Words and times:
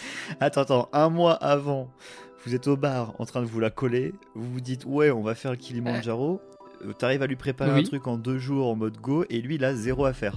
attends, 0.40 0.60
attends, 0.62 0.88
un 0.92 1.08
mois 1.08 1.34
avant, 1.34 1.90
vous 2.44 2.54
êtes 2.54 2.66
au 2.68 2.76
bar 2.76 3.14
en 3.18 3.24
train 3.26 3.40
de 3.40 3.46
vous 3.46 3.60
la 3.60 3.70
coller, 3.70 4.14
vous 4.34 4.52
vous 4.52 4.60
dites 4.60 4.84
ouais, 4.84 5.10
on 5.10 5.22
va 5.22 5.34
faire 5.34 5.50
le 5.50 5.56
Kilimanjaro. 5.56 6.40
Euh, 6.84 6.92
T'arrives 6.92 7.22
à 7.22 7.26
lui 7.26 7.36
préparer 7.36 7.72
Oui. 7.72 7.80
un 7.80 7.82
truc 7.82 8.06
en 8.06 8.16
deux 8.16 8.38
jours 8.38 8.68
en 8.70 8.76
mode 8.76 8.98
go 8.98 9.24
et 9.30 9.40
lui 9.40 9.56
il 9.56 9.64
a 9.64 9.74
zéro 9.74 10.04
à 10.04 10.12
faire. 10.12 10.36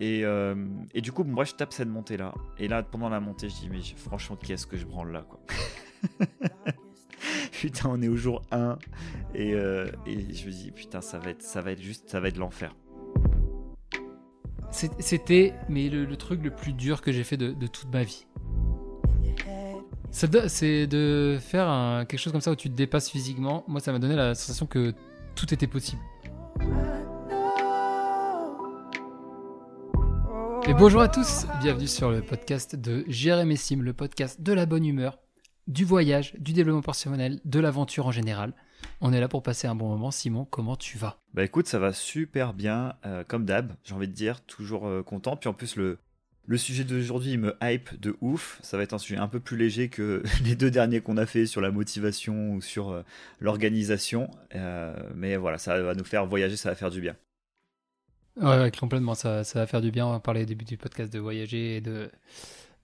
Et, 0.00 0.24
euh, 0.24 0.54
et 0.94 1.00
du 1.00 1.12
coup, 1.12 1.22
moi 1.24 1.44
je 1.44 1.52
tape 1.54 1.72
cette 1.72 1.88
montée 1.88 2.16
là. 2.16 2.34
Et 2.58 2.66
là, 2.68 2.82
pendant 2.82 3.08
la 3.08 3.20
montée, 3.20 3.48
je 3.48 3.54
dis, 3.54 3.68
mais 3.70 3.80
franchement, 3.96 4.36
qu'est-ce 4.36 4.66
que 4.66 4.76
je 4.76 4.84
branle 4.86 5.12
là 5.12 5.24
quoi. 5.28 5.40
putain, 7.52 7.88
on 7.92 8.02
est 8.02 8.08
au 8.08 8.16
jour 8.16 8.42
1 8.50 8.78
et, 9.34 9.54
euh, 9.54 9.86
et 10.06 10.34
je 10.34 10.46
me 10.46 10.50
dis, 10.50 10.70
putain, 10.72 11.00
ça 11.00 11.18
va 11.18 11.30
être, 11.30 11.42
ça 11.42 11.60
va 11.62 11.72
être 11.72 11.80
juste, 11.80 12.08
ça 12.10 12.18
va 12.20 12.28
être 12.28 12.38
l'enfer. 12.38 12.74
C'était 14.98 15.54
mais 15.68 15.88
le, 15.88 16.16
truc 16.16 16.42
le 16.42 16.50
plus 16.50 16.72
dur 16.72 17.02
que 17.02 17.12
j'ai 17.12 17.24
fait 17.24 17.36
de, 17.36 17.66
toute 17.66 17.92
ma 17.92 18.02
vie. 18.02 18.26
C'est 20.10 20.86
de 20.86 21.38
faire 21.40 22.04
quelque 22.08 22.20
chose 22.20 22.32
comme 22.32 22.40
ça 22.40 22.50
où 22.50 22.56
tu 22.56 22.68
te 22.68 22.74
dépasses 22.74 23.10
physiquement. 23.10 23.64
Moi, 23.68 23.80
ça 23.80 23.92
m'a 23.92 23.98
donné 23.98 24.16
la 24.16 24.34
sensation 24.34 24.66
que 24.66 24.94
tout 25.34 25.52
était 25.54 25.66
possible. 25.66 26.02
Et 30.68 30.74
bonjour 30.74 31.00
à 31.00 31.08
tous, 31.08 31.46
bienvenue 31.60 31.88
sur 31.88 32.10
le 32.10 32.22
podcast 32.22 32.76
de 32.76 33.04
Jérémy 33.08 33.56
Sim, 33.56 33.80
le 33.82 33.92
podcast 33.92 34.40
de 34.40 34.52
la 34.52 34.64
bonne 34.64 34.86
humeur, 34.86 35.18
du 35.66 35.84
voyage, 35.84 36.34
du 36.38 36.52
développement 36.52 36.82
personnel, 36.82 37.40
de 37.44 37.58
l'aventure 37.58 38.06
en 38.06 38.12
général. 38.12 38.54
On 39.04 39.12
est 39.12 39.20
là 39.20 39.26
pour 39.26 39.42
passer 39.42 39.66
un 39.66 39.74
bon 39.74 39.88
moment. 39.88 40.12
Simon, 40.12 40.44
comment 40.44 40.76
tu 40.76 40.96
vas? 40.96 41.18
Bah 41.34 41.42
écoute, 41.42 41.66
ça 41.66 41.80
va 41.80 41.92
super 41.92 42.54
bien, 42.54 42.94
euh, 43.04 43.24
comme 43.26 43.44
d'hab, 43.44 43.72
j'ai 43.82 43.94
envie 43.94 44.06
de 44.06 44.12
dire, 44.12 44.40
toujours 44.42 44.86
euh, 44.86 45.02
content. 45.02 45.36
Puis 45.36 45.48
en 45.48 45.54
plus, 45.54 45.74
le, 45.74 45.98
le 46.46 46.56
sujet 46.56 46.84
d'aujourd'hui, 46.84 47.32
il 47.32 47.40
me 47.40 47.56
hype 47.60 48.00
de 48.00 48.16
ouf. 48.20 48.60
Ça 48.62 48.76
va 48.76 48.84
être 48.84 48.92
un 48.92 48.98
sujet 48.98 49.16
un 49.18 49.26
peu 49.26 49.40
plus 49.40 49.56
léger 49.56 49.88
que 49.88 50.22
les 50.44 50.54
deux 50.54 50.70
derniers 50.70 51.00
qu'on 51.00 51.16
a 51.16 51.26
fait 51.26 51.46
sur 51.46 51.60
la 51.60 51.72
motivation 51.72 52.52
ou 52.52 52.62
sur 52.62 52.90
euh, 52.90 53.02
l'organisation. 53.40 54.30
Mais 55.16 55.36
voilà, 55.36 55.58
ça 55.58 55.82
va 55.82 55.94
nous 55.94 56.04
faire 56.04 56.24
voyager, 56.24 56.56
ça 56.56 56.68
va 56.68 56.76
faire 56.76 56.90
du 56.90 57.00
bien. 57.00 57.16
Ouais, 58.40 58.56
ouais, 58.56 58.70
complètement, 58.70 59.14
ça, 59.16 59.42
ça 59.42 59.58
va 59.58 59.66
faire 59.66 59.80
du 59.80 59.90
bien. 59.90 60.06
On 60.06 60.12
va 60.12 60.20
parler 60.20 60.42
au 60.42 60.46
début 60.46 60.64
du 60.64 60.76
podcast 60.76 61.12
de 61.12 61.18
voyager 61.18 61.76
et 61.76 61.80
de, 61.80 62.08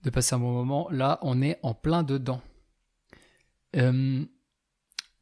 de 0.03 0.09
passer 0.09 0.35
un 0.35 0.39
bon 0.39 0.51
moment. 0.51 0.89
Là, 0.91 1.17
on 1.21 1.41
est 1.41 1.59
en 1.63 1.73
plein 1.73 2.03
dedans. 2.03 2.41
Euh, 3.77 4.25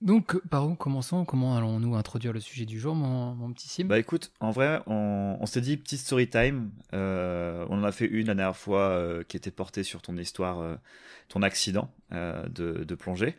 donc, 0.02 0.38
par 0.50 0.68
où 0.68 0.76
commençons 0.76 1.26
Comment 1.26 1.58
allons-nous 1.58 1.96
introduire 1.96 2.34
le 2.34 2.40
sujet 2.40 2.66
du 2.66 2.80
jour, 2.80 2.96
mon, 2.96 3.34
mon 3.34 3.52
petit 3.54 3.68
Sim? 3.68 3.86
Bah 3.86 4.00
écoute, 4.00 4.32
en 4.40 4.52
vrai, 4.52 4.82
on, 4.88 5.38
on 5.40 5.46
s'est 5.46 5.62
dit 5.62 5.78
petite 5.78 6.00
story 6.00 6.30
time. 6.30 6.72
Euh, 6.94 7.66
on 7.70 7.80
en 7.80 7.84
a 7.84 7.92
fait 7.92 8.06
une 8.06 8.28
la 8.28 8.36
dernière 8.36 8.56
fois 8.56 8.90
euh, 8.90 9.24
qui 9.24 9.38
était 9.38 9.52
portée 9.52 9.84
sur 9.84 10.02
ton 10.02 10.16
histoire, 10.18 10.60
euh, 10.62 10.76
ton 11.30 11.42
accident 11.42 11.92
euh, 12.12 12.48
de, 12.50 12.84
de 12.84 12.96
plongée. 12.96 13.36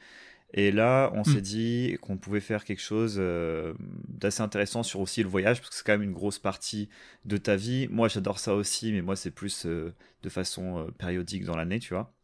Et 0.55 0.73
là, 0.73 1.11
on 1.15 1.25
s'est 1.25 1.43
dit 1.43 1.99
qu'on 2.01 2.17
pouvait 2.17 2.41
faire 2.41 2.65
quelque 2.65 2.81
chose 2.81 3.17
euh, 3.19 3.75
d'assez 4.09 4.41
intéressant 4.41 4.83
sur 4.83 5.01
aussi 5.01 5.23
le 5.23 5.29
voyage, 5.29 5.59
parce 5.61 5.69
que 5.69 5.77
c'est 5.77 5.85
quand 5.85 5.93
même 5.93 6.03
une 6.03 6.15
grosse 6.15 6.39
partie 6.39 6.89
de 7.27 7.37
ta 7.37 7.55
vie. 7.55 7.87
Moi, 7.91 8.09
j'adore 8.09 8.39
ça 8.39 8.55
aussi, 8.55 8.91
mais 8.93 9.03
moi, 9.03 9.15
c'est 9.15 9.31
plus 9.31 9.67
euh, 9.67 9.95
de 10.23 10.29
façon 10.31 10.79
euh, 10.79 10.91
périodique 10.91 11.45
dans 11.45 11.55
l'année, 11.55 11.81
tu 11.81 11.93
vois. 11.93 12.15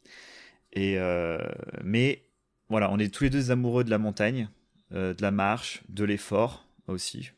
Et 0.73 0.98
euh, 0.98 1.39
mais 1.85 2.23
voilà, 2.69 2.91
on 2.91 2.98
est 2.98 3.12
tous 3.12 3.25
les 3.25 3.31
deux 3.31 3.51
amoureux 3.51 3.84
de 3.84 3.91
la 3.91 3.98
montagne, 3.98 4.48
euh, 4.93 5.15
de 5.15 5.23
la 5.23 5.31
marche, 5.31 5.83
de 5.89 6.05
l'effort 6.05 6.67
aussi, 6.89 7.31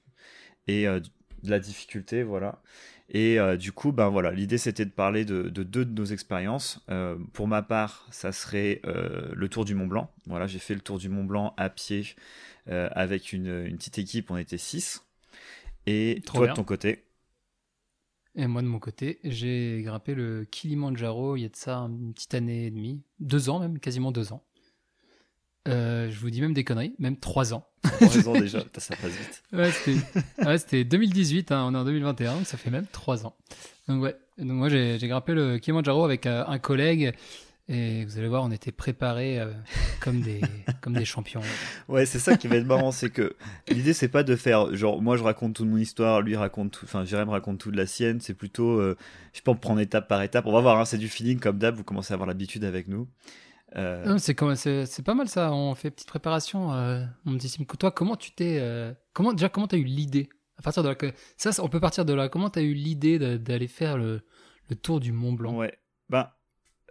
et 0.68 0.88
euh, 0.88 1.00
de 1.00 1.50
la 1.50 1.60
difficulté, 1.60 2.24
voilà. 2.24 2.62
Et 3.10 3.38
euh, 3.40 3.56
du 3.56 3.72
coup, 3.72 3.92
ben 3.92 4.08
voilà, 4.08 4.32
l'idée 4.32 4.58
c'était 4.58 4.84
de 4.86 4.90
parler 4.90 5.24
de, 5.24 5.44
de 5.44 5.62
deux 5.64 5.84
de 5.84 5.92
nos 5.92 6.06
expériences. 6.06 6.80
Euh, 6.90 7.16
pour 7.34 7.48
ma 7.48 7.62
part, 7.62 8.06
ça 8.10 8.32
serait 8.32 8.80
euh, 8.86 9.30
le 9.34 9.48
Tour 9.48 9.64
du 9.64 9.74
Mont 9.76 9.86
Blanc. 9.86 10.12
Voilà, 10.26 10.46
j'ai 10.48 10.58
fait 10.58 10.74
le 10.74 10.80
Tour 10.80 10.98
du 10.98 11.08
Mont 11.08 11.24
Blanc 11.24 11.54
à 11.56 11.70
pied 11.70 12.04
euh, 12.68 12.88
avec 12.92 13.32
une, 13.32 13.64
une 13.66 13.76
petite 13.78 13.98
équipe, 13.98 14.30
on 14.30 14.36
était 14.38 14.58
six. 14.58 15.04
Et 15.86 16.24
Trop 16.26 16.38
toi 16.38 16.48
bien. 16.48 16.52
de 16.52 16.54
ton 16.54 16.64
côté, 16.64 17.04
Et 18.36 18.46
moi, 18.46 18.62
de 18.62 18.68
mon 18.68 18.78
côté, 18.78 19.18
j'ai 19.24 19.82
grimpé 19.82 20.14
le 20.14 20.44
Kilimanjaro 20.44 21.34
il 21.36 21.42
y 21.42 21.44
a 21.44 21.48
de 21.48 21.56
ça 21.56 21.78
une 21.78 22.14
petite 22.14 22.34
année 22.34 22.66
et 22.66 22.70
demie, 22.70 23.02
deux 23.18 23.48
ans 23.50 23.58
même, 23.58 23.80
quasiment 23.80 24.12
deux 24.12 24.32
ans. 24.32 24.45
Euh, 25.66 26.10
je 26.10 26.18
vous 26.18 26.30
dis 26.30 26.40
même 26.40 26.54
des 26.54 26.64
conneries, 26.64 26.94
même 26.98 27.16
trois 27.16 27.54
ans. 27.54 27.66
trois 27.82 28.28
ans 28.28 28.38
déjà, 28.38 28.60
ça 28.76 28.96
passe 28.96 29.12
vite. 29.12 29.42
Ouais, 29.52 29.70
c'était 29.70 30.44
ouais, 30.44 30.58
c'était 30.58 30.84
2018, 30.84 31.52
hein, 31.52 31.64
on 31.68 31.74
est 31.74 31.78
en 31.78 31.84
2021, 31.84 32.36
donc 32.36 32.46
ça 32.46 32.56
fait 32.56 32.70
même 32.70 32.86
3 32.92 33.26
ans. 33.26 33.34
Donc 33.88 34.02
ouais, 34.02 34.16
donc 34.38 34.52
moi 34.52 34.68
j'ai 34.68 34.98
grimpé 35.02 35.34
le 35.34 35.58
Kilimanjaro 35.58 36.04
avec 36.04 36.26
euh, 36.26 36.44
un 36.46 36.58
collègue 36.58 37.14
et 37.68 38.04
vous 38.04 38.16
allez 38.16 38.28
voir, 38.28 38.44
on 38.44 38.52
était 38.52 38.70
préparés 38.70 39.40
euh, 39.40 39.52
comme, 40.00 40.20
des, 40.20 40.40
comme 40.80 40.92
des 40.92 41.04
champions. 41.04 41.40
Ouais, 41.88 42.06
c'est 42.06 42.20
ça 42.20 42.36
qui 42.36 42.46
va 42.46 42.56
être 42.56 42.66
marrant, 42.66 42.92
c'est 42.92 43.10
que 43.10 43.34
l'idée 43.68 43.92
c'est 43.92 44.08
pas 44.08 44.22
de 44.22 44.36
faire 44.36 44.74
genre 44.74 45.02
moi 45.02 45.16
je 45.16 45.24
raconte 45.24 45.54
toute 45.54 45.66
mon 45.66 45.76
histoire, 45.76 46.20
lui 46.20 46.36
raconte 46.36 46.72
tout, 46.72 46.84
enfin 46.84 47.04
Jérém 47.04 47.28
raconte 47.28 47.58
tout 47.58 47.72
de 47.72 47.76
la 47.76 47.86
sienne, 47.86 48.20
c'est 48.20 48.34
plutôt 48.34 48.78
euh, 48.78 48.96
je 49.32 49.40
peux 49.40 49.50
en 49.50 49.56
prendre 49.56 49.80
étape 49.80 50.06
par 50.06 50.22
étape. 50.22 50.46
On 50.46 50.52
va 50.52 50.60
voir, 50.60 50.78
hein, 50.78 50.84
c'est 50.84 50.98
du 50.98 51.08
feeling 51.08 51.40
comme 51.40 51.58
d'hab, 51.58 51.74
vous 51.74 51.84
commencez 51.84 52.12
à 52.12 52.14
avoir 52.14 52.28
l'habitude 52.28 52.62
avec 52.64 52.86
nous. 52.86 53.08
Euh, 53.76 54.16
C'est 54.18 55.02
pas 55.04 55.14
mal 55.14 55.28
ça, 55.28 55.52
on 55.52 55.74
fait 55.74 55.90
petite 55.90 56.08
préparation. 56.08 56.72
Euh, 56.72 57.04
mon 57.24 57.36
petit 57.36 57.48
Sim. 57.48 57.64
Toi, 57.64 57.90
comment 57.90 58.16
tu 58.16 58.32
t'es... 58.32 58.58
euh, 58.60 58.92
comment, 59.12 59.32
déjà, 59.32 59.48
comment 59.48 59.66
t'as 59.68 59.76
eu 59.76 59.84
l'idée? 59.84 60.28
À 60.58 60.62
partir 60.62 60.82
de 60.82 60.96
ça, 61.36 61.50
on 61.62 61.68
peut 61.68 61.80
partir 61.80 62.04
de 62.06 62.14
là. 62.14 62.28
Comment 62.28 62.48
t'as 62.48 62.62
eu 62.62 62.72
l'idée 62.72 63.18
d'aller 63.38 63.68
faire 63.68 63.98
le, 63.98 64.22
le 64.70 64.76
tour 64.76 65.00
du 65.00 65.12
Mont 65.12 65.34
Blanc? 65.34 65.54
Ouais. 65.54 65.78
Ben, 66.08 66.30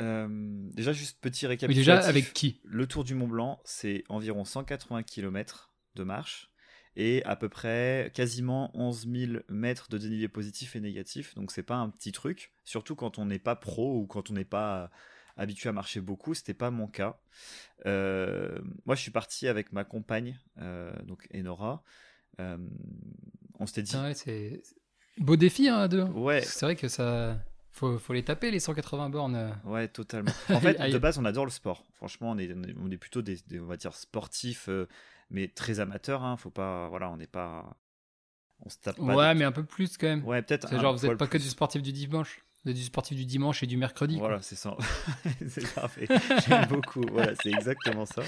euh, 0.02 0.28
déjà, 0.74 0.94
juste 0.94 1.20
petit 1.22 1.46
Oui, 1.46 1.50
récapitulatif. 1.50 1.96
déjà, 1.96 2.08
avec 2.08 2.34
qui? 2.34 2.62
Le 2.64 2.86
Tour 2.86 3.04
du 3.04 3.16
Mont 3.16 3.28
Blanc, 3.28 3.60
c'est 3.64 4.04
environ 4.10 4.46
180 4.46 5.04
km 5.04 5.72
de 5.96 6.04
marche 6.04 6.52
et 6.98 7.24
à 7.24 7.36
peu 7.36 7.50
près 7.50 8.12
quasiment 8.14 8.70
11 8.76 9.08
000 9.12 9.34
mètres 9.50 9.90
de 9.90 9.98
dénivelé 9.98 10.28
positif 10.28 10.76
et 10.76 10.80
négatif. 10.80 11.34
Donc, 11.36 11.52
c'est 11.52 11.64
pas 11.64 11.76
un 11.78 11.90
petit 11.90 12.12
truc, 12.12 12.54
surtout 12.66 12.96
quand 12.96 13.18
on 13.18 13.26
n'est 13.26 13.40
pas 13.40 13.56
pro 13.56 14.00
ou 14.00 14.06
quand 14.06 14.30
on 14.30 14.34
n'est 14.34 14.46
pas 14.46 14.92
habitué 15.38 15.70
à 15.70 15.72
marcher 15.72 16.02
beaucoup. 16.02 16.34
C'était 16.34 16.54
pas 16.54 16.72
mon 16.72 16.88
cas. 16.88 17.18
Euh, 17.86 18.58
moi, 18.86 18.96
je 18.96 19.02
suis 19.02 19.12
parti 19.12 19.48
avec 19.48 19.72
ma 19.74 19.84
compagne, 19.84 20.40
euh, 20.60 20.94
donc 21.04 21.28
Enora. 21.36 21.84
Euh, 22.40 22.58
on 23.60 23.66
s'était 23.66 23.84
dit. 23.84 23.94
Ah 23.96 24.04
ouais, 24.04 24.14
c'est 24.14 24.62
beau 25.18 25.36
défi 25.36 25.68
hein, 25.68 25.78
à 25.78 25.88
deux. 25.88 26.04
Ouais, 26.04 26.42
C'est 26.42 26.66
vrai 26.66 26.76
que 26.76 26.88
ça. 26.88 27.40
Faut, 27.72 28.00
faut 28.00 28.14
les 28.14 28.24
taper, 28.24 28.52
les 28.52 28.62
180 28.62 29.10
bornes. 29.10 29.60
Ouais, 29.66 29.90
totalement. 29.90 30.32
En 30.50 30.62
fait, 30.62 30.76
de 30.92 30.98
base, 30.98 31.18
on 31.18 31.26
adore 31.26 31.44
le 31.46 31.52
sport. 31.52 31.84
Franchement, 31.96 32.32
on 32.32 32.38
est, 32.38 32.50
on 32.82 32.90
est, 32.90 32.98
plutôt 32.98 33.22
des, 33.22 33.38
des- 33.48 33.60
on 33.60 33.66
va 33.66 33.76
dire, 33.76 33.94
sportifs, 33.96 34.70
mais 35.30 35.50
très 35.50 35.82
amateurs. 35.82 36.24
Hein. 36.24 36.38
Faut 36.38 36.50
pas, 36.52 36.88
voilà, 36.88 37.10
on 37.12 37.18
n'est 37.18 37.28
pas, 37.28 37.78
on 38.62 38.70
se 38.70 38.78
tape 38.78 38.96
pas. 38.96 39.04
Ouais, 39.04 39.34
des- 39.34 39.40
mais 39.40 39.46
un 39.46 39.52
peu 39.52 39.66
plus 39.66 39.98
quand 39.98 40.08
même. 40.08 40.24
ouais, 40.24 40.42
peut-être. 40.42 40.70
C'est 40.70 40.80
genre, 40.80 40.96
vous 40.96 41.06
n'êtes 41.06 41.18
pas 41.18 41.28
que 41.28 41.38
du 41.38 41.50
sportif 41.50 41.82
du 41.82 41.92
dimanche. 41.92 42.45
Du 42.66 42.84
sportif 42.84 43.16
du 43.16 43.26
dimanche 43.26 43.62
et 43.62 43.68
du 43.68 43.78
mercredi. 43.78 44.18
Voilà, 44.18 44.42
c'est 44.42 44.56
ça. 44.56 44.76
c'est 45.48 45.72
parfait. 45.74 46.08
J'aime 46.48 46.66
beaucoup. 46.68 47.04
Voilà, 47.12 47.34
c'est 47.42 47.52
exactement 47.52 48.06
ça. 48.08 48.24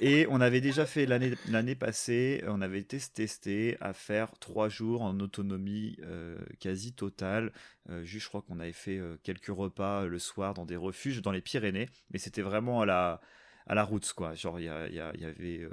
Et 0.00 0.26
on 0.30 0.40
avait 0.40 0.62
déjà 0.62 0.86
fait 0.86 1.04
l'année 1.04 1.34
l'année 1.48 1.74
passée, 1.74 2.42
on 2.46 2.62
avait 2.62 2.80
été 2.80 2.98
testé 2.98 3.76
à 3.80 3.92
faire 3.92 4.30
trois 4.38 4.68
jours 4.68 5.02
en 5.02 5.20
autonomie 5.20 5.96
euh, 6.02 6.38
quasi 6.60 6.94
totale. 6.94 7.52
Euh, 7.90 8.04
juste, 8.04 8.24
je 8.24 8.28
crois 8.28 8.42
qu'on 8.42 8.58
avait 8.58 8.72
fait 8.72 8.98
euh, 8.98 9.16
quelques 9.22 9.46
repas 9.46 10.06
le 10.06 10.18
soir 10.18 10.54
dans 10.54 10.64
des 10.64 10.76
refuges 10.76 11.20
dans 11.20 11.32
les 11.32 11.40
Pyrénées, 11.42 11.88
mais 12.10 12.18
c'était 12.18 12.42
vraiment 12.42 12.80
à 12.80 12.86
la 12.86 13.20
à 13.66 13.74
la 13.74 13.84
route, 13.84 14.10
quoi. 14.14 14.34
Genre, 14.34 14.58
il 14.58 14.64
y, 14.64 14.94
y 14.94 14.96
y 14.96 15.24
avait, 15.24 15.58
euh, 15.60 15.70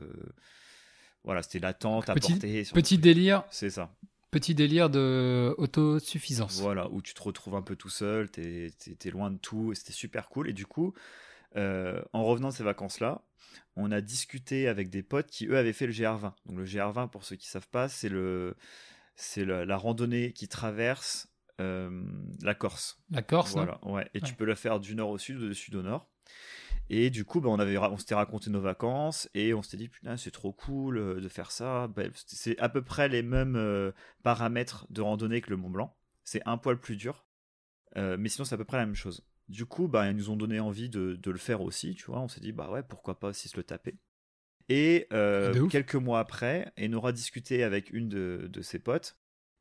voilà, 1.24 1.42
c'était 1.42 1.60
la 1.60 1.74
tente 1.74 2.10
à 2.10 2.14
porter. 2.14 2.64
Petit 2.74 2.98
délire, 2.98 3.46
C'est 3.50 3.70
ça. 3.70 3.96
Petit 4.36 4.54
délire 4.54 4.90
de 4.90 5.56
autosuffisance. 5.58 6.60
Voilà, 6.60 6.90
où 6.92 7.02
tu 7.02 7.14
te 7.14 7.24
retrouves 7.24 7.56
un 7.56 7.62
peu 7.62 7.78
tout 7.78 7.90
seul, 7.90 8.30
t'es 8.30 8.74
es, 9.06 9.10
loin 9.10 9.32
de 9.32 9.38
tout, 9.38 9.72
et 9.72 9.76
c'était 9.76 9.94
super 9.94 10.28
cool. 10.28 10.50
Et 10.50 10.54
du 10.54 10.66
coup, 10.66 10.94
euh, 11.56 12.02
en 12.12 12.26
revenant 12.26 12.50
de 12.50 12.54
ces 12.54 12.64
vacances-là, 12.64 13.22
on 13.78 13.94
a 13.94 14.02
discuté 14.02 14.68
avec 14.68 14.90
des 14.90 15.04
potes 15.04 15.28
qui, 15.28 15.48
eux, 15.48 15.58
avaient 15.58 15.72
fait 15.72 15.88
le 15.88 15.94
GR20. 15.94 16.34
Donc 16.48 16.58
le 16.58 16.66
GR20, 16.66 17.10
pour 17.10 17.24
ceux 17.24 17.38
qui 17.38 17.48
savent 17.48 17.70
pas, 17.70 17.88
c'est 17.88 18.10
le 18.10 18.58
c'est 19.16 19.46
la, 19.46 19.64
la 19.64 19.78
randonnée 19.78 20.34
qui 20.34 20.50
traverse 20.50 21.30
euh, 21.62 22.04
la 22.42 22.56
Corse. 22.56 23.02
La 23.12 23.22
Corse, 23.22 23.56
hein. 23.56 23.64
Voilà, 23.64 23.80
ouais. 23.86 24.10
Et 24.14 24.20
tu 24.20 24.34
peux 24.34 24.44
le 24.44 24.56
faire 24.56 24.82
du 24.82 24.96
nord 24.96 25.12
au 25.12 25.18
sud 25.18 25.38
ou 25.38 25.48
du 25.48 25.56
sud 25.56 25.76
au 25.76 25.82
nord. 25.82 26.10
Et 26.90 27.10
du 27.10 27.26
coup, 27.26 27.42
bah, 27.42 27.50
on, 27.50 27.58
avait, 27.60 27.78
ra- 27.78 27.92
on 27.92 27.98
s'était 27.98 28.16
raconté 28.16 28.50
nos 28.50 28.62
vacances 28.62 29.28
et 29.34 29.54
on 29.54 29.62
s'était 29.64 29.78
dit, 29.78 29.90
putain, 29.90 30.18
c'est 30.18 30.32
trop 30.32 30.54
cool 30.54 30.98
euh, 30.98 31.20
de 31.22 31.28
faire 31.30 31.52
ça. 31.52 31.88
Bah, 31.88 32.04
c'est- 32.28 32.60
à 32.60 32.70
peu 32.70 32.84
près 32.84 33.08
les 33.10 33.24
mêmes 33.24 33.56
euh, 33.56 33.92
paramètres 34.24 34.86
de 34.92 35.02
randonnée 35.02 35.42
que 35.42 35.50
le 35.50 35.58
Mont 35.58 35.70
Blanc. 35.70 35.96
C'est 36.24 36.42
un 36.46 36.58
poil 36.58 36.80
plus 36.80 36.96
dur. 36.96 37.26
Euh, 37.98 38.18
mais 38.20 38.30
sinon, 38.30 38.46
c'est 38.46 38.56
à 38.56 38.58
peu 38.58 38.66
près 38.66 38.78
la 38.78 38.86
même 38.86 38.96
chose. 38.96 39.26
Du 39.48 39.66
coup, 39.66 39.88
bah, 39.88 40.10
ils 40.10 40.16
nous 40.16 40.30
ont 40.30 40.36
donné 40.36 40.60
envie 40.60 40.90
de, 40.90 41.16
de 41.16 41.32
le 41.32 41.38
faire 41.38 41.62
aussi, 41.62 41.96
tu 41.96 42.06
vois. 42.06 42.20
On 42.20 42.28
s'est 42.28 42.42
dit, 42.42 42.52
bah 42.52 42.70
ouais, 42.70 42.84
pourquoi 42.84 43.20
pas 43.20 43.30
aussi 43.30 43.48
se 43.48 43.58
le 43.58 43.64
taper. 43.64 43.96
Et 44.70 45.08
euh, 45.14 45.54
quelques 45.70 45.96
mois 45.96 46.20
après, 46.20 46.72
Enora 46.80 47.12
discuté 47.12 47.64
avec 47.64 47.92
une 47.92 48.10
de, 48.10 48.50
de 48.52 48.62
ses 48.62 48.80
potes 48.80 49.18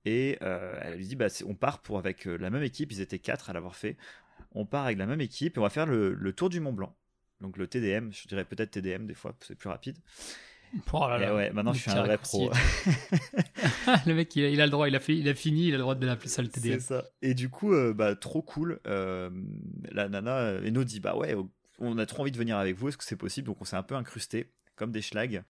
et 0.06 0.38
elle 0.40 0.96
lui 0.96 1.06
dit, 1.06 1.16
bah, 1.16 1.26
on 1.46 1.54
part 1.54 1.82
pour 1.82 1.98
avec 1.98 2.24
la 2.24 2.50
même 2.50 2.62
équipe, 2.62 2.92
ils 2.92 3.00
étaient 3.02 3.18
quatre 3.18 3.50
à 3.50 3.52
l'avoir 3.52 3.76
fait. 3.76 3.96
on 4.52 4.66
part 4.66 4.86
avec 4.86 4.98
la 4.98 5.06
même 5.06 5.20
équipe 5.20 5.56
et 5.56 5.60
on 5.60 5.64
va 5.64 5.70
faire 5.70 5.86
le, 5.86 6.14
le 6.14 6.32
tour 6.32 6.48
du 6.50 6.60
Mont 6.60 6.72
Blanc. 6.72 6.96
Donc 7.40 7.56
le 7.58 7.66
TDM, 7.66 8.10
je 8.12 8.26
dirais 8.28 8.44
peut-être 8.44 8.70
TDM 8.70 9.06
des 9.06 9.14
fois, 9.14 9.36
c'est 9.40 9.54
plus 9.56 9.68
rapide. 9.68 9.98
Oh 10.92 11.06
là 11.08 11.18
Et 11.18 11.20
là, 11.20 11.34
ouais, 11.36 11.52
maintenant 11.52 11.72
je 11.72 11.78
suis 11.80 11.90
un 11.90 12.02
vrai 12.02 12.18
pro. 12.18 12.50
le 14.06 14.14
mec, 14.14 14.34
il 14.34 14.44
a, 14.44 14.48
il 14.48 14.60
a 14.60 14.64
le 14.66 14.70
droit, 14.70 14.88
il 14.88 14.96
a, 14.96 15.00
fait, 15.00 15.16
il 15.16 15.28
a 15.28 15.34
fini, 15.34 15.68
il 15.68 15.74
a 15.74 15.76
le 15.76 15.82
droit 15.82 15.94
de 15.94 16.04
l'appeler 16.06 16.28
ça 16.28 16.42
le 16.42 16.48
C'est 16.52 16.60
TDM. 16.60 16.80
ça. 16.80 17.04
Et 17.22 17.34
du 17.34 17.48
coup, 17.48 17.72
euh, 17.72 17.92
bah, 17.94 18.16
trop 18.16 18.42
cool. 18.42 18.80
euh, 18.86 19.30
la 19.92 20.08
nana, 20.08 20.38
euh, 20.38 20.66
Eno 20.68 20.82
dit 20.84 20.98
Bah 21.00 21.16
ouais, 21.16 21.36
on 21.78 21.96
a 21.98 22.06
trop 22.06 22.22
envie 22.22 22.32
de 22.32 22.38
venir 22.38 22.56
avec 22.56 22.76
vous, 22.76 22.88
est-ce 22.88 22.96
que 22.96 23.04
c'est 23.04 23.16
possible? 23.16 23.46
Donc 23.46 23.60
on 23.60 23.64
s'est 23.64 23.76
un 23.76 23.82
peu 23.84 23.94
incrusté, 23.94 24.52
comme 24.74 24.90
des 24.90 25.02
schlags. 25.02 25.44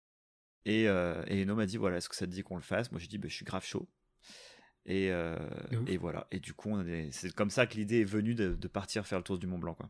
Et, 0.66 0.88
euh, 0.88 1.22
et 1.26 1.42
Eno 1.42 1.54
m'a 1.54 1.66
dit 1.66 1.76
Voilà, 1.78 1.96
est-ce 1.98 2.08
que 2.10 2.16
ça 2.16 2.26
te 2.26 2.30
dit 2.32 2.42
qu'on 2.42 2.56
le 2.56 2.62
fasse? 2.62 2.90
Moi 2.92 3.00
j'ai 3.00 3.06
dit 3.08 3.16
bah, 3.18 3.28
Je 3.28 3.34
suis 3.34 3.44
grave 3.46 3.64
chaud. 3.64 3.88
Et, 4.86 5.10
euh, 5.10 5.38
et 5.86 5.96
voilà. 5.96 6.26
Et 6.30 6.38
du 6.40 6.52
coup, 6.52 6.76
c'est 7.10 7.32
comme 7.34 7.48
ça 7.48 7.66
que 7.66 7.76
l'idée 7.76 8.02
est 8.02 8.04
venue 8.04 8.34
de, 8.34 8.54
de 8.54 8.68
partir 8.68 9.06
faire 9.06 9.16
le 9.18 9.24
tour 9.24 9.38
du 9.38 9.46
Mont 9.46 9.58
Blanc. 9.58 9.72
Quoi. 9.74 9.88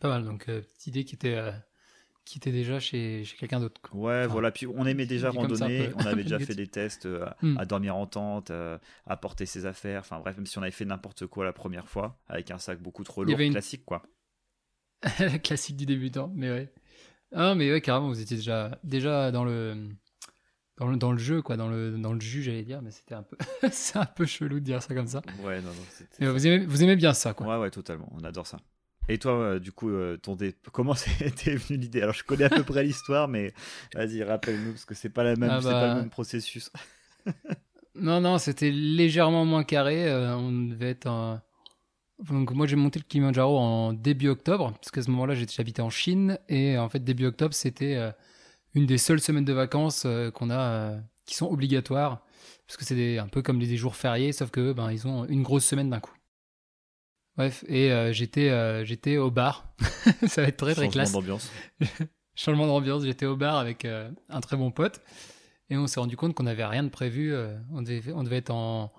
Pas 0.00 0.08
mal, 0.08 0.24
donc 0.24 0.48
euh, 0.48 0.60
petite 0.62 0.86
idée 0.88 1.04
qui 1.04 1.14
était, 1.14 1.34
euh, 1.36 1.50
qui 2.24 2.38
était 2.38 2.52
déjà 2.52 2.78
chez, 2.80 3.24
chez 3.24 3.36
quelqu'un 3.36 3.60
d'autre. 3.60 3.80
quoi. 3.80 3.98
Ouais, 3.98 4.20
Enfin, 4.24 4.32
voilà. 4.32 4.50
Puis 4.50 4.66
on 4.66 4.84
aimait 4.86 5.06
déjà 5.06 5.30
dit 5.30 5.36
comme 5.36 5.54
ça, 5.54 5.64
un 5.64 5.68
randonner. 5.68 5.88
peu- 5.88 5.94
On 5.98 6.06
avait 6.06 6.22
déjà 6.22 6.38
fait 6.38 6.54
des 6.54 6.66
tests 6.68 7.06
euh, 7.06 7.24
à, 7.26 7.36
Hmm. 7.42 7.58
à 7.58 7.64
dormir 7.64 7.96
en 7.96 8.06
tente, 8.06 8.50
euh, 8.50 8.78
à 9.06 9.16
porter 9.16 9.46
ses 9.46 9.66
affaires. 9.66 10.00
Enfin 10.00 10.18
bref, 10.20 10.36
même 10.36 10.46
si 10.46 10.58
on 10.58 10.62
avait 10.62 10.70
fait 10.70 10.84
n'importe 10.84 11.26
quoi 11.26 11.44
la 11.44 11.52
première 11.52 11.88
fois, 11.88 12.18
avec 12.28 12.50
un 12.50 12.58
sac 12.58 12.80
beaucoup 12.80 13.04
trop 13.04 13.22
Il 13.24 13.28
y 13.28 13.30
lourd, 13.32 13.34
avait 13.36 13.46
une- 13.46 13.52
classique 13.52 13.84
quoi. 13.84 14.02
La 15.18 15.38
classique 15.38 15.76
du 15.76 15.86
débutant, 15.86 16.30
mais 16.34 16.50
ouais. 16.50 16.72
Ah, 17.34 17.54
mais 17.54 17.72
ouais, 17.72 17.80
carrément, 17.80 18.08
vous 18.08 18.20
étiez 18.20 18.36
déjà, 18.36 18.78
déjà 18.84 19.30
dans 19.32 19.44
le. 19.44 19.88
Dans 20.78 20.86
le, 20.88 20.96
dans 20.96 21.12
le 21.12 21.18
jeu, 21.18 21.42
quoi, 21.42 21.56
dans 21.58 21.68
le, 21.68 21.98
dans 21.98 22.12
le 22.14 22.20
jus, 22.20 22.42
j'allais 22.42 22.62
dire, 22.64 22.80
mais 22.82 22.90
c'était 22.90 23.14
un 23.14 23.22
peu. 23.22 23.36
c'est 23.70 23.98
un 23.98 24.06
peu 24.06 24.24
chelou 24.24 24.54
de 24.58 24.64
dire 24.64 24.82
ça 24.82 24.94
comme 24.94 25.06
ça. 25.06 25.20
Ouais, 25.42 25.60
non, 25.60 25.68
non. 25.68 25.74
c'était- 25.90 26.16
Mais 26.20 26.28
vous, 26.30 26.46
aimez, 26.46 26.64
vous 26.64 26.82
aimez 26.82 26.96
bien 26.96 27.12
ça, 27.12 27.34
quoi. 27.34 27.46
Ouais, 27.46 27.56
ouais, 27.62 27.70
totalement. 27.70 28.08
On 28.12 28.24
adore 28.24 28.46
ça. 28.46 28.58
Et 29.08 29.18
toi, 29.18 29.32
euh, 29.32 29.58
du 29.58 29.72
coup, 29.72 29.90
euh, 29.90 30.16
ton 30.16 30.36
dé... 30.36 30.54
comment 30.72 30.94
t'es 31.36 31.56
venue 31.56 31.78
l'idée? 31.78 32.02
Alors, 32.02 32.14
je 32.14 32.24
connais 32.24 32.44
à 32.44 32.50
peu 32.50 32.62
près 32.62 32.84
l'histoire, 32.84 33.28
mais 33.28 33.52
vas-y, 33.94 34.22
rappelle-nous, 34.22 34.72
parce 34.72 34.84
que 34.84 34.94
c'est 34.94 35.10
pas, 35.10 35.24
la 35.24 35.36
même, 35.36 35.50
Ah 35.50 35.60
pas 35.60 35.72
bah. 35.72 35.94
le 35.94 36.00
même 36.00 36.10
processus. 36.10 36.70
Non, 37.94 38.22
non, 38.22 38.38
c'était 38.38 38.70
légèrement 38.70 39.44
moins 39.44 39.64
carré. 39.64 40.08
euh, 40.08 40.34
on 40.34 40.50
devait 40.68 40.88
être 40.90 41.06
un. 41.06 41.42
Donc, 42.30 42.52
moi, 42.52 42.66
j'ai 42.66 42.76
monté 42.76 42.98
le 42.98 43.04
Kilimanjaro 43.04 43.58
en 43.58 43.92
début 43.92 44.28
octobre, 44.28 44.72
parce 44.72 44.90
qu'à 44.90 45.02
ce 45.02 45.10
moment-là, 45.10 45.34
j'étais- 45.34 45.52
j'habitais 45.54 45.82
en 45.82 45.90
Chine. 45.90 46.38
Et 46.48 46.78
en 46.78 46.88
fait, 46.88 47.00
début 47.04 47.26
octobre, 47.26 47.52
c'était 47.54 48.00
une 48.74 48.86
des 48.86 48.96
seules 48.98 49.20
semaines 49.20 49.44
de 49.44 49.52
vacances 49.52 50.06
qu'on 50.34 50.50
a, 50.50 50.96
qui 51.26 51.34
sont 51.34 51.48
obligatoires. 51.48 52.24
Parce 52.66 52.78
que 52.78 52.84
c'est 52.86 52.94
des- 52.94 53.18
un 53.18 53.28
peu 53.28 53.42
comme 53.42 53.60
les 53.60 53.76
jours 53.76 53.94
fériés, 53.94 54.32
sauf 54.32 54.50
que 54.50 54.72
ben, 54.72 54.90
ils 54.90 55.06
ont 55.06 55.26
une 55.26 55.42
grosse 55.42 55.66
semaine 55.66 55.90
d'un 55.90 56.00
coup. 56.00 56.14
Bref, 57.36 57.64
et 57.66 57.90
euh, 57.92 58.12
j'étais 58.12 58.50
euh, 58.50 58.84
j'étais 58.84 59.16
au 59.16 59.30
bar. 59.30 59.72
Ça 60.28 60.42
va 60.42 60.48
être 60.48 60.56
très 60.58 60.74
très 60.74 60.84
Changement 60.84 60.90
classe. 60.90 61.12
d'ambiance. 61.12 61.50
Changement 62.34 62.66
d'ambiance, 62.66 63.04
j'étais 63.04 63.26
au 63.26 63.36
bar 63.36 63.56
avec 63.56 63.84
euh, 63.84 64.10
un 64.28 64.40
très 64.40 64.56
bon 64.56 64.70
pote 64.70 65.00
et 65.70 65.76
on 65.76 65.86
s'est 65.86 66.00
rendu 66.00 66.16
compte 66.16 66.34
qu'on 66.34 66.42
n'avait 66.44 66.64
rien 66.64 66.82
de 66.82 66.88
prévu. 66.90 67.34
on, 67.72 67.82
devait, 67.82 68.12
on 68.12 68.22
devait 68.22 68.36
être 68.38 68.50
en, 68.50 68.92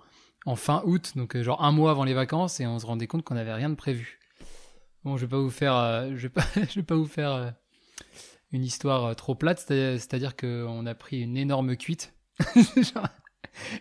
en 0.46 0.56
fin 0.56 0.82
août, 0.86 1.14
donc 1.16 1.38
genre 1.42 1.64
un 1.64 1.72
mois 1.72 1.92
avant 1.92 2.04
les 2.04 2.14
vacances 2.16 2.60
et 2.60 2.66
on 2.66 2.80
se 2.80 2.86
rendait 2.86 3.06
compte 3.08 3.24
qu'on 3.24 3.36
n'avait 3.36 3.54
rien 3.54 3.70
de 3.70 3.76
prévu. 3.76 4.20
Bon, 5.04 5.18
je 5.18 5.26
vais 5.26 5.30
pas 5.30 5.38
vous 5.40 5.50
faire, 5.52 6.08
je 6.16 6.22
vais 6.22 6.30
pas, 6.30 6.46
je 6.70 6.76
vais 6.80 6.84
pas 6.86 6.96
vous 6.96 7.06
faire 7.08 7.54
une 8.52 8.64
histoire 8.64 9.16
trop 9.16 9.36
plate, 9.36 9.60
c'est- 9.60 9.98
c'est-à-dire 10.00 10.36
qu'on 10.36 10.86
a 10.88 10.96
pris 10.96 11.22
une 11.22 11.38
énorme 11.38 11.76
cuite. 11.76 12.14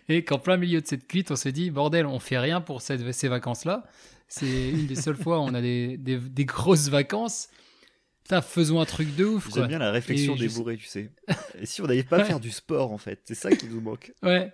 Et 0.08 0.24
qu'en 0.24 0.38
plein 0.38 0.56
milieu 0.58 0.80
de 0.82 0.86
cette 0.86 1.06
cuite, 1.08 1.30
on 1.30 1.36
s'est 1.36 1.52
dit 1.52 1.70
bordel, 1.70 2.04
on 2.06 2.18
fait 2.18 2.38
rien 2.38 2.60
pour 2.60 2.82
cette- 2.82 3.10
ces 3.12 3.28
vacances-là. 3.28 3.84
C'est 4.34 4.70
une 4.70 4.86
des 4.86 4.94
seules 4.94 5.16
fois 5.16 5.38
où 5.40 5.42
on 5.42 5.52
a 5.52 5.60
des, 5.60 5.98
des, 5.98 6.16
des 6.18 6.44
grosses 6.46 6.88
vacances. 6.88 7.48
Putain, 8.24 8.40
faisons 8.40 8.80
un 8.80 8.86
truc 8.86 9.14
de 9.14 9.26
ouf. 9.26 9.50
J'aime 9.54 9.66
bien 9.66 9.78
la 9.78 9.90
réflexion 9.90 10.34
Et 10.36 10.38
des 10.38 10.48
je- 10.48 10.54
bourrés, 10.54 10.78
tu 10.78 10.86
sais. 10.86 11.10
Et 11.60 11.66
si 11.66 11.82
on 11.82 11.86
n'allait 11.86 12.02
pas 12.02 12.18
Ouais. 12.18 12.24
faire 12.24 12.40
du 12.40 12.50
sport, 12.50 12.92
en 12.92 12.96
fait 12.98 13.20
C'est 13.26 13.34
ça 13.34 13.54
qui 13.54 13.66
nous 13.66 13.80
manque. 13.82 14.12
Ouais. 14.22 14.50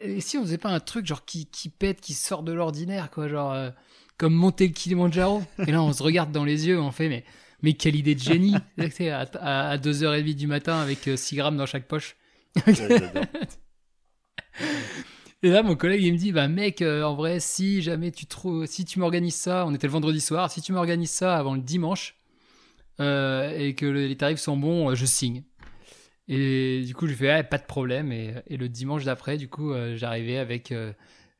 Et 0.00 0.20
si 0.20 0.38
on 0.38 0.42
faisait 0.42 0.58
pas 0.58 0.68
un 0.68 0.78
truc 0.78 1.04
genre 1.06 1.24
qui, 1.24 1.46
qui 1.46 1.68
pète, 1.68 2.00
qui 2.00 2.14
sort 2.14 2.44
de 2.44 2.52
l'ordinaire, 2.52 3.10
quoi, 3.10 3.26
genre 3.26 3.52
euh, 3.52 3.70
comme 4.18 4.34
monter 4.34 4.68
le 4.68 4.72
Kilimanjaro. 4.72 5.42
Et 5.66 5.72
là, 5.72 5.82
on 5.82 5.92
se 5.92 6.02
regarde 6.04 6.30
dans 6.30 6.44
les 6.44 6.68
yeux, 6.68 6.80
on 6.80 6.92
fait, 6.92 7.08
mais, 7.08 7.24
mais 7.62 7.72
quelle 7.72 7.96
idée 7.96 8.14
de 8.14 8.20
génie. 8.20 8.54
À, 8.78 9.22
à, 9.40 9.70
à 9.70 9.76
2h30 9.78 10.34
du 10.36 10.46
matin 10.46 10.78
avec 10.78 11.08
euh, 11.08 11.16
6 11.16 11.34
grammes 11.34 11.56
dans 11.56 11.66
chaque 11.66 11.88
poche. 11.88 12.14
Ouais. 12.68 12.74
Et 15.42 15.50
là, 15.50 15.62
mon 15.62 15.76
collègue, 15.76 16.02
il 16.02 16.12
me 16.12 16.18
dit, 16.18 16.32
bah 16.32 16.48
mec, 16.48 16.82
euh, 16.82 17.02
en 17.04 17.14
vrai, 17.14 17.38
si 17.38 17.80
jamais 17.80 18.10
tu 18.10 18.26
trouves, 18.26 18.66
si 18.66 18.84
tu 18.84 18.98
m'organises 18.98 19.36
ça, 19.36 19.64
on 19.66 19.74
était 19.74 19.86
le 19.86 19.92
vendredi 19.92 20.20
soir, 20.20 20.50
si 20.50 20.60
tu 20.60 20.72
m'organises 20.72 21.10
ça 21.12 21.36
avant 21.36 21.54
le 21.54 21.60
dimanche 21.60 22.16
euh, 23.00 23.50
et 23.58 23.74
que 23.74 23.86
le- 23.86 24.06
les 24.08 24.16
tarifs 24.16 24.40
sont 24.40 24.56
bons, 24.56 24.90
euh, 24.90 24.94
je 24.96 25.06
signe. 25.06 25.44
Et 26.28 26.84
du 26.86 26.94
coup, 26.94 27.06
je 27.08 27.14
fais, 27.14 27.30
ah, 27.30 27.44
pas 27.44 27.58
de 27.58 27.64
problème. 27.66 28.12
Et, 28.12 28.34
et 28.48 28.56
le 28.58 28.68
dimanche 28.68 29.04
d'après, 29.04 29.38
du 29.38 29.48
coup, 29.48 29.72
j'arrivais 29.96 30.38
avec 30.38 30.72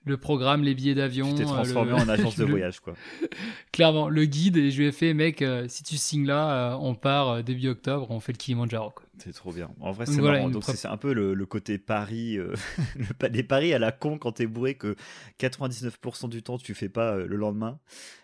le 0.09 0.17
programme, 0.17 0.63
les 0.63 0.75
billets 0.75 0.95
d'avion. 0.95 1.29
tu 1.29 1.35
t'es 1.37 1.43
euh, 1.43 1.47
transformé 1.47 1.91
le- 1.93 1.97
en 1.97 2.09
agence 2.09 2.37
de 2.37 2.45
voyage, 2.51 2.81
quoi. 2.81 2.95
Clairement, 3.73 4.09
le 4.09 4.25
guide. 4.25 4.57
Et 4.57 4.71
je 4.71 4.79
lui 4.79 4.87
ai 4.89 4.93
fait, 4.93 5.15
mec, 5.15 5.43
euh, 5.43 5.67
si 5.69 5.83
tu 5.85 5.97
signes 5.97 6.27
là, 6.27 6.73
euh, 6.73 6.77
on 6.81 6.95
part 6.95 7.43
début 7.43 7.69
octobre, 7.69 8.07
on 8.11 8.21
fait 8.21 8.33
le 8.33 8.39
Kilimanjaro. 8.39 8.93
C'est 9.19 9.33
trop 9.33 9.53
bien. 9.53 9.71
En 9.81 9.93
vrai, 9.93 10.07
c'est 10.07 10.21
voilà, 10.21 10.39
marrant. 10.39 10.51
Donc, 10.51 10.65
c'est 10.65 10.87
un 10.89 10.97
peu 10.97 11.13
le, 11.13 11.35
le 11.35 11.47
côté 11.47 11.79
Paris, 11.79 12.37
euh, 12.39 12.55
le 12.97 13.13
pa- 13.15 13.29
les 13.29 13.43
paris 13.43 13.73
à 13.75 13.79
la 13.79 13.93
con 13.93 14.19
quand 14.19 14.33
t'es 14.33 14.47
bourré 14.47 14.75
que 14.75 14.95
99% 15.41 16.29
du 16.29 16.43
temps 16.43 16.59
tu 16.59 16.75
fais 16.75 16.89
pas 16.89 17.17
le 17.17 17.37
lendemain. 17.37 17.79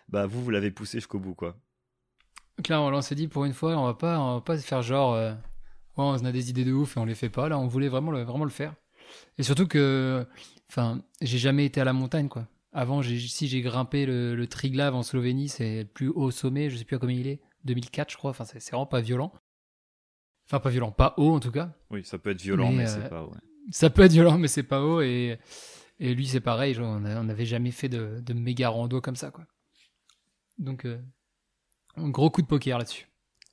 Bah, 0.09 0.25
vous, 0.25 0.43
vous 0.43 0.49
l'avez 0.51 0.71
poussé 0.71 0.97
jusqu'au 0.97 1.19
bout, 1.19 1.33
quoi. 1.35 1.55
Clairement, 2.63 2.89
là, 2.89 2.97
on 2.97 3.01
s'est 3.01 3.15
dit, 3.15 3.27
pour 3.27 3.45
une 3.45 3.53
fois, 3.53 3.75
on 3.77 3.85
va 3.85 3.93
pas, 3.93 4.19
on 4.19 4.35
va 4.35 4.41
pas 4.41 4.57
se 4.57 4.65
faire 4.65 4.81
genre, 4.81 5.13
ouais, 5.15 5.33
on 5.97 6.13
a 6.25 6.31
des 6.31 6.49
idées 6.49 6.63
de 6.63 6.71
ouf 6.71 6.95
et 6.95 6.99
on 6.99 7.05
les 7.05 7.15
fait 7.15 7.29
pas. 7.29 7.49
Là, 7.49 7.57
on 7.59 7.67
voulait 7.67 7.89
vraiment 7.89 8.11
le, 8.11 8.23
vraiment 8.23 8.45
le 8.45 8.49
faire. 8.49 8.73
Et 9.37 9.43
surtout 9.43 9.67
que, 9.67 10.25
enfin, 10.69 11.01
j'ai 11.21 11.37
jamais 11.37 11.65
été 11.65 11.81
à 11.81 11.83
la 11.83 11.93
montagne, 11.93 12.27
quoi. 12.27 12.47
Avant, 12.73 13.01
si 13.01 13.47
j'ai 13.47 13.61
grimpé 13.61 14.05
le, 14.05 14.35
le 14.35 14.47
Triglav 14.47 14.95
en 14.95 15.03
Slovénie, 15.03 15.47
c'est 15.47 15.83
le 15.83 15.87
plus 15.87 16.09
haut 16.09 16.31
sommet, 16.31 16.69
je 16.69 16.75
sais 16.75 16.83
plus 16.83 16.97
à 16.97 16.99
combien 16.99 17.15
il 17.15 17.27
est, 17.27 17.39
2004, 17.63 18.11
je 18.11 18.17
crois. 18.17 18.31
Enfin, 18.31 18.43
c'est, 18.43 18.63
vraiment 18.69 18.85
pas 18.85 18.99
violent. 18.99 19.31
Enfin, 20.47 20.59
pas 20.59 20.69
violent, 20.69 20.91
pas 20.91 21.13
haut 21.17 21.33
en 21.33 21.39
tout 21.39 21.51
cas. 21.51 21.71
Oui, 21.89 22.03
ça 22.03 22.17
peut 22.17 22.31
être 22.31 22.41
violent, 22.41 22.71
mais, 22.71 22.83
Mais, 22.83 22.87
c'est 22.87 23.05
euh, 23.05 23.09
pas. 23.09 23.23
Ouais. 23.23 23.37
Ça 23.71 23.89
peut 23.89 24.03
être 24.03 24.11
violent, 24.11 24.37
mais 24.37 24.49
c'est 24.49 24.63
pas 24.63 24.81
haut. 24.81 25.01
Et, 25.01 25.39
et 25.99 26.13
lui, 26.13 26.27
c'est 26.27 26.41
pareil, 26.41 26.73
genre, 26.73 26.87
on 26.87 27.05
on 27.05 27.23
n'avait 27.23 27.45
jamais 27.45 27.71
fait 27.71 27.89
de, 27.89 28.19
de 28.19 28.33
méga 28.33 28.69
rando 28.69 28.99
comme 28.99 29.15
ça, 29.15 29.31
quoi. 29.31 29.45
Donc, 30.57 30.85
euh, 30.85 30.99
un 31.97 32.09
gros 32.09 32.29
coup 32.29 32.41
de 32.41 32.47
poker 32.47 32.77
là-dessus. 32.77 33.07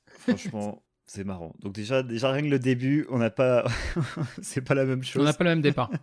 Franchement, 0.07 0.83
c'est 1.07 1.25
marrant. 1.25 1.55
Donc 1.61 1.75
déjà, 1.75 2.03
déjà 2.03 2.33
rien 2.33 2.43
que 2.43 2.49
le 2.49 2.59
début, 2.59 3.07
on 3.11 3.19
n'a 3.19 3.31
pas, 3.31 3.65
c'est 4.43 4.63
pas 4.63 4.75
la 4.75 4.85
même 4.85 5.01
On 5.01 5.03
chose. 5.03 5.25
n'a 5.25 5.33
pas 5.33 5.45
le 5.45 5.51
même 5.51 5.63
départ. 5.63 5.91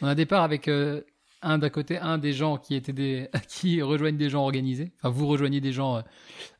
on 0.00 0.06
a 0.06 0.10
un 0.10 0.14
départ 0.14 0.42
avec 0.42 0.68
euh, 0.68 1.02
un 1.42 1.58
d'un 1.58 1.70
côté, 1.70 1.98
un 1.98 2.18
des 2.18 2.32
gens 2.32 2.56
qui 2.56 2.74
étaient 2.74 2.92
des, 2.92 3.28
qui 3.48 3.82
rejoignent 3.82 4.16
des 4.16 4.30
gens 4.30 4.42
organisés. 4.42 4.92
Enfin, 4.98 5.10
vous 5.10 5.26
rejoignez 5.26 5.60
des 5.60 5.72
gens 5.72 5.98
euh, 5.98 6.02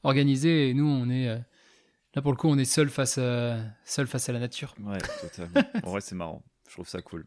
organisés 0.02 0.70
et 0.70 0.74
nous, 0.74 0.86
on 0.86 1.08
est 1.08 1.28
euh, 1.28 1.38
là 2.14 2.22
pour 2.22 2.30
le 2.30 2.36
coup, 2.36 2.48
on 2.48 2.58
est 2.58 2.64
seul 2.64 2.88
face 2.88 3.18
à 3.18 3.58
seul 3.84 4.06
face 4.06 4.28
à 4.28 4.32
la 4.32 4.38
nature. 4.38 4.74
Ouais, 4.80 4.98
totalement. 5.20 5.68
en 5.82 5.90
vrai, 5.90 6.00
c'est 6.00 6.14
marrant. 6.14 6.44
Je 6.68 6.74
trouve 6.74 6.88
ça 6.88 7.02
cool. 7.02 7.26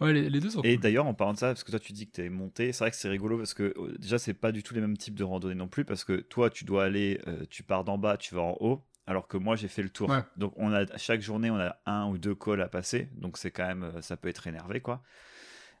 Ouais, 0.00 0.14
les, 0.14 0.30
les 0.30 0.40
deux 0.40 0.50
sont. 0.50 0.62
Et 0.62 0.74
cool. 0.74 0.82
d'ailleurs, 0.82 1.06
en 1.06 1.14
parlant 1.14 1.34
de 1.34 1.38
ça, 1.38 1.48
parce 1.48 1.62
que 1.62 1.70
toi, 1.70 1.78
tu 1.78 1.92
dis 1.92 2.06
que 2.06 2.12
t'es 2.12 2.28
monté, 2.30 2.72
c'est 2.72 2.84
vrai 2.84 2.90
que 2.90 2.96
c'est 2.96 3.08
rigolo 3.08 3.36
parce 3.36 3.52
que 3.52 3.74
déjà, 3.98 4.18
c'est 4.18 4.34
pas 4.34 4.50
du 4.50 4.62
tout 4.62 4.74
les 4.74 4.80
mêmes 4.80 4.96
types 4.96 5.14
de 5.14 5.24
randonnées 5.24 5.54
non 5.54 5.68
plus 5.68 5.84
parce 5.84 6.04
que 6.04 6.14
toi, 6.14 6.48
tu 6.48 6.64
dois 6.64 6.84
aller, 6.84 7.20
euh, 7.26 7.44
tu 7.50 7.62
pars 7.62 7.84
d'en 7.84 7.98
bas, 7.98 8.16
tu 8.16 8.34
vas 8.34 8.42
en 8.42 8.56
haut, 8.60 8.82
alors 9.06 9.26
que 9.28 9.36
moi, 9.36 9.56
j'ai 9.56 9.68
fait 9.68 9.82
le 9.82 9.90
tour. 9.90 10.08
Ouais. 10.10 10.22
Donc, 10.36 10.52
on 10.56 10.72
a 10.72 10.84
chaque 10.96 11.20
journée, 11.20 11.50
on 11.50 11.58
a 11.58 11.76
un 11.86 12.06
ou 12.08 12.18
deux 12.18 12.34
calls 12.34 12.60
à 12.62 12.68
passer, 12.68 13.08
donc 13.14 13.38
c'est 13.38 13.50
quand 13.50 13.66
même, 13.66 13.82
euh, 13.84 14.00
ça 14.02 14.16
peut 14.16 14.28
être 14.28 14.46
énervé, 14.46 14.80
quoi. 14.80 15.02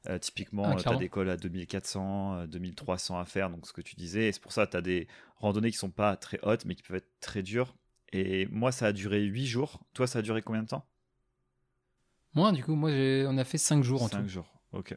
Euh, 0.08 0.18
typiquement, 0.18 0.64
Ah, 0.64 0.76
tu 0.76 0.88
as 0.88 0.96
des 0.96 1.08
calls 1.10 1.28
à 1.28 1.36
2400, 1.36 2.34
euh, 2.40 2.46
2300 2.46 3.18
à 3.18 3.24
faire, 3.26 3.50
donc 3.50 3.66
ce 3.66 3.72
que 3.72 3.82
tu 3.82 3.96
disais, 3.96 4.28
et 4.28 4.32
c'est 4.32 4.40
pour 4.40 4.52
ça 4.52 4.66
que 4.66 4.70
tu 4.72 4.76
as 4.78 4.82
des 4.82 5.06
randonnées 5.36 5.70
qui 5.70 5.76
sont 5.76 5.90
pas 5.90 6.16
très 6.16 6.38
hautes, 6.42 6.64
mais 6.64 6.74
qui 6.74 6.82
peuvent 6.82 6.96
être 6.96 7.20
très 7.20 7.42
dures. 7.42 7.76
Et 8.12 8.46
moi, 8.46 8.72
ça 8.72 8.86
a 8.86 8.92
duré 8.92 9.20
8 9.22 9.46
jours. 9.46 9.80
Toi, 9.94 10.06
ça 10.06 10.18
a 10.20 10.22
duré 10.22 10.42
combien 10.42 10.62
de 10.62 10.68
temps? 10.68 10.84
Moi, 12.34 12.50
du 12.52 12.64
coup, 12.64 12.74
moi, 12.74 12.90
on 12.90 13.36
a 13.38 13.44
fait 13.44 13.58
5 13.58 13.84
jours 13.84 14.02
en 14.02 14.08
5 14.08 14.22
tout. 14.22 14.28
jours. 14.28 14.52
Ok. 14.72 14.94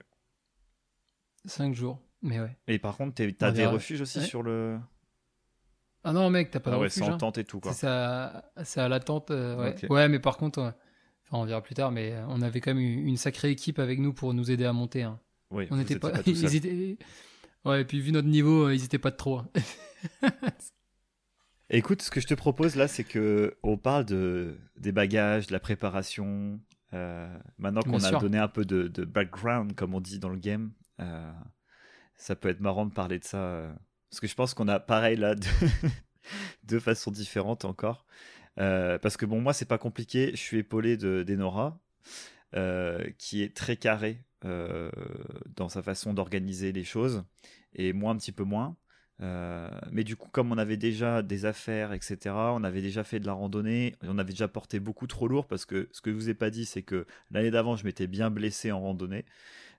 5 1.45 1.73
jours. 1.73 1.99
Mais 2.21 2.39
ouais. 2.39 2.55
Et 2.67 2.79
par 2.79 2.95
contre, 2.95 3.21
On 3.21 3.31
t'as 3.37 3.51
des 3.51 3.65
refuges 3.65 4.01
aussi 4.01 4.19
Ouais. 4.19 4.25
sur 4.25 4.43
le. 4.43 4.79
Ah 6.03 6.11
non, 6.13 6.29
mec, 6.29 6.51
t'as 6.51 6.59
pas 6.59 6.71
Ah 6.71 6.73
de 6.73 6.79
ouais, 6.79 6.87
refuge. 6.87 7.03
sans 7.05 7.13
hein. 7.13 7.17
tente 7.17 7.37
et 7.37 7.43
tout, 7.45 7.59
quoi. 7.59 7.71
C'est 7.73 7.87
c'est 8.65 8.81
à 8.81 8.87
l'attente. 8.89 9.31
euh, 9.31 9.57
ouais. 9.57 9.89
Ouais, 9.89 10.09
mais 10.09 10.19
par 10.19 10.37
contre, 10.37 10.59
euh, 10.59 10.67
enfin, 11.25 11.37
on 11.41 11.45
verra 11.45 11.61
plus 11.61 11.75
tard, 11.75 11.91
mais 11.91 12.11
euh, 12.13 12.25
on 12.27 12.41
avait 12.41 12.59
quand 12.61 12.73
même 12.73 12.83
une 12.83 13.17
sacrée 13.17 13.51
équipe 13.51 13.79
avec 13.79 13.99
nous 13.99 14.13
pour 14.13 14.33
nous 14.33 14.51
aider 14.51 14.65
à 14.65 14.73
monter. 14.73 15.03
hein. 15.03 15.19
Oui, 15.51 15.67
On 15.71 15.77
n'était 15.77 15.99
pas, 15.99 16.11
tout 16.23 16.29
ils 16.31 16.37
seul. 16.37 16.55
étaient- 16.55 16.97
Ouais, 17.65 17.81
et 17.81 17.85
puis 17.85 18.01
vu 18.01 18.11
notre 18.11 18.27
niveau, 18.27 18.69
ils 18.69 18.83
étaient 18.83 18.97
pas 18.99 19.11
de 19.11 19.15
trop. 19.15 19.37
hein. 19.39 19.47
Écoute, 21.69 22.01
ce 22.01 22.11
que 22.11 22.19
je 22.19 22.27
te 22.27 22.33
propose 22.33 22.75
là, 22.75 22.87
c'est 22.87 23.03
que 23.03 23.55
on 23.63 23.77
parle 23.77 24.05
de 24.05 24.59
des 24.75 24.91
bagages, 24.91 25.47
de 25.47 25.53
la 25.53 25.59
préparation. 25.59 26.59
euh, 26.93 27.33
maintenant 27.57 27.81
qu'on 27.81 27.95
a 28.03 28.09
sûr. 28.09 28.19
donné 28.19 28.37
un 28.37 28.47
peu 28.49 28.65
de, 28.65 28.87
de 28.87 29.05
background, 29.05 29.73
comme 29.73 29.95
on 29.95 30.01
dit 30.01 30.19
dans 30.19 30.29
le 30.29 30.37
game, 30.37 30.71
euh, 30.99 31.31
ça 32.15 32.35
peut 32.35 32.49
être 32.49 32.59
marrant 32.59 32.85
de 32.85 32.93
parler 32.93 33.17
de 33.17 33.23
ça. 33.23 33.73
Parce 34.13 34.19
que 34.19 34.27
je 34.27 34.35
pense 34.35 34.53
qu'on 34.53 34.67
a 34.67 34.79
pareil 34.79 35.17
là, 35.17 35.33
de, 35.33 35.47
de 36.65 36.77
façon 36.77 37.09
différente 37.09 37.65
encore. 37.65 38.05
Euh, 38.59 38.99
parce 38.99 39.17
que 39.17 39.25
bon, 39.25 39.41
moi, 39.41 39.53
c'est 39.53 39.65
pas 39.65 39.79
compliqué. 39.79 40.29
Je 40.33 40.39
suis 40.39 40.59
épaulé 40.59 40.97
de 40.97 41.23
d'Enora, 41.23 41.79
euh, 42.55 43.03
qui 43.17 43.41
est 43.41 43.55
très 43.55 43.75
carré 43.75 44.23
euh, 44.45 44.91
dans 45.55 45.67
sa 45.67 45.81
façon 45.81 46.13
d'organiser 46.13 46.71
les 46.71 46.83
choses, 46.83 47.23
et 47.73 47.91
moi 47.91 48.11
un 48.11 48.17
petit 48.17 48.31
peu 48.31 48.43
moins. 48.43 48.77
Mais 49.91 50.03
du 50.03 50.15
coup, 50.15 50.29
comme 50.29 50.51
on 50.51 50.59
avait 50.59 50.77
déjà 50.77 51.23
des 51.23 51.45
affaires, 51.45 51.91
etc., 51.93 52.35
on 52.35 52.63
avait 52.63 52.81
déjà 52.81 53.03
fait 53.03 53.19
de 53.19 53.25
la 53.25 53.33
randonnée, 53.33 53.95
on 54.03 54.19
avait 54.19 54.33
déjà 54.33 54.49
porté 54.49 54.79
beaucoup 54.79 55.07
trop 55.07 55.27
lourd 55.27 55.47
parce 55.47 55.65
que 55.65 55.87
ce 55.91 56.01
que 56.01 56.11
je 56.11 56.15
vous 56.15 56.29
ai 56.29 56.33
pas 56.33 56.49
dit, 56.49 56.65
c'est 56.65 56.83
que 56.83 57.07
l'année 57.31 57.49
d'avant, 57.49 57.77
je 57.77 57.85
m'étais 57.85 58.05
bien 58.05 58.29
blessé 58.29 58.71
en 58.71 58.81
randonnée. 58.81 59.23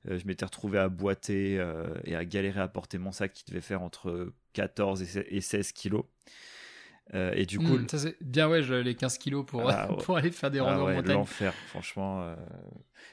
Euh, 0.08 0.18
je 0.18 0.26
m'étais 0.26 0.44
retrouvé 0.44 0.78
à 0.78 0.88
boiter 0.88 1.58
euh, 1.58 1.86
et 2.04 2.14
à 2.16 2.24
galérer 2.24 2.60
à 2.60 2.68
porter 2.68 2.98
mon 2.98 3.12
sac 3.12 3.32
qui 3.32 3.44
devait 3.46 3.60
faire 3.62 3.82
entre 3.82 4.32
14 4.52 5.02
et 5.02 5.06
se- 5.06 5.18
et 5.34 5.40
16 5.40 5.72
kilos. 5.72 6.04
Euh, 7.12 7.32
et 7.34 7.44
du 7.46 7.58
coup, 7.58 7.76
Hmm, 7.78 7.88
ça 7.88 7.98
c'est 7.98 8.16
bien 8.22 8.48
ouais, 8.48 8.62
les 8.82 8.94
15 8.94 9.18
kilos 9.18 9.44
pour, 9.46 9.68
Ah, 9.70 9.90
ouais. 9.90 10.02
pour 10.04 10.16
aller 10.16 10.30
faire 10.30 10.50
des 10.50 10.58
ah 10.60 10.64
randos 10.64 10.82
en 10.82 10.86
ouais, 10.86 10.94
montagne. 10.96 11.12
l'enfer, 11.16 11.52
franchement. 11.68 12.34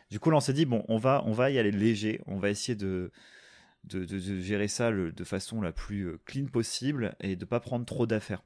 Du 0.09 0.19
coup, 0.19 0.29
là, 0.31 0.37
on 0.37 0.41
s'est 0.41 0.53
dit, 0.53 0.65
bon, 0.65 0.83
on 0.87 0.97
va, 0.97 1.23
on 1.25 1.31
va 1.33 1.49
y 1.51 1.59
aller 1.59 1.71
léger, 1.71 2.21
on 2.25 2.37
va 2.37 2.49
essayer 2.49 2.75
de, 2.75 3.11
de, 3.83 4.05
de- 4.05 4.19
de 4.19 4.39
gérer 4.39 4.67
ça 4.69 4.91
le- 4.91 5.11
de 5.11 5.23
façon 5.25 5.61
la 5.61 5.71
plus 5.73 6.17
clean 6.25 6.45
possible 6.45 7.15
et 7.19 7.35
de 7.35 7.43
pas 7.45 7.59
prendre 7.59 7.85
trop 7.85 8.05
d'affaires. 8.07 8.43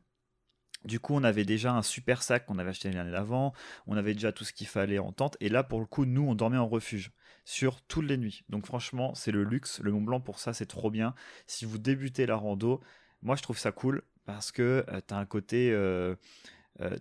Du 0.85 0.99
coup, 0.99 1.13
on 1.15 1.23
avait 1.23 1.45
déjà 1.45 1.73
un 1.73 1.81
super 1.81 2.21
sac 2.23 2.45
qu'on 2.45 2.59
avait 2.59 2.69
acheté 2.69 2.91
l'année 2.91 3.11
d'avant, 3.11 3.53
on 3.87 3.97
avait 3.97 4.13
déjà 4.13 4.31
tout 4.31 4.43
ce 4.43 4.53
qu'il 4.53 4.67
fallait 4.67 4.99
en 4.99 5.11
tente, 5.11 5.37
et 5.39 5.49
là, 5.49 5.63
pour 5.63 5.79
le 5.79 5.85
coup, 5.85 6.05
nous, 6.05 6.21
on 6.23 6.35
dormait 6.35 6.57
en 6.57 6.67
refuge 6.67 7.11
sur 7.43 7.81
toutes 7.83 8.05
les 8.05 8.17
nuits. 8.17 8.43
Donc, 8.49 8.65
franchement, 8.65 9.13
c'est 9.15 9.31
le 9.31 9.43
luxe. 9.43 9.79
Le 9.81 9.91
Mont 9.91 10.01
Blanc, 10.01 10.19
pour 10.21 10.39
ça, 10.39 10.53
c'est 10.53 10.65
trop 10.65 10.91
bien. 10.91 11.13
Si 11.47 11.65
vous 11.65 11.77
débutez 11.77 12.25
la 12.25 12.35
rando, 12.35 12.81
moi, 13.23 13.35
je 13.35 13.41
trouve 13.43 13.57
ça 13.57 13.71
cool 13.71 14.03
parce 14.25 14.51
que 14.51 14.85
tu 15.07 15.13
as 15.13 15.17
un 15.17 15.25
côté. 15.25 15.71
euh, 15.71 16.15
euh, 16.81 16.97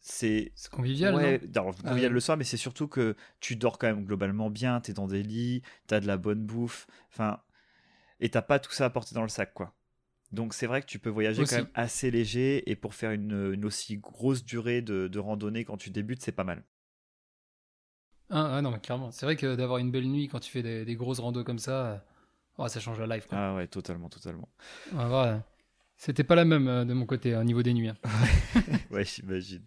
c'est 0.00 0.52
C'est 0.54 0.70
convivial, 0.70 1.16
Ouais, 1.16 1.18
non? 1.18 1.42
alors, 1.56 1.74
Ah 1.84 1.94
ouais. 1.94 2.08
le 2.10 2.20
soir, 2.20 2.36
mais 2.38 2.44
c'est 2.44 2.56
surtout 2.58 2.88
que 2.88 3.16
tu 3.40 3.56
dors 3.56 3.78
quand 3.78 3.86
même 3.88 4.04
globalement 4.04 4.50
bien, 4.50 4.80
t'es 4.80 4.92
dans 4.92 5.06
des 5.08 5.22
lits, 5.22 5.62
t'as 5.86 6.00
de 6.00 6.06
la 6.06 6.16
bonne 6.18 6.44
bouffe, 6.44 6.86
enfin, 7.10 7.40
et 8.20 8.30
t'as 8.30 8.42
pas 8.42 8.58
tout 8.60 8.72
ça 8.72 8.86
à 8.86 8.90
porter 8.90 9.14
dans 9.14 9.22
le 9.22 9.28
sac, 9.30 9.54
quoi. 9.54 9.74
Donc 10.32 10.54
c'est 10.54 10.66
vrai 10.66 10.80
que 10.80 10.86
tu 10.86 10.98
peux 10.98 11.10
voyager 11.10 11.42
Aussi. 11.42 11.54
quand 11.54 11.62
même 11.62 11.70
assez 11.74 12.10
léger, 12.10 12.70
et 12.70 12.76
pour 12.76 12.94
faire 12.94 13.10
une, 13.10 13.52
une 13.52 13.64
aussi 13.64 13.96
grosse 13.98 14.44
durée 14.44 14.80
de, 14.82 15.08
de 15.08 15.18
randonnée 15.18 15.64
quand 15.64 15.76
tu 15.76 15.90
débutes, 15.90 16.22
c'est 16.22 16.32
pas 16.32 16.44
mal. 16.44 16.62
Ah, 18.30 18.56
ah 18.56 18.62
non, 18.62 18.70
mais 18.70 18.78
clairement. 18.78 19.10
C'est 19.10 19.26
vrai 19.26 19.36
que 19.36 19.56
d'avoir 19.56 19.78
une 19.78 19.90
belle 19.90 20.06
nuit 20.08 20.28
quand 20.28 20.38
tu 20.38 20.50
fais 20.50 20.62
des, 20.62 20.84
des 20.84 20.94
grosses 20.94 21.18
randos 21.18 21.42
comme 21.42 21.58
ça, 21.58 22.04
oh, 22.58 22.68
ça 22.68 22.78
change 22.78 23.00
la 23.00 23.16
life. 23.16 23.26
Quoi. 23.26 23.38
Ah 23.38 23.54
ouais, 23.56 23.66
totalement, 23.66 24.08
totalement. 24.08 24.48
C'était 25.96 26.24
pas 26.24 26.34
la 26.34 26.46
même 26.46 26.66
euh, 26.66 26.84
de 26.86 26.94
mon 26.94 27.04
côté 27.04 27.36
au 27.36 27.44
niveau 27.44 27.62
des 27.62 27.74
nuits. 27.74 27.88
hein. 27.88 27.96
ouais, 28.90 29.04
j'imagine. 29.04 29.62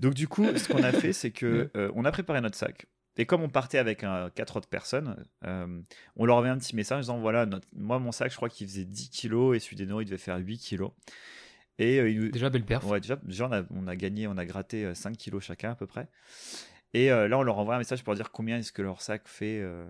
Donc 0.00 0.12
du 0.12 0.28
coup, 0.28 0.44
ce 0.44 0.68
qu'on 0.68 0.82
a 0.82 0.92
fait, 0.92 1.14
c'est 1.14 1.30
que 1.30 1.70
euh, 1.76 1.90
on 1.94 2.04
a 2.04 2.12
préparé 2.12 2.42
notre 2.42 2.58
sac. 2.58 2.86
Et 3.18 3.26
comme 3.26 3.42
on 3.42 3.48
partait 3.50 3.78
avec 3.78 4.04
un, 4.04 4.30
quatre 4.30 4.56
autres 4.56 4.68
personnes, 4.68 5.22
euh, 5.44 5.80
on 6.16 6.24
leur 6.24 6.38
avait 6.38 6.48
un 6.48 6.58
petit 6.58 6.74
message 6.74 6.96
en 6.96 7.00
disant 7.00 7.18
voilà, 7.20 7.44
notre- 7.46 7.68
moi 7.76 7.98
mon 7.98 8.10
sac, 8.12 8.30
je 8.30 8.36
crois 8.36 8.48
qu'il 8.48 8.66
faisait 8.66 8.84
10 8.86 9.10
kilos 9.10 9.54
et 9.56 9.60
celui 9.60 9.76
des 9.76 9.84
il 9.84 10.04
devait 10.06 10.16
faire 10.18 10.38
8 10.38 10.58
kilos. 10.58 10.92
Et 11.78 11.98
euh, 12.00 12.08
il 12.10 12.20
nous- 12.20 12.30
Déjà, 12.30 12.48
belle 12.50 12.64
perf. 12.64 12.84
Ouais, 12.86 13.00
déjà, 13.00 13.16
déjà, 13.16 13.48
on, 13.48 13.52
a, 13.52 13.62
on 13.70 13.86
a 13.86 13.96
gagné, 13.96 14.26
on 14.26 14.36
a 14.36 14.44
gratté 14.46 14.84
euh, 14.84 14.94
5 14.94 15.16
kilos 15.16 15.42
chacun 15.44 15.72
à 15.72 15.74
peu 15.74 15.86
près. 15.86 16.08
Et 16.94 17.10
euh, 17.10 17.28
là, 17.28 17.38
on 17.38 17.42
leur 17.42 17.58
envoie 17.58 17.74
un 17.74 17.78
message 17.78 18.04
pour 18.04 18.14
dire 18.14 18.30
combien 18.30 18.58
est-ce 18.58 18.72
que 18.72 18.82
leur 18.82 19.00
sac 19.02 19.22
fait. 19.26 19.60
euh, 19.60 19.86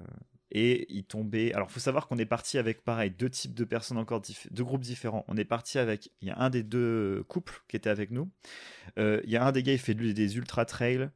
et 0.55 0.87
ils 0.95 1.05
tombaient. 1.05 1.53
Alors, 1.55 1.71
faut 1.71 1.81
savoir 1.81 2.07
qu'on 2.09 2.19
est 2.19 2.27
parti 2.27 2.59
avec, 2.59 2.85
pareil, 2.85 3.11
deux 3.11 3.31
types 3.31 3.55
de 3.55 3.65
personnes 3.65 3.97
encore, 3.99 4.21
dif- 4.21 4.53
deux 4.53 4.65
groupes 4.65 4.83
différents. 4.83 5.25
On 5.29 5.37
est 5.39 5.47
parti 5.47 5.79
avec, 5.79 6.11
il 6.21 6.29
y 6.29 6.31
a 6.31 6.39
un 6.39 6.51
des 6.51 6.63
deux 6.63 7.25
couples 7.27 7.63
qui 7.69 7.77
était 7.77 7.89
avec 7.89 8.11
nous. 8.11 8.31
Euh, 8.99 9.21
Il 9.25 9.31
y 9.31 9.37
a 9.39 9.45
un 9.47 9.51
des 9.53 9.63
gars, 9.63 9.73
il 9.73 9.79
fait 9.79 9.95
des 9.95 10.37
ultra 10.37 10.65
trails. 10.67 11.09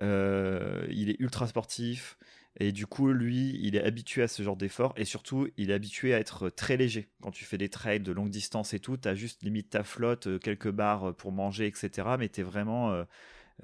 Euh, 0.00 0.86
il 0.90 1.10
est 1.10 1.20
ultra 1.20 1.46
sportif. 1.46 2.16
Et 2.60 2.70
du 2.72 2.86
coup, 2.86 3.10
lui, 3.12 3.58
il 3.62 3.76
est 3.76 3.82
habitué 3.82 4.22
à 4.22 4.28
ce 4.28 4.42
genre 4.42 4.56
d'effort. 4.56 4.92
Et 4.96 5.04
surtout, 5.06 5.48
il 5.56 5.70
est 5.70 5.74
habitué 5.74 6.12
à 6.14 6.18
être 6.18 6.50
très 6.50 6.76
léger. 6.76 7.08
Quand 7.22 7.30
tu 7.30 7.44
fais 7.44 7.56
des 7.58 7.70
trails 7.70 8.00
de 8.00 8.12
longue 8.12 8.28
distance 8.30 8.74
et 8.74 8.78
tout, 8.80 8.96
tu 8.98 9.08
as 9.08 9.14
juste 9.14 9.42
limite 9.42 9.70
ta 9.70 9.82
flotte, 9.84 10.26
euh, 10.26 10.38
quelques 10.38 10.70
barres 10.70 11.14
pour 11.14 11.32
manger, 11.32 11.66
etc. 11.66 12.16
Mais 12.18 12.28
tu 12.28 12.42
vraiment. 12.42 12.92
euh, 12.92 13.04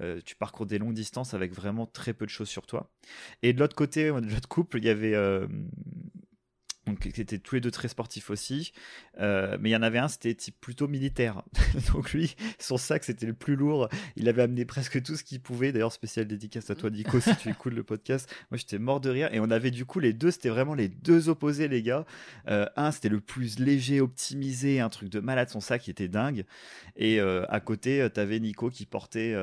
euh, 0.01 0.21
tu 0.25 0.35
parcours 0.35 0.65
des 0.65 0.79
longues 0.79 0.93
distances 0.93 1.33
avec 1.33 1.53
vraiment 1.53 1.85
très 1.85 2.13
peu 2.13 2.25
de 2.25 2.31
choses 2.31 2.49
sur 2.49 2.65
toi. 2.67 2.89
Et 3.43 3.53
de 3.53 3.59
l'autre 3.59 3.75
côté, 3.75 4.07
de 4.07 4.29
l'autre 4.33 4.47
couple, 4.49 4.77
il 4.79 4.85
y 4.85 4.89
avait. 4.89 5.15
euh, 5.15 5.47
donc, 6.87 6.99
qui 6.99 7.21
étaient 7.21 7.37
tous 7.37 7.55
les 7.55 7.61
deux 7.61 7.71
très 7.71 7.87
sportifs 7.87 8.29
aussi. 8.29 8.71
Euh, 9.19 9.57
mais 9.59 9.69
il 9.69 9.73
y 9.73 9.75
en 9.75 9.81
avait 9.81 9.99
un, 9.99 10.07
c'était 10.07 10.33
type 10.33 10.55
plutôt 10.59 10.87
militaire. 10.87 11.43
donc 11.93 12.13
lui, 12.13 12.35
son 12.57 12.77
sac, 12.77 13.03
c'était 13.03 13.25
le 13.25 13.33
plus 13.33 13.55
lourd. 13.55 13.89
Il 14.15 14.27
avait 14.27 14.41
amené 14.41 14.65
presque 14.65 15.01
tout 15.03 15.15
ce 15.15 15.23
qu'il 15.23 15.39
pouvait. 15.39 15.71
D'ailleurs, 15.71 15.93
spécial 15.93 16.25
dédicace 16.25 16.69
à 16.69 16.75
toi, 16.75 16.89
Nico, 16.89 17.19
si 17.19 17.35
tu 17.35 17.49
écoutes 17.51 17.73
le 17.73 17.83
podcast. 17.83 18.33
Moi, 18.49 18.57
j'étais 18.57 18.79
mort 18.79 19.01
de 19.01 19.09
rire. 19.09 19.29
Et 19.33 19.39
on 19.39 19.51
avait 19.51 19.71
du 19.71 19.85
coup 19.85 19.99
les 19.99 20.13
deux, 20.13 20.31
c'était 20.31 20.49
vraiment 20.49 20.73
les 20.73 20.87
deux 20.87 21.29
opposés, 21.29 21.67
les 21.67 21.83
gars. 21.83 22.05
Euh, 22.47 22.65
un, 22.75 22.91
c'était 22.91 23.09
le 23.09 23.19
plus 23.19 23.59
léger, 23.59 24.01
optimisé, 24.01 24.79
un 24.79 24.89
truc 24.89 25.09
de 25.09 25.19
malade. 25.19 25.49
Son 25.49 25.59
sac, 25.59 25.87
il 25.87 25.91
était 25.91 26.07
dingue. 26.07 26.45
Et 26.95 27.19
euh, 27.19 27.45
à 27.49 27.59
côté, 27.59 28.07
t'avais 28.13 28.39
Nico 28.39 28.69
qui 28.69 28.85
portait. 28.85 29.35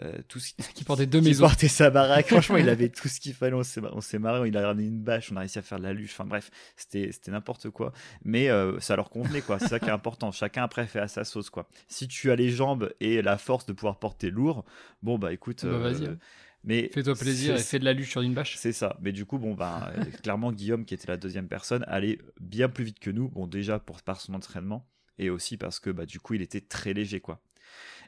Euh, 0.00 0.18
tout 0.26 0.40
ce 0.40 0.52
Qui 0.74 0.84
portait 0.84 1.06
deux 1.06 1.20
qui 1.20 1.28
maisons. 1.28 1.44
portait 1.46 1.68
sa 1.68 1.90
baraque. 1.90 2.28
Franchement, 2.28 2.56
il 2.56 2.68
avait 2.70 2.88
tout 2.88 3.08
ce 3.08 3.20
qu'il 3.20 3.34
fallait. 3.34 3.54
On 3.54 3.62
s'est, 3.62 4.18
marré. 4.18 4.48
Il 4.48 4.56
a 4.56 4.66
ramené 4.66 4.86
une 4.86 5.00
bâche. 5.00 5.30
On 5.32 5.36
a 5.36 5.40
réussi 5.40 5.58
à 5.58 5.62
faire 5.62 5.78
de 5.78 5.82
la 5.84 5.92
luche. 5.92 6.12
Enfin 6.12 6.24
bref, 6.24 6.50
c'était, 6.76 7.10
c'était 7.12 7.30
n'importe 7.30 7.70
quoi. 7.70 7.92
Mais 8.24 8.48
euh, 8.48 8.80
ça 8.80 8.96
leur 8.96 9.10
convenait, 9.10 9.42
quoi. 9.42 9.58
C'est 9.58 9.68
ça 9.68 9.78
qui 9.80 9.86
est 9.86 9.92
important. 9.92 10.32
Chacun 10.32 10.62
après 10.64 10.86
fait 10.86 11.00
à 11.00 11.08
sa 11.08 11.24
sauce, 11.24 11.50
quoi. 11.50 11.68
Si 11.88 12.08
tu 12.08 12.30
as 12.30 12.36
les 12.36 12.50
jambes 12.50 12.92
et 13.00 13.22
la 13.22 13.38
force 13.38 13.66
de 13.66 13.72
pouvoir 13.72 13.98
porter 13.98 14.30
lourd, 14.30 14.64
bon 15.02 15.18
bah 15.18 15.32
écoute. 15.32 15.64
Bah, 15.64 15.78
vas-y, 15.78 16.04
euh, 16.04 16.12
hein. 16.12 16.18
mais 16.64 16.90
Fais-toi 16.92 17.14
plaisir 17.14 17.56
et 17.56 17.58
fais 17.58 17.78
de 17.78 17.84
la 17.84 17.92
luche 17.92 18.10
sur 18.10 18.22
une 18.22 18.34
bâche. 18.34 18.56
c'est 18.56 18.72
ça. 18.72 18.96
Mais 19.02 19.12
du 19.12 19.26
coup, 19.26 19.38
bon, 19.38 19.56
euh, 19.60 20.04
clairement, 20.22 20.52
Guillaume, 20.52 20.84
qui 20.86 20.94
était 20.94 21.08
la 21.08 21.18
deuxième 21.18 21.48
personne, 21.48 21.84
allait 21.86 22.18
bien 22.40 22.68
plus 22.68 22.84
vite 22.84 22.98
que 22.98 23.10
nous. 23.10 23.28
Bon, 23.28 23.46
déjà 23.46 23.78
pour, 23.78 24.00
par 24.02 24.20
son 24.20 24.32
entraînement 24.34 24.88
et 25.18 25.28
aussi 25.30 25.56
parce 25.56 25.78
que, 25.80 25.90
bah, 25.90 26.06
du 26.06 26.18
coup, 26.18 26.34
il 26.34 26.42
était 26.42 26.60
très 26.62 26.94
léger, 26.94 27.20
quoi. 27.20 27.40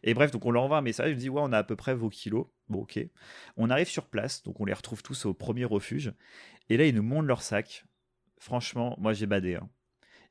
Et 0.06 0.14
bref, 0.14 0.30
donc 0.30 0.44
on 0.46 0.50
leur 0.50 0.62
envoie 0.62 0.78
un 0.78 0.82
message, 0.82 1.11
il 1.12 1.16
dit 1.16 1.28
ouais, 1.30 1.40
on 1.42 1.52
a 1.52 1.58
à 1.58 1.64
peu 1.64 1.76
près 1.76 1.94
vos 1.94 2.11
kilos. 2.11 2.46
Bon, 2.68 2.82
ok. 2.82 3.00
On 3.56 3.70
arrive 3.70 3.88
sur 3.88 4.06
place, 4.06 4.42
donc 4.42 4.61
on 4.61 4.64
les 4.66 4.73
retrouve 4.75 5.02
tous 5.02 5.25
au 5.25 5.34
premier 5.34 5.64
refuge. 5.64 6.12
Et 6.68 6.76
là, 6.76 6.87
ils 6.87 6.94
nous 6.94 7.02
montrent 7.02 7.26
leur 7.26 7.42
sac. 7.42 7.84
Franchement, 8.38 8.94
moi 9.00 9.14
j'ai 9.14 9.26
badé. 9.26 9.56
hein. 9.56 9.68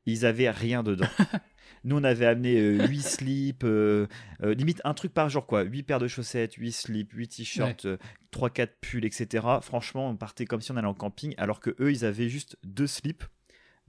Ils 0.05 0.25
avaient 0.25 0.49
rien 0.49 0.83
dedans. 0.83 1.07
Nous, 1.85 1.97
on 1.97 2.03
avait 2.03 2.25
amené 2.25 2.59
8 2.87 3.01
slips, 3.01 3.63
euh, 3.63 4.07
euh, 4.41 4.53
limite 4.53 4.81
un 4.83 4.93
truc 4.93 5.13
par 5.13 5.29
jour, 5.29 5.45
quoi. 5.45 5.63
8 5.63 5.83
paires 5.83 5.99
de 5.99 6.07
chaussettes, 6.07 6.53
8 6.55 6.71
slips, 6.71 7.11
8 7.13 7.27
t-shirts, 7.29 7.87
3-4 8.33 8.67
pulls, 8.81 9.05
etc. 9.05 9.45
Franchement, 9.61 10.09
on 10.09 10.15
partait 10.15 10.45
comme 10.45 10.61
si 10.61 10.71
on 10.71 10.77
allait 10.77 10.87
en 10.87 10.93
camping, 10.93 11.33
alors 11.37 11.59
que 11.61 11.75
eux, 11.79 11.91
ils 11.91 12.05
avaient 12.05 12.29
juste 12.29 12.57
deux 12.63 12.87
slips, 12.87 13.23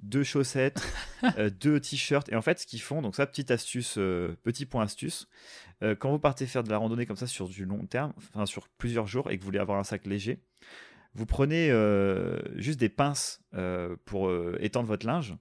deux 0.04 0.22
chaussettes, 0.22 0.82
euh, 1.38 1.50
deux 1.50 1.80
t-shirts. 1.80 2.28
Et 2.30 2.36
en 2.36 2.42
fait, 2.42 2.58
ce 2.60 2.66
qu'ils 2.66 2.80
font, 2.80 3.02
donc 3.02 3.16
ça, 3.16 3.26
petite 3.26 3.50
astuce, 3.50 3.96
euh, 3.98 4.36
petit 4.42 4.66
point 4.66 4.84
astuce, 4.84 5.26
euh, 5.82 5.94
quand 5.94 6.10
vous 6.10 6.18
partez 6.18 6.46
faire 6.46 6.62
de 6.62 6.70
la 6.70 6.78
randonnée 6.78 7.06
comme 7.06 7.16
ça 7.16 7.26
sur 7.26 7.48
du 7.48 7.64
long 7.64 7.86
terme, 7.86 8.12
enfin 8.16 8.46
sur 8.46 8.68
plusieurs 8.68 9.06
jours, 9.06 9.30
et 9.30 9.36
que 9.36 9.40
vous 9.42 9.46
voulez 9.46 9.58
avoir 9.58 9.78
un 9.78 9.84
sac 9.84 10.06
léger, 10.06 10.38
vous 11.14 11.26
prenez 11.26 11.70
euh, 11.70 12.38
juste 12.56 12.78
des 12.80 12.88
pinces 12.88 13.40
euh, 13.54 13.96
pour 14.04 14.28
euh, 14.28 14.56
étendre 14.60 14.88
votre 14.88 15.06
linge. 15.06 15.34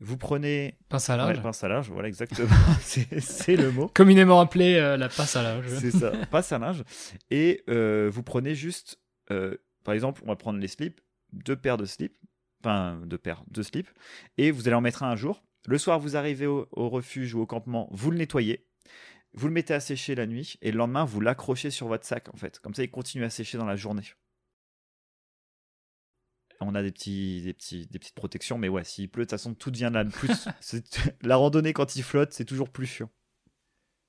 Vous 0.00 0.16
prenez 0.16 0.78
Pince 0.88 1.10
à 1.10 1.16
linge. 1.16 1.36
Ouais, 1.38 1.42
pince 1.42 1.64
à 1.64 1.68
linge, 1.68 1.88
voilà 1.90 2.06
exactement, 2.06 2.54
c'est 2.80 3.56
le 3.56 3.72
mot. 3.72 3.90
Communément 3.92 4.40
appelée 4.40 4.76
euh, 4.76 4.96
la 4.96 5.08
pince 5.08 5.34
à 5.34 5.42
linge. 5.42 5.64
C'est 5.80 5.90
ça, 5.90 6.12
pince 6.30 6.52
à 6.52 6.58
linge. 6.58 6.84
Et 7.30 7.64
euh, 7.68 8.08
vous 8.12 8.22
prenez 8.22 8.54
juste, 8.54 9.00
euh, 9.32 9.56
par 9.82 9.94
exemple, 9.94 10.20
on 10.24 10.28
va 10.28 10.36
prendre 10.36 10.60
les 10.60 10.68
slips, 10.68 11.00
deux 11.32 11.56
paires 11.56 11.78
de 11.78 11.84
slips, 11.84 12.16
enfin 12.60 13.00
deux 13.06 13.18
paires, 13.18 13.44
deux 13.50 13.62
slips, 13.62 13.88
et 14.36 14.50
vous 14.50 14.66
allez 14.68 14.76
en 14.76 14.80
mettre 14.80 15.02
un 15.02 15.16
jour. 15.16 15.42
Le 15.66 15.78
soir, 15.78 15.98
vous 15.98 16.16
arrivez 16.16 16.46
au, 16.46 16.66
refuge 16.72 17.34
ou 17.34 17.40
au 17.40 17.46
campement, 17.46 17.88
vous 17.90 18.10
le 18.10 18.18
nettoyez, 18.18 18.66
vous 19.34 19.48
le 19.48 19.52
mettez 19.52 19.74
à 19.74 19.80
sécher 19.80 20.14
la 20.14 20.26
nuit, 20.26 20.56
et 20.62 20.72
le 20.72 20.78
lendemain, 20.78 21.04
vous 21.04 21.20
l'accrochez 21.20 21.70
sur 21.70 21.88
votre 21.88 22.06
sac, 22.06 22.32
en 22.32 22.36
fait. 22.36 22.58
Comme 22.60 22.74
ça, 22.74 22.82
il 22.82 22.90
continue 22.90 23.24
à 23.24 23.30
sécher 23.30 23.58
dans 23.58 23.66
la 23.66 23.76
journée. 23.76 24.04
On 26.60 26.74
a 26.74 26.82
des, 26.82 26.90
petits, 26.90 27.42
des, 27.42 27.52
petits, 27.52 27.86
des 27.86 27.98
petites 27.98 28.14
protections, 28.14 28.58
mais 28.58 28.68
ouais, 28.68 28.82
s'il 28.82 29.08
pleut, 29.08 29.22
de 29.22 29.26
toute 29.26 29.38
façon, 29.38 29.54
tout 29.54 29.70
devient 29.70 29.90
là. 29.92 30.04
Plus, 30.04 30.48
c'est- 30.60 31.14
la 31.22 31.36
randonnée, 31.36 31.72
quand 31.72 31.94
il 31.94 32.02
flotte, 32.02 32.32
c'est 32.32 32.44
toujours 32.44 32.70
plus 32.70 32.86
chiant. 32.86 33.10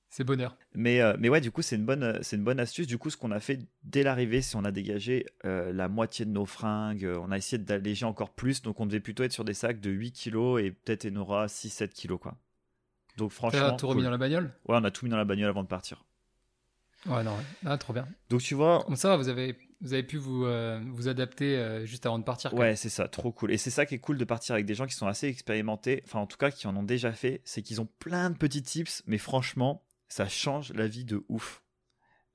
C'est 0.10 0.24
bonheur. 0.24 0.58
Mais, 0.74 1.02
euh, 1.02 1.16
mais 1.20 1.30
ouais, 1.30 1.40
du 1.40 1.52
coup, 1.52 1.62
c'est 1.62 1.76
une, 1.76 1.86
bonne, 1.86 2.18
c'est 2.24 2.36
une 2.36 2.44
bonne 2.44 2.60
astuce. 2.60 2.88
Du 2.88 2.98
coup, 2.98 3.12
ce 3.12 3.18
qu'on 3.18 3.32
a 3.32 3.40
fait 3.40 3.60
dès 3.84 4.02
l'arrivée, 4.02 4.42
c'est 4.42 4.56
on 4.56 4.66
a 4.66 4.72
dégagé 4.72 5.26
euh, 5.46 5.72
la 5.72 5.88
moitié 5.88 6.26
de 6.26 6.32
nos 6.32 6.46
fringues. 6.48 7.06
euh, 7.06 7.20
On 7.22 7.32
a 7.32 7.38
essayé 7.38 7.62
d'alléger 7.62 8.06
encore 8.06 8.32
plus. 8.32 8.62
Donc, 8.64 8.80
on 8.80 8.88
devait 8.88 9.00
plutôt 9.00 9.24
être 9.24 9.32
sur 9.32 9.46
des 9.46 9.54
sacs 9.54 9.80
de 9.80 9.92
8 9.92 10.12
kilos 10.12 10.62
et 10.62 10.72
peut-être 10.72 11.06
Enora 11.06 11.46
6-7 11.46 11.90
kilos, 11.90 12.20
quoi. 12.20 12.36
Donc, 13.18 13.32
franchement. 13.32 13.76
tout 13.76 13.88
remis 13.88 14.00
cool. 14.00 14.06
dans 14.06 14.12
la 14.12 14.18
bagnole? 14.18 14.52
Ouais, 14.68 14.78
on 14.80 14.84
a 14.84 14.92
tout 14.92 15.06
mis 15.06 15.12
dans 15.12 15.18
la 15.18 15.26
bagnole 15.26 15.50
avant 15.50 15.64
de 15.64 15.68
partir. 15.68 16.04
Ouais, 17.06 17.24
non. 17.24 17.32
ouais. 17.32 17.44
Ah, 17.66 17.78
trop 17.78 17.94
bien. 17.94 18.08
Donc, 18.30 18.42
tu 18.42 18.56
vois, 18.56 18.84
Comme 18.86 18.96
ça, 18.96 19.16
vous 19.16 19.30
avez 19.30 19.58
vous 19.82 19.94
avez 19.94 20.04
pu 20.04 20.18
vous, 20.18 20.46
euh, 20.46 20.82
vous 20.92 21.08
adapter 21.08 21.58
euh, 21.58 21.86
juste 21.86 22.06
avant 22.06 22.20
de 22.20 22.24
partir. 22.24 22.54
Ouais, 22.54 22.76
c'est 22.76 22.90
ça, 22.90 23.08
trop 23.08 23.32
cool. 23.32 23.52
Et 23.52 23.58
c'est 23.58 23.70
ça 23.70 23.86
qui 23.86 23.96
est 23.96 24.00
cool 24.00 24.18
de 24.18 24.26
partir 24.26 24.54
avec 24.54 24.66
des 24.66 24.76
gens 24.76 24.86
qui 24.86 24.96
sont 24.96 25.08
assez 25.08 25.28
expérimentés, 25.28 26.04
enfin 26.06 26.20
en 26.20 26.28
tout 26.28 26.38
cas 26.38 26.52
qui 26.52 26.68
en 26.68 26.76
ont 26.76 26.84
déjà 26.84 27.14
fait, 27.14 27.42
c'est 27.46 27.62
qu'ils 27.62 27.80
ont 27.80 27.88
plein 28.00 28.30
de 28.30 28.36
petits 28.36 28.62
tips, 28.62 29.04
mais 29.08 29.18
franchement, 29.18 29.82
ça 30.10 30.28
change 30.28 30.74
la 30.74 30.88
vie 30.88 31.06
de 31.06 31.24
ouf. 31.30 31.64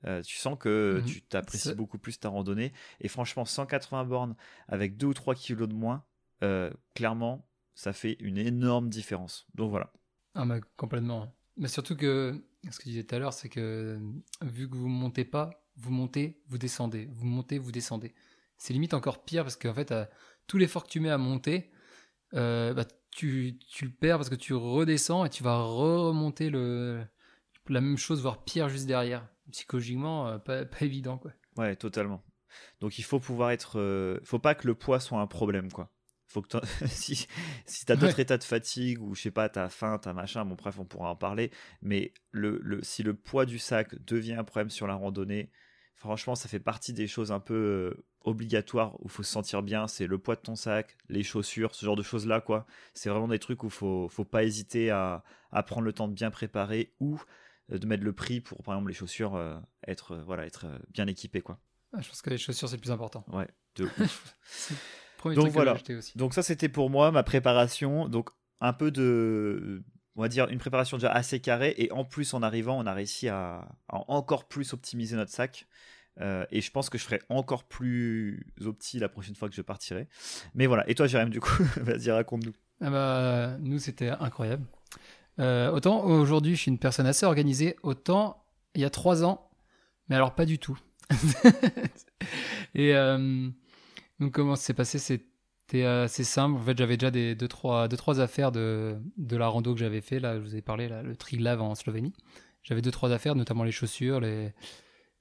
Euh, 0.05 0.21
tu 0.21 0.35
sens 0.35 0.57
que 0.59 0.99
mhm. 0.99 1.05
tu 1.05 1.21
t'apprécies 1.21 1.73
beaucoup 1.73 1.97
plus 1.97 2.19
ta 2.19 2.29
randonnée. 2.29 2.73
Et 2.99 3.07
franchement, 3.07 3.45
180 3.45 4.05
bornes 4.05 4.35
avec 4.67 4.97
2 4.97 5.07
ou 5.07 5.13
3 5.13 5.35
kilos 5.35 5.69
de 5.69 5.73
moins, 5.73 6.03
clairement, 6.93 7.47
ça 7.73 7.93
fait 7.93 8.17
une 8.19 8.37
énorme 8.37 8.89
différence. 8.89 9.47
Donc 9.55 9.69
voilà. 9.69 9.91
Ah, 10.35 10.45
bah, 10.45 10.59
complètement. 10.77 11.33
Mais 11.57 11.67
surtout 11.67 11.95
que, 11.95 12.43
ce 12.69 12.77
que 12.77 12.83
tu 12.83 12.89
disais 12.89 13.03
tout 13.03 13.15
à 13.15 13.19
l'heure, 13.19 13.33
c'est 13.33 13.49
que 13.49 13.99
vu 14.41 14.69
que 14.69 14.75
vous 14.75 14.87
montez 14.87 15.25
pas, 15.25 15.65
vous 15.77 15.91
montez, 15.91 16.41
vous 16.47 16.57
descendez, 16.57 17.07
vous 17.11 17.25
montez, 17.25 17.57
vous 17.57 17.71
descendez. 17.71 18.13
C'est 18.57 18.73
limite 18.73 18.93
encore 18.93 19.23
pire 19.23 19.43
parce 19.43 19.55
qu'en 19.55 19.73
fait, 19.73 19.93
tout 20.47 20.57
l'effort 20.57 20.83
que 20.83 20.89
tu 20.89 20.99
mets 20.99 21.09
à 21.09 21.17
monter, 21.17 21.71
euh, 22.33 22.73
bah, 22.73 22.85
tu, 23.11 23.57
tu, 23.67 23.85
le 23.85 23.91
perds 23.91 24.17
parce 24.17 24.29
que 24.29 24.35
tu 24.35 24.53
redescends 24.53 25.25
et 25.25 25.29
tu 25.29 25.43
vas 25.43 25.63
remonter 25.63 26.49
le, 26.49 27.05
la 27.69 27.81
même 27.81 27.97
chose, 27.97 28.21
voire 28.21 28.43
pire 28.43 28.69
juste 28.69 28.85
derrière. 28.85 29.27
Psychologiquement, 29.51 30.27
euh, 30.27 30.37
pas, 30.37 30.65
pas, 30.65 30.81
évident. 30.81 31.17
Quoi. 31.17 31.31
Ouais, 31.57 31.75
totalement. 31.75 32.23
Donc 32.79 32.99
il 32.99 33.03
faut 33.03 33.19
pouvoir 33.19 33.51
être. 33.51 33.79
Euh, 33.79 34.19
faut 34.23 34.39
pas 34.39 34.55
que 34.55 34.67
le 34.67 34.75
poids 34.75 34.99
soit 34.99 35.19
un 35.19 35.27
problème, 35.27 35.71
quoi. 35.71 35.91
Faut 36.27 36.41
que 36.41 36.57
si 36.87 37.27
si 37.65 37.85
t'as 37.85 37.95
d'autres 37.95 38.19
états 38.19 38.37
de 38.37 38.43
fatigue 38.43 39.01
ou 39.01 39.15
je 39.15 39.21
sais 39.21 39.31
pas, 39.31 39.49
t'as 39.49 39.69
faim, 39.69 39.99
t'as 40.01 40.13
machin, 40.13 40.45
bon 40.45 40.55
bref, 40.55 40.79
on 40.79 40.85
pourra 40.85 41.09
en 41.09 41.15
parler. 41.15 41.51
Mais 41.81 42.13
le, 42.31 42.59
le, 42.63 42.83
si 42.83 43.03
le 43.03 43.13
poids 43.13 43.45
du 43.45 43.59
sac 43.59 43.95
devient 44.05 44.33
un 44.33 44.43
problème 44.43 44.69
sur 44.69 44.87
la 44.87 44.95
randonnée, 44.95 45.51
franchement, 45.95 46.35
ça 46.35 46.49
fait 46.49 46.59
partie 46.59 46.93
des 46.93 47.07
choses 47.07 47.31
un 47.31 47.39
peu 47.39 47.53
euh, 47.53 48.05
obligatoires 48.21 48.95
où 48.99 49.05
il 49.05 49.11
faut 49.11 49.23
se 49.23 49.31
sentir 49.31 49.61
bien. 49.61 49.87
C'est 49.87 50.07
le 50.07 50.17
poids 50.17 50.35
de 50.35 50.41
ton 50.41 50.55
sac, 50.55 50.97
les 51.09 51.23
chaussures, 51.23 51.75
ce 51.75 51.85
genre 51.85 51.95
de 51.95 52.03
choses-là, 52.03 52.41
quoi. 52.41 52.65
C'est 52.93 53.09
vraiment 53.09 53.27
des 53.27 53.39
trucs 53.39 53.63
où 53.63 53.67
il 53.67 53.71
faut, 53.71 54.09
faut 54.09 54.25
pas 54.25 54.43
hésiter 54.43 54.89
à, 54.89 55.23
à, 55.51 55.63
prendre 55.63 55.85
le 55.85 55.93
temps 55.93 56.07
de 56.07 56.13
bien 56.13 56.31
préparer 56.31 56.93
ou 56.99 57.21
de 57.69 57.85
mettre 57.85 58.03
le 58.03 58.13
prix 58.13 58.41
pour, 58.41 58.61
par 58.63 58.75
exemple, 58.75 58.89
les 58.89 58.95
chaussures, 58.95 59.35
euh, 59.35 59.57
être, 59.87 60.15
voilà, 60.17 60.45
être 60.45 60.67
bien 60.89 61.07
équipé, 61.07 61.41
quoi. 61.41 61.59
Ah, 61.93 62.01
je 62.01 62.09
pense 62.09 62.21
que 62.21 62.29
les 62.29 62.37
chaussures, 62.37 62.69
c'est 62.69 62.75
le 62.75 62.81
plus 62.81 62.91
important. 62.91 63.25
Ouais, 63.31 63.47
de 63.75 63.89
Donc 65.33 65.49
voilà. 65.49 65.75
Donc 66.15 66.33
ça, 66.33 66.43
c'était 66.43 66.69
pour 66.69 66.89
moi 66.89 67.11
ma 67.11 67.23
préparation. 67.23 68.07
Donc 68.07 68.29
un 68.61 68.73
peu 68.73 68.91
de 68.91 69.83
on 70.15 70.21
va 70.21 70.29
dire 70.29 70.47
une 70.49 70.59
préparation 70.59 70.97
déjà 70.97 71.11
assez 71.11 71.39
carrée 71.39 71.75
et 71.77 71.91
en 71.91 72.05
plus 72.05 72.33
en 72.33 72.41
arrivant 72.41 72.77
on 72.77 72.85
a 72.85 72.93
réussi 72.93 73.27
à, 73.27 73.67
encore 73.89 74.47
plus 74.47 74.73
optimiser 74.73 75.15
notre 75.15 75.31
sac 75.31 75.67
euh, 76.21 76.45
et 76.51 76.61
je 76.61 76.71
pense 76.71 76.89
que 76.89 76.97
je 76.97 77.03
ferai 77.03 77.21
encore 77.27 77.65
plus 77.65 78.47
opti 78.61 78.99
la 78.99 79.09
prochaine 79.09 79.35
fois 79.35 79.49
que 79.49 79.55
je 79.55 79.61
partirai 79.61 80.07
mais 80.53 80.67
voilà 80.67 80.89
et 80.89 80.95
toi 80.95 81.07
Jérém 81.07 81.29
du 81.29 81.41
coup 81.41 81.63
vas-y 81.81 82.11
raconte-nous 82.11 82.53
ah 82.81 82.89
bah, 82.89 83.57
nous 83.59 83.79
c'était 83.79 84.09
incroyable 84.09 84.65
euh, 85.39 85.71
autant 85.71 86.03
aujourd'hui 86.05 86.55
je 86.55 86.61
suis 86.61 86.71
une 86.71 86.79
personne 86.79 87.05
assez 87.05 87.25
organisée 87.25 87.75
autant 87.83 88.45
il 88.73 88.81
y 88.81 88.85
a 88.85 88.89
trois 88.89 89.23
ans 89.23 89.49
mais 90.07 90.15
alors 90.15 90.35
pas 90.35 90.45
du 90.45 90.59
tout 90.59 90.79
et 92.75 92.95
euh, 92.95 93.49
donc 94.19 94.31
comment 94.31 94.55
s'est 94.55 94.73
passé? 94.73 94.99
C'était 94.99 95.83
assez 95.83 96.23
simple. 96.23 96.57
En 96.57 96.63
fait, 96.63 96.77
j'avais 96.77 96.97
déjà 96.97 97.11
deux 97.11 97.47
trois, 97.47 97.87
deux, 97.87 97.97
trois 97.97 98.19
affaires 98.19 98.51
de, 98.51 98.97
de 99.17 99.37
la 99.37 99.47
rando 99.47 99.73
que 99.73 99.79
j'avais 99.79 100.01
fait. 100.01 100.19
Là, 100.19 100.35
je 100.35 100.41
vous 100.41 100.55
ai 100.55 100.61
parlé, 100.61 100.87
le 100.87 101.15
Triglav 101.15 101.61
en 101.61 101.75
Slovénie. 101.75 102.13
J'avais 102.63 102.81
deux, 102.81 102.91
trois 102.91 103.11
affaires, 103.11 103.35
notamment 103.35 103.63
les 103.63 103.71
chaussures 103.71 104.19
les, 104.19 104.53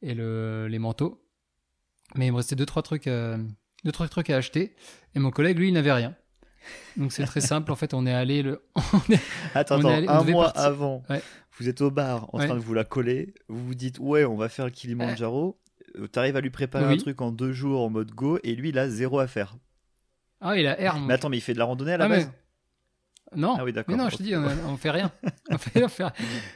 et 0.01 0.15
le, 0.15 0.67
les 0.69 0.79
manteaux. 0.79 1.21
Mais 2.15 2.27
il 2.27 2.33
me 2.33 2.37
restait 2.37 2.57
deux, 2.57 2.67
trois 2.67 2.83
trucs, 2.83 3.07
euh, 3.07 3.37
deux, 3.85 3.93
trois 3.93 4.09
trucs 4.09 4.31
à 4.31 4.37
acheter. 4.37 4.77
Et 5.15 5.19
mon 5.19 5.31
collègue, 5.31 5.59
lui, 5.59 5.69
il 5.69 5.75
n'avait 5.75 5.93
rien. 5.93 6.17
Donc 6.97 7.13
c'est 7.13 7.25
très 7.25 7.41
simple. 7.41 7.73
En 7.73 7.77
fait, 7.77 7.95
on 7.95 8.07
est 8.07 8.13
allé 8.13 8.43
le. 8.43 8.63
attends, 9.55 9.79
attends 9.79 10.09
un 10.09 10.25
mois 10.25 10.49
avant, 10.49 11.03
vous 11.59 11.69
êtes 11.69 11.81
au 11.81 11.91
bar 11.91 12.29
en 12.33 12.39
train 12.39 12.55
de 12.55 12.61
vous 12.61 12.75
la 12.75 12.85
coller. 12.85 13.35
Vous 13.49 13.65
vous 13.67 13.75
dites 13.75 13.99
ouais, 13.99 14.25
on 14.25 14.37
va 14.37 14.49
faire 14.49 14.65
le 14.65 14.71
Kilimanjaro. 14.71 15.59
Euh, 15.97 16.09
tu 16.13 16.19
arrives 16.19 16.37
à 16.37 16.41
lui 16.41 16.51
préparer 16.51 16.93
un 16.93 16.97
truc 16.97 17.21
en 17.21 17.31
deux 17.31 17.53
jours 17.53 17.83
en 17.83 17.91
mode 17.91 18.11
go 18.11 18.39
et 18.43 18.55
lui 18.55 18.71
il 18.71 18.79
a 18.79 18.89
zéro 18.89 19.19
à 19.19 19.27
faire. 19.27 19.57
Ah, 20.41 20.59
il 20.59 20.67
a 20.67 20.75
R. 20.75 21.01
Mais 21.01 21.15
attends, 21.15 21.29
mais 21.29 21.39
il 21.39 21.41
fait 21.41 21.55
de 21.55 21.59
la 21.59 21.65
randonnée 21.65 21.93
à 21.93 21.97
la 21.97 22.05
ah, 22.05 22.09
base? 22.09 22.31
Non. 23.37 23.57
Ah 23.59 23.65
oui, 23.65 23.73
d'accord. 23.73 23.97
Mais 23.97 24.03
non, 24.03 24.11
je 24.11 24.17
te 24.17 24.23
dis, 24.23 24.35
on, 24.37 24.45
on 24.69 24.77
fait 24.77 24.91
rien. 24.91 25.11
on 25.51 25.59
fait, 25.59 25.89
fait... 25.89 26.05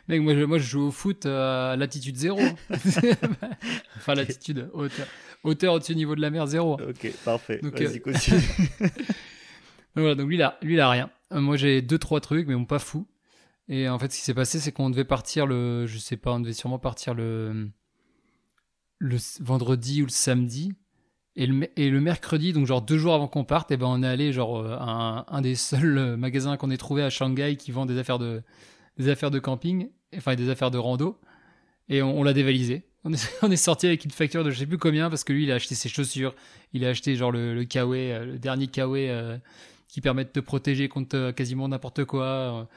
Mec, 0.09 0.21
moi 0.21 0.35
je, 0.35 0.45
moi, 0.45 0.59
je 0.59 0.65
joue 0.65 0.89
au 0.89 0.91
foot 0.91 1.27
à 1.27 1.77
latitude 1.77 2.17
zéro. 2.17 2.41
enfin, 3.97 4.15
latitude, 4.15 4.69
hauteur. 4.73 5.07
Hauteur 5.45 5.75
au-dessus 5.75 5.93
du 5.93 5.99
niveau 5.99 6.15
de 6.15 6.21
la 6.21 6.31
mer, 6.31 6.47
zéro. 6.47 6.75
Ok, 6.75 7.13
parfait. 7.25 7.61
Donc, 7.63 7.81
Vas-y, 7.81 7.97
euh... 7.97 8.01
continue. 8.01 8.41
Donc, 9.95 10.03
voilà, 10.03 10.15
donc 10.15 10.29
lui, 10.29 10.37
il 10.37 10.43
a, 10.43 10.59
lui, 10.63 10.75
il 10.75 10.81
a 10.81 10.91
rien. 10.91 11.11
Euh, 11.33 11.41
moi, 11.41 11.57
j'ai 11.57 11.83
deux, 11.83 11.99
trois 11.99 12.21
trucs, 12.21 12.47
mais 12.47 12.55
bon, 12.55 12.65
pas 12.65 12.79
fou. 12.79 13.07
Et 13.69 13.89
en 13.89 13.99
fait, 13.99 14.13
ce 14.13 14.19
qui 14.19 14.25
s'est 14.25 14.35
passé, 14.35 14.61
c'est 14.61 14.73
qu'on 14.73 14.91
devait 14.91 15.05
partir 15.05 15.47
le. 15.47 15.87
Je 15.87 15.99
sais 15.99 16.17
pas, 16.17 16.33
on 16.33 16.41
devait 16.41 16.53
sûrement 16.53 16.79
partir 16.79 17.15
le. 17.15 17.71
Le 18.99 19.17
vendredi 19.41 20.03
ou 20.03 20.07
le 20.07 20.11
samedi. 20.11 20.73
Et 21.41 21.47
le, 21.47 22.01
mercredi, 22.01 22.53
donc 22.53 22.67
genre 22.67 22.83
deux 22.83 22.99
jours 22.99 23.15
avant 23.15 23.29
qu'on 23.29 23.45
parte, 23.45 23.71
et 23.71 23.75
eh 23.75 23.77
ben 23.77 23.87
on 23.87 24.03
est 24.03 24.09
allé 24.09 24.33
genre 24.33 24.59
euh, 24.59 24.77
à 24.77 25.25
un, 25.29 25.41
des 25.41 25.55
seuls 25.55 25.97
euh, 25.97 26.17
magasins 26.17 26.57
qu'on 26.57 26.69
ait 26.73 26.77
trouvé 26.77 27.05
à 27.05 27.11
Shanghai 27.11 27.55
qui 27.55 27.71
vend 27.71 27.87
des 27.87 27.97
affaires 27.97 28.19
de, 28.19 28.43
des 28.97 29.09
affaires 29.09 29.31
de 29.31 29.39
camping, 29.39 29.89
enfin 30.17 30.35
des 30.35 30.51
affaires 30.51 30.73
de 30.73 30.79
rando, 30.79 31.17
et 31.89 32.03
on, 32.03 32.25
l'a 32.25 32.33
dévalisé. 32.33 32.83
On 33.05 33.13
est, 33.13 33.57
sorti 33.57 33.87
avec 33.87 34.05
une 34.05 34.11
facture 34.11 34.43
de 34.43 34.51
je 34.51 34.59
sais 34.59 34.67
plus 34.67 34.79
combien 34.79 35.09
parce 35.09 35.23
que 35.23 35.33
lui 35.33 35.45
il 35.45 35.53
a 35.53 35.55
acheté 35.55 35.77
ses 35.77 35.89
chaussures, 35.89 36.35
il 36.73 36.85
a 36.85 36.89
acheté 36.89 37.15
genre 37.15 37.31
le, 37.31 37.55
le 37.55 37.65
euh, 37.77 38.25
le 38.25 38.39
dernier 38.41 38.67
Kawe 38.67 39.39
qui 39.89 40.01
permet 40.01 40.25
de 40.25 40.31
te 40.31 40.41
protéger 40.41 40.89
contre 40.89 41.33
quasiment 41.33 41.69
n'importe 41.69 42.05
quoi. 42.05 42.69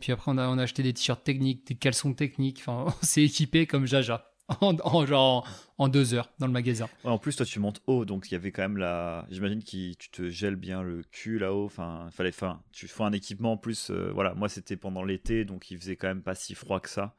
puis 0.00 0.12
après 0.12 0.30
on 0.30 0.38
a, 0.38 0.48
on 0.48 0.58
a 0.58 0.62
acheté 0.62 0.82
des 0.82 0.92
t-shirts 0.92 1.24
techniques, 1.24 1.66
des 1.66 1.76
caleçons 1.76 2.12
techniques, 2.12 2.58
enfin 2.60 2.84
on 3.02 3.06
s'est 3.06 3.22
équipé 3.22 3.66
comme 3.66 3.86
Jaja. 3.86 4.30
en, 4.60 5.06
genre 5.06 5.46
en, 5.78 5.88
deux 5.88 6.14
heures 6.14 6.30
dans 6.38 6.46
le 6.46 6.52
magasin. 6.52 6.88
en 7.04 7.18
plus, 7.18 7.36
toi, 7.36 7.46
tu 7.46 7.60
montes 7.60 7.80
haut, 7.86 8.04
donc 8.04 8.30
il 8.30 8.32
y 8.32 8.36
avait 8.36 8.52
quand 8.52 8.62
même 8.62 8.76
la. 8.76 9.26
J'imagine 9.30 9.62
que 9.62 9.94
tu 9.94 10.10
te 10.10 10.28
gèles 10.28 10.56
bien 10.56 10.82
le 10.82 11.02
cul 11.10 11.38
là-haut. 11.38 11.66
Enfin, 11.66 12.08
fallait. 12.10 12.30
Enfin, 12.30 12.62
tu 12.72 12.88
fais 12.88 13.02
un 13.02 13.12
équipement 13.12 13.52
en 13.52 13.56
plus. 13.56 13.90
Euh, 13.90 14.10
voilà, 14.12 14.34
moi, 14.34 14.48
c'était 14.48 14.76
pendant 14.76 15.04
l'été, 15.04 15.44
donc 15.44 15.70
il 15.70 15.78
faisait 15.78 15.96
quand 15.96 16.08
même 16.08 16.22
pas 16.22 16.34
si 16.34 16.54
froid 16.54 16.80
que 16.80 16.88
ça. 16.88 17.16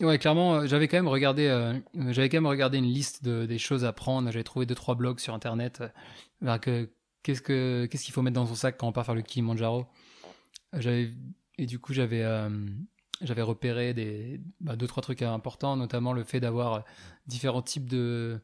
Ouais, 0.00 0.18
clairement, 0.18 0.56
euh, 0.56 0.66
j'avais 0.66 0.88
quand 0.88 0.98
même 0.98 1.08
regardé, 1.08 1.46
euh, 1.46 1.72
j'avais 2.10 2.28
quand 2.28 2.36
même 2.36 2.46
regardé 2.46 2.78
une 2.78 2.84
liste 2.84 3.24
de, 3.24 3.46
des 3.46 3.58
choses 3.58 3.84
à 3.84 3.92
prendre. 3.92 4.30
J'avais 4.30 4.44
trouvé 4.44 4.66
deux 4.66 4.74
trois 4.74 4.94
blogs 4.94 5.18
sur 5.18 5.34
internet. 5.34 5.82
que 6.60 6.88
qu'est-ce 7.26 7.42
que 7.42 7.86
qu'est-ce 7.90 8.04
qu'il 8.04 8.14
faut 8.14 8.22
mettre 8.22 8.36
dans 8.36 8.46
son 8.46 8.54
sac 8.54 8.76
quand 8.78 8.86
on 8.86 8.92
part 8.92 9.04
faire 9.04 9.16
le 9.16 9.22
Kilimanjaro? 9.22 9.86
J'avais 10.72 11.12
et 11.58 11.66
du 11.66 11.80
coup 11.80 11.92
j'avais 11.92 12.24
j'avais 13.20 13.42
repéré 13.42 13.94
des 13.94 14.40
bah, 14.60 14.76
deux 14.76 14.86
trois 14.86 15.02
trucs 15.02 15.22
importants, 15.22 15.76
notamment 15.76 16.12
le 16.12 16.22
fait 16.22 16.38
d'avoir 16.38 16.84
différents 17.26 17.62
types 17.62 17.90
de 17.90 18.40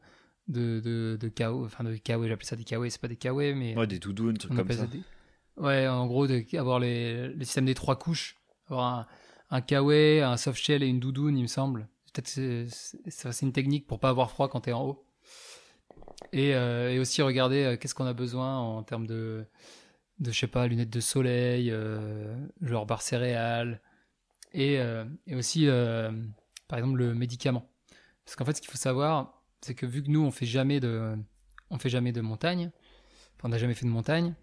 de 0.49 0.81
de, 0.81 1.31
enfin 1.63 1.85
de 1.85 1.95
j'appelle 2.05 2.45
ça 2.45 2.57
des 2.57 2.65
KO, 2.65 2.89
c'est 2.89 2.99
pas 2.99 3.07
des 3.07 3.15
KO, 3.15 3.37
mais 3.37 3.77
ouais, 3.77 3.87
des 3.87 3.99
doudounes, 3.99 4.37
trucs 4.37 4.53
comme 4.53 4.69
ça. 4.69 4.85
Ouais, 5.55 5.87
en 5.87 6.07
gros, 6.07 6.27
de, 6.27 6.43
avoir 6.57 6.79
les, 6.79 7.29
les 7.29 7.45
systèmes 7.45 7.65
des 7.65 7.75
trois 7.75 7.97
couches, 7.97 8.37
avoir 8.67 8.85
un, 8.85 9.07
un 9.51 9.61
kawaii, 9.61 10.19
un 10.19 10.35
soft 10.35 10.61
shell 10.61 10.83
et 10.83 10.87
une 10.87 10.99
doudoune, 10.99 11.37
il 11.37 11.43
me 11.43 11.47
semble. 11.47 11.87
Peut-être 12.11 12.27
c'est 12.27 13.41
une 13.41 13.53
technique 13.53 13.87
pour 13.87 13.99
pas 13.99 14.09
avoir 14.09 14.31
froid 14.31 14.49
quand 14.49 14.61
tu 14.61 14.71
es 14.71 14.73
en 14.73 14.83
haut. 14.83 15.05
Et, 16.31 16.55
euh, 16.55 16.91
et 16.91 16.99
aussi 16.99 17.21
regarder 17.21 17.63
euh, 17.63 17.77
qu'est-ce 17.77 17.93
qu'on 17.93 18.05
a 18.05 18.13
besoin 18.13 18.57
en 18.57 18.83
termes 18.83 19.07
de 19.07 19.45
de 20.19 20.31
je 20.31 20.39
sais 20.39 20.47
pas 20.47 20.67
lunettes 20.67 20.91
de 20.91 20.99
soleil, 20.99 21.69
euh, 21.71 22.35
genre 22.61 22.85
barre 22.85 23.01
céréales 23.01 23.81
et, 24.53 24.79
aussi, 25.33 25.67
par 26.67 26.77
exemple, 26.77 26.99
le 26.99 27.15
médicament. 27.15 27.67
Parce 28.23 28.35
qu'en 28.35 28.45
fait, 28.45 28.53
ce 28.53 28.61
qu'il 28.61 28.69
faut 28.69 28.77
savoir, 28.77 29.41
c'est 29.61 29.73
que 29.73 29.87
vu 29.87 30.03
que 30.03 30.11
nous, 30.11 30.21
on 30.21 30.29
fait 30.29 30.45
jamais 30.45 30.79
de, 30.79 31.17
on 31.71 31.79
fait 31.79 31.89
jamais 31.89 32.11
de 32.11 32.21
montagne, 32.21 32.69
enfin, 33.35 33.47
on 33.47 33.49
n'a 33.49 33.57
jamais 33.57 33.73
fait 33.73 33.87
de 33.87 33.91
montagne, 33.91 34.35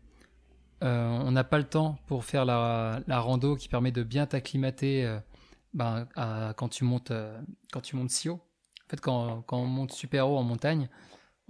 on 0.83 1.31
n'a 1.31 1.45
pas 1.45 1.59
le 1.59 1.65
temps 1.65 2.01
pour 2.09 2.25
faire 2.25 2.45
la, 2.45 3.01
rando 3.09 3.55
qui 3.55 3.69
permet 3.69 3.93
de 3.93 4.03
bien 4.03 4.27
t'acclimater 4.27 5.19
ben, 5.73 6.09
quand 6.57 6.69
tu 6.69 6.83
montes, 6.83 7.13
quand 7.73 7.81
tu 7.81 7.95
montes 7.95 8.11
si 8.11 8.29
haut. 8.29 8.41
En 8.87 8.91
fait, 8.91 9.01
quand, 9.01 9.43
quand 9.43 9.59
on 9.59 9.67
monte 9.67 9.93
super 9.93 10.29
haut 10.29 10.37
en 10.37 10.43
montagne, 10.43 10.89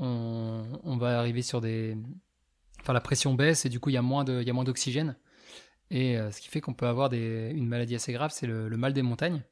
on, 0.02 0.96
va 0.96 1.18
arriver 1.18 1.42
sur 1.42 1.60
des, 1.60 1.96
enfin, 2.80 2.92
la 2.92 3.00
pression 3.00 3.34
baisse 3.34 3.64
et 3.64 3.68
du 3.68 3.80
coup, 3.80 3.90
il 3.90 3.94
y 3.94 3.98
a 3.98 4.02
moins 4.02 4.24
d'oxygène. 4.24 5.16
Et 5.90 6.16
euh, 6.16 6.30
ce 6.30 6.40
qui 6.40 6.48
fait 6.48 6.60
qu'on 6.60 6.74
peut 6.74 6.86
avoir 6.86 7.08
des, 7.08 7.50
une 7.54 7.66
maladie 7.66 7.94
assez 7.94 8.12
grave, 8.12 8.30
c'est 8.32 8.46
le, 8.46 8.68
mal 8.70 8.92
des 8.92 9.02
montagnes, 9.02 9.42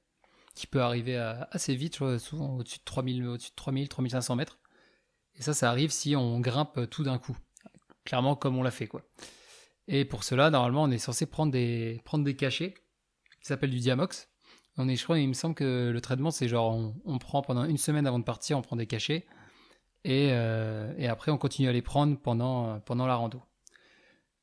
qui 0.54 0.66
peut 0.66 0.80
arriver 0.80 1.16
assez 1.50 1.74
vite, 1.74 1.96
souvent 2.18 2.56
au-dessus 2.56 2.78
de 2.78 2.84
3000, 2.84 3.26
au-dessus 3.26 3.50
de 3.50 3.56
3000, 3.56 3.88
3500 3.88 4.36
mètres. 4.36 4.58
Et 5.36 5.42
ça, 5.42 5.54
ça 5.54 5.70
arrive 5.70 5.90
si 5.90 6.16
on 6.16 6.40
grimpe 6.40 6.88
tout 6.90 7.04
d'un 7.04 7.18
coup. 7.18 7.36
Clairement, 8.04 8.34
comme 8.34 8.56
on 8.56 8.62
l'a 8.62 8.70
fait, 8.70 8.86
quoi. 8.86 9.02
Et 9.86 10.04
pour 10.04 10.24
cela, 10.24 10.50
normalement, 10.50 10.82
on 10.84 10.90
est 10.90 10.98
censé 10.98 11.26
prendre 11.26 11.52
des, 11.52 12.00
prendre 12.04 12.24
des 12.24 12.36
cachets, 12.36 12.74
qui 13.40 13.46
s'appellent 13.46 13.70
du 13.70 13.78
Diamox. 13.78 14.28
On 14.76 14.88
est, 14.88 14.96
je 14.96 15.02
crois, 15.02 15.18
il 15.18 15.28
me 15.28 15.34
semble 15.34 15.54
que 15.54 15.90
le 15.90 16.00
traitement, 16.00 16.30
c'est 16.30 16.46
genre, 16.46 16.92
on, 17.04 17.18
prend 17.18 17.42
pendant 17.42 17.64
une 17.64 17.78
semaine 17.78 18.06
avant 18.06 18.18
de 18.18 18.24
partir, 18.24 18.58
on 18.58 18.62
prend 18.62 18.76
des 18.76 18.86
cachets. 18.86 19.26
Et, 20.10 20.28
et, 20.96 21.06
après, 21.06 21.30
on 21.30 21.36
continue 21.36 21.68
à 21.68 21.72
les 21.72 21.82
prendre 21.82 22.18
pendant, 22.18 22.80
pendant 22.80 23.06
la 23.06 23.14
rando. 23.14 23.42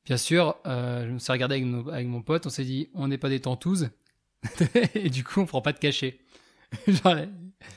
Bien 0.06 0.17
sûr, 0.17 0.56
je 0.65 1.10
me 1.10 1.17
suis 1.17 1.32
regardé 1.32 1.56
avec, 1.56 1.88
avec 1.91 2.08
mon 2.08 2.21
pote, 2.21 2.45
on 2.45 2.49
s'est 2.49 2.65
dit, 2.65 2.89
on 2.93 3.08
n'est 3.08 3.17
pas 3.17 3.30
des 3.30 3.39
tentouses, 3.39 3.89
et 4.93 5.10
du 5.10 5.23
coup, 5.23 5.41
on 5.41 5.45
prend 5.45 5.62
pas 5.62 5.73
de 5.73 5.80
cachet. 5.80 6.19
Genre, 6.88 7.15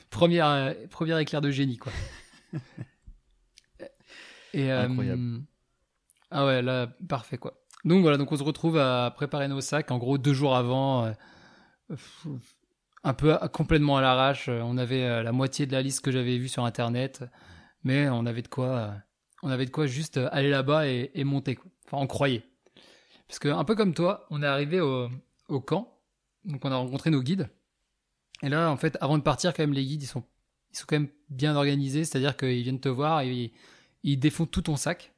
première, 0.09 0.75
première 0.89 1.17
éclair 1.17 1.41
de 1.41 1.51
génie, 1.51 1.77
quoi. 1.77 1.91
et, 4.53 4.71
Incroyable. 4.71 5.41
ah 6.31 6.45
ouais, 6.45 6.61
là, 6.61 6.87
parfait, 7.07 7.37
quoi. 7.37 7.59
Donc 7.85 8.01
voilà, 8.01 8.17
donc 8.17 8.31
on 8.31 8.37
se 8.37 8.43
retrouve 8.43 8.77
à 8.77 9.11
préparer 9.15 9.47
nos 9.47 9.61
sacs. 9.61 9.91
En 9.91 9.97
gros, 9.97 10.17
deux 10.17 10.33
jours 10.33 10.55
avant, 10.55 11.05
euh, 11.05 11.95
un 13.03 13.13
peu 13.13 13.37
complètement 13.53 13.97
à 13.97 14.01
l'arrache. 14.01 14.49
On 14.49 14.77
avait 14.77 15.03
euh, 15.03 15.23
la 15.23 15.31
moitié 15.31 15.65
de 15.65 15.71
la 15.71 15.81
liste 15.81 16.03
que 16.03 16.11
j'avais 16.11 16.37
vue 16.37 16.49
sur 16.49 16.65
Internet, 16.65 17.23
mais 17.83 18.09
on 18.09 18.25
avait 18.25 18.41
de 18.41 18.47
quoi, 18.47 18.67
euh, 18.67 18.91
on 19.43 19.49
avait 19.49 19.65
de 19.65 19.71
quoi 19.71 19.85
juste 19.87 20.17
aller 20.31 20.49
là-bas 20.49 20.87
et, 20.87 21.23
monter. 21.23 21.57
Enfin, 21.85 21.97
on 21.97 22.07
croyait. 22.07 22.43
Parce 23.27 23.39
que 23.39 23.49
un 23.49 23.63
peu 23.63 23.75
comme 23.75 23.93
toi, 23.93 24.25
on 24.29 24.41
est 24.41 24.47
arrivé 24.47 24.81
au, 24.81 25.09
camp, 25.61 25.99
donc 26.45 26.63
on 26.65 26.71
a 26.71 26.75
rencontré 26.75 27.09
nos 27.09 27.21
guides. 27.21 27.49
Et 28.41 28.49
là, 28.49 28.71
en 28.71 28.77
fait, 28.77 28.97
avant 29.01 29.17
de 29.17 29.23
partir, 29.23 29.53
quand 29.53 29.63
même, 29.63 29.73
les 29.73 29.85
guides, 29.85 30.03
ils 30.03 30.07
sont, 30.07 30.23
ils 30.71 30.77
sont 30.77 30.85
quand 30.87 30.95
même 30.95 31.09
bien 31.29 31.55
organisés, 31.55 32.05
c'est-à-dire 32.05 32.35
qu'ils 32.37 32.63
viennent 32.63 32.79
te 32.79 32.89
voir 32.89 33.21
et 33.21 33.31
ils, 33.31 33.51
ils 34.03 34.17
défont 34.17 34.45
tout 34.45 34.61
ton 34.61 34.75
sac. 34.75 35.13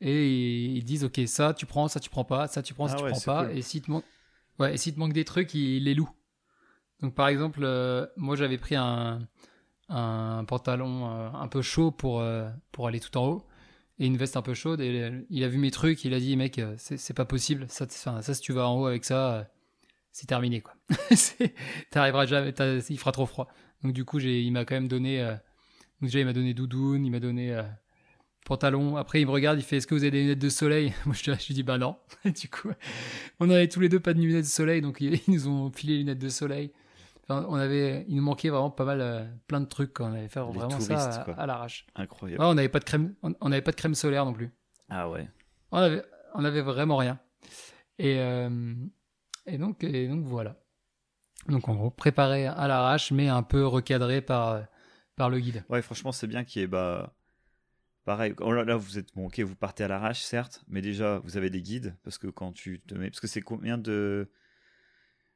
Et 0.00 0.26
ils 0.66 0.84
disent 0.84 1.04
ok 1.04 1.20
ça 1.26 1.54
tu 1.54 1.66
prends 1.66 1.88
ça 1.88 2.00
tu 2.00 2.10
prends 2.10 2.24
pas. 2.24 2.46
Ça 2.48 2.62
tu 2.62 2.74
prends 2.74 2.88
ça 2.88 2.96
ah 2.98 3.10
tu 3.12 3.20
prends 3.20 3.44
pas. 3.44 3.52
et 3.52 3.62
si 3.62 3.80
te 3.80 3.90
manque 3.90 4.04
ouais 4.58 4.74
et 4.74 4.76
si 4.76 4.92
te 4.92 4.98
manque 4.98 5.12
des 5.12 5.24
trucs 5.24 5.54
ils 5.54 5.82
les 5.82 5.94
louent 5.94 6.10
donc 7.00 7.14
par 7.14 7.28
exemple 7.28 7.60
euh, 7.62 8.06
moi 8.16 8.36
j'avais 8.36 8.58
pris 8.58 8.74
un 8.74 9.26
un 9.88 10.44
pantalon 10.44 11.10
euh, 11.10 11.30
un 11.32 11.48
peu 11.48 11.62
chaud 11.62 11.90
pour 11.90 12.20
euh, 12.20 12.48
pour 12.72 12.86
aller 12.86 13.00
tout 13.00 13.16
en 13.16 13.26
haut 13.26 13.46
et 13.98 14.06
une 14.06 14.16
veste 14.16 14.36
un 14.36 14.42
peu 14.42 14.54
chaude 14.54 14.80
et 14.80 15.12
il 15.30 15.44
a 15.44 15.48
vu 15.48 15.58
mes 15.58 15.70
trucs 15.70 16.04
il 16.04 16.14
a 16.14 16.20
dit 16.20 16.36
mec 16.36 16.60
c'est 16.78 17.14
pas 17.14 17.24
possible 17.24 17.66
ça 17.68 17.86
ça 17.88 18.22
si 18.22 18.40
tu 18.40 18.52
vas 18.52 18.68
en 18.68 18.80
haut 18.80 18.86
avec 18.86 19.04
ça 19.04 19.48
c'est 20.10 20.26
terminé 20.26 20.62
quoi 20.62 20.74
t'arriveras 21.90 22.26
jamais 22.26 22.52
il 22.88 22.98
fera 22.98 23.12
trop 23.12 23.26
froid 23.26 23.46
donc 23.84 23.92
du 23.92 24.04
coup 24.04 24.18
il 24.18 24.50
m'a 24.50 24.64
quand 24.64 24.74
même 24.74 24.88
donné 24.88 25.36
déjà 26.00 26.18
il 26.18 26.26
m'a 26.26 26.32
donné 26.32 26.54
doudoune 26.54 27.06
il 27.06 27.10
m'a 27.10 27.20
donné 27.20 27.56
pantalon. 28.44 28.96
Après, 28.96 29.20
il 29.20 29.26
me 29.26 29.30
regarde, 29.30 29.58
il 29.58 29.64
fait 29.64 29.78
Est-ce 29.78 29.86
que 29.86 29.94
vous 29.94 30.02
avez 30.02 30.12
des 30.12 30.22
lunettes 30.22 30.38
de 30.38 30.48
soleil? 30.48 30.92
Moi, 31.06 31.14
je, 31.20 31.30
lui 31.30 31.54
dis 31.54 31.62
Bah 31.62 31.78
non. 31.78 31.96
du 32.24 32.48
coup, 32.48 32.70
on 33.40 33.50
avait 33.50 33.68
tous 33.68 33.80
les 33.80 33.88
deux 33.88 34.00
pas 34.00 34.14
de 34.14 34.20
lunettes 34.20 34.44
de 34.44 34.48
soleil, 34.48 34.80
donc 34.80 35.00
ils 35.00 35.20
nous 35.26 35.48
ont 35.48 35.70
filé 35.72 35.94
les 35.94 35.98
lunettes 36.00 36.18
de 36.18 36.28
soleil. 36.28 36.70
On 37.28 37.54
avait, 37.54 38.04
il 38.08 38.16
nous 38.16 38.22
manquait 38.22 38.50
vraiment 38.50 38.70
pas 38.70 38.84
mal, 38.84 39.00
euh, 39.00 39.24
plein 39.46 39.60
de 39.60 39.66
trucs 39.66 39.94
quand 39.94 40.10
on 40.10 40.14
avait 40.14 40.28
fait 40.28 40.40
vraiment 40.40 40.80
ça 40.80 41.24
à, 41.36 41.46
l'arrache. 41.46 41.86
Incroyable. 41.94 42.42
on 42.42 42.54
n'avait 42.54 42.68
pas 42.68 42.80
de 42.80 42.84
crème, 42.84 43.14
on 43.22 43.48
n'avait 43.48 43.62
pas 43.62 43.70
de 43.70 43.76
crème 43.76 43.94
solaire 43.94 44.24
non 44.24 44.32
plus. 44.32 44.50
Ah 44.88 45.08
ouais. 45.08 45.28
On 45.70 45.78
avait, 45.78 46.02
on 46.34 46.44
avait 46.44 46.60
vraiment 46.60 46.96
rien. 46.96 47.18
Et, 47.98 48.18
euh, 48.18 48.74
et 49.46 49.58
donc, 49.58 49.82
et 49.84 50.08
donc 50.08 50.24
voilà. 50.24 50.56
Donc 51.48 51.68
en 51.68 51.74
gros, 51.74 51.90
préparé 51.90 52.46
à 52.46 52.68
l'arrache, 52.68 53.10
mais 53.10 53.28
un 53.28 53.42
peu 53.42 53.66
recadré 53.66 54.20
par, 54.20 54.62
par 55.16 55.30
le 55.30 55.40
guide. 55.40 55.64
Ouais, 55.68 55.82
franchement, 55.82 56.12
c'est 56.12 56.26
bien 56.26 56.44
qu'il 56.44 56.60
y 56.62 56.64
ait 56.64 56.68
bah 56.68 57.14
Pareil, 58.04 58.34
oh 58.40 58.52
là, 58.52 58.76
vous 58.76 58.98
êtes 58.98 59.14
bon, 59.14 59.28
ok, 59.28 59.40
vous 59.40 59.56
partez 59.56 59.82
à 59.82 59.88
l'arrache, 59.88 60.22
certes, 60.22 60.62
mais 60.68 60.82
déjà 60.82 61.20
vous 61.20 61.38
avez 61.38 61.48
des 61.48 61.62
guides 61.62 61.96
parce 62.02 62.18
que 62.18 62.26
quand 62.26 62.52
tu 62.52 62.80
te 62.80 62.94
mets, 62.94 63.08
parce 63.08 63.20
que 63.20 63.26
c'est 63.26 63.40
combien 63.40 63.78
de, 63.78 64.30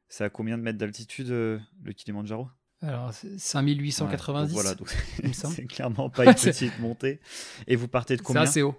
c'est 0.08 0.24
à 0.24 0.30
combien 0.30 0.58
de 0.58 0.62
mètres 0.62 0.78
d'altitude 0.78 1.30
euh, 1.30 1.58
le 1.82 1.92
Kilimanjaro? 1.92 2.48
Alors 2.80 3.12
5890. 3.12 4.52
voilà, 4.52 4.74
donc 4.74 4.88
c'est 5.32 5.66
clairement 5.66 6.10
pas 6.10 6.24
une 6.26 6.34
petite 6.34 6.78
montée. 6.78 7.20
Et 7.66 7.76
vous 7.76 7.88
partez 7.88 8.16
de 8.16 8.22
combien? 8.22 8.44
C'est 8.44 8.48
assez 8.48 8.62
haut. 8.62 8.76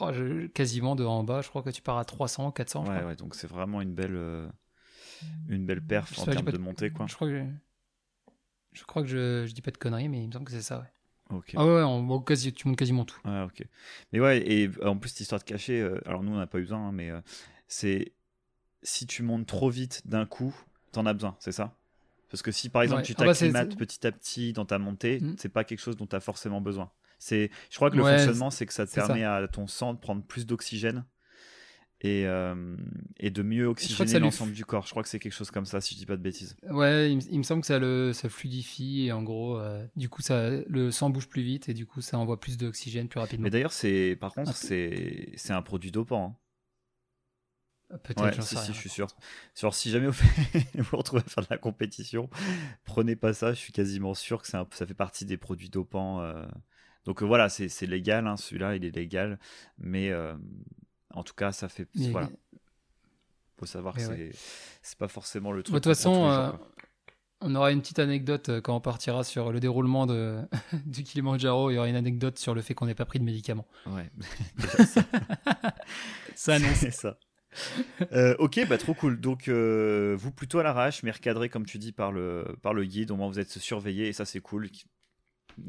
Oh, 0.00 0.10
quasiment 0.54 0.94
de 0.94 1.04
en 1.04 1.24
bas, 1.24 1.40
je 1.40 1.48
crois 1.48 1.62
que 1.62 1.70
tu 1.70 1.82
pars 1.82 1.98
à 1.98 2.04
300, 2.04 2.52
400. 2.52 2.86
Ouais, 2.86 3.02
ouais, 3.02 3.16
donc 3.16 3.34
c'est 3.34 3.48
vraiment 3.48 3.80
une 3.80 3.94
belle, 3.94 4.14
euh, 4.14 4.48
une 5.48 5.66
belle 5.66 5.82
perf 5.82 6.16
en 6.18 6.24
termes 6.26 6.52
de, 6.52 6.58
montée, 6.58 6.90
quoi. 6.90 7.06
Je 7.08 7.14
crois 7.14 7.26
que 7.26 7.36
je, 7.36 7.44
je 8.72 8.84
crois 8.84 9.02
que 9.02 9.08
je, 9.08 9.46
je 9.46 9.52
dis 9.52 9.62
pas 9.62 9.72
de 9.72 9.78
conneries, 9.78 10.08
mais 10.08 10.22
il 10.22 10.28
me 10.28 10.32
semble 10.32 10.44
que 10.44 10.52
c'est 10.52 10.62
ça, 10.62 10.78
ouais. 10.78 10.92
Ah 11.56 11.66
ouais, 11.66 11.82
on, 11.82 12.20
quasi, 12.20 12.52
tu 12.52 12.68
montes 12.68 12.78
quasiment 12.78 13.04
tout. 13.04 13.18
Ah, 13.24 13.46
ok. 13.46 13.64
Mais 14.12 14.20
ouais, 14.20 14.42
et 14.50 14.70
en 14.84 14.96
plus, 14.96 15.10
cette 15.10 15.20
histoire 15.20 15.40
de 15.40 15.44
cacher, 15.44 15.80
euh, 15.80 16.00
alors 16.06 16.22
nous, 16.22 16.32
on 16.32 16.36
n'a 16.36 16.46
pas 16.46 16.58
eu 16.58 16.62
besoin, 16.62 16.88
hein, 16.88 16.92
mais 16.92 17.10
euh, 17.10 17.20
c'est 17.68 18.12
si 18.82 19.06
tu 19.06 19.22
montes 19.22 19.46
trop 19.46 19.70
vite 19.70 20.02
d'un 20.06 20.26
coup, 20.26 20.54
t'en 20.92 21.06
as 21.06 21.12
besoin, 21.12 21.36
c'est 21.38 21.52
ça? 21.52 21.76
Parce 22.30 22.42
que 22.42 22.50
si 22.50 22.70
par 22.70 22.82
exemple 22.82 23.02
tu 23.02 23.14
ah 23.18 23.24
bah, 23.24 23.34
t'acclimates 23.34 23.76
petit 23.76 24.06
à 24.06 24.12
petit 24.12 24.52
dans 24.52 24.64
ta 24.64 24.78
montée, 24.78 25.20
mm. 25.20 25.34
c'est 25.38 25.50
pas 25.50 25.64
quelque 25.64 25.80
chose 25.80 25.96
dont 25.96 26.06
tu 26.06 26.16
as 26.16 26.20
forcément 26.20 26.60
besoin. 26.60 26.90
C'est, 27.18 27.50
je 27.70 27.76
crois 27.76 27.90
que 27.90 27.96
le 27.96 28.02
fonctionnement, 28.02 28.50
c'est 28.50 28.66
que 28.66 28.72
ça 28.72 28.86
te 28.86 28.92
permet 28.92 29.22
à 29.22 29.46
ton 29.46 29.66
sang 29.66 29.94
de 29.94 29.98
prendre 29.98 30.24
plus 30.24 30.44
d'oxygène 30.44 31.04
et, 32.00 32.26
euh, 32.26 32.76
et 33.20 33.30
de 33.30 33.42
mieux 33.42 33.66
oxygéner 33.66 34.18
l'ensemble 34.18 34.52
du 34.52 34.64
corps. 34.64 34.86
Je 34.86 34.90
crois 34.90 35.02
que 35.02 35.08
c'est 35.08 35.20
quelque 35.20 35.32
chose 35.32 35.50
comme 35.52 35.66
ça, 35.66 35.80
si 35.80 35.94
je 35.94 36.00
dis 36.00 36.06
pas 36.06 36.16
de 36.16 36.22
bêtises. 36.22 36.56
Ouais, 36.68 37.12
il, 37.12 37.38
me 37.38 37.44
semble 37.44 37.60
que 37.60 37.66
ça 37.68 37.78
le 37.78 38.12
ça 38.12 38.28
fluidifie 38.28 39.06
et 39.06 39.12
en 39.12 39.22
gros, 39.22 39.58
euh, 39.58 39.86
du 39.94 40.08
coup, 40.08 40.20
ça, 40.20 40.50
le 40.66 40.90
sang 40.90 41.10
bouge 41.10 41.28
plus 41.28 41.42
vite 41.42 41.68
et 41.68 41.74
du 41.74 41.86
coup, 41.86 42.00
ça 42.00 42.18
envoie 42.18 42.40
plus 42.40 42.56
d'oxygène 42.56 43.08
plus 43.08 43.20
rapidement. 43.20 43.44
Mais 43.44 43.50
d'ailleurs, 43.50 43.72
c'est 43.72 44.16
par 44.20 44.34
contre, 44.34 44.56
c'est 44.56 45.30
c'est 45.36 45.52
un 45.52 45.62
produit 45.62 45.92
dopant. 45.92 46.36
Hein. 46.36 46.41
Peut-être, 48.02 48.42
si, 48.42 48.56
si, 48.56 48.72
je 48.72 48.78
suis 48.78 48.88
sûr. 48.88 49.08
Genre, 49.54 49.74
si 49.74 49.90
jamais 49.90 50.06
vous 50.08 50.24
vous 50.74 50.96
retrouvez 50.96 51.22
à 51.24 51.28
faire 51.28 51.42
de 51.44 51.48
la 51.50 51.58
compétition, 51.58 52.30
prenez 52.84 53.16
pas 53.16 53.34
ça. 53.34 53.52
Je 53.52 53.58
suis 53.58 53.72
quasiment 53.72 54.14
sûr 54.14 54.42
que 54.42 54.56
un, 54.56 54.66
ça 54.72 54.86
fait 54.86 54.94
partie 54.94 55.24
des 55.24 55.36
produits 55.36 55.70
dopants. 55.70 56.20
Euh. 56.20 56.44
Donc 57.04 57.22
voilà, 57.22 57.48
c'est 57.48 57.86
légal. 57.86 58.26
Hein, 58.26 58.36
Celui-là, 58.36 58.76
il 58.76 58.84
est 58.84 58.94
légal, 58.94 59.38
mais 59.78 60.12
en 61.14 61.22
tout 61.22 61.34
cas, 61.34 61.52
ça 61.52 61.68
fait. 61.68 61.88
Il 61.94 62.10
Voilà. 62.10 62.30
Faut 63.58 63.66
savoir 63.66 63.94
que 63.94 64.30
c'est 64.82 64.98
pas 64.98 65.08
forcément 65.08 65.52
le 65.52 65.62
truc. 65.62 65.72
De 65.72 65.78
toute 65.78 65.94
façon, 65.94 66.28
euh, 66.28 66.50
on 67.40 67.54
aura 67.54 67.70
une 67.70 67.80
petite 67.80 68.00
anecdote 68.00 68.48
euh, 68.48 68.60
quand 68.60 68.74
on 68.74 68.80
partira 68.80 69.22
sur 69.22 69.52
le 69.52 69.60
déroulement 69.60 70.06
de, 70.06 70.40
du 70.86 71.04
Kilimanjaro. 71.04 71.70
Il 71.70 71.74
y 71.74 71.78
aura 71.78 71.86
une 71.86 71.94
anecdote 71.94 72.38
sur 72.38 72.54
le 72.54 72.62
fait 72.62 72.74
qu'on 72.74 72.86
n'ait 72.86 72.96
pas 72.96 73.04
pris 73.04 73.20
de 73.20 73.24
médicaments. 73.24 73.68
Ouais. 73.86 74.10
ça. 74.84 75.04
ça 76.34 76.54
annonce. 76.54 76.88
ça. 76.90 77.16
Euh, 78.12 78.34
ok, 78.38 78.66
bah 78.68 78.78
trop 78.78 78.94
cool. 78.94 79.20
Donc 79.20 79.48
vous 79.48 80.32
plutôt 80.32 80.58
à 80.58 80.62
l'arrache, 80.62 81.02
mais 81.02 81.10
recadré 81.10 81.48
comme 81.48 81.66
tu 81.66 81.78
dis 81.78 81.92
par 81.92 82.10
le 82.10 82.56
par 82.62 82.74
le 82.74 82.84
guide. 82.84 83.10
Au 83.10 83.16
moins 83.16 83.28
vous 83.28 83.38
êtes 83.38 83.58
surveillé 83.58 84.08
et 84.08 84.12
ça 84.12 84.24
c'est 84.24 84.40
cool. 84.40 84.68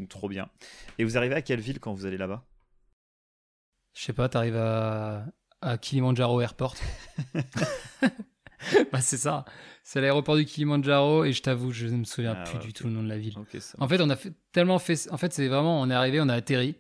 trop 0.10 0.30
bien. 0.30 0.50
Et 0.98 1.04
vous 1.04 1.18
arrivez 1.18 1.36
à 1.36 1.42
quelle 1.42 1.60
ville 1.60 1.80
quand 1.80 1.94
vous 1.94 2.06
allez 2.06 2.18
là-bas? 2.18 2.46
Je 3.94 4.02
sais 4.02 4.14
pas, 4.14 4.30
t'arrives 4.30 4.58
à, 4.58 5.26
à 5.62 5.78
Kilimanjaro 5.78 6.42
Airport. 6.42 6.76
bah, 8.92 9.02
c'est 9.02 9.18
ça. 9.18 9.46
C'est 9.84 10.02
l'aéroport 10.02 10.36
du 10.36 10.46
Kilimanjaro 10.46 11.26
et 11.26 11.34
je 11.34 11.42
t'avoue, 11.42 11.72
je 11.72 11.88
ne 11.88 11.98
me 11.98 12.04
souviens 12.04 12.36
ah 12.38 12.44
plus 12.44 12.60
du 12.60 12.74
tout 12.74 12.88
le 12.88 12.94
nom 12.94 13.04
de 13.04 13.10
la 13.10 13.18
ville. 13.18 13.36
en 13.78 13.88
fait, 13.88 14.02
on 14.02 14.10
a 14.10 14.16
fait, 14.16 14.34
tellement 14.52 14.80
fait. 14.80 15.12
En 15.12 15.18
fait, 15.18 15.34
c'est 15.34 15.48
vraiment, 15.48 15.82
on 15.82 15.90
est 15.90 15.94
arrivé, 15.94 16.20
on 16.22 16.30
a 16.30 16.36
atterri. 16.36 16.76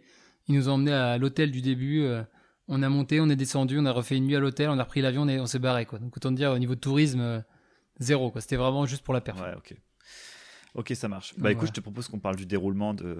Ils 0.48 0.56
nous 0.56 0.70
ont 0.70 0.74
emmenés 0.74 0.94
à 0.94 1.18
l'hôtel 1.18 1.52
du 1.52 1.62
début. 1.62 2.02
Euh, 2.04 2.24
on 2.67 2.82
a 2.82 2.89
monté, 2.89 3.19
on 3.19 3.30
est 3.30 3.36
descendu, 3.36 3.78
on 3.80 3.86
a 3.86 3.91
refait 3.91 4.17
une 4.17 4.26
nuit 4.26 4.36
à 4.36 4.39
l'hôtel, 4.39 4.69
on 4.69 4.78
a 4.80 4.84
repris 4.84 5.02
l'avion, 5.02 5.23
on, 5.23 5.30
on 5.30 5.45
s'est 5.45 5.60
barré. 5.60 5.86
Quoi. 5.86 5.99
Donc 5.99 6.15
autant 6.15 6.32
dire, 6.32 6.52
au 6.52 6.60
niveau 6.60 6.76
de 6.76 6.80
tourisme, 6.80 7.19
euh, 7.19 7.39
zéro. 7.99 8.32
Quoi. 8.32 8.41
C'était 8.41 8.56
vraiment 8.56 8.86
juste 8.86 9.04
pour 9.04 9.13
la 9.13 9.21
perf. 9.21 9.41
Ouais, 9.41 9.54
ok. 9.56 9.76
Ok, 10.76 10.91
ça 10.95 11.08
marche. 11.08 11.36
Bah 11.38 11.52
écoute, 11.52 11.67
je 11.67 11.73
te 11.73 11.82
propose 11.82 12.08
qu'on 12.08 12.19
parle 12.19 12.36
du 12.36 12.45
déroulement 12.45 12.93
de 12.93 13.19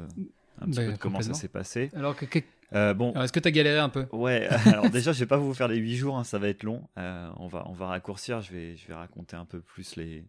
un 0.60 0.66
petit 0.66 0.80
bah, 0.80 0.86
peu 0.86 0.92
de 0.94 0.98
comment 0.98 1.22
ça 1.22 1.34
s'est 1.34 1.48
passé. 1.48 1.92
Alors, 1.96 2.16
que, 2.16 2.26
euh, 2.74 2.94
bon, 2.94 3.14
est-ce 3.14 3.32
que 3.32 3.40
tu 3.40 3.48
as 3.48 3.52
galéré 3.52 3.80
un 3.80 3.90
peu 3.90 4.08
Ouais, 4.12 4.48
alors 4.66 4.90
déjà, 4.90 5.12
je 5.12 5.20
vais 5.20 5.28
pas 5.28 5.38
vous 5.38 5.54
faire 5.54 5.68
les 5.68 5.78
8 5.78 5.96
jours, 5.96 6.18
hein, 6.18 6.24
ça 6.24 6.40
va 6.40 6.48
être 6.48 6.64
long. 6.64 6.88
Euh, 6.98 7.30
on, 7.38 7.48
va, 7.48 7.64
on 7.68 7.74
va 7.74 7.88
raccourcir, 7.88 8.42
je 8.42 8.52
vais, 8.52 8.76
je 8.76 8.88
vais 8.88 8.96
raconter 8.96 9.36
un 9.36 9.46
peu 9.46 9.60
plus 9.60 9.96
les. 9.98 10.26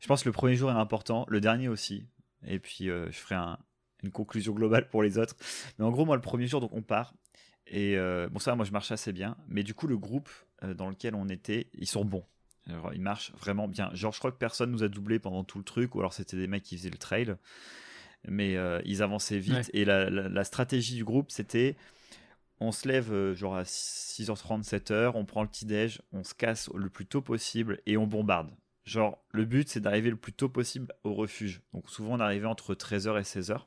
Je 0.00 0.06
pense 0.06 0.22
que 0.22 0.28
le 0.28 0.32
premier 0.32 0.54
jour 0.56 0.70
est 0.70 0.74
important, 0.74 1.24
le 1.28 1.40
dernier 1.40 1.68
aussi. 1.68 2.06
Et 2.46 2.58
puis, 2.58 2.86
je 2.86 3.10
ferai 3.12 3.36
une 4.02 4.10
conclusion 4.10 4.54
globale 4.54 4.88
pour 4.88 5.02
les 5.02 5.18
autres. 5.18 5.36
Mais 5.78 5.84
en 5.84 5.90
gros, 5.90 6.06
moi, 6.06 6.16
le 6.16 6.22
premier 6.22 6.46
jour, 6.46 6.60
donc 6.60 6.72
on 6.72 6.82
part. 6.82 7.14
Et 7.70 7.96
bon, 8.30 8.38
ça, 8.38 8.54
moi, 8.56 8.64
je 8.64 8.72
marche 8.72 8.90
assez 8.90 9.12
bien. 9.12 9.36
Mais 9.48 9.62
du 9.62 9.74
coup, 9.74 9.86
le 9.86 9.96
groupe 9.96 10.28
dans 10.62 10.90
lequel 10.90 11.14
on 11.14 11.28
était, 11.28 11.68
ils 11.74 11.86
sont 11.86 12.04
bons. 12.04 12.24
ils 12.92 13.00
marchent 13.00 13.32
vraiment 13.38 13.68
bien. 13.68 13.90
Genre, 13.94 14.12
je 14.12 14.18
crois 14.18 14.32
que 14.32 14.38
personne 14.38 14.70
nous 14.70 14.82
a 14.82 14.88
doublé 14.88 15.18
pendant 15.18 15.44
tout 15.44 15.58
le 15.58 15.64
truc, 15.64 15.94
ou 15.94 16.00
alors 16.00 16.12
c'était 16.12 16.36
des 16.36 16.46
mecs 16.48 16.64
qui 16.64 16.76
faisaient 16.76 16.90
le 16.90 16.98
trail 16.98 17.36
mais 18.28 18.56
euh, 18.56 18.80
ils 18.84 19.02
avançaient 19.02 19.38
vite. 19.38 19.70
Et 19.72 19.84
la, 19.84 20.44
stratégie 20.44 20.94
du 20.94 21.04
groupe, 21.04 21.30
c'était 21.30 21.76
on 22.60 22.72
se 22.72 22.86
lève 22.86 23.12
euh, 23.12 23.34
genre 23.34 23.56
à 23.56 23.62
6h30, 23.62 24.64
7h, 24.64 25.12
on 25.14 25.24
prend 25.24 25.42
le 25.42 25.48
petit-déj, 25.48 26.02
on 26.12 26.24
se 26.24 26.34
casse 26.34 26.68
le 26.74 26.90
plus 26.90 27.06
tôt 27.06 27.22
possible 27.22 27.80
et 27.86 27.96
on 27.96 28.06
bombarde. 28.06 28.50
Genre, 28.84 29.22
le 29.32 29.44
but, 29.44 29.68
c'est 29.68 29.80
d'arriver 29.80 30.10
le 30.10 30.16
plus 30.16 30.32
tôt 30.32 30.48
possible 30.48 30.92
au 31.04 31.14
refuge. 31.14 31.62
Donc, 31.72 31.88
souvent, 31.88 32.14
on 32.14 32.20
arrivait 32.20 32.46
entre 32.46 32.74
13h 32.74 33.18
et 33.18 33.22
16h. 33.22 33.60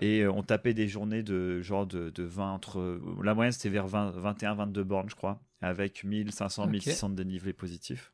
Et 0.00 0.20
euh, 0.20 0.32
on 0.32 0.42
tapait 0.42 0.74
des 0.74 0.88
journées 0.88 1.22
de 1.22 1.60
genre 1.60 1.86
de, 1.86 2.12
20 2.16 2.52
entre. 2.52 3.00
La 3.22 3.34
moyenne, 3.34 3.52
c'était 3.52 3.68
vers 3.68 3.86
20, 3.86 4.10
21, 4.12 4.54
22 4.54 4.84
bornes, 4.84 5.10
je 5.10 5.14
crois, 5.14 5.40
avec 5.60 6.04
1500, 6.04 6.66
1600 6.66 7.10
de 7.10 7.14
dénivelé 7.14 7.52
positif 7.52 8.12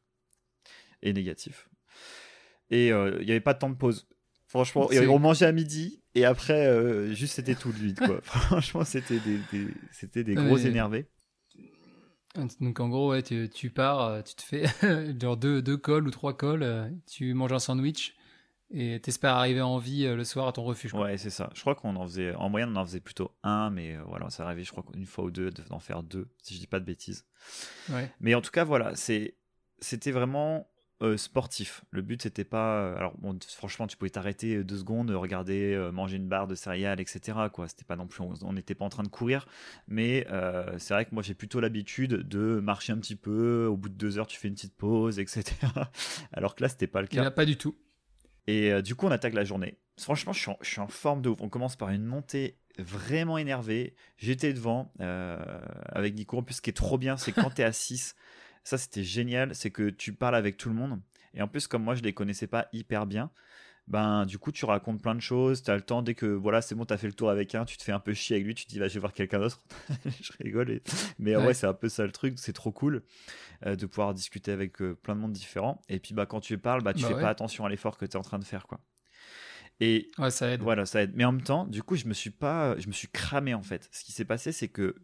et 1.03 1.13
négatif. 1.13 1.69
Et 2.71 2.89
il 2.89 3.25
n'y 3.25 3.31
avait 3.31 3.41
pas 3.41 3.55
de 3.55 3.59
temps 3.59 3.71
de 3.71 3.77
pause. 3.77 4.07
Franchement, 4.53 4.89
on 4.91 5.19
mangeait 5.19 5.47
à 5.47 5.53
midi 5.53 6.03
Et 6.15 6.27
après, 6.27 6.67
euh, 6.67 7.15
juste 7.15 7.37
c'était 7.37 7.55
tout 7.55 7.69
le 7.69 7.79
vide, 7.79 7.99
quoi. 7.99 8.21
Franchement, 8.23 8.85
c'était 8.85 9.19
des, 9.19 9.39
c'était 9.93 10.25
des 10.25 10.35
gros 10.35 10.59
énervés. 10.59 11.07
Donc 12.61 12.81
en 12.81 12.91
gros, 12.91 13.11
ouais, 13.11 13.23
tu, 13.23 13.49
tu, 13.49 13.71
pars, 13.71 14.23
tu 14.25 14.35
te 14.35 14.43
fais 14.43 14.65
genre 15.21 15.39
deux, 15.39 15.63
deux 15.63 15.79
cols 15.79 16.07
ou 16.07 16.11
trois 16.11 16.37
cols, 16.37 16.93
tu 17.07 17.33
manges 17.33 17.53
un 17.53 17.59
sandwich 17.59 18.15
et 18.73 19.01
t'espères 19.01 19.35
arriver 19.35 19.61
en 19.61 19.79
vie 19.79 20.05
le 20.05 20.25
soir 20.25 20.49
à 20.49 20.53
ton 20.53 20.65
refuge. 20.65 20.95
Ouais, 20.95 21.17
c'est 21.19 21.31
ça. 21.31 21.51
Je 21.55 21.61
crois 21.61 21.75
qu'on 21.75 21.97
en 21.97 22.07
faisait, 22.07 22.35
en 22.35 22.49
moyenne, 22.49 22.71
on 22.73 22.77
en 22.77 22.87
faisait 22.87 23.01
plutôt 23.01 23.33
un, 23.43 23.71
mais 23.71 23.97
voilà, 24.07 24.31
ça 24.31 24.45
arrivait, 24.45 24.65
je 24.65 24.73
crois, 24.73 24.85
une 24.95 25.07
fois 25.07 25.25
ou 25.25 25.31
deux 25.31 25.51
d'en 25.51 25.79
faire 25.79 26.03
deux, 26.03 26.29
si 26.43 26.55
je 26.55 26.61
dis 26.61 26.67
pas 26.67 26.81
de 26.81 26.85
bêtises. 26.85 27.25
Ouais. 27.91 28.11
Mais 28.21 28.35
en 28.35 28.41
tout 28.41 28.51
cas, 28.51 28.65
voilà, 28.65 28.95
c'est, 28.97 29.37
c'était 29.81 30.11
vraiment 30.11 30.67
euh, 31.03 31.17
sportif. 31.17 31.85
Le 31.91 32.01
but, 32.01 32.23
c'était 32.23 32.45
pas. 32.45 32.77
Euh, 32.77 32.97
alors, 32.97 33.19
bon, 33.19 33.37
franchement, 33.57 33.89
tu 33.89 33.97
pouvais 33.97 34.11
t'arrêter 34.11 34.57
euh, 34.57 34.65
deux 34.65 34.79
secondes, 34.79 35.11
regarder, 35.11 35.91
manger 35.93 36.17
une 36.17 36.29
barre 36.29 36.47
de 36.47 36.55
céréales, 36.55 37.01
etc. 37.01 37.39
Quoi. 37.53 37.67
C'était 37.67 37.85
pas 37.85 37.97
non 37.97 38.07
plus. 38.07 38.23
On 38.43 38.53
n'était 38.53 38.77
pas 38.77 38.85
en 38.85 38.89
train 38.89 39.03
de 39.03 39.09
courir. 39.09 39.47
Mais 39.89 40.27
c'est 40.79 40.95
vrai 40.95 41.05
que 41.05 41.13
moi, 41.13 41.23
j'ai 41.23 41.35
plutôt 41.35 41.61
l'habitude 41.61 42.29
de 42.29 42.61
marcher 42.61 42.93
un 42.93 42.99
petit 42.99 43.17
peu. 43.17 43.67
Au 43.67 43.77
bout 43.77 43.89
de 43.89 43.95
deux 43.95 44.19
heures, 44.19 44.29
tu 44.29 44.39
fais 44.39 44.49
une 44.49 44.55
petite 44.55 44.77
pause, 44.77 45.19
etc. 45.19 45.43
alors 46.33 46.55
que 46.55 46.63
là, 46.63 46.69
c'était 46.69 46.87
pas 46.87 47.01
le 47.01 47.09
cas. 47.09 47.21
Il 47.21 47.27
a 47.27 47.31
pas 47.33 47.47
du 47.47 47.57
tout. 47.57 47.75
Et 48.47 48.83
du 48.83 48.95
coup, 48.95 49.07
on 49.07 49.11
attaque 49.11 49.35
la 49.35 49.45
journée. 49.45 49.79
Franchement, 50.01 50.33
je 50.33 50.41
suis, 50.41 50.51
en, 50.51 50.59
je 50.63 50.69
suis 50.69 50.81
en 50.81 50.89
forme 50.89 51.23
de 51.23 51.29
ouf. 51.29 51.41
On 51.41 51.49
commence 51.49 51.77
par 51.77 51.91
une 51.91 52.05
montée 52.05 52.59
vraiment 52.79 53.39
énervée. 53.39 53.95
J'étais 54.17 54.53
devant 54.53 54.93
avec 54.99 56.15
Nico. 56.15 56.39
En 56.39 56.43
plus, 56.43 56.55
ce 56.55 56.63
qui 56.63 56.71
est 56.71 56.75
trop 56.75 56.99
bien, 56.99 57.17
c'est 57.17 57.33
quand 57.33 57.51
tu 57.51 57.63
es 57.63 57.65
à 57.65 57.73
6, 57.73 58.15
ça, 58.65 58.79
c'était 58.79 59.05
génial. 59.05 59.55
C'est 59.55 59.71
que 59.71 59.91
tu 59.91 60.13
parles 60.13 60.35
avec 60.35 60.57
tout 60.57 60.69
le 60.69 60.75
monde. 60.75 61.01
Et 61.35 61.43
en 61.43 61.49
plus, 61.49 61.67
comme 61.67 61.83
moi, 61.83 61.95
je 61.95 62.03
les 62.03 62.13
connaissais 62.13 62.47
pas 62.47 62.69
hyper 62.73 63.07
bien, 63.07 63.31
ben 63.89 64.27
du 64.27 64.39
coup, 64.39 64.53
tu 64.53 64.65
racontes 64.65 65.03
plein 65.03 65.15
de 65.15 65.21
choses. 65.21 65.63
Tu 65.63 65.71
as 65.71 65.75
le 65.75 65.83
temps, 65.83 66.03
dès 66.03 66.15
que 66.15 66.27
voilà, 66.27 66.63
c'est 66.63 66.75
bon, 66.75 66.85
tu 66.85 66.95
as 66.95 66.97
fait 66.97 67.09
le 67.09 67.13
tour 67.13 67.31
avec 67.31 67.55
un, 67.55 67.65
tu 67.65 67.77
te 67.77 67.83
fais 67.83 67.93
un 67.93 68.01
peu 68.01 68.15
chier 68.15 68.37
avec 68.37 68.47
lui, 68.47 68.55
tu 68.55 68.65
te 68.65 68.71
dis, 68.71 68.79
va, 68.79 68.89
je 68.89 68.95
vais 68.95 69.01
voir 69.01 69.13
quelqu'un 69.13 69.41
d'autre. 69.41 69.61
je 70.23 70.33
rigole. 70.43 70.81
Mais 71.19 71.37
ouais, 71.37 71.55
c'est 71.55 71.67
un 71.67 71.75
peu 71.75 71.89
ça 71.89 72.05
le 72.05 72.13
truc. 72.13 72.35
C'est 72.39 72.53
trop 72.53 72.73
cool 72.73 73.03
euh, 73.67 73.77
de 73.77 73.87
pouvoir 73.87 74.15
discuter 74.15 74.53
avec 74.53 74.81
euh, 74.81 74.95
plein 74.95 75.17
de 75.17 75.21
monde 75.21 75.33
différents. 75.33 75.81
Et 75.89 75.99
puis, 75.99 76.15
bah, 76.15 76.27
quand 76.27 76.41
tu 76.41 76.57
parles, 76.59 76.83
bah, 76.83 76.95
tu 76.95 77.03
bah 77.03 77.09
fais 77.09 77.21
pas 77.21 77.29
attention 77.29 77.65
à 77.65 77.69
l'effort 77.69 77.99
que 77.99 78.07
tu 78.07 78.13
es 78.13 78.17
en 78.17 78.23
train 78.23 78.39
de 78.39 78.45
faire. 78.45 78.67
quoi. 78.67 78.81
Et 79.81 80.11
ouais, 80.19 80.31
ça 80.31 80.49
aide. 80.49 80.61
Voilà, 80.61 80.87
ça 80.87 81.03
aide. 81.03 81.13
Mais 81.15 81.25
en 81.25 81.33
même 81.33 81.43
temps, 81.43 81.67
du 81.67 81.83
coup, 81.83 81.97
je 81.97 82.07
me 82.07 82.15
suis 82.15 82.31
pas, 82.31 82.79
je 82.79 82.87
me 82.87 82.93
suis 82.93 83.09
cramé 83.09 83.53
en 83.53 83.63
fait. 83.63 83.89
Ce 83.91 84.05
qui 84.05 84.13
s'est 84.13 84.25
passé, 84.25 84.53
c'est 84.53 84.69
que 84.69 84.95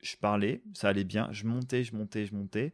je 0.00 0.16
parlais, 0.16 0.62
ça 0.74 0.88
allait 0.88 1.04
bien, 1.04 1.28
je 1.32 1.44
montais, 1.44 1.84
je 1.84 1.94
montais, 1.94 2.26
je 2.26 2.34
montais. 2.34 2.72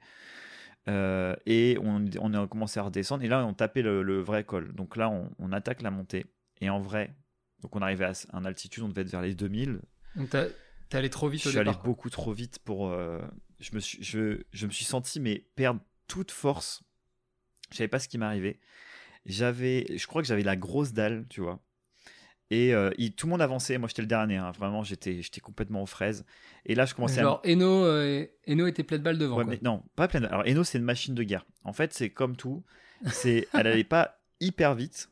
Euh, 0.88 1.34
et 1.46 1.76
on, 1.82 2.04
on, 2.20 2.34
a 2.34 2.46
commencé 2.46 2.80
à 2.80 2.84
redescendre. 2.84 3.22
Et 3.22 3.28
là, 3.28 3.44
on 3.44 3.54
tapait 3.54 3.82
le, 3.82 4.20
vrai 4.20 4.44
col. 4.44 4.72
Donc 4.74 4.96
là, 4.96 5.10
on, 5.38 5.52
attaque 5.52 5.82
la 5.82 5.90
montée. 5.90 6.26
Et 6.60 6.70
en 6.70 6.80
vrai, 6.80 7.14
donc 7.62 7.76
on 7.76 7.82
arrivait 7.82 8.06
à 8.06 8.12
une 8.32 8.46
altitude, 8.46 8.82
on 8.82 8.88
devait 8.88 9.02
être 9.02 9.10
vers 9.10 9.22
les 9.22 9.34
2000. 9.34 9.80
Donc 10.16 10.30
t'es 10.30 10.96
allé 10.96 11.10
trop 11.10 11.28
vite 11.28 11.42
je 11.42 11.50
suis 11.50 11.58
allé 11.58 11.72
beaucoup 11.84 12.10
trop 12.10 12.32
vite 12.32 12.58
pour. 12.60 12.88
Euh, 12.88 13.20
je, 13.60 13.74
me 13.74 13.80
suis, 13.80 14.02
je, 14.02 14.42
je, 14.52 14.66
me 14.66 14.72
suis 14.72 14.86
senti 14.86 15.20
mais 15.20 15.44
perdre 15.54 15.80
toute 16.06 16.30
force. 16.30 16.82
Je 17.70 17.76
savais 17.76 17.88
pas 17.88 17.98
ce 17.98 18.08
qui 18.08 18.16
m'arrivait. 18.16 18.58
J'avais, 19.26 19.86
je 19.96 20.06
crois 20.06 20.22
que 20.22 20.28
j'avais 20.28 20.42
la 20.42 20.56
grosse 20.56 20.92
dalle, 20.92 21.26
tu 21.28 21.42
vois. 21.42 21.60
Et 22.50 22.74
euh, 22.74 22.90
tout 23.16 23.26
le 23.26 23.30
monde 23.30 23.42
avançait, 23.42 23.76
moi 23.76 23.88
j'étais 23.88 24.02
le 24.02 24.08
dernier, 24.08 24.36
hein. 24.36 24.52
vraiment 24.52 24.82
j'étais, 24.82 25.20
complètement 25.42 25.82
aux 25.82 25.86
fraises. 25.86 26.24
Et 26.64 26.74
là 26.74 26.86
je 26.86 26.94
commençais 26.94 27.20
Genre, 27.20 27.42
à... 27.44 27.48
Eno, 27.48 27.84
euh, 27.84 28.26
Eno 28.48 28.66
était 28.66 28.84
plein 28.84 28.98
de 28.98 29.02
balles 29.02 29.18
devant. 29.18 29.44
Mais 29.44 29.58
non, 29.62 29.82
pas 29.96 30.08
plein 30.08 30.20
de 30.20 30.26
Alors 30.26 30.44
Eno 30.46 30.64
c'est 30.64 30.78
une 30.78 30.84
machine 30.84 31.14
de 31.14 31.22
guerre. 31.22 31.44
En 31.64 31.74
fait 31.74 31.92
c'est 31.92 32.08
comme 32.08 32.36
tout, 32.36 32.64
c'est, 33.06 33.48
elle 33.52 33.66
allait 33.66 33.84
pas 33.84 34.18
hyper 34.40 34.74
vite, 34.74 35.10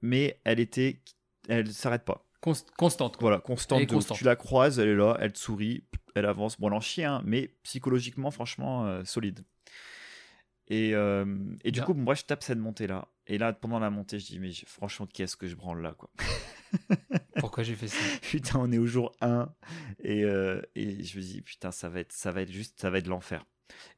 mais 0.00 0.40
elle 0.44 0.60
était, 0.60 1.00
elle 1.48 1.72
s'arrête 1.72 2.04
pas. 2.04 2.24
constante. 2.40 3.16
Voilà, 3.20 3.40
constante, 3.40 3.86
Tu 4.14 4.24
la 4.24 4.36
croises, 4.36 4.78
elle 4.78 4.88
est 4.88 4.94
là, 4.96 5.16
elle 5.20 5.32
te 5.32 5.38
sourit, 5.38 5.84
elle 6.14 6.26
avance. 6.26 6.60
Bon, 6.60 6.68
elle 6.68 6.74
en 6.74 6.80
chie, 6.80 7.04
hein, 7.04 7.20
mais 7.24 7.50
psychologiquement 7.64 8.30
franchement 8.30 8.86
euh, 8.86 9.02
solide. 9.04 9.44
Et, 10.68 10.90
et 11.64 11.70
du 11.70 11.82
coup, 11.82 11.94
moi 11.94 12.14
je 12.14 12.22
tape 12.24 12.42
cette 12.42 12.58
montée 12.58 12.86
là. 12.86 13.08
Et 13.26 13.38
là 13.38 13.52
pendant 13.52 13.78
la 13.78 13.90
montée, 13.90 14.18
je 14.18 14.26
dis 14.26 14.38
mais 14.38 14.52
franchement 14.66 15.06
qu'est-ce 15.06 15.36
que 15.36 15.46
je 15.46 15.54
branle 15.54 15.82
là 15.82 15.94
quoi? 15.96 16.10
Pourquoi 17.38 17.62
j'ai 17.62 17.74
fait 17.74 17.88
ça? 17.88 17.98
Putain, 18.22 18.58
on 18.58 18.72
est 18.72 18.78
au 18.78 18.86
jour 18.86 19.12
1 19.20 19.48
et, 20.00 20.24
euh, 20.24 20.60
et 20.74 21.02
je 21.04 21.16
me 21.18 21.22
dis 21.22 21.42
putain, 21.42 21.70
ça 21.70 21.88
va 21.88 22.00
être 22.00 22.12
ça 22.12 22.32
va 22.32 22.42
être 22.42 22.50
juste 22.50 22.80
ça 22.80 22.90
va 22.90 22.98
être 22.98 23.06
l'enfer. 23.06 23.44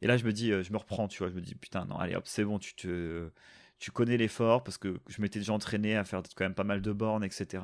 Et 0.02 0.06
là 0.06 0.16
je 0.16 0.24
me 0.24 0.32
dis 0.32 0.52
euh, 0.52 0.62
je 0.62 0.72
me 0.72 0.78
reprends, 0.78 1.08
tu 1.08 1.18
vois, 1.18 1.30
je 1.30 1.34
me 1.34 1.40
dis 1.40 1.54
putain 1.54 1.84
non, 1.86 1.96
allez 1.96 2.14
hop, 2.14 2.26
c'est 2.26 2.44
bon, 2.44 2.58
tu 2.58 2.74
te 2.74 3.30
tu 3.78 3.90
connais 3.90 4.16
l'effort 4.16 4.64
parce 4.64 4.76
que 4.78 4.98
je 5.08 5.22
m'étais 5.22 5.38
déjà 5.38 5.52
entraîné 5.52 5.96
à 5.96 6.04
faire 6.04 6.22
quand 6.36 6.44
même 6.44 6.54
pas 6.54 6.64
mal 6.64 6.82
de 6.82 6.92
bornes, 6.92 7.24
etc. 7.24 7.62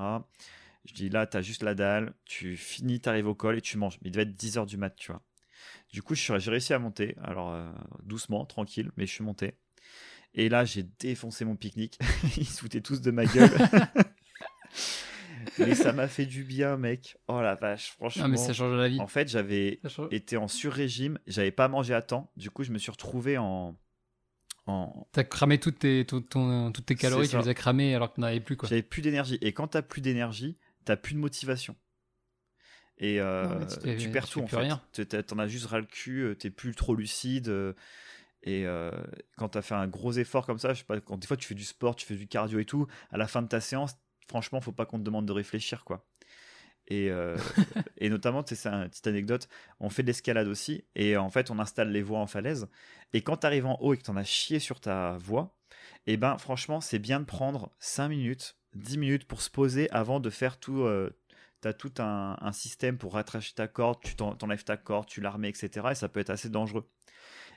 Je 0.85 0.93
dis 0.93 1.09
là, 1.09 1.27
t'as 1.27 1.41
juste 1.41 1.63
la 1.63 1.75
dalle, 1.75 2.13
tu 2.25 2.57
finis, 2.57 3.01
t'arrives 3.01 3.27
au 3.27 3.35
col 3.35 3.57
et 3.57 3.61
tu 3.61 3.79
manges. 3.79 3.99
Mais 4.03 4.09
il 4.09 4.13
devait 4.13 4.25
être 4.25 4.37
10h 4.37 4.67
du 4.67 4.77
mat, 4.77 4.95
tu 4.95 5.13
vois. 5.13 5.23
Du 5.93 6.03
coup, 6.03 6.15
j'ai 6.15 6.33
réussi 6.33 6.75
à 6.75 6.79
monter. 6.79 7.17
Alors, 7.23 7.53
euh, 7.53 7.71
doucement, 8.03 8.45
tranquille, 8.45 8.91
mais 8.97 9.07
je 9.07 9.13
suis 9.13 9.25
monté. 9.25 9.55
Et 10.35 10.49
là, 10.49 10.65
j'ai 10.65 10.83
défoncé 10.83 11.45
mon 11.45 11.57
pique-nique. 11.57 11.99
Ils 12.37 12.47
se 12.47 12.61
foutaient 12.61 12.81
tous 12.81 13.01
de 13.01 13.11
ma 13.11 13.25
gueule. 13.25 13.51
mais 15.59 15.75
ça 15.75 15.93
m'a 15.93 16.09
fait 16.09 16.27
du 16.27 16.43
bien, 16.43 16.77
mec. 16.77 17.17
Oh 17.29 17.41
la 17.41 17.55
vache, 17.55 17.93
franchement. 17.93 18.29
mais 18.29 18.37
ça 18.37 18.53
change 18.53 18.77
la 18.77 18.89
vie. 18.89 19.01
En 19.01 19.07
fait, 19.07 19.29
j'avais 19.29 19.81
été 20.11 20.37
en 20.37 20.49
sur-régime, 20.49 21.19
j'avais 21.27 21.53
pas 21.53 21.69
mangé 21.69 21.95
à 21.95 22.03
temps. 22.03 22.31
Du 22.37 22.51
coup, 22.51 22.65
je 22.65 22.73
me 22.73 22.79
suis 22.79 22.91
retrouvé 22.91 23.39
en. 23.39 23.79
en... 24.67 25.07
T'as 25.13 25.25
cramé 25.25 25.59
toutes 25.59 25.79
tes, 25.79 26.05
toutes 26.05 26.87
tes 26.87 26.97
calories, 26.97 27.29
tu 27.29 27.39
les 27.39 27.49
as 27.49 27.55
cramées 27.55 27.95
alors 27.95 28.13
que 28.13 28.21
n'avais 28.21 28.41
plus 28.41 28.57
quoi. 28.57 28.69
J'avais 28.69 28.83
plus 28.83 29.03
d'énergie. 29.03 29.39
Et 29.41 29.53
quand 29.53 29.69
t'as 29.69 29.83
plus 29.83 30.01
d'énergie, 30.01 30.59
t'as 30.85 30.97
plus 30.97 31.15
de 31.15 31.21
motivation. 31.21 31.77
Et 32.99 33.21
euh, 33.21 33.65
tu, 33.99 34.09
perds 34.11 34.29
tout 34.29 34.41
en 34.41 34.47
fait. 34.47 34.57
Rien. 34.57 34.81
T'en 35.27 35.39
as 35.39 35.49
juste 35.49 35.67
ras 35.67 35.81
le 35.81 35.87
cul, 35.87 36.23
euh, 36.23 36.35
t'es 36.35 36.51
plus 36.51 36.75
trop 36.75 36.95
lucide. 36.95 37.49
Euh, 37.49 37.73
et 38.43 38.67
quand 39.37 39.51
tu 39.51 39.59
as 39.59 39.63
fait 39.63 39.75
un 39.75 39.89
gros 39.89 40.13
effort 40.13 40.47
comme 40.47 40.59
ça, 40.59 40.75
je 40.75 40.81
sais 40.81 40.85
pas, 40.85 41.01
quand 41.01 41.17
des 41.17 41.27
fois 41.27 41.37
tu 41.37 41.47
fais 41.47 41.55
du 41.55 41.65
sport, 41.65 41.97
tu 41.97 42.07
fais 42.07 42.15
du 42.15 42.27
cardio 42.27 42.59
et 42.59 42.65
tout, 42.65 42.87
à 43.11 43.17
la 43.17 43.27
fin 43.27 43.43
de 43.43 43.49
ta 43.49 43.61
séance, 43.61 43.97
franchement, 44.29 44.61
faut 44.61 44.73
pas 44.73 44.87
qu'on 44.87 44.99
te 44.99 45.05
demande 45.05 45.27
de 45.27 45.33
réfléchir, 45.33 45.85
quoi. 45.85 46.07
Et, 46.89 47.11
euh, 47.11 47.37
et 47.99 48.11
notamment, 48.11 48.45
c'est 48.47 48.67
une 48.67 48.89
petite 48.91 49.07
anecdote, 49.07 49.49
on 49.81 49.89
fait 49.89 50.03
de 50.03 50.09
l'escalade 50.09 50.47
aussi, 50.47 50.85
et 50.95 51.17
en 51.17 51.31
fait, 51.31 51.51
on 51.51 51.59
installe 51.59 51.91
les 51.91 52.03
voies 52.03 52.19
en 52.19 52.27
falaise. 52.27 52.69
Et 53.15 53.23
quand 53.23 53.39
tu 53.39 53.47
arrives 53.47 53.67
en 53.67 53.79
haut 53.81 53.95
et 53.95 53.97
que 53.97 54.03
tu 54.03 54.11
en 54.11 54.17
as 54.17 54.25
chié 54.25 54.59
sur 54.59 54.81
ta 54.81 55.17
voie, 55.17 55.57
et 56.07 56.15
eh 56.15 56.17
ben 56.19 56.37
franchement, 56.37 56.83
c'est 56.83 56.99
bien 56.99 57.19
de 57.19 57.25
prendre 57.25 57.71
5 57.79 58.09
minutes, 58.09 58.57
10 58.75 58.99
minutes 58.99 59.25
pour 59.25 59.41
se 59.41 59.49
poser 59.49 59.91
avant 59.91 60.21
de 60.21 60.29
faire 60.29 60.59
tout. 60.59 60.83
Euh, 60.83 61.11
tu 61.65 61.69
as 61.69 61.75
tout 61.75 61.93
un, 61.99 62.37
un, 62.41 62.53
système 62.53 62.99
pour 62.99 63.15
rattracher 63.15 63.55
ta 63.55 63.69
corde, 63.69 63.99
tu 64.03 64.15
t'enlèves 64.17 64.65
ta 64.65 64.77
corde, 64.77 65.07
tu 65.07 65.21
la 65.21 65.31
remets, 65.31 65.49
etc. 65.49 65.89
Et 65.93 65.95
ça 65.95 66.09
peut 66.09 66.21
être 66.21 66.31
assez 66.31 66.51
dangereux. 66.51 66.87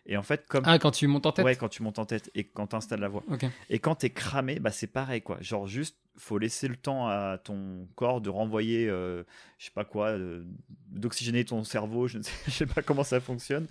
Et 0.08 0.16
en 0.16 0.24
fait, 0.24 0.46
comme. 0.48 0.64
Ah, 0.66 0.80
quand 0.80 0.92
tu 0.92 1.06
montes 1.08 1.26
en 1.26 1.34
tête 1.34 1.46
Ouais, 1.46 1.56
quand 1.58 1.68
tu 1.68 1.84
montes 1.84 2.00
en 2.00 2.06
tête 2.06 2.32
et 2.34 2.46
quand 2.46 2.68
tu 2.68 2.76
installes 2.78 3.02
la 3.02 3.10
voix. 3.10 3.24
Et 3.70 3.80
quand 3.80 3.96
tu 3.96 4.06
es 4.06 4.10
cramé, 4.10 4.60
bah, 4.60 4.72
c'est 4.72 4.88
pareil, 4.88 5.22
quoi. 5.22 5.38
Genre, 5.42 5.68
juste, 5.68 5.98
faut 6.18 6.38
laisser 6.38 6.70
le 6.70 6.78
temps 6.78 7.08
à 7.08 7.38
ton 7.38 7.88
corps 7.96 8.22
de 8.22 8.30
renvoyer, 8.30 8.88
euh, 8.88 9.24
je 9.58 9.66
sais 9.66 9.72
pas 9.72 9.84
quoi, 9.84 10.08
euh, 10.08 10.46
d'oxygéner 10.88 11.44
ton 11.44 11.64
cerveau. 11.66 12.08
Je 12.08 12.20
ne 12.20 12.24
sais, 12.24 12.32
je 12.48 12.52
sais, 12.52 12.66
pas 12.66 12.82
comment 12.82 13.04
ça 13.04 13.20
fonctionne. 13.20 13.68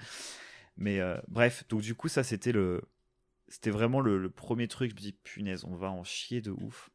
Mais 0.76 1.00
euh, 1.00 1.16
bref, 1.28 1.64
donc 1.70 1.80
du 1.80 1.94
coup, 1.94 2.08
ça, 2.08 2.22
c'était 2.22 2.52
le. 2.52 2.82
C'était 3.48 3.70
vraiment 3.70 4.00
le, 4.00 4.28
premier 4.28 4.68
truc. 4.68 4.90
Je 4.90 4.96
me 4.96 5.00
dis, 5.00 5.12
punaise, 5.12 5.64
on 5.64 5.74
va 5.74 5.90
en 5.90 6.04
chier 6.04 6.42
de 6.42 6.50
ouf. 6.50 6.90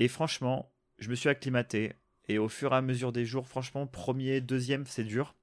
Et 0.00 0.08
franchement, 0.08 0.70
je 0.98 1.08
me 1.08 1.14
suis 1.14 1.28
acclimaté. 1.30 1.94
Et 2.28 2.38
au 2.38 2.48
fur 2.48 2.72
et 2.72 2.76
à 2.76 2.82
mesure 2.82 3.12
des 3.12 3.24
jours, 3.24 3.46
franchement, 3.46 3.86
premier, 3.86 4.40
deuxième, 4.40 4.86
c'est 4.86 5.04
dur. 5.04 5.34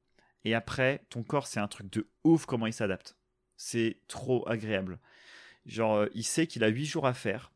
Et 0.43 0.53
après, 0.53 1.03
ton 1.09 1.23
corps, 1.23 1.47
c'est 1.47 1.59
un 1.59 1.67
truc 1.67 1.91
de 1.91 2.07
ouf 2.23 2.45
comment 2.45 2.67
il 2.67 2.73
s'adapte. 2.73 3.17
C'est 3.57 3.99
trop 4.07 4.47
agréable. 4.47 4.99
Genre, 5.65 5.95
euh, 5.95 6.07
il 6.13 6.23
sait 6.23 6.47
qu'il 6.47 6.63
a 6.63 6.67
8 6.67 6.85
jours 6.85 7.07
à 7.07 7.13
faire. 7.13 7.51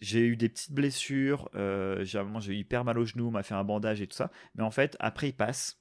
J'ai 0.00 0.20
eu 0.20 0.36
des 0.36 0.50
petites 0.50 0.72
blessures. 0.72 1.48
Euh, 1.54 2.04
j'ai 2.04 2.20
eu 2.20 2.56
hyper 2.56 2.84
mal 2.84 2.98
au 2.98 3.04
genou, 3.06 3.30
m'a 3.30 3.42
fait 3.42 3.54
un 3.54 3.64
bandage 3.64 4.02
et 4.02 4.06
tout 4.06 4.16
ça. 4.16 4.30
Mais 4.54 4.62
en 4.62 4.70
fait, 4.70 4.96
après, 5.00 5.30
il 5.30 5.32
passe. 5.32 5.80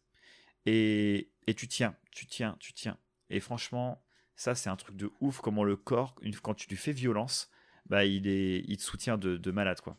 Et, 0.65 1.31
tu 1.57 1.67
tiens, 1.67 1.95
tu 2.11 2.25
tiens, 2.25 2.55
tu 2.59 2.73
tiens. 2.73 2.97
Et 3.29 3.39
franchement, 3.39 4.03
ça, 4.35 4.55
c'est 4.55 4.69
un 4.69 4.75
truc 4.77 4.95
de 4.95 5.11
ouf 5.19 5.41
comment 5.41 5.63
le 5.63 5.75
corps, 5.75 6.15
quand 6.41 6.53
tu 6.53 6.69
lui 6.69 6.77
fais 6.77 6.91
violence, 6.91 7.51
bah, 7.87 8.05
il 8.05 8.23
te 8.77 8.81
soutient 8.81 9.17
de, 9.17 9.51
malade, 9.51 9.81
quoi. 9.81 9.97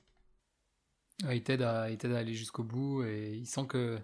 Il 1.30 1.42
t'aide 1.42 1.62
à, 1.62 1.82
à, 1.82 2.16
aller 2.16 2.34
jusqu'au 2.34 2.62
bout 2.62 3.02
et 3.04 3.34
il 3.34 3.46
sent 3.46 3.66
que 3.68 3.98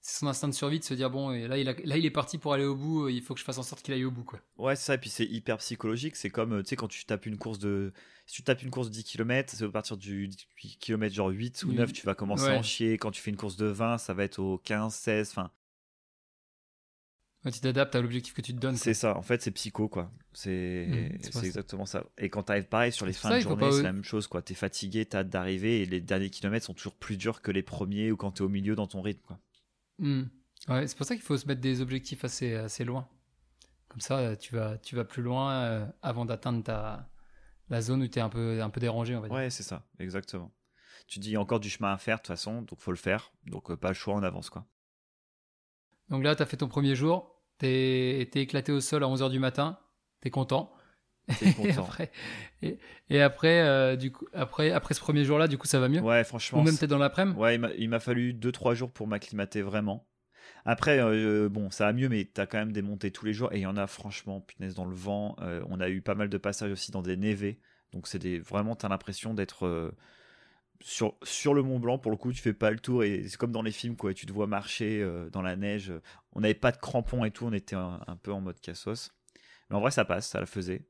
c'est 0.00 0.18
son 0.18 0.26
instinct 0.26 0.48
de 0.48 0.54
survie 0.54 0.78
de 0.78 0.84
se 0.84 0.92
dire 0.92 1.10
bon 1.10 1.32
et 1.32 1.48
là 1.48 1.56
il 1.56 1.64
là 1.64 1.96
il 1.96 2.04
est 2.04 2.10
parti 2.10 2.36
pour 2.36 2.52
aller 2.52 2.64
au 2.64 2.74
bout 2.74 3.08
il 3.08 3.22
faut 3.22 3.32
que 3.32 3.40
je 3.40 3.44
fasse 3.44 3.56
en 3.56 3.62
sorte 3.62 3.82
qu'il 3.82 3.94
aille 3.94 4.04
au 4.04 4.10
bout 4.10 4.24
quoi. 4.24 4.38
Ouais 4.58 4.76
c'est 4.76 4.84
ça 4.84 4.94
et 4.94 4.98
puis 4.98 5.08
c'est 5.08 5.24
hyper 5.24 5.56
psychologique 5.58 6.16
c'est 6.16 6.30
comme 6.30 6.62
tu 6.62 6.68
sais 6.68 6.76
quand 6.76 6.88
tu 6.88 7.04
tapes 7.06 7.26
une 7.26 7.38
course 7.38 7.58
de 7.58 7.92
si 8.26 8.36
tu 8.36 8.42
tapes 8.42 8.62
une 8.62 8.70
course 8.70 8.88
de 8.88 8.92
10 8.92 9.04
km 9.04 9.50
c'est 9.54 9.64
à 9.64 9.68
partir 9.68 9.96
du 9.96 10.28
kilomètre 10.80 11.14
genre 11.14 11.28
8 11.28 11.64
ou 11.64 11.72
9 11.72 11.92
tu 11.92 12.04
vas 12.04 12.14
commencer 12.14 12.48
à 12.48 12.54
en 12.54 12.62
chier. 12.62 12.98
Quand 12.98 13.10
tu 13.10 13.22
fais 13.22 13.30
une 13.30 13.36
course 13.36 13.56
de 13.56 13.66
20 13.66 13.98
ça 13.98 14.12
va 14.12 14.24
être 14.24 14.38
au 14.38 14.58
15 14.58 14.94
16 14.94 15.30
enfin 15.30 15.50
tu 17.50 17.60
t'adaptes 17.60 17.94
à 17.94 18.00
l'objectif 18.00 18.32
que 18.32 18.40
tu 18.40 18.54
te 18.54 18.58
donnes. 18.58 18.76
C'est 18.76 18.94
ça, 18.94 19.16
en 19.16 19.22
fait, 19.22 19.42
c'est 19.42 19.50
psycho, 19.50 19.88
quoi. 19.88 20.10
C'est 20.32 20.86
mmh, 20.88 21.44
exactement 21.44 21.86
ça. 21.86 22.04
Et 22.16 22.30
quand 22.30 22.44
tu 22.44 22.52
arrives 22.52 22.68
pareil 22.68 22.92
sur 22.92 23.06
les 23.06 23.12
fins 23.12 23.36
de 23.36 23.40
journée, 23.40 23.70
c'est 23.70 23.82
la 23.82 23.92
même 23.92 24.04
chose, 24.04 24.26
quoi. 24.26 24.42
es 24.48 24.54
fatigué, 24.54 25.04
t'as 25.04 25.20
hâte 25.20 25.28
d'arriver 25.28 25.82
et 25.82 25.86
les 25.86 26.00
derniers 26.00 26.30
kilomètres 26.30 26.66
sont 26.66 26.74
toujours 26.74 26.94
plus 26.94 27.16
durs 27.16 27.42
que 27.42 27.50
les 27.50 27.62
premiers 27.62 28.10
ou 28.10 28.16
quand 28.16 28.32
tu 28.32 28.42
es 28.42 28.46
au 28.46 28.48
milieu 28.48 28.74
dans 28.74 28.86
ton 28.86 29.02
rythme, 29.02 29.22
quoi. 29.26 29.38
Mmh. 29.98 30.22
Ouais, 30.68 30.86
c'est 30.86 30.96
pour 30.96 31.06
ça 31.06 31.14
qu'il 31.14 31.24
faut 31.24 31.36
se 31.36 31.46
mettre 31.46 31.60
des 31.60 31.80
objectifs 31.80 32.24
assez, 32.24 32.54
assez 32.54 32.84
loin. 32.84 33.06
Comme 33.88 34.00
ça, 34.00 34.36
tu 34.36 34.54
vas, 34.54 34.78
tu 34.78 34.96
vas 34.96 35.04
plus 35.04 35.22
loin 35.22 35.52
euh, 35.52 35.86
avant 36.02 36.24
d'atteindre 36.24 36.64
ta, 36.64 37.08
la 37.68 37.80
zone 37.80 38.02
où 38.02 38.08
tu 38.08 38.18
es 38.18 38.22
un 38.22 38.28
peu, 38.28 38.62
un 38.62 38.70
peu 38.70 38.80
dérangé, 38.80 39.14
on 39.16 39.20
va 39.20 39.28
dire. 39.28 39.36
Ouais, 39.36 39.50
c'est 39.50 39.62
ça, 39.62 39.84
exactement. 39.98 40.52
Tu 41.06 41.18
dis, 41.18 41.30
il 41.30 41.32
y 41.32 41.36
a 41.36 41.40
encore 41.40 41.60
du 41.60 41.68
chemin 41.68 41.92
à 41.92 41.98
faire 41.98 42.16
de 42.16 42.22
toute 42.22 42.28
façon, 42.28 42.62
donc 42.62 42.80
faut 42.80 42.90
le 42.90 42.96
faire. 42.96 43.32
Donc 43.46 43.70
euh, 43.70 43.76
pas 43.76 43.88
le 43.88 43.94
choix, 43.94 44.14
en 44.14 44.22
avance, 44.22 44.50
quoi. 44.50 44.66
Donc 46.08 46.22
là, 46.22 46.34
tu 46.34 46.42
as 46.42 46.46
fait 46.46 46.56
ton 46.56 46.68
premier 46.68 46.94
jour, 46.94 47.33
tu 47.58 47.66
es, 47.66 48.22
éclaté 48.34 48.72
au 48.72 48.80
sol 48.80 49.04
à 49.04 49.06
11h 49.06 49.30
du 49.30 49.38
matin, 49.38 49.78
tu 50.22 50.28
es 50.28 50.30
content. 50.30 50.72
et 51.42 51.70
après, 51.72 52.12
et, 53.08 53.22
après, 53.22 53.62
euh, 53.62 53.96
du 53.96 54.12
coup, 54.12 54.26
après, 54.34 54.70
après 54.72 54.92
ce 54.92 55.00
premier 55.00 55.24
jour-là, 55.24 55.48
du 55.48 55.56
coup, 55.56 55.66
ça 55.66 55.80
va 55.80 55.88
mieux? 55.88 56.00
Ouais, 56.00 56.22
franchement. 56.22 56.60
Ou 56.60 56.62
même 56.62 56.76
peut-être 56.76 56.90
dans 56.90 56.98
l'après-midi? 56.98 57.38
Ouais, 57.38 57.58
il 57.78 57.88
m'a 57.88 58.00
fallu 58.00 58.34
2-3 58.34 58.74
jours 58.74 58.90
pour 58.90 59.06
m'acclimater 59.06 59.62
vraiment. 59.62 60.06
Après, 60.64 60.98
euh, 60.98 61.48
bon, 61.48 61.70
ça 61.70 61.86
va 61.86 61.92
mieux, 61.92 62.08
mais 62.08 62.30
tu 62.32 62.40
as 62.40 62.46
quand 62.46 62.58
même 62.58 62.72
des 62.72 62.82
montées 62.82 63.10
tous 63.10 63.26
les 63.26 63.34
jours. 63.34 63.52
Et 63.52 63.58
il 63.58 63.62
y 63.62 63.66
en 63.66 63.76
a, 63.76 63.86
franchement, 63.86 64.40
punaise, 64.40 64.74
dans 64.74 64.86
le 64.86 64.94
vent. 64.94 65.36
Euh, 65.40 65.62
on 65.68 65.80
a 65.80 65.88
eu 65.88 66.00
pas 66.00 66.14
mal 66.14 66.28
de 66.28 66.38
passages 66.38 66.72
aussi 66.72 66.90
dans 66.90 67.02
des 67.02 67.16
névés. 67.16 67.60
Donc, 67.92 68.06
c'est 68.08 68.18
des, 68.18 68.38
vraiment, 68.38 68.74
tu 68.74 68.86
as 68.86 68.88
l'impression 68.88 69.34
d'être 69.34 69.66
euh, 69.66 69.92
sur, 70.80 71.14
le 71.54 71.62
Mont 71.62 71.78
Blanc. 71.78 71.98
Pour 71.98 72.10
le 72.10 72.16
coup, 72.16 72.32
tu 72.32 72.42
fais 72.42 72.52
pas 72.52 72.70
le 72.70 72.78
tour. 72.78 73.04
Et 73.04 73.26
c'est 73.28 73.36
comme 73.36 73.52
dans 73.52 73.62
les 73.62 73.72
films, 73.72 73.96
quoi. 73.96 74.14
Tu 74.14 74.26
te 74.26 74.32
vois 74.32 74.46
marcher 74.46 75.06
dans 75.32 75.42
la 75.42 75.56
neige. 75.56 75.92
On 76.32 76.40
n'avait 76.40 76.54
pas 76.54 76.72
de 76.72 76.76
crampons 76.76 77.24
et 77.24 77.30
tout. 77.30 77.46
On 77.46 77.52
était 77.52 77.76
un, 77.76 78.18
peu 78.22 78.32
en 78.32 78.40
mode 78.40 78.60
cassos. 78.60 79.12
Mais 79.70 79.76
en 79.76 79.80
vrai, 79.80 79.90
ça 79.90 80.04
passe, 80.04 80.28
ça 80.28 80.40
le 80.40 80.46
faisait 80.46 80.86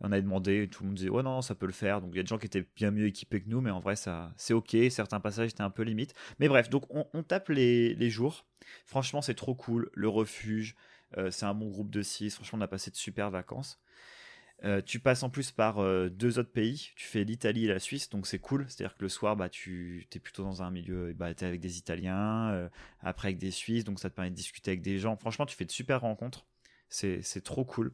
on 0.00 0.12
a 0.12 0.20
demandé, 0.20 0.68
tout 0.70 0.84
le 0.84 0.88
monde 0.88 0.96
disait 0.96 1.10
oh 1.10 1.22
non, 1.22 1.42
ça 1.42 1.54
peut 1.54 1.66
le 1.66 1.72
faire. 1.72 2.00
Donc 2.00 2.10
il 2.12 2.16
y 2.16 2.20
a 2.20 2.22
des 2.22 2.28
gens 2.28 2.38
qui 2.38 2.46
étaient 2.46 2.66
bien 2.76 2.90
mieux 2.90 3.06
équipés 3.06 3.40
que 3.40 3.48
nous, 3.48 3.60
mais 3.60 3.70
en 3.70 3.80
vrai 3.80 3.96
ça 3.96 4.32
c'est 4.36 4.54
ok. 4.54 4.76
Certains 4.90 5.20
passages 5.20 5.50
étaient 5.50 5.62
un 5.62 5.70
peu 5.70 5.82
limite. 5.82 6.14
Mais 6.38 6.48
bref, 6.48 6.70
donc 6.70 6.84
on, 6.90 7.22
tape 7.22 7.48
les, 7.48 8.10
jours. 8.10 8.46
Franchement, 8.86 9.22
c'est 9.22 9.34
trop 9.34 9.54
cool. 9.54 9.90
Le 9.94 10.08
refuge, 10.08 10.76
euh, 11.16 11.30
c'est 11.30 11.46
un 11.46 11.54
bon 11.54 11.68
groupe 11.68 11.90
de 11.90 12.02
6. 12.02 12.34
Franchement, 12.34 12.58
on 12.60 12.62
a 12.62 12.68
passé 12.68 12.90
de 12.90 12.96
super 12.96 13.30
vacances. 13.30 13.80
Euh, 14.64 14.82
tu 14.84 14.98
passes 14.98 15.22
en 15.22 15.30
plus 15.30 15.52
par 15.52 15.78
euh, 15.78 16.08
deux 16.08 16.38
autres 16.38 16.50
pays. 16.50 16.90
Tu 16.96 17.06
fais 17.06 17.22
l'Italie 17.22 17.66
et 17.66 17.68
la 17.68 17.78
Suisse, 17.78 18.10
donc 18.10 18.26
c'est 18.26 18.38
cool. 18.38 18.66
C'est-à-dire 18.68 18.96
que 18.96 19.02
le 19.02 19.08
soir, 19.08 19.36
bah, 19.36 19.48
tu 19.48 20.06
es 20.12 20.18
plutôt 20.18 20.42
dans 20.42 20.62
un 20.62 20.70
milieu, 20.70 21.12
bah, 21.12 21.32
tu 21.34 21.44
es 21.44 21.46
avec 21.46 21.60
des 21.60 21.78
Italiens, 21.78 22.68
après 23.02 23.28
avec 23.28 23.38
des 23.38 23.52
Suisses, 23.52 23.84
donc 23.84 24.00
ça 24.00 24.10
te 24.10 24.16
permet 24.16 24.30
de 24.30 24.36
discuter 24.36 24.72
avec 24.72 24.82
des 24.82 24.98
gens. 24.98 25.16
Franchement, 25.16 25.46
tu 25.46 25.56
fais 25.56 25.64
de 25.64 25.70
super 25.70 26.00
rencontres. 26.00 26.46
C'est 26.88 27.44
trop 27.44 27.64
cool. 27.64 27.92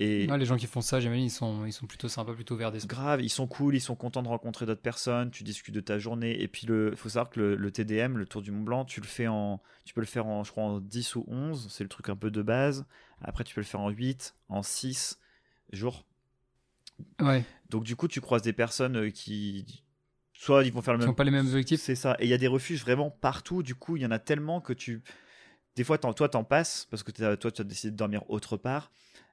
Et 0.00 0.28
les 0.28 0.46
gens 0.46 0.56
qui 0.56 0.68
font 0.68 0.80
ça, 0.80 1.00
j'imagine, 1.00 1.24
ils 1.24 1.30
sont, 1.30 1.66
ils 1.66 1.72
sont 1.72 1.86
plutôt 1.86 2.06
sympas, 2.06 2.32
plutôt 2.32 2.54
verts 2.54 2.70
d'esprit. 2.70 2.94
Grave, 2.94 3.20
ils 3.20 3.28
sont 3.28 3.48
cool, 3.48 3.74
ils 3.74 3.80
sont 3.80 3.96
contents 3.96 4.22
de 4.22 4.28
rencontrer 4.28 4.64
d'autres 4.64 4.80
personnes, 4.80 5.32
tu 5.32 5.42
discutes 5.42 5.74
de 5.74 5.80
ta 5.80 5.98
journée. 5.98 6.40
Et 6.40 6.46
puis, 6.46 6.68
il 6.68 6.94
faut 6.94 7.08
savoir 7.08 7.30
que 7.30 7.40
le, 7.40 7.70
TDM, 7.72 8.16
le 8.16 8.24
Tour 8.24 8.40
du 8.40 8.52
Mont 8.52 8.62
Blanc, 8.62 8.84
tu, 8.84 9.00
le 9.00 9.06
fais 9.08 9.26
en, 9.26 9.60
tu 9.84 9.94
peux 9.94 10.00
le 10.00 10.06
faire 10.06 10.26
en, 10.26 10.44
je 10.44 10.52
crois, 10.52 10.62
en 10.62 10.78
10 10.78 11.16
ou 11.16 11.24
11, 11.26 11.66
c'est 11.68 11.82
le 11.82 11.88
truc 11.88 12.08
un 12.10 12.16
peu 12.16 12.30
de 12.30 12.42
base. 12.42 12.86
Après, 13.22 13.42
tu 13.42 13.56
peux 13.56 13.60
le 13.60 13.66
faire 13.66 13.80
en 13.80 13.90
8, 13.90 14.36
en 14.48 14.62
6 14.62 15.18
jours. 15.72 16.04
Ouais. 17.20 17.44
Donc, 17.68 17.84
du 17.84 17.96
coup, 17.96 18.08
tu 18.08 18.20
croises 18.20 18.42
des 18.42 18.52
personnes 18.52 18.96
euh, 18.96 19.10
qui. 19.10 19.84
Soit 20.32 20.64
ils 20.64 20.72
vont 20.72 20.82
faire 20.82 20.94
le 20.94 20.98
même. 20.98 21.06
Ils 21.06 21.10
n'ont 21.10 21.14
pas 21.14 21.24
les 21.24 21.30
mêmes 21.30 21.46
objectifs. 21.46 21.80
C'est 21.80 21.96
ça. 21.96 22.16
Et 22.20 22.24
il 22.24 22.30
y 22.30 22.34
a 22.34 22.38
des 22.38 22.46
refuges 22.46 22.80
vraiment 22.80 23.10
partout. 23.10 23.62
Du 23.62 23.74
coup, 23.74 23.96
il 23.96 24.02
y 24.02 24.06
en 24.06 24.10
a 24.10 24.18
tellement 24.18 24.60
que 24.60 24.72
tu. 24.72 25.02
Des 25.74 25.84
fois, 25.84 25.98
toi, 25.98 26.28
t'en 26.28 26.44
passes 26.44 26.86
parce 26.90 27.02
que 27.02 27.12
toi, 27.36 27.50
tu 27.50 27.60
as 27.60 27.64
décidé 27.64 27.90
de 27.90 27.96
dormir 27.96 28.28
autre 28.28 28.56
part 28.56 28.90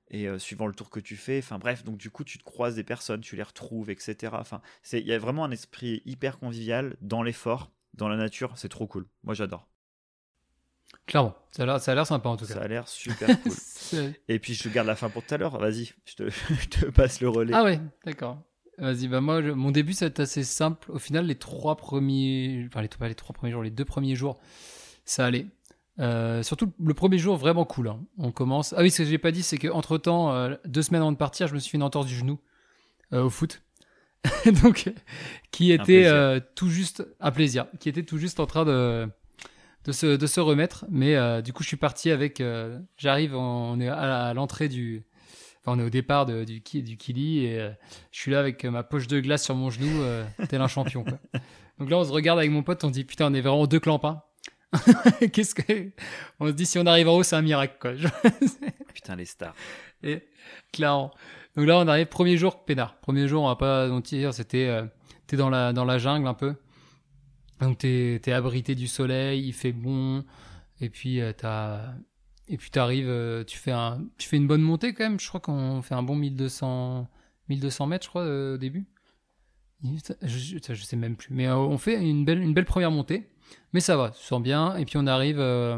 et 0.09 0.27
euh, 0.27 0.37
suivant 0.37 0.67
le 0.67 0.73
tour 0.73 0.89
que 0.89 0.99
tu 0.99 1.15
fais. 1.15 1.39
Enfin 1.39 1.57
bref, 1.57 1.83
donc 1.83 1.97
du 1.97 2.09
coup, 2.09 2.23
tu 2.23 2.37
te 2.37 2.43
croises 2.43 2.75
des 2.75 2.83
personnes, 2.83 3.21
tu 3.21 3.35
les 3.35 3.43
retrouves, 3.43 3.89
etc. 3.89 4.33
Enfin, 4.39 4.61
il 4.93 5.05
y 5.05 5.13
a 5.13 5.19
vraiment 5.19 5.43
un 5.43 5.51
esprit 5.51 6.01
hyper 6.05 6.39
convivial 6.39 6.95
dans 7.01 7.23
l'effort, 7.23 7.71
dans 7.93 8.07
la 8.07 8.17
nature. 8.17 8.53
C'est 8.57 8.69
trop 8.69 8.87
cool. 8.87 9.07
Moi, 9.23 9.33
j'adore. 9.33 9.67
Clairement, 11.07 11.35
ça 11.51 11.63
a 11.63 11.95
l'air 11.95 12.07
sympa 12.07 12.29
en 12.29 12.37
tout 12.37 12.47
cas. 12.47 12.55
Ça 12.55 12.61
a 12.61 12.67
l'air 12.67 12.87
super 12.87 13.29
cool. 13.43 14.13
et 14.27 14.39
puis, 14.39 14.55
je 14.55 14.63
te 14.63 14.69
garde 14.69 14.87
la 14.87 14.95
fin 14.95 15.09
pour 15.09 15.23
tout 15.23 15.33
à 15.33 15.37
l'heure. 15.37 15.57
Vas-y, 15.59 15.93
je 16.05 16.15
te, 16.15 16.29
je 16.59 16.67
te, 16.67 16.85
passe 16.87 17.21
le 17.21 17.29
relais. 17.29 17.53
Ah 17.53 17.63
ouais, 17.63 17.79
d'accord. 18.05 18.39
Vas-y, 18.77 19.07
bah 19.07 19.21
moi, 19.21 19.41
mon 19.41 19.71
début, 19.71 19.93
ça 19.93 20.05
va 20.05 20.07
être 20.07 20.19
assez 20.19 20.43
simple. 20.43 20.91
Au 20.91 20.99
final, 20.99 21.27
les 21.27 21.35
trois 21.35 21.77
premiers, 21.77 22.65
enfin 22.67 22.81
les, 22.81 22.89
les 23.07 23.15
trois 23.15 23.33
premiers 23.33 23.51
jours, 23.51 23.63
les 23.63 23.69
deux 23.69 23.85
premiers 23.85 24.15
jours, 24.15 24.39
ça 25.05 25.25
allait. 25.25 25.47
Euh, 25.99 26.43
surtout 26.43 26.73
le 26.83 26.93
premier 26.93 27.17
jour, 27.17 27.37
vraiment 27.37 27.65
cool. 27.65 27.87
Hein. 27.87 27.99
On 28.17 28.31
commence. 28.31 28.73
Ah 28.73 28.81
oui, 28.81 28.91
ce 28.91 28.99
que 28.99 29.05
j'ai 29.05 29.17
pas 29.17 29.31
dit, 29.31 29.43
c'est 29.43 29.57
qu'entre 29.57 29.97
temps, 29.97 30.33
euh, 30.33 30.55
deux 30.65 30.81
semaines 30.81 31.01
avant 31.01 31.11
de 31.11 31.17
partir, 31.17 31.47
je 31.47 31.53
me 31.53 31.59
suis 31.59 31.71
fait 31.71 31.77
une 31.77 31.83
entorse 31.83 32.07
du 32.07 32.15
genou 32.15 32.39
euh, 33.13 33.23
au 33.23 33.29
foot. 33.29 33.61
Donc, 34.63 34.91
qui 35.51 35.71
était 35.71 36.41
tout 36.55 36.69
juste 36.69 37.05
un 37.19 37.31
plaisir, 37.31 37.67
qui 37.79 37.89
était 37.89 38.03
tout 38.03 38.17
juste 38.17 38.39
en 38.39 38.47
train 38.47 38.65
de 38.65 39.07
de 39.85 39.91
se, 39.91 40.17
de 40.17 40.27
se 40.27 40.39
remettre. 40.39 40.85
Mais 40.89 41.41
du 41.41 41.53
coup, 41.53 41.63
je 41.63 41.67
suis 41.69 41.77
parti 41.77 42.11
avec. 42.11 42.43
J'arrive, 42.97 43.35
on 43.35 43.79
est 43.79 43.87
à, 43.87 44.33
l'entrée 44.33 44.67
du. 44.67 45.03
Enfin, 45.61 45.77
on 45.77 45.79
est 45.79 45.85
au 45.85 45.89
départ 45.89 46.25
de, 46.25 46.43
du, 46.43 46.59
du 46.59 46.97
Kili 46.97 47.45
et 47.45 47.69
je 48.11 48.19
suis 48.19 48.31
là 48.31 48.39
avec 48.39 48.63
ma 48.65 48.83
poche 48.83 49.07
de 49.07 49.19
glace 49.19 49.43
sur 49.43 49.55
mon 49.55 49.69
genou, 49.69 50.03
tel 50.49 50.61
un 50.61 50.67
champion. 50.67 51.03
Quoi. 51.03 51.19
Donc 51.79 51.89
là, 51.89 51.97
on 51.97 52.03
se 52.03 52.11
regarde 52.11 52.39
avec 52.39 52.51
mon 52.51 52.63
pote, 52.63 52.83
on 52.83 52.89
dit 52.89 53.03
putain, 53.03 53.31
on 53.31 53.33
est 53.33 53.41
vraiment 53.41 53.67
deux 53.67 53.79
clampins. 53.79 54.21
Qu'est-ce 55.33 55.55
que. 55.55 55.91
On 56.39 56.47
se 56.47 56.51
dit, 56.51 56.65
si 56.65 56.79
on 56.79 56.85
arrive 56.85 57.07
en 57.07 57.15
haut, 57.15 57.23
c'est 57.23 57.35
un 57.35 57.41
miracle, 57.41 57.77
quoi. 57.79 57.93
Putain, 58.93 59.15
les 59.15 59.25
stars. 59.25 59.55
Et, 60.03 60.27
clairement. 60.71 61.11
Donc 61.55 61.67
là, 61.67 61.77
on 61.77 61.87
arrive, 61.87 62.07
premier 62.07 62.37
jour, 62.37 62.65
pénard. 62.65 62.99
Premier 62.99 63.27
jour, 63.27 63.43
on 63.43 63.47
va 63.47 63.55
pas 63.55 63.87
mentir, 63.87 64.33
c'était. 64.33 64.67
Euh, 64.67 64.85
t'es 65.27 65.37
dans 65.37 65.49
la, 65.49 65.73
dans 65.73 65.85
la 65.85 65.97
jungle 65.97 66.27
un 66.27 66.33
peu. 66.33 66.55
Donc 67.61 67.79
t'es 67.79 68.21
es 68.25 68.31
abrité 68.31 68.75
du 68.75 68.87
soleil, 68.87 69.47
il 69.47 69.53
fait 69.53 69.73
bon. 69.73 70.23
Et 70.81 70.89
puis, 70.89 71.21
euh, 71.21 71.33
t'as. 71.35 71.93
Et 72.47 72.57
puis 72.57 72.69
t'arrives, 72.69 73.09
euh, 73.09 73.43
tu 73.43 73.57
fais 73.57 73.71
un, 73.71 74.05
tu 74.17 74.27
fais 74.27 74.37
une 74.37 74.47
bonne 74.47 74.61
montée 74.61 74.93
quand 74.93 75.03
même. 75.03 75.19
Je 75.19 75.27
crois 75.27 75.39
qu'on 75.39 75.81
fait 75.81 75.95
un 75.95 76.03
bon 76.03 76.15
1200, 76.15 77.07
1200 77.49 77.87
mètres, 77.87 78.05
je 78.05 78.09
crois, 78.09 78.53
au 78.53 78.57
début. 78.57 78.87
Je, 80.21 80.57
je, 80.73 80.83
sais 80.83 80.95
même 80.95 81.15
plus. 81.15 81.33
Mais 81.33 81.49
on 81.49 81.77
fait 81.77 82.01
une 82.01 82.25
belle, 82.25 82.41
une 82.41 82.53
belle 82.53 82.65
première 82.65 82.91
montée. 82.91 83.29
Mais 83.73 83.79
ça 83.79 83.97
va, 83.97 84.11
tu 84.11 84.23
sens 84.23 84.41
bien. 84.41 84.75
Et 84.77 84.85
puis 84.85 84.97
on 84.97 85.07
arrive 85.07 85.39
euh, 85.39 85.77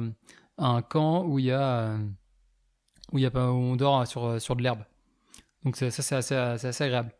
à 0.58 0.68
un 0.68 0.82
camp 0.82 1.26
où 1.26 1.40
il 1.40 1.46
y 1.46 1.52
a 1.52 1.80
euh, 1.80 1.98
où 3.12 3.18
y 3.18 3.26
a 3.26 3.32
pas 3.32 3.50
on 3.52 3.76
dort 3.76 4.06
sur 4.08 4.42
sur 4.42 4.56
de 4.56 4.64
l'herbe. 4.64 4.84
Donc 5.64 5.76
ça, 5.76 5.90
c'est 5.92 6.16
assez, 6.16 6.36
assez, 6.36 6.84
agréable. 6.84 7.12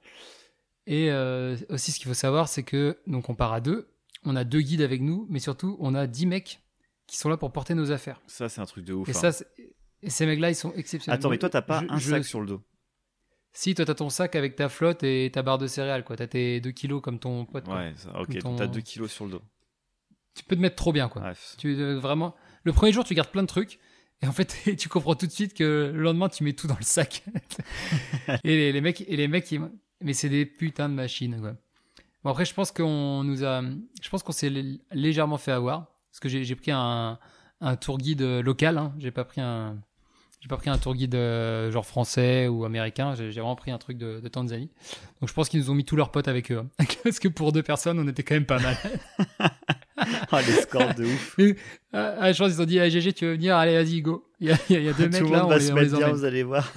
Et 0.86 1.12
euh, 1.12 1.58
aussi 1.70 1.92
ce 1.92 2.00
qu'il 2.00 2.08
faut 2.08 2.14
savoir, 2.14 2.48
c'est 2.48 2.64
que 2.64 2.98
donc 3.08 3.30
on 3.30 3.36
part 3.36 3.54
à 3.54 3.60
deux, 3.60 3.90
on 4.28 4.36
a 4.36 4.44
deux 4.44 4.62
guides 4.62 4.82
avec 4.82 5.02
nous, 5.02 5.26
mais 5.30 5.40
surtout 5.40 5.78
on 5.80 5.96
a 5.96 6.08
dix 6.08 6.26
mecs 6.26 6.62
qui 7.08 7.18
sont 7.18 7.30
là 7.30 7.38
pour 7.38 7.52
porter 7.52 7.74
nos 7.74 7.92
affaires. 7.92 8.22
Ça 8.28 8.50
c'est 8.50 8.62
un 8.62 8.66
truc 8.66 8.86
de 8.86 8.94
ouf. 8.94 9.08
Et, 9.10 9.12
hein. 9.12 9.32
ça, 9.32 9.46
et 10.02 10.10
ces 10.10 10.26
mecs-là 10.26 10.50
ils 10.50 10.56
sont 10.56 10.74
exceptionnels. 10.74 11.20
Attends, 11.20 11.30
mais 11.30 11.38
toi 11.38 11.50
t'as 11.50 11.62
pas 11.62 11.84
un 11.90 12.00
sac 12.00 12.26
sur 12.26 12.42
le 12.42 12.48
dos 12.48 12.62
si, 13.54 13.74
toi, 13.74 13.86
t'as 13.86 13.96
ton 13.96 14.12
sac 14.12 14.36
avec 14.36 14.56
ta 14.56 14.70
flotte 14.70 15.02
et 15.02 15.32
ta 15.34 15.42
barre 15.42 15.58
de 15.58 15.66
céréales, 15.66 16.04
quoi. 16.04 16.16
T'as 16.16 16.28
tes 16.28 16.62
2 16.62 16.70
kilos 16.70 17.02
comme 17.02 17.18
ton 17.18 17.46
pote. 17.46 17.68
Ouais, 17.68 17.92
ok, 18.14 18.38
t'as 18.56 18.68
2 18.68 18.82
kilos 18.82 19.12
sur 19.12 19.26
le 19.26 19.32
dos 19.32 19.42
tu 20.38 20.44
peux 20.44 20.56
te 20.56 20.62
mettre 20.62 20.76
trop 20.76 20.94
bien, 20.94 21.10
quoi. 21.10 21.34
Tu, 21.58 21.76
euh, 21.76 22.00
vraiment, 22.00 22.36
le 22.64 22.72
premier 22.72 22.92
jour, 22.92 23.04
tu 23.04 23.16
gardes 23.16 23.32
plein 23.32 23.42
de 23.42 23.48
trucs. 23.48 23.80
Et 24.22 24.28
en 24.28 24.32
fait, 24.32 24.56
tu 24.78 24.88
comprends 24.88 25.16
tout 25.16 25.28
de 25.28 25.32
suite 25.32 25.54
que 25.54 25.92
le 25.94 26.02
lendemain, 26.02 26.30
tu 26.30 26.44
mets 26.44 26.54
tout 26.54 26.68
dans 26.68 26.78
le 26.78 26.84
sac. 26.84 27.24
et 28.44 28.72
les, 28.72 28.82
mecs, 28.82 29.02
et 29.02 29.18
les 29.18 29.28
mecs, 29.28 29.54
mais 30.02 30.14
c'est 30.14 30.30
des 30.30 30.46
putains 30.46 30.90
de 30.90 30.94
machines, 30.94 31.40
quoi. 31.42 31.56
Bon, 32.28 32.32
après, 32.32 32.44
je 32.44 32.54
pense 32.54 32.74
qu'on 32.74 33.24
nous 33.24 33.46
a, 33.46 33.62
je 34.02 34.10
pense 34.10 34.22
qu'on 34.22 34.34
s'est 34.34 34.52
légèrement 34.92 35.38
fait 35.38 35.54
avoir. 35.54 35.86
Parce 36.12 36.20
que 36.20 36.28
j'ai 36.28 36.56
pris 36.56 36.72
un, 36.72 37.20
un, 37.62 37.76
tour 37.78 37.98
guide 37.98 38.22
local, 38.22 38.78
hein. 38.78 38.94
J'ai 39.00 39.12
pas 39.12 39.24
pris 39.24 39.40
un, 39.40 39.78
j'ai 40.42 40.50
pas 40.50 40.58
pris 40.58 40.70
un 40.70 40.78
tour 40.78 40.94
guide 40.94 41.16
euh, 41.16 41.72
genre 41.72 41.86
français 41.86 42.50
ou 42.50 42.66
américain, 42.66 43.16
j'ai 43.16 43.30
vraiment 43.30 43.56
pris 43.56 43.72
un 43.72 43.78
truc 43.78 43.98
de, 43.98 44.20
de 44.20 44.28
Tanzanie. 44.28 44.70
Donc 45.22 45.30
je 45.30 45.34
pense 45.34 45.48
qu'ils 45.48 45.62
nous 45.62 45.72
ont 45.72 45.74
mis 45.74 45.86
tous 45.86 45.96
leurs 45.96 46.12
potes 46.12 46.28
avec 46.28 46.52
eux. 46.52 46.58
Hein. 46.58 46.86
Parce 47.06 47.20
que 47.20 47.30
pour 47.30 47.54
deux 47.54 47.64
personnes, 47.64 47.98
on 47.98 48.08
était 48.10 48.24
quand 48.24 48.36
même 48.36 48.46
pas 48.46 48.60
mal. 48.60 48.76
oh, 50.34 50.38
les 50.46 50.62
scores 50.64 50.96
de 50.96 51.06
ouf. 51.06 51.40
ah, 51.94 52.34
je 52.34 52.38
pense 52.38 52.52
qu'ils 52.52 52.62
ont 52.62 52.66
dit, 52.66 52.78
ah, 52.82 52.90
GG, 52.90 53.14
tu 53.14 53.26
veux 53.26 53.36
venir? 53.36 53.56
Allez, 53.56 53.82
vas-y, 53.82 54.02
go. 54.02 54.28
Il 54.42 54.50
y 54.50 54.52
a, 54.52 54.58
il 54.70 54.84
y 54.84 54.90
a 54.90 54.92
deux 54.92 55.08
mecs 55.08 55.30
là, 55.30 55.46
on, 55.46 55.48
va 55.48 55.60
les, 55.60 55.68
se 55.68 55.72
mettre 55.72 55.96
bien, 55.96 56.10
vous 56.10 56.26
allez 56.26 56.44
voir. 56.44 56.74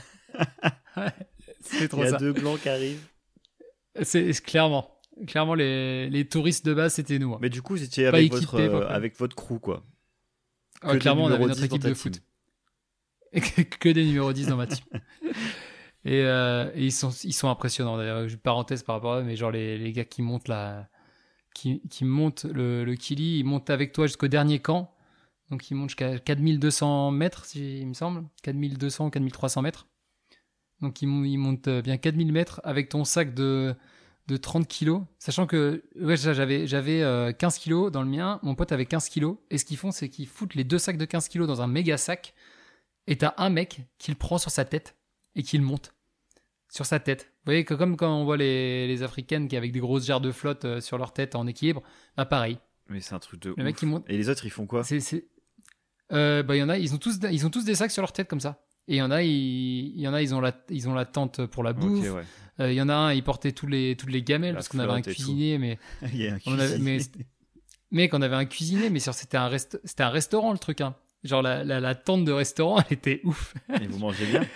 c'est 1.61 1.89
trop 1.89 2.03
ça. 2.03 2.09
Il 2.09 2.13
y 2.13 2.15
a 2.15 2.19
deux 2.19 2.35
blancs 2.35 2.61
qui 2.61 2.69
arrivent. 2.69 3.05
C'est 4.01 4.31
clairement. 4.45 5.00
Clairement, 5.27 5.55
les, 5.55 6.09
les 6.09 6.27
touristes 6.27 6.65
de 6.65 6.75
base, 6.75 6.95
c'était 6.95 7.19
nous. 7.19 7.35
Hein. 7.35 7.39
Mais 7.41 7.51
du 7.51 7.63
coup, 7.63 7.75
vous 7.75 7.83
étiez 7.83 8.07
avec, 8.07 8.33
votre, 8.33 8.55
euh, 8.55 8.89
avec 8.89 9.19
votre 9.19 9.37
crew, 9.37 9.59
quoi. 9.61 9.85
Ah, 10.83 10.97
clairement, 10.97 11.25
on 11.25 11.31
avait 11.31 11.47
notre 11.47 11.63
équipe 11.63 11.83
de 11.83 11.95
foot. 11.95 12.23
que 13.33 13.89
des 13.91 14.05
numéros 14.05 14.33
10 14.33 14.49
dans 14.49 14.57
ma 14.57 14.67
team. 14.67 14.85
et, 16.05 16.23
euh, 16.23 16.71
et, 16.75 16.87
ils, 16.87 16.93
sont, 16.93 17.11
ils 17.11 17.35
sont 17.35 17.49
impressionnants 17.49 17.97
d'ailleurs. 17.97 18.27
Parenthèse 18.43 18.83
par 18.83 18.97
rapport 18.97 19.15
à 19.15 19.21
eux, 19.21 19.25
mais 19.25 19.37
genre 19.37 19.51
les, 19.51 19.77
les 19.79 19.93
gars 19.93 20.05
qui 20.05 20.23
montent 20.23 20.49
la, 20.49 20.89
qui, 21.55 21.81
qui 21.91 22.05
montent 22.05 22.45
le, 22.45 22.85
le 22.85 22.95
Kili, 22.95 23.39
ils 23.39 23.45
montent 23.45 23.71
avec 23.71 23.93
toi 23.93 24.07
jusqu'au 24.07 24.29
dernier 24.29 24.59
camp. 24.59 24.95
Donc, 25.51 25.71
il 25.71 25.75
monte 25.75 25.91
jusqu'à 25.91 26.19
4200 26.19 27.11
mètres, 27.11 27.45
si, 27.45 27.81
il 27.81 27.89
me 27.89 27.95
semble. 27.95 28.25
4200, 28.43 29.11
4300 29.11 29.63
mètres. 29.63 29.89
Donc, 30.81 31.03
il, 31.03 31.09
monte 31.09 31.69
bien 31.69 31.99
4000 31.99 32.33
mètres 32.33 32.61
avec 32.65 32.89
ton 32.89 33.05
sac 33.05 33.35
de, 33.35 33.75
de 34.31 34.37
30 34.37 34.69
kilos. 34.69 35.03
Sachant 35.19 35.47
que 35.47 35.83
ouais, 35.97 36.17
j'avais, 36.17 36.67
j'avais 36.67 37.35
15 37.39 37.59
kilos 37.59 37.91
dans 37.91 38.03
le 38.03 38.09
mien. 38.09 38.39
Mon 38.43 38.55
pote 38.55 38.71
avait 38.73 38.87
15 38.87 39.09
kilos. 39.09 39.37
Et 39.51 39.59
ce 39.59 39.65
qu'ils 39.65 39.77
font, 39.77 39.91
c'est 39.91 40.09
qu'ils 40.09 40.29
foutent 40.29 40.55
les 40.55 40.65
deux 40.65 40.79
sacs 40.79 40.97
de 40.97 41.05
15 41.05 41.29
kilos 41.29 41.49
dans 41.49 41.63
un 41.63 41.67
méga 41.67 41.97
sac. 41.97 42.35
Et 43.07 43.17
t'as 43.17 43.35
un 43.39 43.51
mec 43.51 43.81
qui 43.99 44.11
le 44.13 44.17
prend 44.17 44.39
sur 44.39 44.51
sa 44.51 44.65
tête 44.65 44.97
et 45.35 45.43
qui 45.43 45.59
le 45.59 45.65
monte 45.65 45.95
sur 46.71 46.87
sa 46.87 47.01
tête. 47.01 47.33
Vous 47.41 47.47
voyez 47.47 47.65
que 47.65 47.75
comme 47.75 47.97
quand 47.97 48.15
on 48.15 48.25
voit 48.25 48.37
les, 48.37 48.87
les 48.87 49.03
Africaines 49.03 49.49
qui 49.49 49.57
avec 49.57 49.73
des 49.73 49.81
grosses 49.81 50.07
jarres 50.07 50.21
de 50.21 50.31
flotte 50.31 50.65
euh, 50.65 50.81
sur 50.81 50.97
leur 50.99 51.13
tête 51.13 51.35
en 51.35 51.47
équilibre, 51.47 51.83
bah 52.17 52.25
pareil. 52.25 52.59
Mais 52.89 53.01
c'est 53.01 53.15
un 53.15 53.19
truc 53.19 53.41
de. 53.41 53.55
Le 53.57 53.65
mec 53.65 53.83
monte. 53.83 54.05
Et 54.09 54.17
les 54.17 54.29
autres, 54.29 54.47
ils 54.47 54.51
font 54.51 54.67
quoi? 54.67 54.85
C'est, 54.85 55.27
euh, 56.13 56.43
bah 56.43 56.57
il 56.57 56.61
y 56.61 56.63
en 56.63 56.69
a, 56.69 56.79
ils 56.79 56.95
ont 56.95 56.99
tous, 56.99 57.19
ils 57.31 57.47
ont 57.47 57.51
tous 57.51 57.65
des 57.65 57.75
sacs 57.75 57.91
sur 57.91 58.03
leur 58.03 58.13
tête 58.13 58.29
comme 58.29 58.41
ça. 58.41 58.65
Et 58.89 58.95
il 58.95 58.97
y 58.97 59.03
en 59.03 59.11
a, 59.11 59.23
il, 59.23 60.01
y 60.01 60.09
en 60.09 60.15
a, 60.15 60.23
ils 60.23 60.35
ont 60.35 60.41
la, 60.41 60.53
ils 60.69 60.89
ont 60.89 60.95
la 60.95 61.05
tente 61.05 61.47
pour 61.47 61.63
la 61.63 61.73
bouffe. 61.73 62.05
Euh, 62.61 62.73
il 62.73 62.75
y 62.75 62.83
en 62.83 62.89
a 62.89 62.95
un, 62.95 63.13
il 63.13 63.23
portait 63.23 63.53
tous 63.53 63.67
les, 63.67 63.97
toutes 63.97 64.11
les 64.11 64.23
gamelles 64.23 64.55
parce 64.55 64.69
qu'on 64.69 64.79
avait 64.81 64.93
un 64.93 65.03
cuisinier, 65.03 65.59
mais, 65.59 65.79
il 66.13 66.23
y 66.23 66.29
a 66.29 66.35
un 66.35 66.39
cuisinier. 66.39 67.01
mais, 67.91 68.09
qu'on 68.09 68.23
avait 68.23 68.37
un 68.37 68.45
cuisinier, 68.45 68.91
mais 68.91 69.01
c'était 69.01 69.37
un 69.37 69.49
rest... 69.49 69.81
c'était 69.85 70.03
un 70.03 70.11
restaurant 70.11 70.53
le 70.53 70.59
truc, 70.59 70.81
hein. 70.81 70.95
Genre 71.23 71.43
la, 71.43 71.65
la, 71.65 71.95
tente 71.95 72.25
de 72.25 72.33
restaurant, 72.33 72.79
elle 72.89 72.97
était 72.97 73.21
ouf. 73.25 73.55
Et 73.81 73.87
vous 73.87 73.99
mangez 73.99 74.25
bien? 74.25 74.47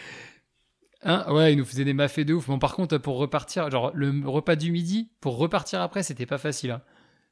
Hein, 1.03 1.27
ouais, 1.31 1.53
il 1.53 1.59
nous 1.59 1.65
faisait 1.67 1.85
des 1.85 1.93
mafés 1.93 2.25
de 2.25 2.33
ouf. 2.33 2.47
Bon, 2.47 2.59
par 2.59 2.75
contre, 2.75 2.97
pour 2.97 3.19
repartir, 3.19 3.71
genre 3.71 3.93
le 3.95 4.27
repas 4.27 4.57
du 4.57 4.73
midi, 4.73 5.11
pour 5.21 5.37
repartir 5.37 5.83
après, 5.83 6.03
c'était 6.03 6.25
pas 6.25 6.39
facile. 6.39 6.71
Hein. 6.71 6.83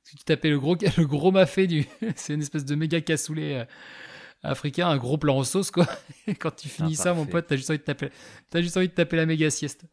Parce 0.03 0.12
que 0.12 0.18
tu 0.18 0.24
tapais 0.24 0.51
le 0.51 0.61
gros, 0.61 0.76
le 0.99 1.07
gros 1.07 1.30
mafé 1.30 1.66
du. 1.66 1.86
c'est 2.16 2.34
une 2.34 2.43
espèce 2.43 2.66
de 2.66 2.74
méga 2.74 3.01
cassoulet 3.01 3.61
euh, 3.61 3.64
africain, 4.43 4.88
un 4.88 4.97
gros 4.97 5.18
plan 5.18 5.38
en 5.38 5.45
sauce, 5.45 5.70
quoi. 5.70 5.86
Et 6.26 6.34
quand 6.34 6.55
tu 6.55 6.68
finis 6.68 6.97
ça, 6.97 7.14
mon 7.14 7.26
pote, 7.26 7.47
t'as 7.47 7.57
juste 7.57 7.70
envie 7.70 7.78
de 7.78 7.84
taper, 7.84 8.09
as 8.53 8.61
juste 8.61 8.76
envie 8.76 8.88
de 8.88 8.93
taper 8.93 9.16
la 9.16 9.26
méga 9.26 9.51
sieste. 9.51 9.84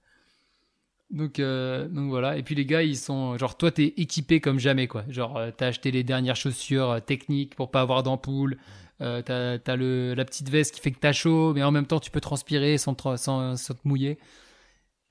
Donc, 1.10 1.40
euh, 1.40 1.88
donc 1.88 2.10
voilà. 2.10 2.38
Et 2.38 2.44
puis 2.44 2.56
les 2.56 2.66
gars, 2.66 2.84
ils 2.84 2.98
sont. 2.98 3.38
Genre, 3.38 3.58
toi, 3.58 3.72
t'es 3.72 3.94
équipé 3.98 4.42
comme 4.42 4.60
jamais, 4.60 4.88
quoi. 4.88 5.04
Genre, 5.10 5.38
euh, 5.38 5.52
t'as 5.56 5.68
acheté 5.68 5.92
les 5.92 6.04
dernières 6.04 6.36
chaussures 6.36 7.02
techniques 7.06 7.56
pour 7.56 7.72
pas 7.72 7.82
avoir 7.82 8.04
d'ampoule. 8.04 8.58
Euh, 9.02 9.22
t'as 9.22 9.54
as 9.54 9.78
la 9.78 10.26
petite 10.26 10.50
veste 10.50 10.76
qui 10.76 10.82
fait 10.82 10.92
que 10.92 11.00
t'as 11.00 11.14
chaud, 11.14 11.54
mais 11.54 11.64
en 11.64 11.72
même 11.72 11.86
temps 11.86 12.02
tu 12.02 12.12
peux 12.12 12.20
transpirer 12.20 12.78
sans 12.78 12.96
te, 12.96 13.16
sans, 13.16 13.56
te 13.56 13.88
mouiller. 13.88 14.20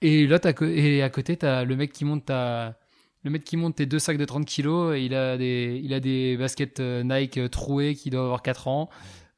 Et 0.03 0.27
là, 0.27 0.39
as, 0.45 0.63
et 0.63 1.03
à 1.03 1.11
côté, 1.11 1.37
t'as 1.37 1.65
le 1.65 1.75
mec 1.77 1.93
qui 1.93 2.05
monte 2.05 2.27
ta, 2.27 2.79
le 3.25 3.31
mec 3.31 3.45
qui 3.45 3.57
monte 3.57 3.77
tes 3.77 3.87
deux 3.87 3.99
sacs 3.99 4.19
de 4.19 4.25
30 4.25 4.47
kilos. 4.47 4.97
Et 4.97 5.05
il 5.05 5.15
a 5.15 5.37
des, 5.37 5.81
il 5.83 5.93
a 5.95 6.01
des 6.01 6.37
baskets 6.37 6.81
euh, 6.81 7.03
Nike 7.03 7.39
euh, 7.39 7.49
trouées 7.49 7.95
qui 7.95 8.11
doivent 8.11 8.25
avoir 8.25 8.43
4 8.43 8.69
ans. 8.69 8.89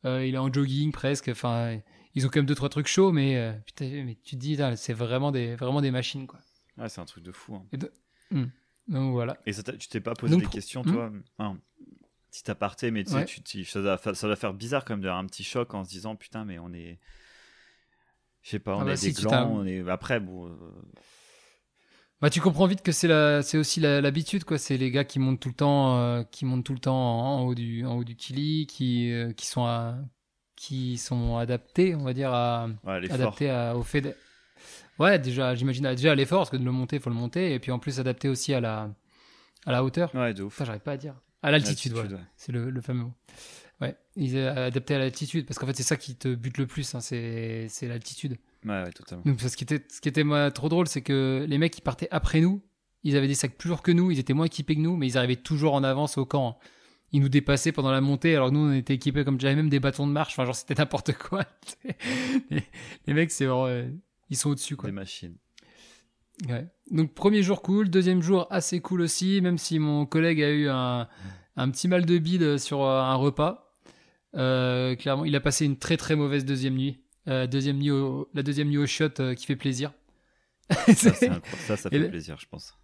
Il 0.04 0.34
est 0.34 0.38
en 0.38 0.52
jogging 0.52 0.92
presque. 0.92 1.28
Enfin, 1.28 1.78
ils 2.14 2.26
ont 2.26 2.28
quand 2.28 2.40
même 2.40 2.46
deux 2.46 2.54
trois 2.54 2.68
trucs 2.68 2.88
chauds, 2.88 3.12
mais 3.12 3.54
putain, 3.66 4.04
mais 4.04 4.16
tu 4.22 4.36
te 4.36 4.40
dis, 4.40 4.58
c'est 4.76 4.92
vraiment 4.92 5.30
des, 5.32 5.56
vraiment 5.56 5.80
des 5.80 5.90
machines 5.90 6.26
quoi. 6.26 6.40
Ouais, 6.78 6.88
c'est 6.88 7.00
un 7.00 7.04
truc 7.04 7.24
de 7.24 7.32
fou. 7.32 7.56
Hein. 7.56 7.66
Hmm. 8.30 8.46
Donc 8.88 9.12
voilà. 9.12 9.36
Et 9.44 9.52
ça 9.52 9.62
tu 9.62 9.88
t'es 9.88 10.00
pas 10.00 10.14
posé 10.14 10.36
des 10.36 10.46
questions, 10.46 10.82
toi? 10.82 11.10
Hmm 11.38 11.56
petit 12.30 12.50
aparté, 12.50 12.90
mais 12.90 13.04
tu 13.04 13.12
sais, 13.12 13.24
tu, 13.44 13.64
ça, 13.64 13.82
doit, 13.82 13.98
ça, 13.98 14.26
doit, 14.26 14.36
faire 14.36 14.54
bizarre 14.54 14.84
quand 14.84 14.94
même 14.94 15.02
d'avoir 15.02 15.18
un 15.18 15.26
petit 15.26 15.44
choc 15.44 15.74
en 15.74 15.84
se 15.84 15.90
disant 15.90 16.16
putain, 16.16 16.44
mais 16.44 16.58
on 16.58 16.72
est. 16.72 16.98
Je 18.42 18.50
sais 18.50 18.58
pas, 18.58 18.76
on 18.76 18.80
ah 18.80 18.82
a 18.82 18.86
bah 18.86 18.96
des 18.96 19.12
glands, 19.12 19.50
on 19.50 19.66
est. 19.66 19.88
Après, 19.88 20.20
bon. 20.20 20.46
Euh, 20.46 20.56
bah, 22.20 22.28
tu 22.28 22.40
comprends 22.40 22.66
vite 22.66 22.82
que 22.82 22.92
c'est 22.92 23.08
la, 23.08 23.42
c'est 23.42 23.56
aussi 23.56 23.80
l'habitude 23.80 24.44
quoi. 24.44 24.58
C'est 24.58 24.76
les 24.76 24.90
gars 24.90 25.04
qui 25.04 25.18
montent 25.18 25.40
tout 25.40 25.48
le 25.48 25.54
temps, 25.54 25.98
euh, 25.98 26.22
qui 26.22 26.44
montent 26.44 26.64
tout 26.64 26.74
le 26.74 26.80
temps 26.80 26.94
en, 26.94 27.46
haut 27.46 27.54
du, 27.54 27.86
en 27.86 27.96
haut 27.96 28.04
du 28.04 28.14
kili, 28.14 28.66
qui, 28.66 29.10
euh, 29.10 29.32
qui 29.32 29.46
sont 29.46 29.64
à, 29.64 29.96
qui 30.54 30.98
sont 30.98 31.38
adaptés, 31.38 31.94
on 31.94 32.04
va 32.04 32.12
dire 32.12 32.32
à, 32.32 32.68
adaptés 32.86 33.50
au 33.74 33.82
fait. 33.82 34.02
De... 34.02 34.14
Ouais, 34.98 35.18
déjà, 35.18 35.54
j'imagine 35.54 35.88
déjà 35.94 36.12
à 36.12 36.14
l'effort 36.14 36.40
parce 36.40 36.50
que 36.50 36.58
de 36.58 36.64
le 36.64 36.72
monter, 36.72 36.98
faut 36.98 37.08
le 37.08 37.16
monter, 37.16 37.54
et 37.54 37.58
puis 37.58 37.72
en 37.72 37.78
plus 37.78 37.98
adapté 38.00 38.28
aussi 38.28 38.52
à 38.52 38.60
la, 38.60 38.90
à 39.64 39.72
la 39.72 39.82
hauteur. 39.82 40.14
Ouais, 40.14 40.34
de 40.34 40.42
ouf. 40.42 40.62
j'arrive 40.62 40.82
pas 40.82 40.92
à 40.92 40.96
dire. 40.98 41.14
À 41.42 41.50
l'altitude, 41.50 41.94
ouais. 41.94 42.04
C'est 42.36 42.52
le, 42.52 42.68
le, 42.68 42.80
fameux 42.82 43.04
mot. 43.04 43.14
Ouais, 43.80 43.96
ils 44.14 44.36
est 44.36 44.46
adapté 44.46 44.94
à 44.94 44.98
l'altitude 44.98 45.46
parce 45.46 45.58
qu'en 45.58 45.66
fait 45.66 45.74
c'est 45.74 45.82
ça 45.82 45.96
qui 45.96 46.14
te 46.14 46.34
bute 46.34 46.58
le 46.58 46.66
plus, 46.66 46.94
hein, 46.94 47.00
c'est 47.00 47.70
l'altitude. 47.80 48.36
Ouais, 48.64 48.82
ouais, 48.82 48.92
totalement. 48.92 49.24
Donc, 49.24 49.40
ce 49.40 49.56
qui 49.56 49.64
était, 49.64 49.84
ce 49.88 50.00
qui 50.00 50.08
était 50.08 50.24
moi, 50.24 50.50
trop 50.50 50.68
drôle, 50.68 50.86
c'est 50.86 51.02
que 51.02 51.46
les 51.48 51.58
mecs 51.58 51.72
qui 51.72 51.80
partaient 51.80 52.08
après 52.10 52.40
nous, 52.40 52.62
ils 53.02 53.16
avaient 53.16 53.28
des 53.28 53.34
sacs 53.34 53.56
plus 53.56 53.68
lourds 53.68 53.82
que 53.82 53.92
nous, 53.92 54.10
ils 54.10 54.18
étaient 54.18 54.34
moins 54.34 54.46
équipés 54.46 54.74
que 54.74 54.80
nous, 54.80 54.96
mais 54.96 55.06
ils 55.06 55.18
arrivaient 55.18 55.36
toujours 55.36 55.74
en 55.74 55.82
avance 55.82 56.18
au 56.18 56.26
camp. 56.26 56.58
Ils 57.12 57.20
nous 57.20 57.28
dépassaient 57.28 57.72
pendant 57.72 57.90
la 57.90 58.00
montée, 58.00 58.36
alors 58.36 58.50
que 58.50 58.54
nous 58.54 58.60
on 58.60 58.72
était 58.72 58.94
équipés 58.94 59.24
comme 59.24 59.40
j'avais 59.40 59.56
même 59.56 59.68
des 59.68 59.80
bâtons 59.80 60.06
de 60.06 60.12
marche, 60.12 60.34
enfin 60.34 60.44
genre 60.44 60.54
c'était 60.54 60.74
n'importe 60.74 61.12
quoi. 61.14 61.44
les, 62.50 63.14
mecs, 63.14 63.32
c'est 63.32 63.46
vraiment, 63.46 63.66
euh, 63.66 63.88
ils 64.28 64.36
sont 64.36 64.50
au-dessus 64.50 64.76
quoi. 64.76 64.88
Des 64.88 64.94
machines. 64.94 65.34
Ouais. 66.48 66.68
Donc 66.90 67.14
premier 67.14 67.42
jour 67.42 67.62
cool, 67.62 67.90
deuxième 67.90 68.22
jour 68.22 68.46
assez 68.50 68.80
cool 68.80 69.00
aussi, 69.00 69.40
même 69.40 69.58
si 69.58 69.78
mon 69.78 70.06
collègue 70.06 70.40
a 70.40 70.50
eu 70.50 70.68
un, 70.68 71.08
un 71.56 71.70
petit 71.70 71.88
mal 71.88 72.06
de 72.06 72.18
bide 72.18 72.58
sur 72.58 72.82
euh, 72.84 73.00
un 73.00 73.14
repas. 73.14 73.76
Euh, 74.36 74.94
clairement, 74.94 75.24
il 75.24 75.34
a 75.34 75.40
passé 75.40 75.64
une 75.64 75.76
très 75.76 75.96
très 75.96 76.14
mauvaise 76.14 76.44
deuxième 76.44 76.74
nuit. 76.74 77.00
Euh, 77.28 77.46
deuxième 77.46 77.78
nuit 77.78 77.90
la 78.34 78.42
deuxième 78.42 78.68
nuit 78.68 78.78
au 78.78 78.86
shot 78.86 79.34
qui 79.36 79.46
fait 79.46 79.56
plaisir. 79.56 79.92
ça, 80.70 80.94
ça, 80.94 81.76
ça, 81.76 81.90
fait 81.90 82.08
plaisir, 82.08 82.38
je 82.38 82.46
pense. 82.46 82.74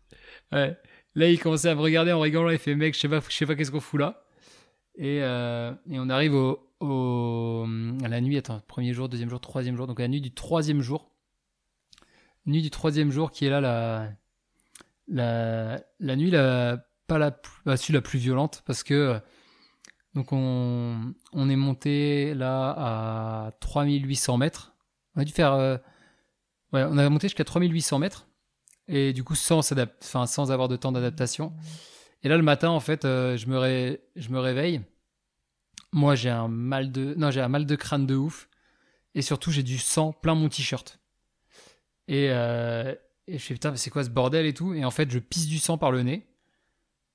Ouais. 0.53 0.77
Là, 1.15 1.31
il 1.31 1.39
commençait 1.39 1.71
à 1.71 1.75
me 1.75 1.81
regarder 1.81 2.13
en 2.13 2.21
rigolant. 2.21 2.51
Il 2.51 2.59
fait, 2.59 2.75
mec, 2.75 2.95
je 2.95 3.01
sais 3.01 3.09
pas, 3.09 3.21
je 3.27 3.35
sais 3.35 3.47
pas 3.47 3.55
qu'est-ce 3.55 3.71
qu'on 3.71 3.81
fout 3.81 4.01
là. 4.01 4.25
Et, 4.99 5.19
et 5.19 5.99
on 5.99 6.09
arrive 6.11 6.35
au, 6.35 6.71
au, 6.81 7.67
à 8.05 8.09
la 8.09 8.21
nuit. 8.21 8.37
Attends, 8.37 8.61
premier 8.67 8.93
jour, 8.93 9.09
deuxième 9.09 9.31
jour, 9.31 9.41
troisième 9.41 9.77
jour. 9.77 9.87
Donc, 9.87 10.01
à 10.01 10.03
la 10.03 10.09
nuit 10.09 10.21
du 10.21 10.33
troisième 10.33 10.83
jour 10.83 11.11
nuit 12.47 12.63
du 12.63 12.71
troisième 12.71 13.11
jour 13.11 13.31
qui 13.31 13.45
est 13.45 13.51
là 13.51 13.61
la, 13.61 14.09
la, 15.09 15.81
la 16.01 16.17
nuit, 16.17 16.31
la, 16.31 16.87
pas 17.07 17.19
la, 17.19 17.31
bah, 17.65 17.75
la 17.89 18.01
plus 18.01 18.19
violente 18.19 18.63
parce 18.67 18.83
que 18.83 19.21
donc 20.17 20.33
on, 20.33 21.15
est 21.51 21.57
monté 21.57 22.33
là 22.33 22.71
à 22.71 23.51
3800 23.61 24.39
mètres. 24.39 24.75
On 25.15 25.21
a 25.21 25.25
dû 25.25 25.33
faire. 25.33 25.53
Euh, 25.53 25.77
on 26.73 26.97
a 26.97 27.11
monté 27.11 27.29
jusqu'à 27.29 27.45
3800 27.45 27.99
mètres 27.99 28.27
et 28.89 29.13
du 29.13 29.25
coup 29.25 29.35
sans, 29.35 29.61
sans 29.61 30.53
avoir 30.53 30.69
de 30.69 30.77
temps 30.77 30.91
d'adaptation. 30.91 31.53
Et 32.23 32.31
là 32.31 32.39
le 32.39 32.43
matin 32.43 32.71
en 32.71 32.81
fait, 32.81 33.05
euh, 33.05 33.37
je, 33.37 33.47
me 33.47 34.39
réveille. 34.39 34.81
Moi 35.93 36.15
j'ai 36.15 36.31
un 36.31 36.49
mal 36.49 36.91
de 36.91 37.15
non 37.19 37.31
j'ai 37.31 37.43
un 37.43 37.49
mal 37.49 37.67
de 37.67 37.77
crâne 37.77 38.07
de 38.07 38.15
ouf 38.15 38.49
et 39.15 39.21
surtout 39.21 39.51
j'ai 39.51 39.63
du 39.63 39.77
sang 39.77 40.13
plein 40.13 40.35
mon 40.35 40.49
t-shirt. 40.49 40.99
Et, 42.09 42.29
euh, 42.31 42.95
et 43.27 43.37
je 43.37 43.45
fais 43.45 43.53
putain, 43.53 43.77
c'est 43.77 43.91
quoi 43.91 44.03
ce 44.03 44.09
bordel 44.09 44.47
et 44.47 44.55
tout? 44.55 44.73
Et 44.73 44.83
en 44.87 44.91
fait, 44.91 45.11
je 45.11 45.19
pisse 45.19 45.47
du 45.47 45.59
sang 45.59 45.77
par 45.77 45.91
le 45.91 46.03
nez. 46.03 46.27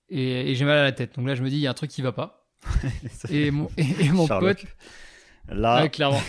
Et, 0.10 0.54
j'ai 0.54 0.66
mal 0.66 0.78
à 0.78 0.84
la 0.84 0.92
tête. 0.92 1.16
Donc 1.16 1.26
là, 1.26 1.36
je 1.36 1.42
me 1.42 1.50
dis, 1.50 1.56
il 1.56 1.62
y 1.62 1.68
a 1.68 1.72
un 1.72 1.74
truc 1.74 1.90
qui 1.90 2.02
va 2.02 2.12
pas. 2.12 2.41
et, 3.30 3.52
mon, 3.52 3.70
et, 3.78 4.10
mon 4.10 4.28
pote. 4.28 4.66
Là. 5.50 5.90
clairement. 5.90 6.22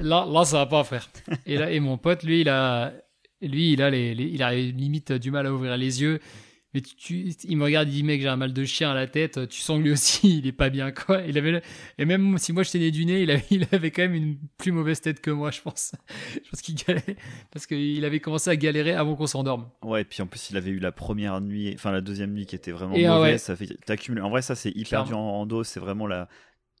là, 0.00 0.26
là, 0.30 0.44
ça 0.44 0.58
va 0.58 0.66
pas, 0.66 0.84
frère. 0.84 1.08
Et 1.44 1.56
là, 1.56 1.70
et 1.70 1.80
mon 1.80 1.98
pote, 1.98 2.22
lui, 2.22 2.40
il 2.42 2.48
a, 2.48 2.92
lui, 3.42 3.72
il 3.72 3.82
a 3.82 3.90
les, 3.90 4.12
il 4.12 4.42
a 4.42 4.54
limite 4.54 5.12
du 5.12 5.30
mal 5.30 5.46
à 5.46 5.52
ouvrir 5.52 5.76
les 5.76 6.00
yeux 6.00 6.20
mais 6.76 6.82
tu, 6.82 7.32
il 7.44 7.56
me 7.56 7.64
regarde, 7.64 7.88
il 7.88 7.92
dit 7.92 8.02
mec 8.02 8.20
j'ai 8.20 8.28
un 8.28 8.36
mal 8.36 8.52
de 8.52 8.64
chien 8.66 8.90
à 8.90 8.94
la 8.94 9.06
tête, 9.06 9.48
tu 9.48 9.62
sens 9.62 9.78
que 9.78 9.84
lui 9.84 9.92
aussi 9.92 10.38
il 10.40 10.46
est 10.46 10.52
pas 10.52 10.68
bien 10.68 10.90
quoi. 10.90 11.22
Il 11.22 11.38
avait 11.38 11.62
et 11.96 12.04
même 12.04 12.36
si 12.36 12.52
moi 12.52 12.64
je 12.64 12.76
né 12.76 12.90
du 12.90 13.06
nez, 13.06 13.22
il 13.22 13.30
avait, 13.30 13.46
il 13.50 13.66
avait 13.72 13.90
quand 13.90 14.02
même 14.02 14.14
une 14.14 14.36
plus 14.58 14.72
mauvaise 14.72 15.00
tête 15.00 15.22
que 15.22 15.30
moi 15.30 15.50
je 15.50 15.62
pense. 15.62 15.92
je 16.34 16.50
pense 16.50 16.60
qu'il 16.60 16.74
galérait 16.74 17.16
parce 17.50 17.66
qu'il 17.66 18.04
avait 18.04 18.20
commencé 18.20 18.50
à 18.50 18.56
galérer 18.56 18.92
avant 18.92 19.16
qu'on 19.16 19.26
s'endorme. 19.26 19.70
Ouais 19.82 20.02
et 20.02 20.04
puis 20.04 20.20
en 20.20 20.26
plus 20.26 20.50
il 20.50 20.58
avait 20.58 20.70
eu 20.70 20.78
la 20.78 20.92
première 20.92 21.40
nuit, 21.40 21.72
enfin 21.74 21.92
la 21.92 22.02
deuxième 22.02 22.34
nuit 22.34 22.44
qui 22.44 22.56
était 22.56 22.72
vraiment 22.72 22.94
ah 22.94 23.16
mauvaise. 23.16 23.40
Ça 23.40 23.56
fait 23.56 23.68
t'accumules. 23.86 24.20
En 24.20 24.28
vrai 24.28 24.42
ça 24.42 24.54
c'est 24.54 24.76
hyper 24.76 25.04
dur 25.04 25.16
en, 25.16 25.46
dos, 25.46 25.64
c'est 25.64 25.80
vraiment 25.80 26.06
la 26.06 26.28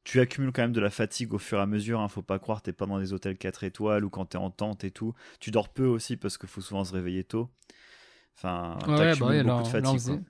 tu 0.04 0.20
accumules 0.20 0.52
quand 0.52 0.62
même 0.62 0.72
de 0.72 0.80
la 0.80 0.90
fatigue 0.90 1.32
au 1.32 1.38
fur 1.38 1.58
et 1.58 1.62
à 1.62 1.66
mesure. 1.66 2.00
Hein, 2.00 2.08
faut 2.08 2.20
pas 2.22 2.38
croire, 2.38 2.60
t'es 2.60 2.74
pas 2.74 2.84
dans 2.84 3.00
des 3.00 3.14
hôtels 3.14 3.38
4 3.38 3.64
étoiles 3.64 4.04
ou 4.04 4.10
quand 4.10 4.26
t'es 4.26 4.36
en 4.36 4.50
tente 4.50 4.84
et 4.84 4.90
tout. 4.90 5.14
Tu 5.40 5.50
dors 5.50 5.70
peu 5.70 5.86
aussi 5.86 6.16
parce 6.16 6.36
qu'il 6.36 6.50
faut 6.50 6.60
souvent 6.60 6.84
se 6.84 6.92
réveiller 6.92 7.24
tôt. 7.24 7.48
Enfin, 8.36 8.78
ouais, 8.86 9.14
bah 9.18 9.42
beaucoup 9.42 9.62
de 9.62 9.68
fatigue. 9.68 10.20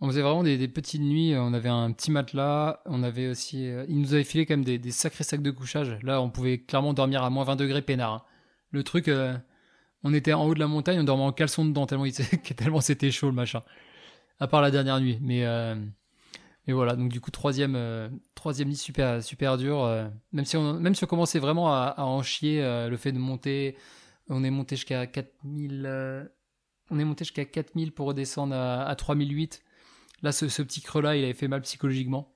on, 0.00 0.08
faisait, 0.08 0.22
vraiment 0.22 0.44
des, 0.44 0.68
petites 0.68 1.00
nuits. 1.00 1.34
On 1.36 1.52
avait 1.52 1.68
un 1.68 1.90
petit 1.92 2.10
matelas. 2.10 2.80
On 2.86 3.02
avait 3.02 3.28
aussi. 3.28 3.66
Euh, 3.68 3.84
il 3.88 4.00
nous 4.00 4.14
avait 4.14 4.24
filé 4.24 4.46
quand 4.46 4.56
même 4.56 4.64
des, 4.64 4.90
sacrés 4.92 5.24
sacs 5.24 5.42
de 5.42 5.50
couchage. 5.50 5.98
Là, 6.02 6.22
on 6.22 6.30
pouvait 6.30 6.58
clairement 6.58 6.94
dormir 6.94 7.24
à 7.24 7.30
moins 7.30 7.44
20 7.44 7.56
degrés 7.56 7.82
peinard. 7.82 8.12
Hein. 8.12 8.22
Le 8.70 8.84
truc, 8.84 9.08
euh, 9.08 9.36
on 10.04 10.14
était 10.14 10.32
en 10.32 10.46
haut 10.46 10.54
de 10.54 10.60
la 10.60 10.68
montagne, 10.68 11.00
on 11.00 11.04
dormait 11.04 11.24
en 11.24 11.32
caleçon 11.32 11.64
dedans 11.64 11.86
tellement, 11.86 12.04
tellement 12.56 12.80
c'était 12.80 13.10
chaud 13.10 13.26
le 13.26 13.32
machin. 13.32 13.62
À 14.38 14.46
part 14.46 14.62
la 14.62 14.70
dernière 14.70 15.00
nuit. 15.00 15.18
Mais, 15.20 15.44
euh, 15.44 15.74
mais 16.68 16.72
voilà, 16.72 16.94
donc 16.94 17.10
du 17.10 17.20
coup, 17.20 17.32
troisième, 17.32 18.20
troisième 18.36 18.68
nuit 18.68 18.76
super, 18.76 19.20
super 19.20 19.58
dur. 19.58 19.84
même, 20.32 20.44
si 20.44 20.56
on, 20.56 20.74
même 20.74 20.94
si 20.94 21.02
on 21.02 21.08
commençait 21.08 21.40
vraiment 21.40 21.74
à, 21.74 21.86
à 21.96 22.04
en 22.04 22.22
chier, 22.22 22.62
le 22.62 22.96
fait 22.96 23.10
de 23.10 23.18
monter, 23.18 23.76
on 24.28 24.44
est 24.44 24.50
monté 24.50 24.76
jusqu'à 24.76 25.08
4000 25.08 26.30
on 26.90 26.98
est 26.98 27.04
monté 27.04 27.24
jusqu'à 27.24 27.44
4000 27.44 27.92
pour 27.92 28.06
redescendre 28.06 28.54
à, 28.54 28.94
3008. 28.94 29.62
Là, 30.22 30.32
ce, 30.32 30.44
petit 30.62 30.82
creux-là, 30.82 31.16
il 31.16 31.24
avait 31.24 31.34
fait 31.34 31.48
mal 31.48 31.62
psychologiquement. 31.62 32.34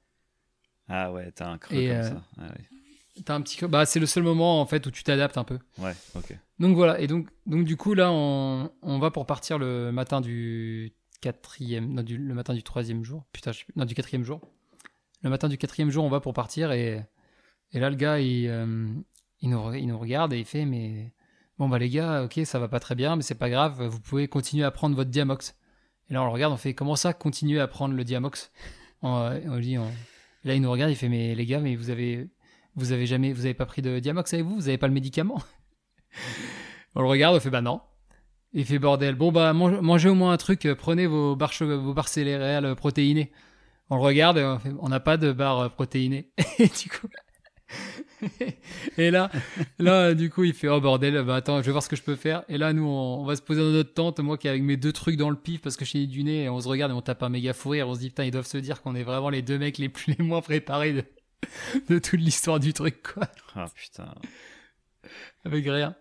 Ah 0.89 1.13
ouais, 1.13 1.33
t'as 1.33 1.49
un 1.49 1.59
creux 1.59 1.77
Et, 1.77 1.89
comme 1.89 1.97
euh, 1.97 2.03
ça. 2.03 2.23
Ah 2.39 2.49
ouais. 2.49 3.23
T'as 3.25 3.35
un 3.35 3.41
petit 3.43 3.57
creux. 3.57 3.69
Bah, 3.69 3.87
c'est 3.87 4.01
le 4.01 4.07
seul 4.07 4.23
moment 4.23 4.61
en 4.61 4.67
fait 4.67 4.87
où 4.87 4.91
tu 4.91 5.05
t'adaptes 5.05 5.39
un 5.39 5.45
peu. 5.45 5.59
Ouais, 5.79 5.95
ok. 6.15 6.37
Donc 6.59 6.77
voilà, 6.77 7.01
et 7.01 7.07
donc, 7.07 7.29
donc 7.47 7.65
du 7.65 7.77
coup 7.77 7.95
là 7.95 8.11
on, 8.13 8.71
on 8.83 8.99
va 8.99 9.11
pour 9.11 9.27
partir 9.27 9.59
le 9.59 9.93
matin 9.93 10.21
du 10.21 10.93
quatrième, 11.21 11.93
non, 11.93 12.03
du, 12.03 12.17
le 12.17 12.35
matin 12.35 12.55
du 12.55 12.63
troisième 12.63 13.05
jour, 13.05 13.25
putain, 13.33 13.53
je 13.53 13.65
non 13.77 13.85
du 13.85 13.95
quatrième 13.95 14.25
jour. 14.25 14.41
Le 15.23 15.31
matin 15.31 15.49
du 15.49 15.59
quatrième 15.59 15.91
jour 15.91 16.05
on 16.05 16.11
va 16.11 16.21
pour 16.21 16.35
partir 16.35 16.73
et, 16.73 17.03
et 17.73 17.81
là 17.81 17.89
le 17.89 17.97
gars 17.97 18.21
il, 18.21 18.47
euh, 18.49 18.89
il, 19.41 19.51
nous, 19.51 19.75
il 19.75 19.87
nous 19.87 19.99
regarde 19.99 20.33
et 20.33 20.39
il 20.39 20.45
fait 20.45 20.65
mais 20.65 21.13
bon 21.59 21.69
bah 21.69 21.79
les 21.79 21.89
gars 21.89 22.23
ok 22.25 22.41
ça 22.45 22.59
va 22.59 22.69
pas 22.69 22.81
très 22.81 22.95
bien 22.95 23.17
mais 23.17 23.23
c'est 23.23 23.35
pas 23.37 23.51
grave 23.51 23.83
vous 23.85 24.01
pouvez 24.01 24.29
continuer 24.29 24.65
à 24.65 24.71
prendre 24.71 24.97
votre 24.97 25.11
Diamox. 25.11 25.55
Et 26.11 26.15
là 26.15 26.23
on 26.23 26.27
le 26.27 26.31
regarde 26.33 26.53
on 26.53 26.57
fait 26.57 26.75
comment 26.75 26.97
ça 26.97 27.13
continuer 27.13 27.61
à 27.61 27.67
prendre 27.69 27.95
le 27.95 28.05
Diamox 28.05 28.51
on, 29.03 29.17
euh, 29.17 29.41
on 29.47 29.59
dit 29.59 29.79
on- 29.79 29.91
là 30.45 30.55
il 30.55 30.61
nous 30.63 30.71
regarde 30.71 30.91
il 30.91 30.97
fait 30.97 31.09
mais 31.09 31.35
les 31.35 31.47
gars 31.47 31.61
mais 31.61 31.77
vous 31.77 31.91
avez 31.91 32.29
vous 32.77 32.93
avez 32.93 33.07
jamais 33.07 33.33
vous 33.33 33.45
avez 33.45 33.55
pas 33.55 33.67
pris 33.67 33.83
de 33.83 33.99
Diamox 34.01 34.33
avec 34.35 34.45
vous 34.45 34.55
vous 34.57 34.69
avez 34.69 34.79
pas 34.79 34.89
le 34.89 34.95
médicament 34.95 35.41
on 36.95 37.03
le 37.03 37.09
regarde, 37.09 37.37
on 37.37 37.41
fait 37.41 37.51
bah 37.51 37.61
non. 37.61 37.81
Il 38.53 38.65
fait 38.65 38.79
bordel. 38.79 39.17
Bon 39.17 39.33
bah 39.33 39.53
mange- 39.53 39.81
mangez 39.81 40.09
au 40.09 40.15
moins 40.15 40.33
un 40.33 40.37
truc, 40.37 40.65
euh, 40.65 40.77
prenez 40.77 41.07
vos 41.09 41.35
barres, 41.35 41.53
vos 41.61 41.93
barres 41.93 42.07
céréales 42.07 42.65
euh, 42.67 42.75
protéinées. 42.77 43.33
On 43.91 43.97
le 43.97 44.03
regarde, 44.03 44.39
on 44.81 44.89
n'a 44.89 45.01
pas 45.01 45.17
de 45.17 45.33
barres 45.33 45.73
protéinées. 45.73 46.31
Et 46.61 46.69
du 46.69 46.89
coup, 46.89 47.09
et 48.99 49.11
là, 49.11 49.31
là 49.79 50.15
du 50.15 50.31
coup 50.31 50.45
il 50.45 50.55
fait 50.55 50.69
oh 50.69 50.81
bordel, 50.81 51.23
bah 51.25 51.37
attends, 51.37 51.61
je 51.61 51.67
vais 51.67 51.73
voir 51.73 51.83
ce 51.83 51.89
que 51.89 51.97
je 51.97 52.03
peux 52.03 52.17
faire. 52.17 52.45
Et 52.49 52.59
là 52.59 52.73
nous 52.73 52.85
on, 52.87 53.21
on 53.21 53.25
va 53.25 53.37
se 53.37 53.43
poser 53.43 53.61
dans 53.61 53.71
notre 53.71 53.93
tente, 53.95 54.21
moi 54.21 54.39
qui 54.39 54.49
avec 54.49 54.63
mes 54.63 54.77
deux 54.77 54.93
trucs 54.93 55.17
dans 55.17 55.31
le 55.31 55.37
pif 55.37 55.61
parce 55.63 55.77
que 55.77 55.85
je 55.85 55.91
suis 55.91 56.07
du 56.07 56.25
nez, 56.25 56.45
et 56.45 56.49
on 56.49 56.61
se 56.61 56.69
regarde 56.69 56.93
et 56.93 56.95
on 56.95 57.03
tape 57.03 57.23
un 57.23 57.29
méga 57.29 57.53
fou 57.53 57.71
rire. 57.71 57.89
On 57.89 57.95
se 57.95 58.01
dit 58.01 58.09
putain 58.09 58.25
ils 58.25 58.31
doivent 58.31 58.47
se 58.47 58.59
dire 58.59 58.83
qu'on 58.83 58.95
est 58.95 59.03
vraiment 59.03 59.31
les 59.31 59.43
deux 59.43 59.59
mecs 59.59 59.79
les 59.79 59.89
plus 59.89 60.15
les 60.19 60.25
moins 60.25 60.41
préparés 60.41 60.93
de, 60.93 61.05
de 61.89 61.99
toute 61.99 62.21
l'histoire 62.21 62.61
du 62.61 62.73
truc 62.73 63.03
quoi 63.15 63.29
Ah 63.55 63.67
putain. 63.75 64.15
avec 65.45 65.65
rien. 65.67 65.95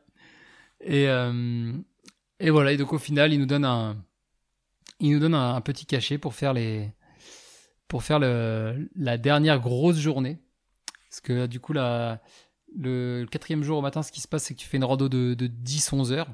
Et, 0.81 1.07
euh, 1.07 1.71
et 2.39 2.49
voilà, 2.49 2.73
et 2.73 2.77
donc 2.77 2.93
au 2.93 2.97
final, 2.97 3.33
il 3.33 3.39
nous 3.39 3.45
donne 3.45 3.65
un, 3.65 3.97
il 4.99 5.11
nous 5.11 5.19
donne 5.19 5.35
un, 5.35 5.55
un 5.55 5.61
petit 5.61 5.85
cachet 5.85 6.17
pour 6.17 6.33
faire 6.35 6.53
les, 6.53 6.91
pour 7.87 8.03
faire 8.03 8.19
le, 8.19 8.89
la 8.95 9.17
dernière 9.17 9.59
grosse 9.59 9.97
journée. 9.97 10.39
Parce 11.13 11.21
que 11.21 11.45
du 11.45 11.59
coup, 11.59 11.73
le 11.73 13.25
quatrième 13.29 13.61
jour 13.61 13.77
au 13.77 13.81
matin, 13.83 14.01
ce 14.01 14.11
qui 14.11 14.19
se 14.19 14.27
passe, 14.27 14.45
c'est 14.45 14.55
que 14.55 14.59
tu 14.59 14.67
fais 14.67 14.77
une 14.77 14.83
rando 14.83 15.09
de, 15.09 15.35
de 15.35 15.45
10-11 15.45 16.11
heures. 16.11 16.29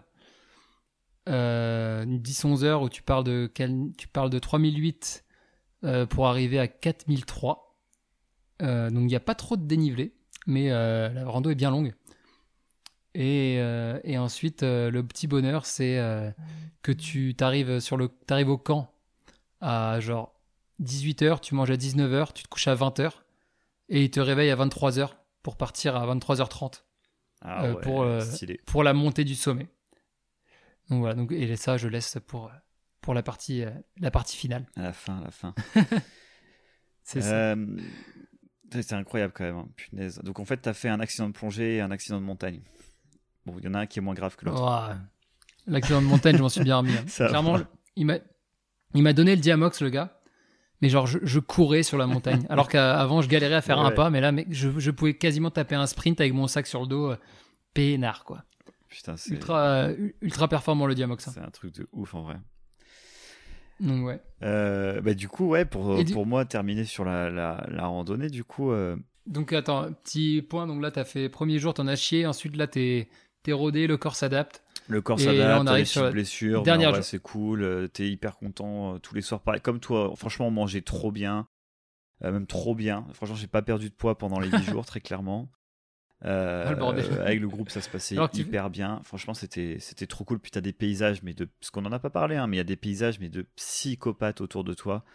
Euh, 1.27 2.05
10-11 2.05 2.63
heures 2.63 2.81
où 2.81 2.87
tu 2.87 3.01
parles 3.01 3.25
de, 3.25 3.51
tu 3.97 4.07
parles 4.07 4.29
de 4.29 4.39
3008 4.39 5.25
euh, 5.83 6.05
pour 6.05 6.27
arriver 6.27 6.59
à 6.59 6.69
4003. 6.69 7.77
Euh, 8.61 8.89
donc 8.89 9.01
il 9.01 9.07
n'y 9.07 9.17
a 9.17 9.19
pas 9.19 9.35
trop 9.35 9.57
de 9.57 9.65
dénivelé, 9.65 10.13
mais 10.47 10.71
euh, 10.71 11.09
la 11.09 11.25
rando 11.25 11.49
est 11.49 11.55
bien 11.55 11.71
longue. 11.71 11.93
Et, 13.15 13.59
ensuite, 14.17 14.63
le 14.63 15.01
petit 15.01 15.27
bonheur, 15.27 15.65
c'est 15.65 15.97
que 16.83 16.93
tu 16.93 17.35
t'arrives 17.35 17.69
au 18.47 18.57
camp 18.57 18.93
à 19.59 19.99
genre 19.99 20.39
18h, 20.81 21.41
tu 21.41 21.53
manges 21.53 21.71
à 21.71 21.75
19h, 21.75 22.31
tu 22.31 22.43
te 22.43 22.47
couches 22.47 22.69
à 22.69 22.75
20h, 22.75 23.11
et 23.89 24.03
il 24.03 24.11
te 24.11 24.19
réveille 24.19 24.49
à 24.51 24.55
23h 24.55 25.09
pour 25.43 25.57
partir 25.57 25.95
à 25.95 26.05
23h30 26.15 26.83
Ah 27.41 27.65
Euh, 27.65 27.73
ouais, 27.73 27.81
pour, 27.81 28.03
euh, 28.03 28.21
pour 28.65 28.83
la 28.83 28.93
montée 28.93 29.23
du 29.23 29.35
sommet. 29.35 29.67
Donc 30.89 30.99
voilà, 30.99 31.15
donc, 31.15 31.31
et 31.31 31.55
ça, 31.55 31.77
je 31.77 31.87
laisse 31.87 32.17
pour, 32.27 32.51
pour 33.01 33.13
la, 33.13 33.21
partie, 33.23 33.63
euh, 33.63 33.71
la 33.99 34.11
partie 34.11 34.35
finale. 34.37 34.65
À 34.75 34.81
la 34.83 34.93
fin, 34.93 35.17
à 35.19 35.23
la 35.23 35.31
fin. 35.31 35.53
C'est 37.03 37.21
ça. 37.21 37.55
C'est 38.71 38.93
incroyable 38.93 39.33
quand 39.35 39.43
même, 39.43 39.57
hein, 39.57 39.67
punaise. 39.75 40.19
Donc 40.23 40.39
en 40.39 40.45
fait, 40.45 40.57
t'as 40.57 40.73
fait 40.73 40.89
un 40.89 40.99
accident 40.99 41.27
de 41.27 41.33
plongée 41.33 41.77
et 41.77 41.81
un 41.81 41.89
accident 41.89 42.19
de 42.19 42.25
montagne. 42.25 42.61
Bon, 43.45 43.55
il 43.57 43.65
y 43.65 43.67
en 43.67 43.73
a 43.73 43.79
un 43.79 43.85
qui 43.87 43.97
est 43.97 44.01
moins 44.01 44.13
grave 44.13 44.35
que 44.35 44.45
l'autre. 44.45 44.95
L'accident 45.65 46.01
de 46.01 46.07
montagne, 46.07 46.37
je 46.37 46.41
m'en 46.41 46.49
suis 46.49 46.63
bien 46.63 46.77
remis. 46.77 46.93
hein. 46.95 47.05
Clairement, 47.27 47.57
il 47.95 48.05
m'a 48.05 49.13
donné 49.13 49.35
le 49.35 49.41
diamox, 49.41 49.81
le 49.81 49.89
gars. 49.89 50.18
Mais 50.81 50.89
genre, 50.89 51.07
je, 51.07 51.19
je 51.23 51.39
courais 51.39 51.83
sur 51.83 51.97
la 51.97 52.07
montagne. 52.07 52.45
Alors 52.49 52.67
qu'avant, 52.69 53.21
je 53.21 53.27
galérais 53.29 53.55
à 53.55 53.61
faire 53.61 53.79
un 53.79 53.91
pas. 53.91 54.09
Mais 54.09 54.21
là, 54.21 54.31
mec, 54.31 54.47
je, 54.51 54.69
je 54.77 54.91
pouvais 54.91 55.13
quasiment 55.15 55.51
taper 55.51 55.75
un 55.75 55.87
sprint 55.87 56.19
avec 56.21 56.33
mon 56.33 56.47
sac 56.47 56.67
sur 56.67 56.81
le 56.81 56.87
dos. 56.87 57.11
euh, 57.11 57.17
Peinard, 57.73 58.23
quoi. 58.23 58.43
Putain, 58.87 59.15
c'est 59.17 59.31
Ultra, 59.35 59.59
euh, 59.67 60.09
ultra 60.21 60.47
performant, 60.47 60.87
le 60.87 60.95
diamox. 60.95 61.27
hein. 61.27 61.31
c'est 61.33 61.41
un 61.41 61.51
truc 61.51 61.73
de 61.75 61.87
ouf 61.91 62.15
en 62.15 62.23
vrai. 62.23 62.37
Donc, 63.79 64.05
ouais. 64.05 64.19
Euh, 64.43 64.99
bah, 65.01 65.13
du 65.13 65.27
coup, 65.29 65.47
ouais, 65.49 65.63
pour, 65.65 66.03
du- 66.03 66.11
pour 66.13 66.25
moi, 66.25 66.43
terminer 66.45 66.83
sur 66.83 67.05
la, 67.05 67.29
la, 67.29 67.65
la 67.69 67.85
randonnée, 67.85 68.29
du 68.29 68.43
coup, 68.43 68.71
euh, 68.71 68.95
Donc, 69.27 69.53
attends, 69.53 69.91
petit 70.03 70.41
point. 70.41 70.67
Donc 70.67 70.81
là, 70.81 70.91
t'as 70.91 71.05
fait 71.05 71.29
premier 71.29 71.59
jour, 71.59 71.73
t'en 71.73 71.87
as 71.87 71.95
chié. 71.95 72.25
Ensuite, 72.25 72.55
là, 72.57 72.67
t'es, 72.67 73.09
t'es 73.43 73.53
rodé, 73.53 73.87
le 73.87 73.97
corps 73.97 74.15
s'adapte. 74.15 74.63
Le 74.89 75.01
corps 75.01 75.19
s'adapte, 75.19 75.61
on 75.63 75.67
arrive 75.67 75.85
sur 75.85 76.03
la 76.03 76.11
blessures, 76.11 76.59
mais 76.59 76.65
dernière 76.65 76.93
jo- 76.95 77.01
c'est 77.01 77.19
cool, 77.19 77.63
euh, 77.63 77.87
t'es 77.87 78.09
hyper 78.09 78.35
content 78.37 78.95
euh, 78.95 78.97
tous 78.99 79.15
les 79.15 79.21
soirs. 79.21 79.41
Pareil, 79.41 79.61
comme 79.61 79.79
toi, 79.79 80.11
franchement, 80.15 80.47
on 80.47 80.51
mangeait 80.51 80.81
trop 80.81 81.11
bien, 81.11 81.47
euh, 82.23 82.31
même 82.31 82.47
trop 82.47 82.75
bien. 82.75 83.05
Franchement, 83.13 83.35
j'ai 83.35 83.47
pas 83.47 83.61
perdu 83.61 83.89
de 83.89 83.95
poids 83.95 84.17
pendant 84.17 84.39
les 84.39 84.49
10 84.49 84.63
jours, 84.81 84.85
très 84.85 84.99
clairement. 84.99 85.49
Euh, 86.25 86.65
Ah, 86.67 86.71
le 86.71 86.75
bordel. 86.75 87.05
avec 87.21 87.39
le 87.39 87.47
groupe, 87.47 87.69
ça 87.69 87.79
se 87.79 87.89
passait 87.89 88.15
Alors 88.15 88.29
que 88.29 88.35
tu- 88.35 88.41
hyper 88.41 88.69
bien. 88.69 88.99
Franchement, 89.05 89.33
c'était 89.33 89.77
c'était 89.79 90.05
trop 90.07 90.25
cool. 90.25 90.39
Puis 90.39 90.51
t'as 90.51 90.59
des 90.59 90.73
paysages, 90.73 91.23
mais 91.23 91.33
de 91.33 91.45
parce 91.45 91.71
qu'on 91.71 91.85
en 91.85 91.91
a 91.93 91.99
pas 91.99 92.09
parlé, 92.09 92.35
hein, 92.35 92.45
mais 92.47 92.57
il 92.57 92.59
y 92.59 92.61
a 92.61 92.65
des 92.65 92.75
paysages, 92.75 93.19
mais 93.21 93.29
de 93.29 93.43
psychopathes 93.55 94.41
autour 94.41 94.65
de 94.65 94.73
toi. 94.73 95.05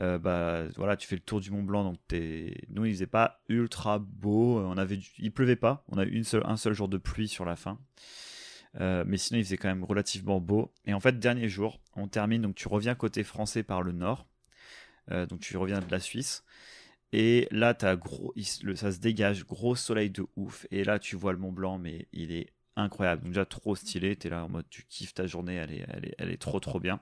Euh, 0.00 0.18
bah 0.18 0.62
voilà, 0.76 0.96
tu 0.96 1.06
fais 1.08 1.16
le 1.16 1.22
tour 1.22 1.40
du 1.40 1.50
Mont 1.50 1.62
Blanc, 1.64 1.82
donc 1.84 1.96
t'es. 2.06 2.54
Nous, 2.68 2.84
il 2.84 2.92
faisait 2.92 3.06
pas 3.08 3.40
ultra 3.48 3.98
beau. 3.98 4.60
On 4.60 4.76
avait, 4.76 4.96
du- 4.96 5.08
il 5.18 5.32
pleuvait 5.32 5.56
pas. 5.56 5.84
On 5.88 5.98
a 5.98 6.04
eu 6.04 6.10
une 6.10 6.24
seule, 6.24 6.42
un 6.46 6.56
seul 6.56 6.72
jour 6.72 6.88
de 6.88 6.98
pluie 6.98 7.26
sur 7.28 7.44
la 7.44 7.56
fin. 7.56 7.78
Euh, 8.80 9.04
mais 9.06 9.16
sinon, 9.18 9.38
il 9.38 9.44
faisait 9.44 9.56
quand 9.56 9.68
même 9.68 9.84
relativement 9.84 10.40
beau. 10.40 10.72
Et 10.84 10.94
en 10.94 11.00
fait, 11.00 11.18
dernier 11.18 11.48
jour, 11.48 11.80
on 11.94 12.08
termine. 12.08 12.42
Donc, 12.42 12.54
tu 12.54 12.68
reviens 12.68 12.94
côté 12.94 13.22
français 13.22 13.62
par 13.62 13.82
le 13.82 13.92
nord. 13.92 14.26
Euh, 15.10 15.26
donc, 15.26 15.40
tu 15.40 15.56
reviens 15.56 15.80
de 15.80 15.90
la 15.90 16.00
Suisse. 16.00 16.44
Et 17.12 17.46
là, 17.52 17.74
t'as 17.74 17.94
gros, 17.96 18.32
il 18.34 18.44
se- 18.44 18.64
le- 18.66 18.74
ça 18.74 18.90
se 18.90 18.98
dégage, 18.98 19.44
gros 19.46 19.76
soleil 19.76 20.10
de 20.10 20.26
ouf. 20.36 20.66
Et 20.72 20.82
là, 20.82 20.98
tu 20.98 21.14
vois 21.14 21.32
le 21.32 21.38
Mont 21.38 21.52
Blanc, 21.52 21.78
mais 21.78 22.08
il 22.12 22.32
est 22.32 22.48
incroyable. 22.76 23.22
Donc, 23.22 23.32
déjà, 23.32 23.44
trop 23.44 23.76
stylé. 23.76 24.16
T'es 24.16 24.28
là 24.30 24.44
en 24.44 24.48
mode, 24.48 24.66
tu 24.70 24.82
kiffes 24.88 25.14
ta 25.14 25.26
journée. 25.26 25.54
Elle 25.54 25.72
est, 25.72 25.86
elle 25.88 26.04
est, 26.06 26.14
elle 26.18 26.30
est 26.30 26.40
trop, 26.40 26.58
trop 26.58 26.80
bien. 26.80 27.00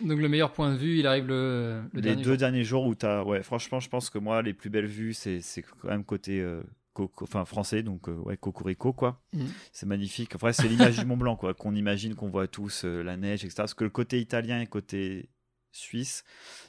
Donc, 0.00 0.18
le 0.20 0.28
meilleur 0.28 0.52
point 0.52 0.72
de 0.72 0.78
vue, 0.78 0.98
il 0.98 1.06
arrive 1.06 1.26
le, 1.26 1.82
le 1.92 1.96
les 1.96 2.00
dernier 2.02 2.22
deux 2.22 2.30
jour. 2.30 2.38
derniers 2.38 2.64
jours 2.64 2.86
où 2.86 2.94
t'as, 2.94 3.22
ouais, 3.22 3.42
franchement, 3.42 3.80
je 3.80 3.88
pense 3.90 4.08
que 4.08 4.18
moi, 4.18 4.40
les 4.42 4.54
plus 4.54 4.70
belles 4.70 4.86
vues, 4.86 5.12
c'est, 5.14 5.40
quand 5.82 5.88
même 5.88 6.04
côté, 6.04 6.40
euh, 6.40 6.62
enfin, 7.20 7.44
français, 7.44 7.82
donc, 7.82 8.08
euh, 8.08 8.14
ouais, 8.16 8.36
Cocorico, 8.36 8.92
quoi. 8.92 9.22
Mhm. 9.32 9.48
C'est 9.72 9.86
magnifique. 9.86 10.34
Enfin, 10.34 10.52
c'est 10.52 10.68
l'image 10.68 10.98
du 10.98 11.04
Mont 11.06 11.16
Blanc, 11.16 11.36
quoi, 11.36 11.54
qu'on 11.54 11.74
imagine, 11.74 12.14
qu'on 12.14 12.28
voit 12.28 12.48
tous, 12.48 12.84
euh, 12.84 13.02
la 13.02 13.16
neige, 13.16 13.44
etc. 13.44 13.54
Parce 13.58 13.74
que 13.74 13.84
le 13.84 13.90
côté 13.90 14.20
italien 14.20 14.60
et 14.60 14.66
côté 14.66 15.30
suisse, 15.72 16.24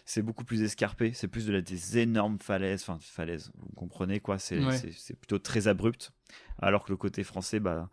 c'est 0.05 0.21
beaucoup 0.21 0.43
plus 0.43 0.61
escarpé. 0.63 1.13
C'est 1.13 1.27
plus 1.29 1.45
de 1.45 1.53
la, 1.53 1.61
des 1.61 1.97
énormes 1.99 2.39
falaises, 2.39 2.81
enfin, 2.81 2.97
falaises, 3.01 3.51
vous 3.57 3.69
comprenez, 3.75 4.19
quoi. 4.19 4.37
C'est, 4.39 4.59
Ouais. 4.63 4.77
plutôt 5.19 5.39
très 5.39 5.67
abrupt. 5.67 6.11
Alors 6.59 6.83
que 6.83 6.91
le 6.91 6.97
côté 6.97 7.23
français, 7.23 7.59
bah, 7.61 7.89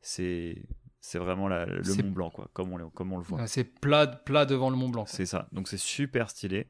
c'est, 0.00 0.62
c'est 1.00 1.18
vraiment 1.18 1.48
la- 1.48 1.66
le 1.66 2.02
Mont 2.02 2.10
Blanc, 2.12 2.30
quoi, 2.30 2.48
comme 2.54 2.72
on, 2.72 2.76
le- 2.78 2.88
comme 2.88 3.12
on 3.12 3.18
le 3.18 3.24
voit. 3.24 3.40
Ouais, 3.40 3.46
C'est 3.46 3.64
plat, 3.64 4.06
plat 4.06 4.46
devant 4.46 4.70
le 4.70 4.76
Mont 4.76 4.88
Blanc. 4.88 5.04
C'est 5.06 5.26
ça. 5.26 5.48
Donc 5.52 5.68
c'est 5.68 5.76
super 5.78 6.30
stylé. 6.30 6.66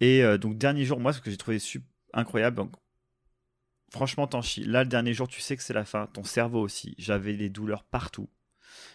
Et 0.00 0.22
euh, 0.22 0.38
donc 0.38 0.58
dernier 0.58 0.84
jour, 0.84 1.00
moi 1.00 1.12
ce 1.12 1.20
que 1.20 1.30
j'ai 1.30 1.36
trouvé 1.36 1.58
sup- 1.58 1.84
incroyable, 2.12 2.56
donc, 2.56 2.72
franchement 3.92 4.26
t'en 4.26 4.42
chies. 4.42 4.64
Là 4.64 4.82
le 4.82 4.88
dernier 4.88 5.14
jour, 5.14 5.28
tu 5.28 5.40
sais 5.40 5.56
que 5.56 5.62
c'est 5.62 5.72
la 5.74 5.84
fin. 5.84 6.06
Ton 6.08 6.24
cerveau 6.24 6.60
aussi. 6.60 6.94
J'avais 6.98 7.34
des 7.34 7.48
douleurs 7.50 7.84
partout. 7.84 8.28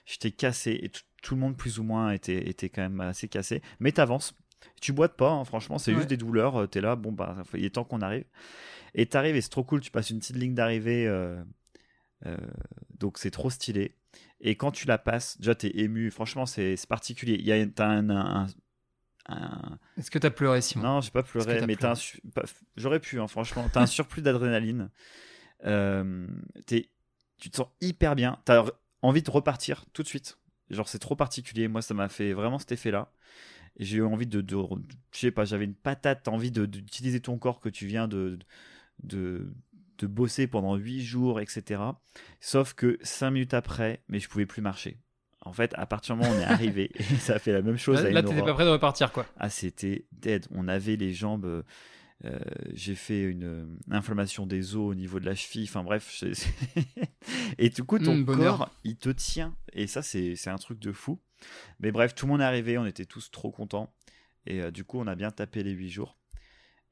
J'étais 0.06 0.32
cassé 0.32 0.80
et 0.84 0.89
tout, 1.22 1.36
le 1.36 1.41
monde 1.41 1.58
plus 1.58 1.80
ou 1.80 1.84
moins 1.84 2.12
était, 2.12 2.48
était 2.50 2.70
quand 2.70 2.82
même 2.82 3.00
assez 3.02 3.28
cassé. 3.28 3.62
Mais 3.80 3.91
t'avances. 3.91 4.34
Tu 4.82 4.91
boites 4.91 5.16
pas, 5.16 5.30
hein, 5.32 5.45
franchement, 5.45 5.78
c'est 5.78 5.91
Ouais. 5.91 5.98
juste 5.98 6.10
des 6.10 6.18
douleurs. 6.18 6.56
euh, 6.62 6.68
T'es 6.68 6.82
là, 6.82 6.95
bon 6.95 7.12
bah 7.12 7.43
il 7.54 7.64
est 7.64 7.70
temps 7.76 7.84
qu'on 7.84 8.02
arrive. 8.02 8.26
Et 8.95 9.06
t'arrives 9.06 9.36
et 9.36 9.41
c'est 9.41 9.50
trop 9.50 9.64
cool. 9.64 9.82
Tu 9.82 9.91
passes 9.91 10.10
une 10.10 10.20
petite 10.20 10.36
ligne 10.36 10.56
d'arrivée. 10.56 11.08
euh, 11.08 11.41
euh, 12.26 12.38
donc 12.98 13.18
c'est 13.20 13.32
trop 13.32 13.50
stylé. 13.52 13.95
Et 14.41 14.56
quand 14.56 14.72
tu 14.72 14.88
la 14.88 14.98
passes, 14.98 15.38
déjà 15.38 15.54
t'es 15.56 15.72
ému. 15.78 16.10
Franchement, 16.12 16.45
c'est 16.48 16.76
c'est 16.76 16.88
particulier. 16.89 17.36
Il 17.39 17.45
y 17.45 17.52
a 17.52 17.66
t'as 17.68 17.88
un, 17.88 18.10
un- 18.10 18.43
un- 18.43 18.48
Est-ce 19.98 20.12
que 20.12 20.20
t'as 20.20 20.30
pleuré, 20.30 20.62
Simon 20.62 20.84
non, 20.86 21.02
j'ai 21.02 21.12
pas 21.12 21.24
pleuré, 21.24 21.62
mais 21.68 21.76
su- 21.96 22.22
j'aurais 22.76 23.00
pu, 23.00 23.20
hein, 23.20 23.28
franchement. 23.28 23.68
T'as 23.72 23.82
un 23.82 23.86
surplus 23.88 24.22
d'adrénaline. 24.22 24.90
Euh, 25.66 26.28
t'es- 26.66 26.90
tu 27.38 27.50
te 27.50 27.58
sens 27.58 27.68
hyper 27.82 28.16
bien. 28.16 28.40
T'as 28.46 28.66
envie 29.02 29.22
de 29.22 29.32
repartir 29.32 29.86
tout 29.94 30.04
de 30.04 30.08
suite. 30.08 30.38
Genre, 30.70 30.88
c'est 30.88 31.00
trop 31.00 31.16
particulier. 31.16 31.68
Moi, 31.68 31.82
ça 31.82 31.94
m'a 31.94 32.10
fait 32.10 32.34
vraiment 32.34 32.60
cet 32.60 32.72
effet-là. 32.74 33.12
Et 33.78 33.86
J'ai 33.86 33.98
eu 33.98 34.04
envie 34.04 34.28
de, 34.28 34.42
de, 34.42 34.58
je 35.12 35.20
sais 35.20 35.32
pas, 35.32 35.46
j'avais 35.46 35.66
une 35.66 35.76
patate, 35.76 36.28
envie 36.28 36.52
de- 36.52 36.66
d'utiliser 36.66 37.22
ton 37.22 37.38
corps 37.38 37.60
que 37.60 37.70
tu 37.70 37.86
viens 37.86 38.08
de, 38.08 38.40
de, 39.04 39.54
de 40.00 40.08
bosser 40.08 40.48
pendant 40.48 40.76
8 40.76 41.02
jours, 41.02 41.40
etc. 41.40 42.02
Sauf 42.40 42.74
que 42.74 42.98
5 43.02 43.32
minutes 43.32 43.54
après, 43.54 44.04
mais 44.10 44.20
je 44.20 44.28
pouvais 44.30 44.46
plus 44.46 44.62
marcher. 44.62 45.00
En 45.48 45.54
fait, 45.54 45.74
à 45.76 45.86
partir 45.86 46.16
du 46.16 46.22
moment 46.22 46.34
où 46.34 46.38
on 46.38 46.39
est 46.41 46.43
arrivé, 46.45 46.91
et 47.00 47.04
ça 47.04 47.36
a 47.36 47.39
fait 47.39 47.52
la 47.54 47.62
même 47.62 47.78
chose 47.78 47.95
Là, 47.98 48.10
à 48.10 48.12
là 48.12 48.20
une 48.20 48.26
t'étais 48.26 48.38
aura- 48.41 48.45
pas 48.52 48.54
prêt 48.56 48.66
de 48.66 48.70
repartir, 48.70 49.12
quoi. 49.12 49.26
ah, 49.38 49.50
c'était 49.50 50.06
dead. 50.12 50.45
On 50.52 50.68
avait 50.68 50.95
les 50.95 51.14
jambes. 51.14 51.64
euh, 52.26 52.39
j'ai 52.74 52.95
fait 52.95 53.24
une 53.24 53.78
inflammation 53.91 54.45
des 54.48 54.76
os 54.76 54.82
au 54.91 54.95
niveau 54.95 55.20
de 55.20 55.26
la 55.26 55.36
cheville. 55.36 55.66
Enfin 55.70 55.84
bref, 55.84 56.24
et 57.58 57.70
du 57.70 57.84
coup, 57.84 58.00
ton 58.00 58.16
Mm, 58.18 58.26
corps, 58.26 58.70
il 58.84 58.98
te 58.98 59.10
tient. 59.10 59.56
Et 59.74 59.88
ça, 59.88 60.02
c'est 60.02 60.36
c'est 60.36 60.50
un 60.50 60.58
truc 60.58 60.80
de 60.80 60.91
fou. 60.91 61.20
Mais 61.80 61.91
bref, 61.91 62.16
tout 62.16 62.26
le 62.26 62.32
monde 62.32 62.41
est 62.41 62.45
arrivé, 62.45 62.78
on 62.78 62.86
était 62.86 63.06
tous 63.06 63.30
trop 63.32 63.52
contents. 63.52 63.93
Et 64.45 64.62
euh, 64.62 64.72
du 64.72 64.84
coup, 64.84 65.00
on 65.00 65.08
a 65.08 65.16
bien 65.16 65.30
tapé 65.32 65.62
les 65.64 65.72
8 65.72 65.89
jours. 65.89 66.18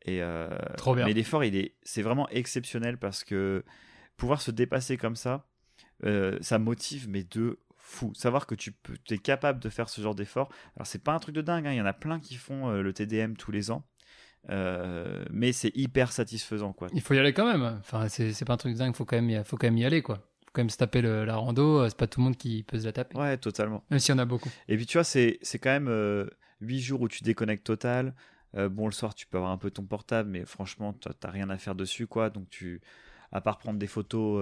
Et, 0.04 0.22
euh, 0.22 0.50
Trop 0.78 0.94
bien. 0.94 1.06
Mais 1.06 1.14
l'effort, 1.14 1.44
il 1.44 1.56
est, 1.56 1.74
c'est 1.82 2.04
vraiment 2.04 2.30
exceptionnel 2.30 2.98
parce 2.98 3.24
que 3.24 3.64
pouvoir 4.18 4.42
se 4.42 4.52
dépasser 4.52 4.98
comme 4.98 5.16
ça, 5.16 5.48
euh, 6.04 6.38
ça 6.42 6.60
motive, 6.60 7.08
mais 7.10 7.24
de 7.24 7.58
fou. 7.88 8.12
Savoir 8.16 8.48
que 8.48 8.56
tu 8.56 8.72
peux, 8.72 8.96
es 9.12 9.18
capable 9.20 9.60
de 9.60 9.70
faire 9.70 9.90
ce 9.90 10.02
genre 10.02 10.16
d'effort. 10.16 10.50
Alors, 10.76 10.88
c'est 10.88 11.04
pas 11.04 11.14
un 11.14 11.20
truc 11.20 11.36
de 11.36 11.42
dingue, 11.42 11.68
hein, 11.68 11.72
il 11.72 11.78
y 11.78 11.82
en 11.82 11.86
a 11.86 11.94
plein 11.94 12.20
qui 12.20 12.36
font 12.36 12.70
euh, 12.70 12.82
le 12.82 12.94
TDM 12.94 13.36
tous 13.36 13.52
les 13.52 13.70
ans. 13.72 13.86
Euh, 14.50 15.26
mais 15.32 15.52
c'est 15.54 15.72
hyper 15.76 16.12
satisfaisant, 16.12 16.74
quoi. 16.74 16.88
Il 16.94 17.02
faut 17.02 17.14
y 17.14 17.20
aller 17.20 17.34
quand 17.34 17.46
même. 17.52 17.78
Enfin, 17.80 18.08
c'est 18.10 18.46
pas 18.46 18.54
un 18.54 18.58
truc 18.58 18.74
de 18.74 18.78
dingue, 18.80 18.96
faut 18.96 19.06
quand 19.06 19.16
même 19.16 19.30
y, 19.30 19.44
faut 19.44 19.58
quand 19.58 19.68
même 19.68 19.78
y 19.78 19.86
aller, 19.86 20.02
quoi. 20.02 20.18
Faut 20.46 20.52
quand 20.54 20.62
même 20.62 20.70
se 20.70 20.78
taper 20.78 21.02
le- 21.02 21.26
la 21.26 21.36
rando, 21.36 21.80
euh, 21.82 21.90
c'est 21.90 21.98
pas 21.98 22.08
tout 22.08 22.20
le 22.20 22.26
monde 22.26 22.38
qui 22.38 22.64
peut 22.64 22.80
se 22.80 22.86
la 22.86 22.92
taper. 22.92 23.18
Ouais, 23.18 23.38
totalement. 23.38 23.84
Même 23.90 24.00
s'il 24.00 24.14
y 24.14 24.16
en 24.16 24.20
a 24.22 24.26
beaucoup. 24.26 24.50
Et 24.68 24.78
puis 24.78 24.86
tu 24.86 24.98
vois, 24.98 25.04
c'est 25.04 25.40
quand 25.62 25.70
même 25.72 25.88
euh, 25.88 26.28
8 26.62 26.80
jours 26.80 27.02
où 27.02 27.08
tu 27.08 27.24
déconnectes 27.24 27.66
total. 27.66 28.14
Euh, 28.56 28.70
bon, 28.70 28.86
le 28.86 28.92
soir, 28.94 29.16
tu 29.16 29.26
peux 29.28 29.38
avoir 29.38 29.52
un 29.52 29.58
peu 29.58 29.70
ton 29.72 29.84
portable, 29.84 30.30
mais 30.30 30.46
franchement, 30.46 30.94
t'as 30.94 31.30
rien 31.32 31.50
à 31.50 31.58
faire 31.58 31.76
dessus, 31.76 32.08
quoi. 32.08 32.30
Donc, 32.30 32.48
tu, 32.50 32.80
à 33.32 33.42
part 33.42 33.58
prendre 33.58 33.78
des 33.80 33.88
photos, 33.88 34.42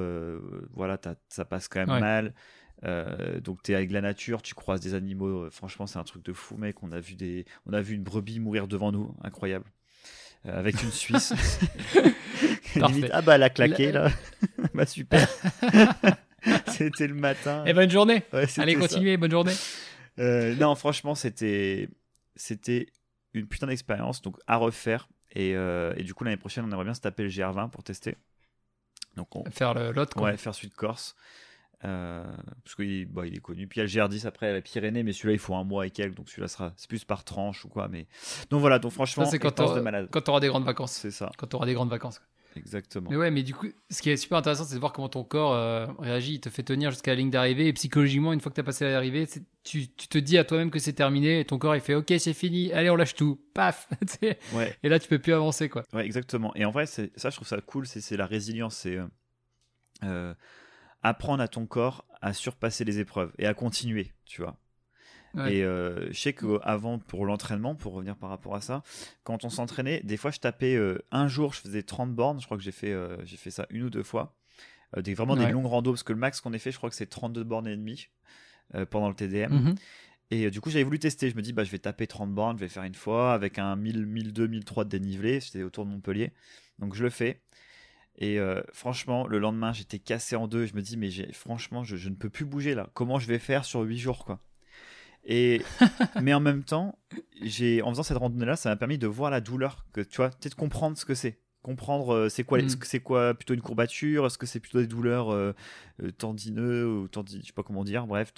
voilà, 0.74 1.00
ça 1.30 1.46
passe 1.46 1.68
quand 1.68 1.80
même 1.80 1.89
Ouais. 1.89 2.00
mal. 2.00 2.34
Euh, 2.86 3.39
donc, 3.39 3.63
t'es 3.63 3.75
avec 3.75 3.91
la 3.91 4.01
nature, 4.01 4.41
tu 4.41 4.53
croises 4.55 4.81
des 4.81 4.93
animaux. 4.93 5.45
euh, 5.45 5.49
franchement, 5.49 5.88
c'est 5.88 5.99
un 5.99 6.03
truc 6.03 6.23
de 6.25 6.34
fou, 6.34 6.57
mec. 6.57 6.84
On 6.84 6.91
a 6.91 6.99
vu 6.99 7.15
des, 7.15 7.45
on 7.65 7.73
a 7.73 7.81
vu 7.81 7.95
une 7.95 8.03
brebis 8.03 8.39
mourir 8.39 8.67
devant 8.67 8.91
nous, 8.91 9.15
incroyable. 9.23 9.65
Euh, 10.45 10.59
avec 10.59 10.81
une 10.84 10.91
Suisse. 10.91 11.34
Limite, 12.75 13.09
ah 13.13 13.21
bah, 13.21 13.36
elle 13.36 13.43
a 13.43 13.49
claqué, 13.49 13.91
La- 13.91 14.09
là. 14.09 14.11
bah, 14.73 14.86
super. 14.86 15.27
C'était 16.67 17.07
le 17.07 17.13
matin. 17.15 17.63
Et 17.65 17.73
bonne 17.73 17.89
journée. 17.89 18.23
Ouais, 18.34 18.45
Allez, 18.57 18.75
continuez, 18.75 19.15
bonne 19.17 19.31
journée. 19.31 19.53
Euh, 20.19 20.53
non, 20.55 20.75
franchement, 20.75 21.15
c'était 21.15 21.88
c'était 22.36 22.88
une 23.34 23.47
putain 23.47 23.67
d'expérience, 23.67 24.21
donc 24.21 24.38
à 24.47 24.57
refaire. 24.57 25.07
Et, 25.36 25.51
et 25.51 26.03
du 26.03 26.13
coup, 26.13 26.23
l'année 26.25 26.38
prochaine, 26.38 26.65
on 26.65 26.71
aimerait 26.71 26.84
bien 26.84 26.93
se 26.93 27.01
taper 27.01 27.23
le 27.23 27.29
GR20 27.29 27.69
pour 27.69 27.84
tester. 27.84 28.17
Donc, 29.15 29.36
on, 29.36 29.43
Faire 29.51 29.73
le- 29.73 29.91
l'autre, 29.91 30.19
ouais, 30.21 30.38
faire 30.38 30.53
Sud 30.53 30.73
Corse. 30.73 31.15
Euh, 31.86 32.23
parce 32.63 32.75
qu'il 32.75 33.05
bah, 33.07 33.25
il 33.25 33.36
est 33.36 33.39
connu. 33.41 33.67
Puis 33.67 33.81
il 33.81 33.91
y 33.93 33.99
a 34.01 34.05
le 34.05 34.09
GR10 34.09 34.25
après, 34.25 34.53
la 34.53 34.61
Pyrénées, 34.61 35.03
mais 35.03 35.11
celui-là, 35.11 35.34
il 35.34 35.39
faut 35.39 35.55
un 35.55 35.63
mois 35.65 35.86
et 35.86 35.91
quelques, 35.91 36.15
donc 36.15 36.29
celui-là 36.29 36.47
sera 36.47 36.73
c'est 36.77 36.88
plus 36.88 37.03
par 37.03 37.23
tranche 37.25 37.65
ou 37.65 37.69
quoi. 37.69 37.88
Mais 37.89 38.07
donc 38.49 38.61
voilà, 38.61 38.79
donc 38.79 38.93
franchement, 38.93 39.25
c'est 39.25 39.39
quand 39.39 39.51
t'auras 39.51 39.75
de 39.75 39.81
malade. 39.81 40.07
quand 40.11 40.21
t'auras 40.21 40.39
des 40.39 40.47
grandes 40.47 40.63
vacances. 40.65 40.93
C'est 40.93 41.11
ça, 41.11 41.29
Quand 41.38 41.47
t'auras 41.47 41.65
des 41.65 41.73
grandes 41.73 41.89
vacances. 41.89 42.21
exactement. 42.55 43.09
Mais 43.09 43.17
ouais, 43.17 43.31
mais 43.31 43.43
du 43.43 43.53
coup, 43.53 43.67
ce 43.89 44.01
qui 44.01 44.09
est 44.11 44.15
super 44.15 44.38
intéressant, 44.38 44.63
c'est 44.63 44.75
de 44.75 44.79
voir 44.79 44.93
comment 44.93 45.09
ton 45.09 45.25
corps 45.25 45.53
euh, 45.53 45.88
réagit. 45.99 46.36
Il 46.36 46.39
te 46.39 46.49
fait 46.49 46.63
tenir 46.63 46.91
jusqu'à 46.91 47.11
la 47.11 47.15
ligne 47.15 47.31
d'arrivée. 47.31 47.67
Et 47.67 47.73
psychologiquement, 47.73 48.31
une 48.31 48.39
fois 48.39 48.49
que 48.49 48.55
tu 48.55 48.61
as 48.61 48.63
passé 48.63 48.86
l'arrivée, 48.86 49.27
tu, 49.65 49.89
tu 49.89 50.07
te 50.07 50.17
dis 50.17 50.38
à 50.38 50.45
toi-même 50.45 50.71
que 50.71 50.79
c'est 50.79 50.93
terminé. 50.93 51.41
Et 51.41 51.45
ton 51.45 51.57
corps, 51.57 51.75
il 51.75 51.81
fait 51.81 51.95
OK, 51.95 52.13
c'est 52.17 52.34
fini. 52.34 52.71
Allez, 52.71 52.89
on 52.91 52.95
lâche 52.95 53.15
tout. 53.15 53.41
Paf 53.53 53.89
Ouais, 54.53 54.73
Et 54.84 54.88
là, 54.89 54.99
tu 54.99 55.09
peux 55.09 55.19
plus 55.19 55.34
avancer, 55.34 55.67
quoi. 55.67 55.84
Ouais, 55.91 56.05
exactement. 56.05 56.55
Et 56.55 56.63
en 56.63 56.71
vrai, 56.71 56.86
ça, 56.86 57.03
je 57.17 57.36
trouve 57.36 57.47
ça 57.47 57.59
cool, 57.59 57.86
c'est 57.88 58.15
la 58.15 58.25
résilience, 58.25 58.75
c'est 58.75 58.97
euh, 60.03 60.34
apprendre 61.04 61.43
à 61.43 61.47
ton 61.47 61.66
corps 61.66 62.06
à 62.22 62.34
surpasser 62.34 62.86
les 62.86 62.99
épreuves 62.99 63.32
et 63.38 63.45
à 63.45 63.54
continuer, 63.54 64.12
tu 64.26 64.41
vois. 64.41 64.58
Ouais. 65.36 65.56
Et 65.56 65.64
euh, 65.64 66.12
je 66.12 66.20
sais 66.20 66.34
qu'avant, 66.34 66.99
pour 66.99 67.26
l'entraînement, 67.26 67.76
pour 67.76 67.93
revenir 67.93 68.16
par 68.16 68.30
rapport 68.30 68.56
à 68.56 68.62
ça, 68.62 68.84
quand 69.24 69.43
on 69.43 69.49
s'entraînait, 69.49 70.01
des 70.04 70.16
fois 70.16 70.32
je 70.32 70.39
tapais 70.39 70.76
euh, 70.76 70.99
un 71.12 71.28
jour, 71.28 71.54
je 71.54 71.60
faisais 71.60 71.84
30 71.84 72.14
bornes, 72.14 72.39
je 72.39 72.45
crois 72.45 72.58
que 72.58 72.64
j'ai 72.64 72.72
fait, 72.72 72.91
euh, 72.91 73.18
j'ai 73.26 73.38
fait 73.38 73.51
ça 73.51 73.66
une 73.70 73.84
ou 73.84 73.89
deux 73.89 74.04
fois. 74.04 74.36
Des, 74.95 75.16
vraiment 75.16 75.36
des 75.36 75.49
longues 75.49 75.66
randos, 75.66 75.91
parce 75.91 76.04
que 76.04 76.14
le 76.14 76.20
max 76.20 76.39
qu'on 76.39 76.54
ait 76.54 76.60
fait, 76.60 76.72
je 76.72 76.78
crois 76.78 76.91
que 76.91 76.95
c'est 76.95 77.08
32 77.08 77.43
bornes 77.43 77.68
et 77.68 77.76
demie 77.76 78.10
pendant 78.91 79.10
le 79.10 79.16
TDM. 79.16 79.51
Mhm. 79.51 79.76
Et 80.30 80.51
du 80.51 80.62
coup, 80.62 80.70
j'avais 80.70 80.84
voulu 80.84 80.99
tester. 80.99 81.32
Je 81.32 81.36
me 81.36 81.41
dis, 81.41 81.51
bah, 81.51 81.64
je 81.64 81.72
vais 81.72 81.80
taper 81.80 82.06
30 82.06 82.32
bornes, 82.32 82.58
je 82.58 82.64
vais 82.64 82.70
faire 82.70 82.84
une 82.84 82.93
fois 82.93 83.34
avec 83.34 83.58
un 83.58 83.76
1000, 83.76 84.06
1002, 84.06 84.47
1003 84.47 84.84
de 84.84 84.89
dénivelé. 84.89 85.39
C'était 85.39 85.64
autour 85.64 85.86
de 85.86 85.89
Montpellier. 85.89 86.32
Donc, 86.78 86.93
je 86.93 87.01
le 87.01 87.10
fais. 87.10 87.41
Et 88.18 88.39
euh, 88.39 88.61
franchement, 88.72 89.26
le 89.28 89.39
lendemain, 89.39 89.74
j'étais 89.74 89.99
cassé 89.99 90.36
en 90.36 90.47
deux. 90.47 90.66
Je 90.66 90.76
me 90.76 90.82
dis, 90.82 90.97
mais 90.97 91.09
franchement, 91.34 91.84
je, 91.84 91.95
je 91.95 92.09
ne 92.09 92.16
peux 92.16 92.30
plus 92.30 92.45
bouger 92.45 92.76
là. 92.76 92.89
Comment 92.93 93.18
je 93.20 93.28
vais 93.28 93.39
faire 93.39 93.66
sur 93.66 93.82
8 93.82 93.97
jours, 93.97 94.24
quoi? 94.26 94.39
Et 95.26 95.61
mais 96.22 96.34
en 96.34 96.39
même 96.39 96.64
temps, 96.64 96.99
j'ai 97.41 97.82
en 97.82 97.89
faisant 97.91 98.03
cette 98.03 98.18
randonnée 98.18 98.45
là, 98.45 98.55
ça 98.55 98.70
m'a 98.70 98.76
permis 98.76 98.97
de 98.97 99.07
voir 99.07 99.32
la 99.32 99.39
douleur 99.41 99.86
que 99.93 100.01
tu 100.01 100.18
vois, 100.18 100.30
peut-être 100.30 100.55
comprendre 100.55 100.97
ce 100.97 101.05
que 101.05 101.16
c'est, 101.16 101.39
comprendre 101.61 102.14
euh, 102.14 102.30
c'est 102.30 102.43
quoi, 102.43 102.61
Mm. 102.61 102.70
c'est 102.84 102.99
quoi 102.99 103.34
plutôt 103.34 103.53
une 103.53 103.61
courbature, 103.61 104.26
est-ce 104.26 104.38
que 104.38 104.45
c'est 104.45 104.59
plutôt 104.59 104.80
des 104.82 104.88
douleurs 104.88 105.32
euh, 105.32 105.53
euh, 106.03 106.11
tendineuses 106.11 106.86
ou 106.86 107.07
tendi, 107.07 107.39
je 107.41 107.47
sais 107.47 107.53
pas 107.53 107.64
comment 107.64 107.86
dire, 107.86 108.05
bref, 108.05 108.34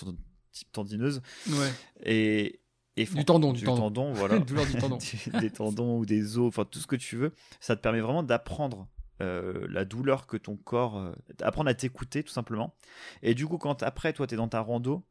type 0.51 0.71
tendineuse? 0.71 1.21
Ouais. 1.49 1.71
Et, 2.03 2.59
et 2.97 3.05
Du 3.05 3.25
tendon, 3.25 3.51
du 3.51 3.63
tendon. 3.63 4.13
voilà. 4.13 4.37
Douleur 4.37 4.67
du 4.67 4.75
tendon. 4.75 4.99
des, 5.33 5.39
des 5.39 5.49
tendons 5.49 5.97
ou 5.97 6.05
des 6.05 6.37
os, 6.37 6.47
enfin 6.47 6.65
tout 6.69 6.79
ce 6.79 6.87
que 6.87 6.95
tu 6.95 7.15
veux. 7.17 7.33
Ça 7.59 7.75
te 7.75 7.81
permet 7.81 7.99
vraiment 7.99 8.21
d'apprendre 8.23 8.87
euh, 9.21 9.65
la 9.69 9.85
douleur 9.85 10.27
que 10.27 10.37
ton 10.37 10.57
corps, 10.57 10.97
euh, 10.97 11.11
apprendre 11.41 11.69
à 11.69 11.73
t'écouter 11.73 12.23
tout 12.23 12.31
simplement. 12.33 12.75
Et 13.21 13.33
du 13.33 13.47
coup, 13.47 13.57
quand 13.57 13.83
après 13.83 14.13
toi 14.13 14.27
tu 14.27 14.33
es 14.33 14.37
dans 14.37 14.47
ta 14.47 14.59
rando, 14.61 15.03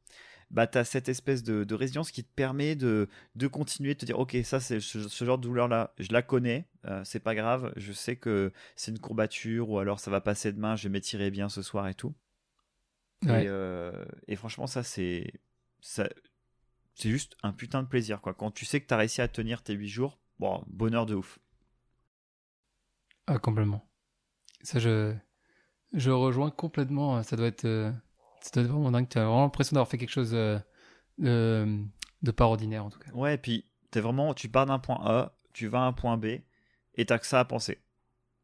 bah 0.51 0.67
tu 0.67 0.79
as 0.79 0.85
cette 0.85 1.09
espèce 1.09 1.43
de, 1.43 1.65
de 1.65 1.75
résilience 1.75 2.11
qui 2.11 2.23
te 2.23 2.33
permet 2.35 2.77
de, 2.77 3.09
de 3.35 3.47
continuer, 3.47 3.95
de 3.95 3.99
te 4.01 4.07
dire 4.07 4.19
ok 4.19 4.37
ça 4.45 4.61
c'est 4.61 4.79
ce, 4.81 5.09
ce 5.09 5.25
genre 5.25 5.39
de 5.39 5.43
douleur 5.43 5.69
là, 5.69 5.95
je 5.99 6.13
la 6.13 6.23
connais, 6.23 6.69
euh, 6.85 7.03
c'est 7.05 7.21
pas 7.21 7.35
grave, 7.35 7.73
je 7.77 7.93
sais 7.93 8.17
que 8.17 8.53
c'est 8.77 8.91
une 8.91 8.99
courbature 8.99 9.71
ou 9.71 9.79
alors 9.79 10.01
ça 10.01 10.11
va 10.11 10.21
passer 10.21 10.53
demain, 10.53 10.77
je 10.77 10.85
vais 10.85 10.93
m'étirer 10.93 11.31
bien 11.31 11.49
ce 11.49 11.63
soir 11.63 11.89
et 11.89 11.95
tout. 11.95 12.15
Ouais. 13.27 13.45
Et, 13.45 13.49
euh, 13.49 14.05
et 14.29 14.37
franchement, 14.37 14.67
ça, 14.67 14.83
c'est. 14.83 15.33
Ça, 15.81 16.09
c'est 16.95 17.11
juste 17.11 17.37
un 17.43 17.53
putain 17.53 17.83
de 17.83 17.89
plaisir, 17.89 18.21
quoi. 18.21 18.35
Quand 18.35 18.51
tu 18.51 18.65
sais 18.65 18.81
que 18.81 18.87
t'as 18.87 18.97
réussi 18.97 19.21
à 19.21 19.29
tenir 19.29 19.63
tes 19.63 19.75
8 19.75 19.89
jours, 19.89 20.19
bon, 20.39 20.63
bonheur 20.67 21.07
de 21.07 21.15
ouf. 21.15 21.39
Ah, 23.27 23.39
complètement. 23.39 23.87
Ça, 24.65 24.79
je, 24.81 25.15
je 25.93 26.11
rejoins 26.11 26.51
complètement. 26.51 27.23
Ça 27.23 27.37
doit 27.37 27.47
être, 27.47 27.65
euh, 27.67 27.93
ça 28.41 28.51
doit 28.55 28.63
être 28.65 28.71
vraiment 28.71 28.91
dingue. 28.91 29.09
Tu 29.09 29.19
as 29.19 29.25
vraiment 29.25 29.43
l'impression 29.43 29.75
d'avoir 29.75 29.89
fait 29.89 29.99
quelque 29.99 30.11
chose 30.11 30.33
euh, 30.35 30.59
de, 31.19 31.79
de 32.23 32.31
pas 32.33 32.47
ordinaire, 32.47 32.85
en 32.85 32.91
tout 32.91 32.99
cas. 32.99 33.13
Ouais, 33.13 33.35
et 33.35 33.39
puis, 33.39 33.65
t'es 33.93 34.01
vraiment. 34.01 34.35
Tu 34.35 34.49
pars 34.49 34.67
d'un 34.67 34.79
point 34.81 34.99
A, 35.05 35.39
tu 35.53 35.69
vas 35.69 35.83
à 35.83 35.87
un 35.87 35.93
point 35.93 36.17
B, 36.17 36.25
et 36.95 37.07
t'as 37.07 37.19
que 37.19 37.27
ça 37.27 37.39
à 37.41 37.45
penser. 37.45 37.81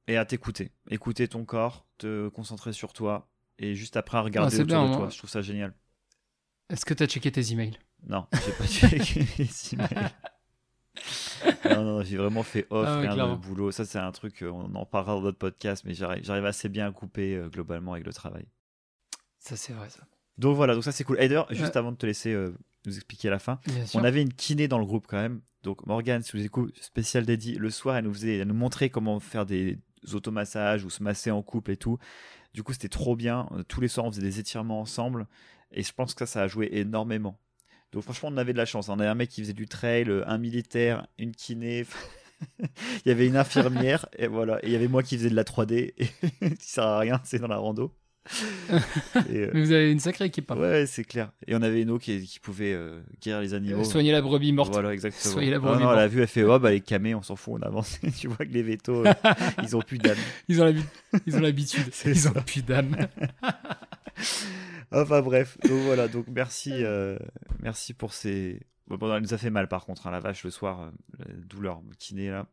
Et 0.07 0.17
à 0.17 0.25
t'écouter. 0.25 0.73
Écouter 0.91 1.27
ton 1.27 1.45
corps, 1.45 1.87
te 1.99 2.29
concentrer 2.29 2.73
sur 2.73 2.93
toi, 2.93 3.29
et 3.59 3.75
juste 3.75 3.97
après 3.97 4.19
à 4.19 4.23
regarder 4.23 4.57
Ah, 4.59 4.63
autour 4.63 4.67
bien, 4.79 4.89
de 4.91 4.95
toi. 4.95 5.09
Je 5.11 5.19
trouve 5.19 5.31
ça 5.31 5.43
génial. 5.43 5.75
Est-ce 6.69 6.85
que 6.85 6.95
tu 6.95 7.03
as 7.03 7.07
checké 7.07 7.33
tes 7.33 7.53
emails? 7.53 7.79
Non, 8.07 8.27
j'ai 8.45 8.53
pas 8.53 8.67
checké 8.67 9.27
les 9.39 9.75
emails. 9.75 10.11
Non, 11.65 11.83
non, 11.85 12.03
j'ai 12.03 12.17
vraiment 12.17 12.43
fait 12.43 12.67
off, 12.71 12.87
Ah 12.89 13.01
rien 13.01 13.31
de 13.33 13.37
boulot. 13.37 13.71
Ça, 13.71 13.85
c'est 13.85 13.99
un 13.99 14.13
truc, 14.13 14.43
euh, 14.43 14.51
on 14.51 14.75
en 14.75 14.85
parlera 14.87 15.15
dans 15.15 15.23
d'autres 15.23 15.39
podcasts, 15.39 15.85
mais 15.85 15.95
j'arrive 15.95 16.45
assez 16.45 16.69
bien 16.69 16.87
à 16.89 16.93
couper 16.93 17.37
euh, 17.37 17.49
globalement 17.49 17.93
avec 17.95 18.07
le 18.07 18.13
travail. 18.13 18.47
Ça, 19.39 19.57
c'est 19.57 19.73
vrai, 19.73 19.89
ça. 19.89 20.03
Donc 20.39 20.57
voilà, 20.57 20.75
donc 20.75 20.85
ça 20.85 20.93
c'est 20.93 21.05
cool. 21.05 21.17
Et 21.21 21.29
d'ailleurs, 21.29 21.47
juste 21.51 21.73
Ouais. 21.73 21.77
avant 21.79 21.93
de 21.93 21.97
te 21.97 22.07
laisser 22.07 22.33
euh, 22.33 22.55
nous 22.87 22.95
expliquer 22.97 23.29
à 23.29 23.33
la 23.33 23.39
fin, 23.39 23.61
Bien 23.67 23.85
sûr. 23.87 24.01
on 24.01 24.05
avait 24.05 24.23
une 24.23 24.33
kiné 24.33 24.69
dans 24.69 24.79
le 24.79 24.87
groupe 24.87 25.07
quand 25.07 25.19
même. 25.21 25.41
Donc 25.63 25.87
Morgane, 25.87 26.23
si 26.23 26.33
vous 26.37 26.43
écoutez, 26.45 26.73
spécial 26.81 27.27
dédié, 27.27 27.57
le 27.57 27.69
soir, 27.71 27.97
elle 27.97 28.05
nous 28.05 28.15
faisait, 28.15 28.39
elle 28.39 28.49
nous 28.49 28.55
montrait 28.55 28.89
comment 28.89 29.21
faire 29.21 29.45
des 29.45 29.79
automassages 30.15 30.85
ou 30.85 30.91
se 30.91 31.03
masser 31.03 31.31
en 31.31 31.43
couple 31.43 31.73
et 31.73 31.77
tout. 31.77 31.99
Du 32.55 32.63
coup, 32.63 32.73
c'était 32.73 32.89
trop 32.89 33.15
bien. 33.17 33.49
Tous 33.69 33.81
les 33.83 33.89
soirs, 33.89 34.07
on 34.07 34.11
faisait 34.11 34.23
des 34.23 34.41
étirements 34.41 34.81
ensemble. 34.81 35.27
Et 35.73 35.83
je 35.83 35.93
pense 35.93 36.15
que 36.15 36.21
ça, 36.21 36.27
ça 36.27 36.43
a 36.43 36.49
joué 36.49 36.69
énormément. 36.73 37.39
Donc 37.93 38.05
franchement, 38.05 38.29
on 38.33 38.37
avait 38.37 38.53
de 38.53 38.59
la 38.59 38.67
chance. 38.67 38.89
On 38.89 38.99
avait 38.99 39.09
un 39.09 39.15
mec 39.15 39.31
qui 39.31 39.41
faisait 39.41 39.53
du 39.53 39.67
trail, 39.67 40.09
euh, 40.09 40.23
un 40.29 40.39
militaire, 40.39 41.07
une 41.19 41.33
kiné. 41.33 41.87
il 42.61 42.69
y 43.07 43.11
avait 43.11 43.27
une 43.27 43.37
infirmière 43.37 44.07
et 44.17 44.27
voilà. 44.27 44.59
Et 44.63 44.69
il 44.69 44.73
y 44.73 44.77
avait 44.77 44.89
moi 44.89 45.03
qui 45.03 45.17
faisais 45.17 45.31
de 45.31 45.37
la 45.37 45.45
3D 45.45 45.95
et 45.97 46.07
qui 46.57 46.69
sert 46.69 46.85
à 46.85 46.99
rien, 46.99 47.21
c'est 47.25 47.39
dans 47.39 47.49
la 47.49 47.59
rando. 47.59 47.95
Et, 49.31 49.37
euh, 49.39 49.51
Mais 49.53 49.61
vous 49.61 49.73
avez 49.73 49.91
une 49.91 50.01
sacrée 50.01 50.27
équipe. 50.27 50.51
hein. 50.51 50.57
Ouais, 50.57 50.87
c'est 50.87 51.05
clair. 51.05 51.33
Et 51.47 51.55
on 51.55 51.63
avait 51.63 51.83
une 51.83 51.91
eau 51.91 51.99
qui, 51.99 52.21
qui 52.27 52.39
pouvait 52.41 52.73
euh, 52.73 53.01
guérir 53.21 53.41
les 53.41 53.55
animaux. 53.55 53.81
Euh, 53.81 53.85
Soigner 53.85 54.13
la 54.13 54.23
brebis 54.23 54.53
morte. 54.53 54.73
Voilà, 54.73 54.93
exactement. 54.93 55.33
Soyez 55.33 55.51
la 55.51 55.59
non, 55.59 55.65
brebis 55.65 55.83
non, 55.83 55.93
elle 55.93 55.99
a 55.99 56.03
morte. 56.03 56.13
vu, 56.13 56.23
elle 56.23 56.29
fait, 56.29 56.45
oh, 56.45 56.59
bah, 56.59 56.71
les 56.71 56.81
camés, 56.81 57.15
on 57.15 57.23
s'en 57.23 57.37
fout, 57.37 57.61
on 57.61 57.67
avance. 57.67 57.99
tu 58.19 58.29
vois 58.29 58.39
que 58.47 58.53
les 58.53 58.63
vétos, 58.63 59.05
euh, 59.07 59.13
ils 59.63 59.77
ont 59.77 59.83
plus 59.83 59.99
d'âme. 59.99 60.17
Ils 60.49 60.63
ont 60.63 60.73
ils 61.27 61.37
l'habitude. 61.37 61.91
Ils 62.05 62.29
ont 62.29 62.33
plus 62.47 62.63
d'âme. 62.65 62.97
Enfin, 64.93 65.23
bref. 65.23 65.59
Donc, 65.65 65.81
voilà. 65.81 66.09
Donc, 66.09 66.27
merci, 66.29 66.73
merci 67.63 67.95
pour 67.95 68.13
ces. 68.13 68.61
Bon, 68.89 69.15
elle 69.15 69.23
nous 69.23 69.35
a 69.35 69.39
fait 69.39 69.51
mal, 69.51 69.69
par 69.69 69.85
contre, 69.87 70.07
hein, 70.09 70.11
la 70.11 70.19
vache, 70.21 70.43
le 70.45 70.51
soir, 70.51 70.91
la 71.19 71.25
douleur, 71.35 71.81
kiné, 71.99 72.29
là. 72.31 72.47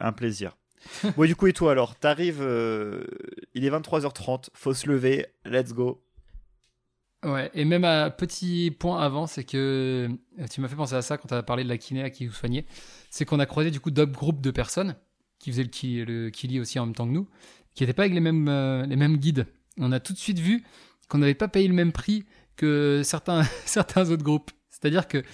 Un 0.00 0.12
plaisir. 0.12 0.56
bon, 1.16 1.26
du 1.26 1.36
coup, 1.36 1.46
et 1.46 1.52
toi, 1.52 1.72
alors, 1.72 1.96
t'arrives, 1.96 2.42
euh, 2.42 3.04
il 3.54 3.64
est 3.64 3.70
23h30, 3.70 4.48
faut 4.54 4.74
se 4.74 4.88
lever, 4.88 5.26
let's 5.44 5.72
go. 5.72 6.02
Ouais, 7.24 7.50
et 7.52 7.64
même 7.64 7.84
un 7.84 8.10
petit 8.10 8.70
point 8.70 9.00
avant, 9.00 9.26
c'est 9.26 9.42
que 9.42 10.08
euh, 10.38 10.46
tu 10.48 10.60
m'as 10.60 10.68
fait 10.68 10.76
penser 10.76 10.94
à 10.94 11.02
ça 11.02 11.18
quand 11.18 11.36
tu 11.36 11.42
parlé 11.42 11.64
de 11.64 11.68
la 11.68 11.76
kiné 11.76 12.02
à 12.02 12.10
qui 12.10 12.26
vous 12.26 12.32
soignez. 12.32 12.64
C'est 13.10 13.24
qu'on 13.24 13.40
a 13.40 13.46
croisé 13.46 13.72
du 13.72 13.80
coup 13.80 13.90
d'autres 13.90 14.12
groupes 14.12 14.40
de 14.40 14.52
personnes 14.52 14.94
qui 15.40 15.50
faisait 15.50 15.64
le, 15.64 16.30
Kili 16.30 16.60
aussi 16.60 16.78
en 16.78 16.86
même 16.86 16.94
temps 16.94 17.06
que 17.06 17.12
nous, 17.12 17.28
qui 17.74 17.82
n'était 17.82 17.92
pas 17.92 18.02
avec 18.02 18.14
les 18.14 18.20
mêmes, 18.20 18.48
euh, 18.48 18.86
les 18.86 18.96
mêmes 18.96 19.16
guides. 19.16 19.46
On 19.78 19.90
a 19.90 19.98
tout 19.98 20.12
de 20.12 20.18
suite 20.18 20.38
vu 20.38 20.64
qu'on 21.08 21.18
n'avait 21.18 21.34
pas 21.34 21.48
payé 21.48 21.66
le 21.66 21.74
même 21.74 21.92
prix 21.92 22.24
que 22.56 23.02
certains, 23.04 23.42
certains 23.64 24.10
autres 24.10 24.24
groupes. 24.24 24.52
C'est-à-dire 24.68 25.08
que 25.08 25.24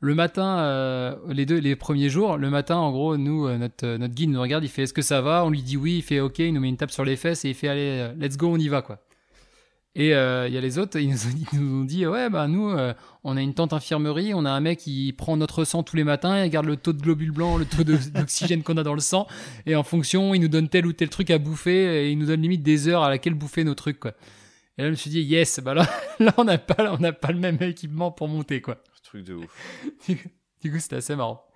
le 0.00 0.14
matin, 0.14 0.58
euh, 0.58 1.16
les 1.28 1.46
deux, 1.46 1.58
les 1.58 1.76
premiers 1.76 2.08
jours, 2.08 2.36
le 2.36 2.50
matin, 2.50 2.76
en 2.76 2.92
gros, 2.92 3.16
nous, 3.16 3.46
euh, 3.46 3.56
notre, 3.56 3.96
notre 3.96 4.14
guide 4.14 4.30
nous 4.30 4.40
regarde, 4.40 4.64
il 4.64 4.68
fait 4.68 4.82
est-ce 4.82 4.92
que 4.92 5.02
ça 5.02 5.20
va? 5.20 5.44
On 5.44 5.50
lui 5.50 5.62
dit 5.62 5.76
oui, 5.76 5.96
il 5.98 6.02
fait 6.02 6.20
ok, 6.20 6.38
il 6.38 6.52
nous 6.52 6.60
met 6.60 6.68
une 6.68 6.76
tape 6.76 6.90
sur 6.90 7.04
les 7.04 7.16
fesses 7.16 7.44
et 7.44 7.50
il 7.50 7.54
fait 7.54 7.68
allez, 7.68 8.10
let's 8.18 8.36
go, 8.36 8.48
on 8.48 8.58
y 8.58 8.68
va 8.68 8.82
quoi. 8.82 8.98
Et 9.94 10.08
il 10.08 10.10
y 10.10 10.14
a 10.58 10.60
les 10.60 10.78
autres, 10.78 10.98
ils 11.00 11.14
nous, 11.54 11.80
ont 11.80 11.84
dit, 11.84 12.06
ouais, 12.06 12.28
bah 12.28 12.48
nous, 12.48 12.76
on 13.24 13.36
a 13.36 13.40
une 13.40 13.54
tente 13.54 13.72
infirmerie, 13.72 14.34
on 14.34 14.44
a 14.44 14.50
un 14.50 14.60
mec 14.60 14.80
qui 14.80 15.14
prend 15.16 15.38
notre 15.38 15.64
sang 15.64 15.82
tous 15.82 15.96
les 15.96 16.04
matins, 16.04 16.36
il 16.36 16.42
regarde 16.42 16.66
le 16.66 16.76
taux 16.76 16.92
de 16.92 17.00
globules 17.00 17.32
blancs, 17.32 17.58
le 17.58 17.64
taux 17.64 17.82
d'oxygène 18.14 18.62
qu'on 18.62 18.76
a 18.76 18.82
dans 18.82 18.92
le 18.92 19.00
sang, 19.00 19.26
et 19.64 19.74
en 19.74 19.82
fonction, 19.82 20.34
il 20.34 20.42
nous 20.42 20.48
donne 20.48 20.68
tel 20.68 20.84
ou 20.86 20.92
tel 20.92 21.08
truc 21.08 21.30
à 21.30 21.38
bouffer, 21.38 22.04
et 22.04 22.10
il 22.10 22.18
nous 22.18 22.26
donne 22.26 22.42
limite 22.42 22.62
des 22.62 22.88
heures 22.88 23.02
à 23.02 23.08
laquelle 23.08 23.32
bouffer 23.32 23.64
nos 23.64 23.74
trucs. 23.74 24.04
Et 24.78 24.82
là, 24.82 24.88
je 24.88 24.90
me 24.90 24.96
suis 24.96 25.10
dit, 25.10 25.22
yes, 25.22 25.60
bah 25.60 25.74
là, 25.74 25.88
là 26.20 26.34
on 26.36 26.44
n'a 26.44 26.58
pas, 26.58 26.92
on 26.92 27.12
pas 27.12 27.32
le 27.32 27.38
même 27.38 27.58
équipement 27.62 28.10
pour 28.10 28.28
monter, 28.28 28.60
quoi. 28.60 28.78
Truc 29.02 29.24
de 29.24 29.34
ouf. 29.34 30.08
du 30.62 30.72
coup, 30.72 30.78
c'était 30.78 30.96
assez 30.96 31.16
marrant. 31.16 31.46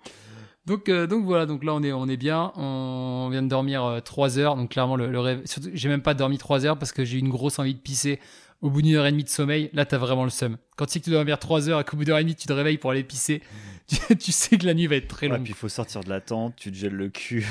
Donc, 0.65 0.89
euh, 0.89 1.07
donc 1.07 1.25
voilà, 1.25 1.45
donc 1.45 1.63
là 1.63 1.73
on 1.73 1.81
est, 1.81 1.91
on 1.91 2.07
est 2.07 2.17
bien. 2.17 2.51
On 2.55 3.29
vient 3.31 3.41
de 3.41 3.47
dormir 3.47 4.01
3 4.05 4.37
euh, 4.37 4.41
heures, 4.41 4.55
donc 4.55 4.71
clairement 4.71 4.95
le, 4.95 5.07
le 5.07 5.19
rêve. 5.19 5.41
J'ai 5.73 5.89
même 5.89 6.03
pas 6.03 6.13
dormi 6.13 6.37
3 6.37 6.65
heures 6.65 6.77
parce 6.77 6.91
que 6.91 7.03
j'ai 7.03 7.17
eu 7.17 7.19
une 7.19 7.29
grosse 7.29 7.59
envie 7.59 7.73
de 7.73 7.79
pisser 7.79 8.19
au 8.61 8.69
bout 8.69 8.81
d'une 8.81 8.95
heure 8.95 9.05
et 9.07 9.11
demie 9.11 9.23
de 9.23 9.29
sommeil. 9.29 9.69
Là, 9.73 9.85
t'as 9.85 9.97
vraiment 9.97 10.23
le 10.23 10.29
seum. 10.29 10.57
Quand 10.77 10.85
tu 10.85 10.93
sais 10.93 10.99
que 10.99 11.05
tu 11.05 11.09
dois 11.09 11.19
dormir 11.19 11.39
3 11.39 11.69
heures 11.69 11.79
et 11.79 11.83
qu'au 11.83 11.97
bout 11.97 12.03
d'une 12.03 12.13
heure 12.13 12.19
et 12.19 12.23
demie 12.23 12.35
tu 12.35 12.47
te 12.47 12.53
réveilles 12.53 12.77
pour 12.77 12.91
aller 12.91 13.03
pisser, 13.03 13.41
tu, 14.19 14.31
sais 14.31 14.57
que 14.57 14.65
la 14.65 14.73
nuit 14.73 14.87
va 14.87 14.95
être 14.95 15.07
très 15.07 15.27
longue. 15.27 15.41
Et 15.41 15.43
puis 15.43 15.53
il 15.53 15.55
faut 15.55 15.69
sortir 15.69 16.01
de 16.03 16.09
la 16.09 16.21
tente, 16.21 16.55
tu 16.55 16.71
te 16.71 16.77
gèles 16.77 16.93
le 16.93 17.09
cul. 17.09 17.45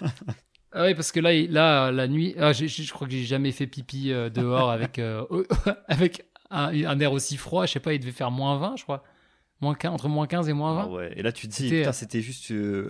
ah 0.74 0.84
oui, 0.84 0.94
parce 0.94 1.12
que 1.12 1.20
là, 1.20 1.32
là 1.48 1.92
la 1.92 2.08
nuit, 2.08 2.34
ah, 2.38 2.52
je 2.52 2.92
crois 2.92 3.06
que 3.06 3.12
j'ai 3.12 3.24
jamais 3.24 3.52
fait 3.52 3.66
pipi 3.66 4.10
euh, 4.10 4.30
dehors 4.30 4.70
avec, 4.70 5.00
avec 5.88 6.24
un, 6.50 7.00
air 7.00 7.12
aussi 7.12 7.36
froid. 7.36 7.66
Je 7.66 7.72
sais 7.72 7.80
pas, 7.80 7.92
il 7.92 8.00
devait 8.00 8.12
faire 8.12 8.30
moins 8.30 8.58
20, 8.58 8.76
je 8.76 8.82
crois. 8.84 9.04
Moins 9.60 9.74
15, 9.74 9.92
entre 9.92 10.08
moins 10.08 10.26
15 10.26 10.48
et 10.48 10.52
moins 10.52 10.74
20. 10.74 10.82
Ah 10.82 10.88
ouais. 10.88 11.12
Et 11.16 11.22
là, 11.22 11.30
tu 11.30 11.46
te 11.48 11.54
dis, 11.54 11.70
putain, 11.70 11.92
c'était 11.92 12.20
juste 12.20 12.50
euh, 12.50 12.88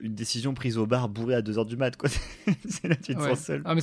une 0.00 0.14
décision 0.14 0.54
prise 0.54 0.78
au 0.78 0.86
bar 0.86 1.08
bourré 1.08 1.34
à 1.34 1.42
2h 1.42 1.66
du 1.66 1.76
mat, 1.76 1.96
quoi. 1.96 2.08
c'est 2.68 2.88
là, 2.88 2.96
tu 2.96 3.14
te 3.14 3.20
sens 3.20 3.40
seul. 3.40 3.62
Ah, 3.64 3.74
mais 3.74 3.80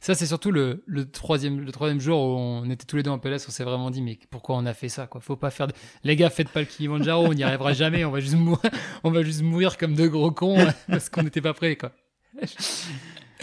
ça, 0.00 0.14
c'est 0.14 0.26
surtout 0.26 0.52
le, 0.52 0.84
le, 0.86 1.10
troisième, 1.10 1.60
le 1.60 1.72
troisième 1.72 2.00
jour 2.00 2.20
où 2.20 2.38
on 2.38 2.70
était 2.70 2.86
tous 2.86 2.96
les 2.96 3.02
deux 3.02 3.10
en 3.10 3.18
PLS, 3.18 3.46
on 3.48 3.50
s'est 3.50 3.64
vraiment 3.64 3.90
dit, 3.90 4.00
mais 4.00 4.18
pourquoi 4.30 4.56
on 4.56 4.64
a 4.66 4.74
fait 4.74 4.88
ça, 4.88 5.06
quoi? 5.06 5.20
Faut 5.20 5.36
pas 5.36 5.50
faire. 5.50 5.66
Les 6.04 6.14
gars, 6.14 6.30
faites 6.30 6.50
pas 6.50 6.60
le 6.60 6.66
Kilimanjaro, 6.66 7.26
on 7.26 7.34
n'y 7.34 7.42
arrivera 7.42 7.72
jamais, 7.72 8.04
on 8.04 8.10
va 8.10 8.20
juste 8.20 8.36
mourir, 8.36 8.70
on 9.02 9.10
va 9.10 9.22
juste 9.22 9.42
mourir 9.42 9.76
comme 9.76 9.94
deux 9.94 10.08
gros 10.08 10.30
cons 10.30 10.66
parce 10.88 11.08
qu'on 11.08 11.22
n'était 11.22 11.40
pas 11.40 11.52
prêts, 11.52 11.76
quoi. 11.76 11.92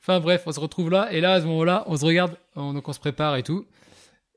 enfin 0.00 0.20
bref, 0.20 0.42
on 0.46 0.52
se 0.52 0.60
retrouve 0.60 0.90
là, 0.90 1.12
et 1.12 1.20
là, 1.20 1.34
à 1.34 1.40
ce 1.40 1.46
moment-là, 1.46 1.84
on 1.86 1.96
se 1.96 2.04
regarde, 2.04 2.36
donc 2.56 2.88
on 2.88 2.92
se 2.92 3.00
prépare 3.00 3.36
et 3.36 3.42
tout. 3.42 3.66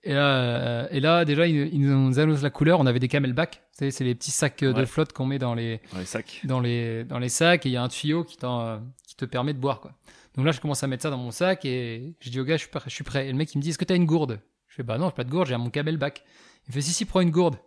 Et 0.05 0.13
là, 0.13 0.37
euh, 0.37 0.87
et 0.91 0.99
là 0.99 1.25
déjà, 1.25 1.47
ils, 1.47 1.81
nous 1.81 2.19
annoncent 2.19 2.43
la 2.43 2.51
couleur. 2.51 2.79
On 2.79 2.85
avait 2.85 2.99
des 2.99 3.07
camelbacks. 3.07 3.63
C'est 3.71 3.99
les 4.01 4.13
petits 4.13 4.31
sacs 4.31 4.61
euh, 4.61 4.71
de 4.71 4.85
flotte 4.85 5.11
qu'on 5.13 5.25
met 5.25 5.39
dans 5.39 5.55
les, 5.55 5.81
dans 5.91 5.97
les 5.97 6.05
sacs. 6.05 6.41
Dans 6.43 6.59
les, 6.59 7.03
dans 7.03 7.17
les 7.17 7.27
sacs. 7.27 7.65
Et 7.65 7.69
il 7.69 7.71
y 7.71 7.77
a 7.77 7.81
un 7.81 7.87
tuyau 7.87 8.23
qui, 8.23 8.37
euh, 8.43 8.77
qui 9.07 9.15
te 9.15 9.25
permet 9.25 9.53
de 9.53 9.59
boire. 9.59 9.81
Quoi. 9.81 9.93
Donc 10.35 10.45
là, 10.45 10.51
je 10.51 10.61
commence 10.61 10.83
à 10.83 10.87
mettre 10.87 11.01
ça 11.01 11.09
dans 11.09 11.17
mon 11.17 11.31
sac 11.31 11.65
et 11.65 12.13
je 12.19 12.29
dis 12.29 12.39
au 12.39 12.43
gars, 12.43 12.55
je 12.55 12.61
suis, 12.61 12.69
prêt, 12.69 12.83
je 12.85 12.93
suis 12.93 13.03
prêt. 13.03 13.27
Et 13.27 13.31
le 13.31 13.37
mec, 13.37 13.51
il 13.55 13.57
me 13.57 13.63
dit, 13.63 13.71
est-ce 13.71 13.79
que 13.79 13.85
tu 13.85 13.93
as 13.93 13.95
une 13.95 14.05
gourde? 14.05 14.39
Je 14.67 14.75
fais, 14.75 14.83
bah 14.83 14.99
non, 14.99 15.07
j'ai 15.07 15.15
pas 15.15 15.23
de 15.23 15.31
gourde, 15.31 15.47
j'ai 15.47 15.57
mon 15.57 15.71
camelback. 15.71 16.23
Il 16.67 16.69
me 16.69 16.73
fait, 16.73 16.81
si, 16.81 16.93
si, 16.93 17.05
prends 17.05 17.21
une 17.21 17.31
gourde. 17.31 17.57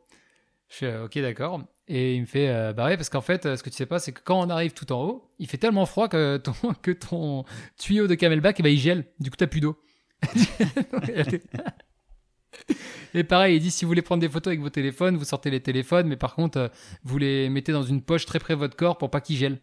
Je 0.69 0.77
fais, 0.77 0.99
ok, 0.99 1.19
d'accord. 1.19 1.62
Et 1.87 2.14
il 2.14 2.21
me 2.21 2.27
fait, 2.27 2.75
bah 2.75 2.87
ouais, 2.87 2.97
parce 2.97 3.09
qu'en 3.09 3.23
fait, 3.23 3.57
ce 3.57 3.62
que 3.62 3.71
tu 3.71 3.77
sais 3.77 3.87
pas, 3.87 3.99
c'est 3.99 4.12
que 4.12 4.21
quand 4.23 4.39
on 4.41 4.51
arrive 4.51 4.73
tout 4.73 4.93
en 4.93 5.03
haut, 5.03 5.31
il 5.39 5.49
fait 5.49 5.57
tellement 5.57 5.87
froid 5.87 6.09
que 6.09 6.37
ton, 6.37 6.53
que 6.83 6.91
ton 6.91 7.45
tuyau 7.79 8.07
de 8.07 8.14
camelback, 8.14 8.61
eh 8.61 8.62
ben, 8.62 8.73
il 8.73 8.79
gèle. 8.79 9.07
Du 9.21 9.31
coup, 9.31 9.37
t'as 9.37 9.47
plus 9.47 9.61
d'eau. 9.61 9.81
Et 13.14 13.25
pareil, 13.25 13.57
il 13.57 13.61
dit 13.61 13.71
si 13.71 13.85
vous 13.85 13.89
voulez 13.89 14.03
prendre 14.03 14.21
des 14.21 14.29
photos 14.29 14.49
avec 14.49 14.61
vos 14.61 14.71
téléphones, 14.71 15.16
vous 15.16 15.25
sortez 15.25 15.51
les 15.51 15.61
téléphones, 15.61 16.07
mais 16.09 16.16
par 16.16 16.35
contre, 16.35 16.59
euh, 16.59 16.69
vous 17.05 17.19
les 17.19 17.49
mettez 17.49 17.73
dans 17.73 17.83
une 17.83 18.03
poche 18.03 18.27
très 18.27 18.39
près 18.39 18.55
de 18.55 18.59
votre 18.59 18.77
corps 18.77 18.99
pour 18.99 19.11
pas 19.11 19.21
qu'ils 19.21 19.37
gèlent. 19.37 19.61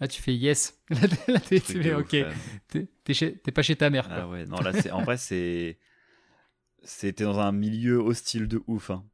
Là, 0.00 0.08
tu 0.08 0.20
fais 0.20 0.34
yes. 0.34 0.78
Là, 0.90 1.40
t'es, 1.40 1.94
ok. 1.94 2.16
T'es, 3.04 3.52
pas 3.52 3.62
chez 3.62 3.76
ta 3.76 3.90
mère. 3.90 4.08
Ah 4.10 4.28
ouais, 4.28 4.44
non, 4.44 4.58
là, 4.60 4.72
c'est, 4.72 4.90
en 4.90 5.02
vrai, 5.02 5.16
c'est. 5.16 5.78
C'était 6.82 7.24
dans 7.24 7.40
un 7.40 7.50
milieu 7.50 7.96
hostile 7.96 8.46
de 8.46 8.62
ouf. 8.66 8.90
Hein. 8.90 9.04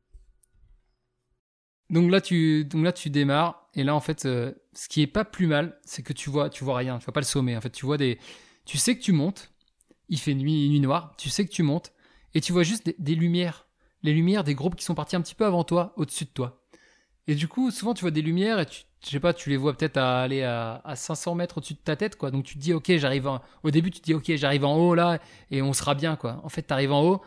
Donc 1.93 2.11
là, 2.11 2.20
tu, 2.20 2.64
donc 2.64 2.84
là, 2.84 2.93
tu 2.93 3.11
démarres. 3.11 3.68
Et 3.74 3.84
là, 3.84 3.95
en 3.95 4.01
fait, 4.01 4.24
euh, 4.24 4.53
ce 4.72 4.88
qui 4.88 5.03
est 5.03 5.07
pas 5.07 5.24
plus 5.24 5.47
mal, 5.47 5.78
c'est 5.84 6.03
que 6.03 6.12
tu 6.12 6.30
vois, 6.30 6.51
tu 6.51 6.64
vois 6.64 6.76
rien. 6.76 6.99
Tu 6.99 7.05
vois 7.05 7.14
pas 7.14 7.20
le 7.20 7.26
sommet. 7.26 7.57
En 7.57 7.61
fait, 7.61 7.70
tu 7.70 7.86
vois 7.86 7.99
des. 7.99 8.18
Tu 8.64 8.78
sais 8.78 8.97
que 8.97 9.03
tu 9.03 9.12
montes. 9.12 9.53
Il 10.09 10.18
fait 10.18 10.34
nuit, 10.34 10.68
nuit 10.68 10.80
noire. 10.80 11.14
Tu 11.16 11.30
sais 11.30 11.45
que 11.45 11.51
tu 11.51 11.62
montes 11.62 11.93
et 12.34 12.40
tu 12.40 12.53
vois 12.53 12.62
juste 12.62 12.90
des, 12.99 13.14
lumières, 13.14 13.66
les 14.03 14.12
lumières 14.12 14.45
des 14.45 14.55
groupes 14.55 14.76
qui 14.76 14.84
sont 14.84 14.95
partis 14.95 15.16
un 15.16 15.20
petit 15.20 15.34
peu 15.34 15.45
avant 15.45 15.64
toi, 15.64 15.93
au-dessus 15.97 16.24
de 16.24 16.30
toi. 16.30 16.62
Et 17.28 17.34
du 17.34 17.47
coup, 17.47 17.70
souvent 17.70 17.95
tu 17.95 18.03
vois 18.03 18.11
des 18.11 18.22
lumières 18.22 18.59
et 18.59 18.66
tu, 18.66 18.82
je 19.05 19.11
sais 19.11 19.20
pas, 19.20 19.32
tu 19.32 19.51
les 19.51 19.57
vois 19.57 19.76
peut-être 19.76 19.97
à 19.97 20.22
aller 20.22 20.43
à, 20.43 20.80
à 20.84 20.97
500 20.97 21.34
mètres 21.34 21.59
au-dessus 21.59 21.74
de 21.74 21.78
ta 21.78 21.97
tête, 21.97 22.16
quoi. 22.16 22.30
Donc 22.30 22.45
tu 22.45 22.55
te 22.55 22.59
dis, 22.59 22.72
ok, 22.72 22.97
j'arrive 22.97 23.28
en... 23.28 23.40
au 23.62 23.70
début, 23.70 23.90
tu 23.90 24.01
dis, 24.01 24.14
ok, 24.14 24.34
j'arrive 24.34 24.64
en 24.64 24.76
haut 24.76 24.95
là 24.95 25.20
et 25.51 25.62
on 25.62 25.72
sera 25.72 25.95
bien, 25.95 26.16
quoi. 26.16 26.40
En 26.43 26.49
fait, 26.49 26.62
tu 26.62 26.72
arrives 26.72 26.93
en 26.93 27.03
haut 27.03 27.22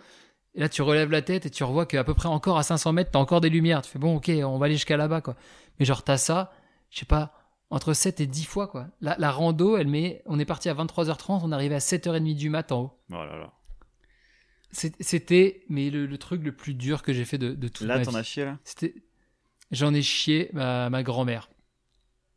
et 0.55 0.59
là 0.59 0.69
tu 0.69 0.81
relèves 0.81 1.11
la 1.11 1.21
tête 1.21 1.45
et 1.45 1.49
tu 1.49 1.63
revois 1.63 1.85
qu'à 1.85 2.03
peu 2.03 2.13
près 2.13 2.29
encore 2.29 2.57
à 2.57 2.63
500 2.63 2.93
mètres, 2.93 3.11
t'as 3.11 3.19
encore 3.19 3.41
des 3.41 3.49
lumières. 3.49 3.81
Tu 3.81 3.91
fais, 3.91 3.99
bon, 3.99 4.15
ok, 4.15 4.31
on 4.43 4.57
va 4.57 4.65
aller 4.65 4.75
jusqu'à 4.75 4.97
là-bas, 4.97 5.21
quoi. 5.21 5.35
Mais 5.79 5.85
genre, 5.85 6.03
t'as 6.03 6.17
ça, 6.17 6.53
je 6.89 6.99
sais 6.99 7.05
pas, 7.05 7.33
entre 7.69 7.93
7 7.93 8.21
et 8.21 8.27
10 8.27 8.45
fois, 8.45 8.67
quoi. 8.67 8.87
La, 9.01 9.15
la 9.19 9.31
rando, 9.31 9.77
elle 9.77 9.87
met, 9.87 10.21
on 10.25 10.39
est 10.39 10.45
parti 10.45 10.69
à 10.69 10.73
23h30, 10.73 11.41
on 11.43 11.51
est 11.51 11.55
arrivé 11.55 11.75
à 11.75 11.79
7h30 11.79 12.35
du 12.35 12.49
mat 12.49 12.71
en 12.71 12.81
haut. 12.83 12.99
Oh 13.11 13.25
là 13.25 13.37
là. 13.37 13.53
C'était 14.71 15.63
mais 15.69 15.89
le, 15.89 16.17
truc 16.17 16.43
le 16.43 16.51
plus 16.51 16.73
dur 16.73 17.01
que 17.01 17.13
j'ai 17.13 17.23
fait 17.23 17.37
de, 17.37 17.53
de 17.53 17.67
toute 17.67 17.87
là, 17.87 17.95
ma 17.95 18.01
vie. 18.01 18.05
Là, 18.05 18.11
t'en 18.11 18.17
as 18.17 18.23
chié 18.23 18.45
là? 18.45 18.57
J'en 19.71 19.93
ai 19.93 20.01
chié 20.01 20.49
ma, 20.53 20.89
ma 20.89 21.01
grand-mère. 21.01 21.49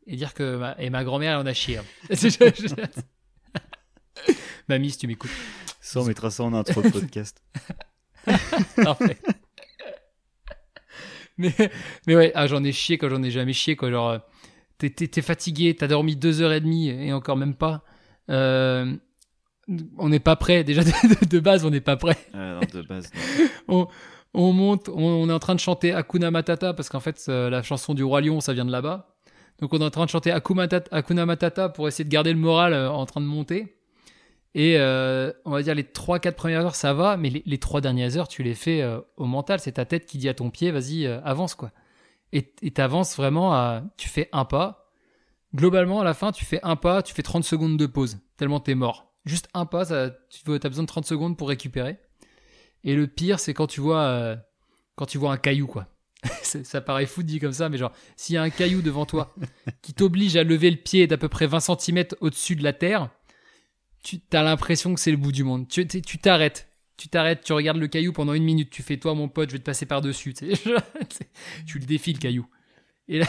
Et 0.07 0.15
dire 0.15 0.33
que 0.33 0.57
ma, 0.57 0.75
et 0.79 0.89
ma 0.89 1.03
grand-mère, 1.03 1.33
elle 1.33 1.45
en 1.45 1.45
a 1.45 1.53
chié. 1.53 1.77
Hein. 1.77 1.85
Mamie, 4.67 4.91
si 4.91 4.97
tu 4.97 5.07
m'écoutes. 5.07 5.31
Ça, 5.81 5.99
on 6.01 6.05
mettra 6.05 6.31
ça 6.31 6.43
en 6.43 6.53
intro 6.53 6.81
de 6.81 6.89
podcast. 6.89 7.43
Parfait. 8.83 9.17
mais, 11.37 11.53
mais 12.07 12.15
ouais, 12.15 12.31
ah, 12.35 12.47
j'en 12.47 12.63
ai 12.63 12.71
chié 12.71 12.97
quand 12.97 13.09
j'en 13.09 13.23
ai 13.23 13.31
jamais 13.31 13.53
chié. 13.53 13.75
Quoi. 13.75 13.89
Genre, 13.89 14.09
euh, 14.09 14.17
t'es, 14.77 14.89
t'es, 14.89 15.21
fatigué, 15.21 15.75
t'as 15.75 15.87
dormi 15.87 16.15
deux 16.15 16.41
heures 16.41 16.53
et 16.53 16.61
demie 16.61 16.89
et 16.89 17.13
encore 17.13 17.37
même 17.37 17.55
pas. 17.55 17.83
Euh, 18.29 18.93
on 19.97 20.09
n'est 20.09 20.19
pas 20.19 20.35
prêt. 20.35 20.63
Déjà 20.63 20.83
de, 20.83 21.39
base, 21.39 21.65
on 21.65 21.69
n'est 21.69 21.81
pas 21.81 21.97
prêt. 21.97 22.17
de 22.33 22.81
base. 22.81 23.11
on, 23.67 23.87
monte, 24.53 24.89
on, 24.89 25.29
est 25.29 25.33
en 25.33 25.39
train 25.39 25.55
de 25.55 25.59
chanter 25.59 25.93
Akuna 25.93 26.31
Matata 26.31 26.73
parce 26.73 26.89
qu'en 26.89 26.99
fait, 26.99 27.23
euh, 27.29 27.49
la 27.49 27.63
chanson 27.63 27.93
du 27.93 28.03
roi 28.03 28.21
lion, 28.21 28.41
ça 28.41 28.53
vient 28.53 28.65
de 28.65 28.71
là-bas. 28.71 29.15
Donc 29.61 29.73
on 29.73 29.79
est 29.79 29.83
en 29.83 29.89
train 29.89 30.05
de 30.05 30.09
chanter 30.09 30.31
Akuna 30.31 31.25
Matata 31.25 31.69
pour 31.69 31.87
essayer 31.87 32.05
de 32.05 32.09
garder 32.09 32.31
le 32.31 32.39
moral 32.39 32.73
en 32.73 33.05
train 33.05 33.21
de 33.21 33.25
monter. 33.25 33.78
Et 34.55 34.77
euh, 34.77 35.31
on 35.45 35.51
va 35.51 35.61
dire 35.61 35.75
les 35.75 35.83
3-4 35.83 36.33
premières 36.33 36.65
heures, 36.65 36.75
ça 36.75 36.93
va, 36.93 37.17
mais 37.17 37.29
les, 37.45 37.57
trois 37.59 37.81
dernières 37.81 38.17
heures, 38.17 38.27
tu 38.27 38.43
les 38.43 38.55
fais 38.55 38.83
au 39.15 39.25
mental. 39.25 39.59
C'est 39.59 39.73
ta 39.73 39.85
tête 39.85 40.05
qui 40.05 40.17
dit 40.17 40.29
à 40.29 40.33
ton 40.33 40.49
pied, 40.49 40.71
vas-y, 40.71 41.05
avance 41.05 41.55
quoi. 41.55 41.71
Et 42.31 42.43
t'avances 42.71 43.15
vraiment 43.15 43.53
à. 43.53 43.83
Tu 43.97 44.09
fais 44.09 44.29
un 44.31 44.45
pas. 44.45 44.89
Globalement, 45.55 46.01
à 46.01 46.03
la 46.03 46.13
fin, 46.13 46.31
tu 46.31 46.45
fais 46.45 46.59
un 46.61 46.75
pas, 46.75 47.01
tu 47.01 47.13
fais 47.13 47.23
30 47.23 47.43
secondes 47.43 47.77
de 47.77 47.85
pause, 47.87 48.19
tellement 48.37 48.59
t'es 48.59 48.75
mort. 48.75 49.11
Juste 49.25 49.49
un 49.53 49.65
pas, 49.65 49.85
ça, 49.85 50.11
tu 50.29 50.41
as 50.51 50.69
besoin 50.69 50.83
de 50.83 50.87
30 50.87 51.05
secondes 51.05 51.37
pour 51.37 51.49
récupérer. 51.49 51.97
Et 52.83 52.95
le 52.95 53.07
pire, 53.07 53.39
c'est 53.39 53.53
quand 53.53 53.67
tu 53.67 53.81
vois, 53.81 54.01
euh, 54.01 54.35
quand 54.95 55.05
tu 55.05 55.17
vois 55.17 55.31
un 55.31 55.37
caillou, 55.37 55.67
quoi. 55.67 55.87
ça 56.43 56.81
paraît 56.81 57.05
fou 57.05 57.23
dire 57.23 57.41
comme 57.41 57.53
ça, 57.53 57.69
mais 57.69 57.77
genre, 57.77 57.91
s'il 58.15 58.35
y 58.35 58.37
a 58.37 58.41
un 58.41 58.49
caillou 58.49 58.81
devant 58.81 59.05
toi 59.05 59.33
qui 59.81 59.93
t'oblige 59.93 60.35
à 60.35 60.43
lever 60.43 60.69
le 60.69 60.77
pied 60.77 61.07
d'à 61.07 61.17
peu 61.17 61.29
près 61.29 61.47
20 61.47 61.59
cm 61.59 62.05
au-dessus 62.21 62.55
de 62.55 62.63
la 62.63 62.73
terre, 62.73 63.09
tu 64.03 64.19
as 64.31 64.43
l'impression 64.43 64.93
que 64.93 64.99
c'est 64.99 65.11
le 65.11 65.17
bout 65.17 65.31
du 65.31 65.43
monde. 65.43 65.67
Tu 65.67 65.85
t'arrêtes. 65.85 66.67
Tu 66.97 67.07
t'arrêtes, 67.07 67.45
tu 67.45 67.53
regardes 67.53 67.77
le 67.77 67.87
caillou 67.87 68.11
pendant 68.11 68.33
une 68.33 68.43
minute, 68.43 68.69
tu 68.69 68.83
fais 68.83 68.97
toi 68.97 69.15
mon 69.15 69.29
pote, 69.29 69.49
je 69.49 69.53
vais 69.53 69.59
te 69.59 69.63
passer 69.63 69.85
par-dessus. 69.85 70.33
tu 70.33 70.45
le 71.79 71.85
défies 71.85 72.11
le 72.11 72.19
caillou. 72.19 72.45
Et 73.07 73.17
là, 73.17 73.27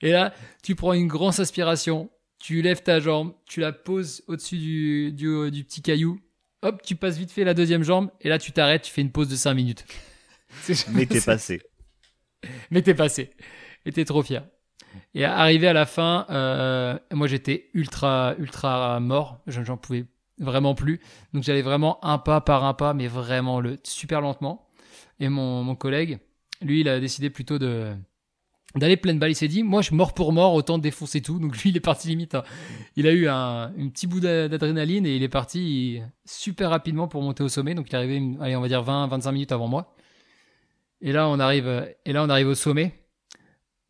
et 0.00 0.10
là, 0.10 0.34
tu 0.64 0.74
prends 0.74 0.92
une 0.92 1.06
grosse 1.06 1.38
aspiration, 1.38 2.10
tu 2.40 2.62
lèves 2.62 2.82
ta 2.82 2.98
jambe, 2.98 3.32
tu 3.46 3.60
la 3.60 3.70
poses 3.70 4.24
au-dessus 4.26 4.56
du, 4.58 5.12
du, 5.12 5.62
petit 5.62 5.82
caillou, 5.82 6.18
hop, 6.62 6.82
tu 6.82 6.96
passes 6.96 7.16
vite 7.16 7.30
fait 7.30 7.44
la 7.44 7.54
deuxième 7.54 7.84
jambe, 7.84 8.10
et 8.20 8.28
là 8.28 8.40
tu 8.40 8.50
t'arrêtes, 8.50 8.82
tu 8.82 8.92
fais 8.92 9.02
une 9.02 9.12
pause 9.12 9.28
de 9.28 9.36
5 9.36 9.54
minutes. 9.54 9.84
Mais 10.92 11.06
t'es 11.06 11.20
passé. 11.20 11.62
Mais 12.72 12.82
t'es 12.82 12.94
passé. 12.94 13.30
Et 13.84 13.92
t'es 13.92 14.04
trop 14.04 14.24
fier. 14.24 14.44
Et 15.14 15.24
arrivé 15.24 15.68
à 15.68 15.72
la 15.72 15.86
fin, 15.86 16.26
euh, 16.30 16.98
moi 17.12 17.26
j'étais 17.26 17.68
ultra, 17.74 18.34
ultra 18.38 19.00
mort. 19.00 19.40
J'en 19.46 19.76
pouvais 19.76 20.04
vraiment 20.38 20.74
plus. 20.74 21.00
Donc 21.32 21.42
j'allais 21.42 21.62
vraiment 21.62 22.04
un 22.04 22.18
pas 22.18 22.40
par 22.40 22.64
un 22.64 22.74
pas, 22.74 22.94
mais 22.94 23.06
vraiment 23.08 23.60
le 23.60 23.78
super 23.84 24.20
lentement. 24.20 24.68
Et 25.20 25.28
mon, 25.28 25.62
mon 25.62 25.74
collègue, 25.74 26.18
lui, 26.60 26.80
il 26.80 26.88
a 26.88 27.00
décidé 27.00 27.30
plutôt 27.30 27.58
de, 27.58 27.92
d'aller 28.74 28.96
pleine 28.96 29.18
balle. 29.18 29.30
Il 29.30 29.34
s'est 29.34 29.48
dit, 29.48 29.62
moi, 29.62 29.80
je 29.80 29.94
mort 29.94 30.12
pour 30.12 30.32
mort, 30.32 30.52
autant 30.54 30.76
défoncer 30.78 31.22
tout. 31.22 31.38
Donc 31.38 31.56
lui, 31.62 31.70
il 31.70 31.76
est 31.76 31.80
parti 31.80 32.08
limite. 32.08 32.34
hein. 32.34 32.42
Il 32.96 33.06
a 33.06 33.12
eu 33.12 33.28
un, 33.28 33.72
un 33.78 33.88
petit 33.88 34.06
bout 34.06 34.20
d'a- 34.20 34.48
d'adrénaline 34.48 35.06
et 35.06 35.16
il 35.16 35.22
est 35.22 35.28
parti 35.28 36.00
super 36.26 36.70
rapidement 36.70 37.08
pour 37.08 37.22
monter 37.22 37.42
au 37.42 37.48
sommet. 37.48 37.74
Donc 37.74 37.88
il 37.90 37.94
est 37.94 37.98
arrivé, 37.98 38.22
allez, 38.40 38.56
on 38.56 38.60
va 38.60 38.68
dire 38.68 38.82
20, 38.82 39.06
25 39.08 39.32
minutes 39.32 39.52
avant 39.52 39.68
moi. 39.68 39.94
Et 41.00 41.12
là, 41.12 41.28
on 41.28 41.38
arrive, 41.38 41.86
et 42.04 42.12
là, 42.12 42.24
on 42.24 42.28
arrive 42.28 42.48
au 42.48 42.54
sommet. 42.54 42.92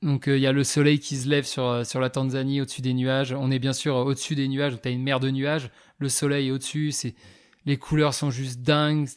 Donc 0.07 0.29
euh, 0.29 0.39
il 0.39 0.41
y 0.41 0.47
a 0.47 0.53
le 0.53 0.63
soleil 0.63 1.01
qui 1.01 1.17
se 1.17 1.29
lève 1.29 1.45
sur, 1.45 1.65
euh, 1.65 1.83
sur 1.83 2.01
la 2.01 2.11
Tanzanie 2.11 2.61
au-dessus 2.61 2.81
des 2.81 2.95
nuages. 2.95 3.33
On 3.33 3.51
est 3.51 3.59
bien 3.59 3.73
sûr 3.73 3.97
euh, 3.97 4.05
au-dessus 4.05 4.37
des 4.37 4.47
nuages, 4.47 4.71
donc 4.71 4.83
tu 4.83 4.89
as 4.89 4.93
une 4.93 5.03
mer 5.03 5.19
de 5.19 5.31
nuages. 5.31 5.69
Le 5.99 6.09
soleil 6.09 6.47
est 6.47 6.51
au-dessus, 6.53 6.93
c'est 6.93 7.17
les 7.65 7.77
couleurs 7.77 8.15
sont 8.15 8.31
juste 8.31 8.61
dingues. 8.61 9.09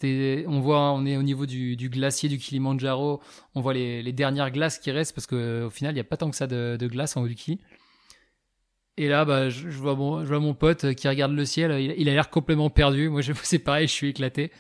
On 0.48 0.60
voit, 0.60 0.92
on 0.94 1.06
est 1.06 1.16
au 1.16 1.22
niveau 1.22 1.46
du, 1.46 1.76
du 1.76 1.90
glacier 1.90 2.28
du 2.28 2.40
Kilimanjaro. 2.40 3.22
On 3.54 3.62
voit 3.62 3.76
les, 3.76 4.02
les 4.02 4.14
dernières 4.14 4.50
glaces 4.50 4.80
qui 4.80 4.90
restent 4.90 5.14
parce 5.14 5.28
qu'au 5.28 5.70
final, 5.70 5.92
il 5.92 5.94
n'y 5.94 6.02
a 6.02 6.04
pas 6.04 6.18
tant 6.18 6.32
que 6.32 6.36
ça 6.36 6.48
de, 6.48 6.76
de 6.76 6.88
glace 6.88 7.16
en 7.16 7.22
haut 7.22 7.28
du 7.28 7.36
Kili. 7.36 7.60
Et 8.98 9.08
là, 9.08 9.26
bah, 9.26 9.50
je, 9.50 9.68
vois 9.70 9.94
mon, 9.94 10.24
je 10.24 10.30
vois 10.30 10.40
mon 10.40 10.56
pote 10.56 10.96
qui 10.96 11.08
regarde 11.08 11.34
le 11.34 11.46
ciel. 11.46 11.72
Il, 11.80 11.94
il 12.00 12.10
a 12.10 12.14
l'air 12.14 12.32
complètement 12.32 12.72
perdu. 12.72 13.10
Moi, 13.10 13.22
c'est 13.44 13.60
pareil, 13.60 13.88
je 13.88 13.94
suis 13.94 14.10
éclaté. 14.10 14.52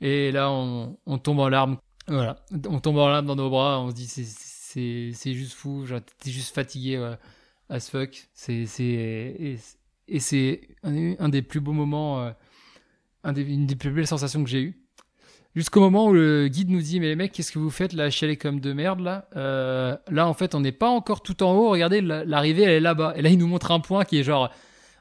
Et 0.00 0.30
là, 0.30 0.52
on, 0.52 0.96
on 1.04 1.18
tombe 1.18 1.40
en 1.40 1.48
larmes. 1.48 1.78
Voilà, 2.06 2.36
on 2.68 2.78
tombe 2.78 2.98
en 2.98 3.08
larmes 3.08 3.26
dans 3.26 3.34
nos 3.34 3.50
bras. 3.50 3.80
On 3.80 3.90
se 3.90 3.94
dit, 3.96 4.06
c'est- 5.12 5.32
juste 5.34 5.52
fou. 5.54 5.84
Genre, 5.86 6.00
T'es 6.18 6.30
juste 6.30 6.54
fatigué 6.54 6.98
ouais, 6.98 7.16
as 7.68 7.88
fuck. 7.90 8.28
C'est 8.34 8.64
et, 8.80 9.58
et 10.08 10.20
c'est 10.20 10.60
un, 10.82 11.28
des 11.28 11.42
plus 11.42 11.60
beaux 11.60 11.72
moments, 11.72 12.22
euh, 12.22 12.30
une 13.24 13.66
des 13.66 13.76
plus 13.76 13.90
belles 13.90 14.06
sensations 14.06 14.42
que 14.44 14.50
j'ai 14.50 14.62
eues. 14.62 14.80
Jusqu'au 15.56 15.78
moment 15.80 16.06
où 16.08 16.12
le 16.12 16.48
guide 16.48 16.68
nous 16.68 16.80
dit 16.80 16.98
mais 16.98 17.06
les 17.06 17.14
mecs 17.14 17.30
qu'est-ce 17.30 17.52
que 17.52 17.60
vous 17.60 17.70
faites 17.70 17.92
là 17.92 18.10
chialer 18.10 18.36
comme 18.36 18.58
de 18.58 18.72
merde 18.72 18.98
là? 18.98 19.28
Euh, 19.36 19.96
là 20.10 20.26
en 20.26 20.34
fait 20.34 20.56
on 20.56 20.60
n'est 20.60 20.72
pas 20.72 20.88
encore 20.88 21.22
tout 21.22 21.44
en 21.44 21.52
haut 21.54 21.68
regardez 21.70 22.00
la- 22.00 22.24
l'arrivée 22.24 22.64
elle 22.64 22.70
est 22.70 22.80
là-bas 22.80 23.12
et 23.16 23.22
là 23.22 23.28
il 23.30 23.38
nous 23.38 23.46
montre 23.46 23.70
un 23.70 23.78
point 23.78 24.04
qui 24.04 24.18
est 24.18 24.24
genre 24.24 24.50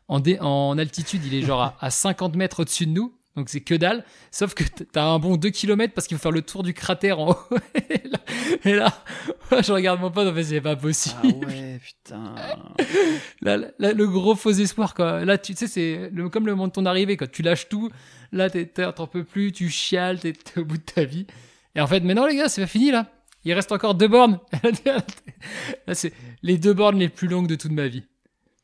en, 0.10 0.22
en 0.42 0.78
altitude 0.78 1.26
il 1.26 1.34
est 1.34 1.42
genre 1.42 1.76
à 1.80 1.90
50 1.90 2.36
mètres 2.36 2.60
au-dessus 2.60 2.86
de 2.86 2.92
nous 2.92 3.16
donc 3.36 3.50
c'est 3.50 3.62
que 3.62 3.76
dalle 3.76 4.04
sauf 4.32 4.54
que 4.54 4.64
t'as 4.64 5.06
un 5.06 5.20
bon 5.20 5.38
2 5.38 5.50
km 5.50 5.94
parce 5.94 6.08
qu'il 6.08 6.18
faut 6.18 6.22
faire 6.22 6.32
le 6.32 6.42
tour 6.42 6.64
du 6.64 6.74
cratère 6.74 7.20
en 7.20 7.32
haut 7.32 7.58
et 7.90 8.02
là, 8.08 8.20
et 8.66 8.74
là, 8.76 8.94
je 9.62 9.72
regarde 9.72 10.00
mon 10.00 10.12
pote 10.12 10.28
en 10.28 10.34
fait 10.34 10.44
c'est 10.44 10.62
pas 10.62 10.76
possible 10.76 11.16
Ah 11.24 11.48
ouais, 11.48 11.80
putain. 11.84 12.36
Là, 13.42 13.58
là, 13.58 13.94
le 13.94 14.08
gros 14.08 14.36
faux 14.36 14.52
espoir, 14.52 14.94
quoi. 14.94 15.26
Là, 15.26 15.38
tu 15.38 15.54
sais, 15.54 15.68
c'est 15.68 16.12
comme 16.32 16.46
le 16.46 16.54
moment 16.54 16.68
de 16.68 16.72
ton 16.74 16.86
arrivée, 16.86 17.18
quand 17.18 17.30
tu 17.30 17.42
lâches 17.42 17.68
tout. 17.70 17.90
Là, 18.32 18.50
t'en 18.50 19.08
peux 19.08 19.24
plus, 19.24 19.52
tu 19.52 19.70
chiales, 19.70 20.20
t'es 20.20 20.34
au 20.58 20.66
bout 20.66 20.78
de 20.78 20.84
ta 20.84 21.04
vie. 21.04 21.28
Et 21.76 21.82
en 21.82 21.88
fait, 21.88 22.00
mais 22.02 22.14
non, 22.14 22.26
les 22.26 22.36
gars, 22.36 22.50
c'est 22.50 22.62
pas 22.62 22.68
fini, 22.68 22.92
là. 22.92 23.12
Il 23.44 23.54
reste 23.54 23.72
encore 23.72 23.96
deux 23.96 24.08
bornes. 24.08 24.40
là, 25.88 25.94
c'est 25.94 26.14
les 26.42 26.58
deux 26.58 26.74
bornes 26.74 26.98
les 26.98 27.10
plus 27.10 27.28
longues 27.28 27.48
de 27.48 27.56
toute 27.56 27.72
ma 27.72 27.88
vie. 27.88 28.04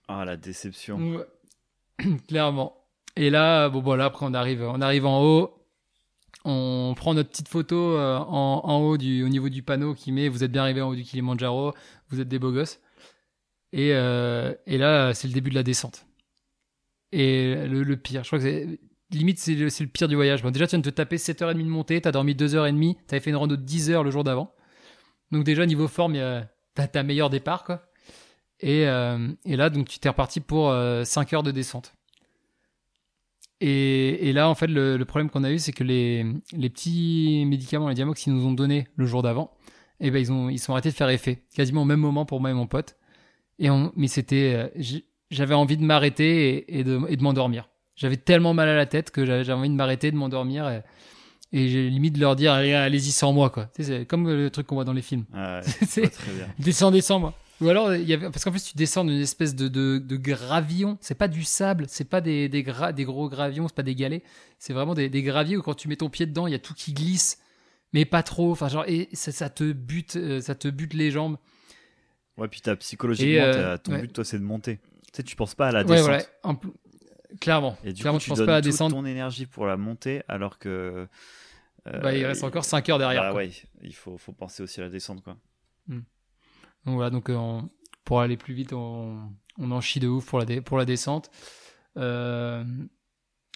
Ah, 0.07 0.23
la 0.23 0.37
déception. 0.37 0.97
Ouais. 0.97 2.07
Clairement. 2.27 2.78
Et 3.15 3.29
là, 3.29 3.69
bon, 3.69 3.81
voilà, 3.81 4.05
après, 4.05 4.25
on 4.27 4.33
arrive, 4.33 5.05
en 5.05 5.21
haut. 5.21 5.55
On 6.45 6.93
prend 6.95 7.13
notre 7.13 7.29
petite 7.29 7.49
photo 7.49 7.75
euh, 7.75 8.17
en, 8.17 8.77
haut 8.79 8.97
du, 8.97 9.23
au 9.23 9.29
niveau 9.29 9.49
du 9.49 9.61
panneau 9.61 9.93
qui 9.93 10.11
met 10.11 10.29
Vous 10.29 10.43
êtes 10.43 10.51
bien 10.51 10.61
arrivé 10.61 10.81
en 10.81 10.89
haut 10.89 10.95
du 10.95 11.03
Kilimanjaro, 11.03 11.73
vous 12.09 12.21
êtes 12.21 12.29
des 12.29 12.39
beaux 12.39 12.51
gosses. 12.51 12.79
Et, 13.73 13.91
euh, 13.93 14.53
là, 14.65 15.13
c'est 15.13 15.27
le 15.27 15.33
début 15.33 15.49
de 15.49 15.55
la 15.55 15.63
descente. 15.63 16.05
Et 17.11 17.55
le, 17.67 17.97
pire, 17.97 18.23
je 18.23 18.29
crois 18.29 18.39
que 18.39 18.45
c'est. 18.45 18.79
Limite, 19.11 19.39
c'est 19.39 19.55
le, 19.55 19.69
pire 19.87 20.07
du 20.07 20.15
voyage. 20.15 20.43
Bon, 20.43 20.51
déjà, 20.51 20.67
tu 20.67 20.71
viens 20.71 20.79
de 20.79 20.89
te 20.89 20.95
taper 20.95 21.17
7h30 21.17 21.57
de 21.57 21.63
montée, 21.63 21.99
t'as 21.99 22.11
dormi 22.11 22.35
2h30, 22.35 22.97
t'avais 23.07 23.19
fait 23.19 23.31
une 23.31 23.35
rando 23.35 23.57
de 23.57 23.65
10h 23.65 24.03
le 24.03 24.11
jour 24.11 24.23
d'avant. 24.23 24.53
Donc, 25.31 25.43
déjà, 25.43 25.65
niveau 25.65 25.87
forme, 25.87 26.13
t'as 26.75 26.87
ta 26.87 27.03
meilleur 27.03 27.29
départ, 27.29 27.63
quoi. 27.63 27.83
Et, 28.59 28.87
euh, 28.87 29.29
et 29.45 29.55
là, 29.55 29.69
donc, 29.69 29.87
tu 29.87 29.99
t'es 29.99 30.09
reparti 30.09 30.39
pour 30.41 30.73
5 31.03 31.33
heures 31.33 31.43
de 31.43 31.51
descente. 31.51 31.93
Et, 33.61 34.29
et 34.29 34.33
là, 34.33 34.49
en 34.49 34.55
fait, 34.55 34.67
le, 34.67 34.97
le 34.97 35.05
problème 35.05 35.29
qu'on 35.29 35.43
a 35.43 35.51
eu, 35.51 35.59
c'est 35.59 35.73
que 35.73 35.83
les, 35.83 36.25
les 36.53 36.69
petits 36.69 37.43
médicaments, 37.45 37.89
les 37.89 37.95
Diamox 37.95 38.23
qu'ils 38.23 38.33
nous 38.33 38.45
ont 38.45 38.53
donnés 38.53 38.87
le 38.95 39.05
jour 39.05 39.21
d'avant, 39.21 39.51
eh 39.99 40.11
ben, 40.11 40.19
ils, 40.19 40.31
ont, 40.31 40.49
ils 40.49 40.59
sont 40.59 40.71
arrêtés 40.73 40.89
de 40.89 40.95
faire 40.95 41.09
effet. 41.09 41.43
Quasiment 41.53 41.81
au 41.81 41.85
même 41.85 41.99
moment 41.99 42.25
pour 42.25 42.39
moi 42.39 42.49
et 42.51 42.53
mon 42.53 42.67
pote. 42.67 42.95
Et 43.57 43.69
on, 43.69 43.91
mais 43.97 44.07
c'était, 44.07 44.69
euh, 44.77 44.99
j'avais 45.29 45.55
envie 45.55 45.75
de 45.75 45.83
m'arrêter 45.83 46.49
et, 46.69 46.79
et 46.79 46.83
de, 46.83 47.01
et 47.09 47.17
de 47.17 47.23
m'endormir. 47.23 47.69
J'avais 47.95 48.15
tellement 48.15 48.53
mal 48.53 48.69
à 48.69 48.75
la 48.75 48.85
tête 48.85 49.11
que 49.11 49.25
j'avais 49.25 49.51
envie 49.51 49.69
de 49.69 49.73
m'arrêter, 49.75 50.09
de 50.09 50.15
m'endormir 50.15 50.69
et, 50.69 50.81
et 51.51 51.67
j'ai 51.67 51.89
limite 51.89 52.15
de 52.15 52.21
leur 52.21 52.37
dire, 52.37 52.53
allez, 52.53 52.73
allez-y 52.73 53.11
sans 53.11 53.33
moi, 53.33 53.49
quoi. 53.49 53.69
C'est 53.77 54.05
comme 54.05 54.29
le 54.29 54.49
truc 54.49 54.67
qu'on 54.67 54.75
voit 54.75 54.85
dans 54.85 54.93
les 54.93 55.01
films. 55.01 55.25
Ah 55.33 55.59
ouais, 55.59 55.87
très 56.09 56.31
bien. 56.31 56.47
Descends, 56.59 56.91
descends, 56.91 57.19
moi. 57.19 57.33
Ou 57.61 57.67
alors, 57.69 57.93
il 57.93 58.07
y 58.07 58.13
avait, 58.13 58.29
parce 58.29 58.43
qu'en 58.45 58.51
plus, 58.51 58.63
tu 58.63 58.77
descends 58.77 59.03
d'une 59.03 59.19
espèce 59.19 59.53
de, 59.55 59.67
de, 59.67 59.97
de 59.99 60.15
gravillon. 60.15 60.97
C'est 61.01 61.15
pas 61.15 61.27
du 61.27 61.43
sable, 61.43 61.85
c'est 61.89 62.05
pas 62.07 62.21
des, 62.21 62.47
des, 62.47 62.63
gra- 62.63 62.93
des 62.93 63.03
gros 63.03 63.27
gravillons, 63.29 63.67
c'est 63.67 63.75
pas 63.75 63.83
des 63.83 63.95
galets. 63.95 64.23
C'est 64.59 64.71
vraiment 64.73 64.93
des, 64.93 65.09
des 65.09 65.23
graviers 65.23 65.57
où 65.57 65.61
quand 65.61 65.73
tu 65.73 65.87
mets 65.89 65.97
ton 65.97 66.09
pied 66.09 66.25
dedans, 66.25 66.47
il 66.47 66.51
y 66.51 66.55
a 66.55 66.59
tout 66.59 66.73
qui 66.73 66.93
glisse, 66.93 67.39
mais 67.91 68.05
pas 68.05 68.23
trop. 68.23 68.51
Enfin, 68.51 68.69
genre, 68.69 68.85
et 68.87 69.09
ça, 69.13 69.31
ça 69.33 69.49
te 69.49 69.71
bute, 69.73 70.15
euh, 70.15 70.39
ça 70.41 70.55
te 70.55 70.67
bute 70.69 70.93
les 70.93 71.11
jambes. 71.11 71.37
Ouais, 72.37 72.47
puis 72.47 72.61
t'as 72.61 72.77
psychologiquement, 72.77 73.43
euh, 73.43 73.77
ton 73.77 73.91
ouais. 73.91 74.01
but, 74.01 74.13
toi, 74.13 74.23
c'est 74.23 74.39
de 74.39 74.43
monter. 74.45 74.77
Tu 74.77 75.17
sais, 75.17 75.23
tu 75.23 75.35
penses 75.35 75.55
pas 75.55 75.67
à 75.67 75.71
la 75.73 75.81
Ouais, 75.83 75.97
descente. 75.97 76.29
En 76.43 76.55
plus- 76.55 76.71
clairement. 77.41 77.77
Et 77.83 77.91
du 77.91 78.01
clairement, 78.01 78.19
coup, 78.19 78.23
tu 78.23 78.25
tu 78.25 78.29
penses 78.29 78.39
pas 78.45 78.53
à 78.53 78.55
la 78.55 78.61
descente. 78.61 78.91
ton 78.91 79.03
énergie 79.05 79.45
pour 79.45 79.65
la 79.65 79.75
montée, 79.75 80.21
alors 80.29 80.57
que. 80.59 81.05
euh, 81.87 81.99
Bah, 81.99 82.15
il 82.15 82.25
reste 82.25 82.45
encore 82.45 82.63
5 82.63 82.87
heures 82.87 82.99
derrière. 82.99 83.23
bah 83.23 83.31
quoi. 83.31 83.39
ouais, 83.39 83.51
il 83.83 83.93
faut, 83.93 84.17
faut 84.17 84.31
penser 84.31 84.63
aussi 84.63 84.79
à 84.79 84.83
la 84.83 84.89
descente, 84.89 85.21
quoi. 85.23 85.35
Donc 86.89 86.95
voilà, 86.95 87.11
donc 87.11 87.29
euh, 87.29 87.61
pour 88.03 88.19
aller 88.19 88.35
plus 88.35 88.55
vite, 88.55 88.73
on, 88.73 89.19
en 89.59 89.81
chie 89.81 89.99
de 89.99 90.07
ouf 90.07 90.25
pour 90.25 90.39
la, 90.79 90.85
descente. 90.85 91.29
Euh, 91.97 92.63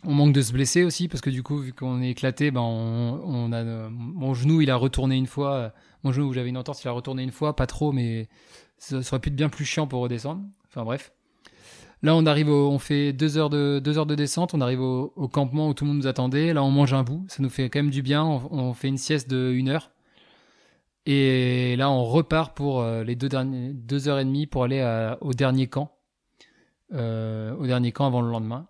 on 0.03 0.13
manque 0.13 0.33
de 0.33 0.41
se 0.41 0.53
blesser 0.53 0.83
aussi 0.83 1.07
parce 1.07 1.21
que 1.21 1.31
du 1.31 1.41
coup, 1.41 1.57
vu 1.57 1.73
qu'on 1.73 1.99
est 2.01 2.11
éclaté, 2.11 2.51
ben 2.51 2.61
mon 2.61 4.33
genou, 4.35 4.61
il 4.61 4.69
a 4.69 4.75
retourné 4.75 5.15
une 5.15 5.25
fois. 5.25 5.53
euh, 5.53 5.69
Mon 6.03 6.11
genou 6.11 6.27
où 6.27 6.33
j'avais 6.33 6.49
une 6.49 6.57
entorse, 6.57 6.83
il 6.83 6.87
a 6.89 6.91
retourné 6.91 7.23
une 7.23 7.31
fois, 7.31 7.55
pas 7.55 7.65
trop, 7.65 7.91
mais 7.91 8.29
pu 8.87 8.95
être 8.95 9.35
bien 9.35 9.49
plus 9.49 9.65
chiant 9.65 9.87
pour 9.87 10.01
redescendre. 10.01 10.43
Enfin 10.67 10.83
bref. 10.83 11.11
Là, 12.03 12.15
on 12.15 12.25
arrive, 12.25 12.49
on 12.49 12.77
fait 12.79 13.13
deux 13.13 13.37
heures 13.37 13.49
de 13.49 14.15
descente. 14.15 14.53
On 14.53 14.61
arrive 14.61 14.81
au, 14.81 15.13
au 15.15 15.27
campement 15.27 15.69
où 15.69 15.73
tout 15.73 15.85
le 15.85 15.89
monde 15.89 15.97
nous 15.99 16.07
attendait. 16.07 16.53
Là, 16.53 16.61
on 16.61 16.69
mange 16.69 16.93
un 16.93 17.01
bout. 17.01 17.25
Ça 17.29 17.41
nous 17.41 17.49
fait 17.49 17.69
quand 17.69 17.79
même 17.79 17.91
du 17.91 18.03
bien. 18.03 18.23
On, 18.23 18.41
on 18.51 18.73
fait 18.73 18.89
une 18.89 18.97
sieste 18.97 19.29
de 19.29 19.53
une 19.55 19.69
heure. 19.69 19.89
Et 21.05 21.75
là, 21.75 21.89
on 21.91 22.03
repart 22.03 22.55
pour 22.55 22.81
euh, 22.81 23.03
les 23.03 23.15
deux, 23.15 23.29
derniers, 23.29 23.73
deux 23.73 24.07
heures 24.07 24.19
et 24.19 24.25
demie 24.25 24.47
pour 24.47 24.63
aller 24.63 24.79
à- 24.81 25.17
au 25.21 25.33
dernier 25.33 25.67
camp. 25.67 25.91
Euh, 26.93 27.55
au 27.55 27.65
dernier 27.65 27.91
camp 27.91 28.05
avant 28.05 28.21
le 28.21 28.29
lendemain. 28.29 28.67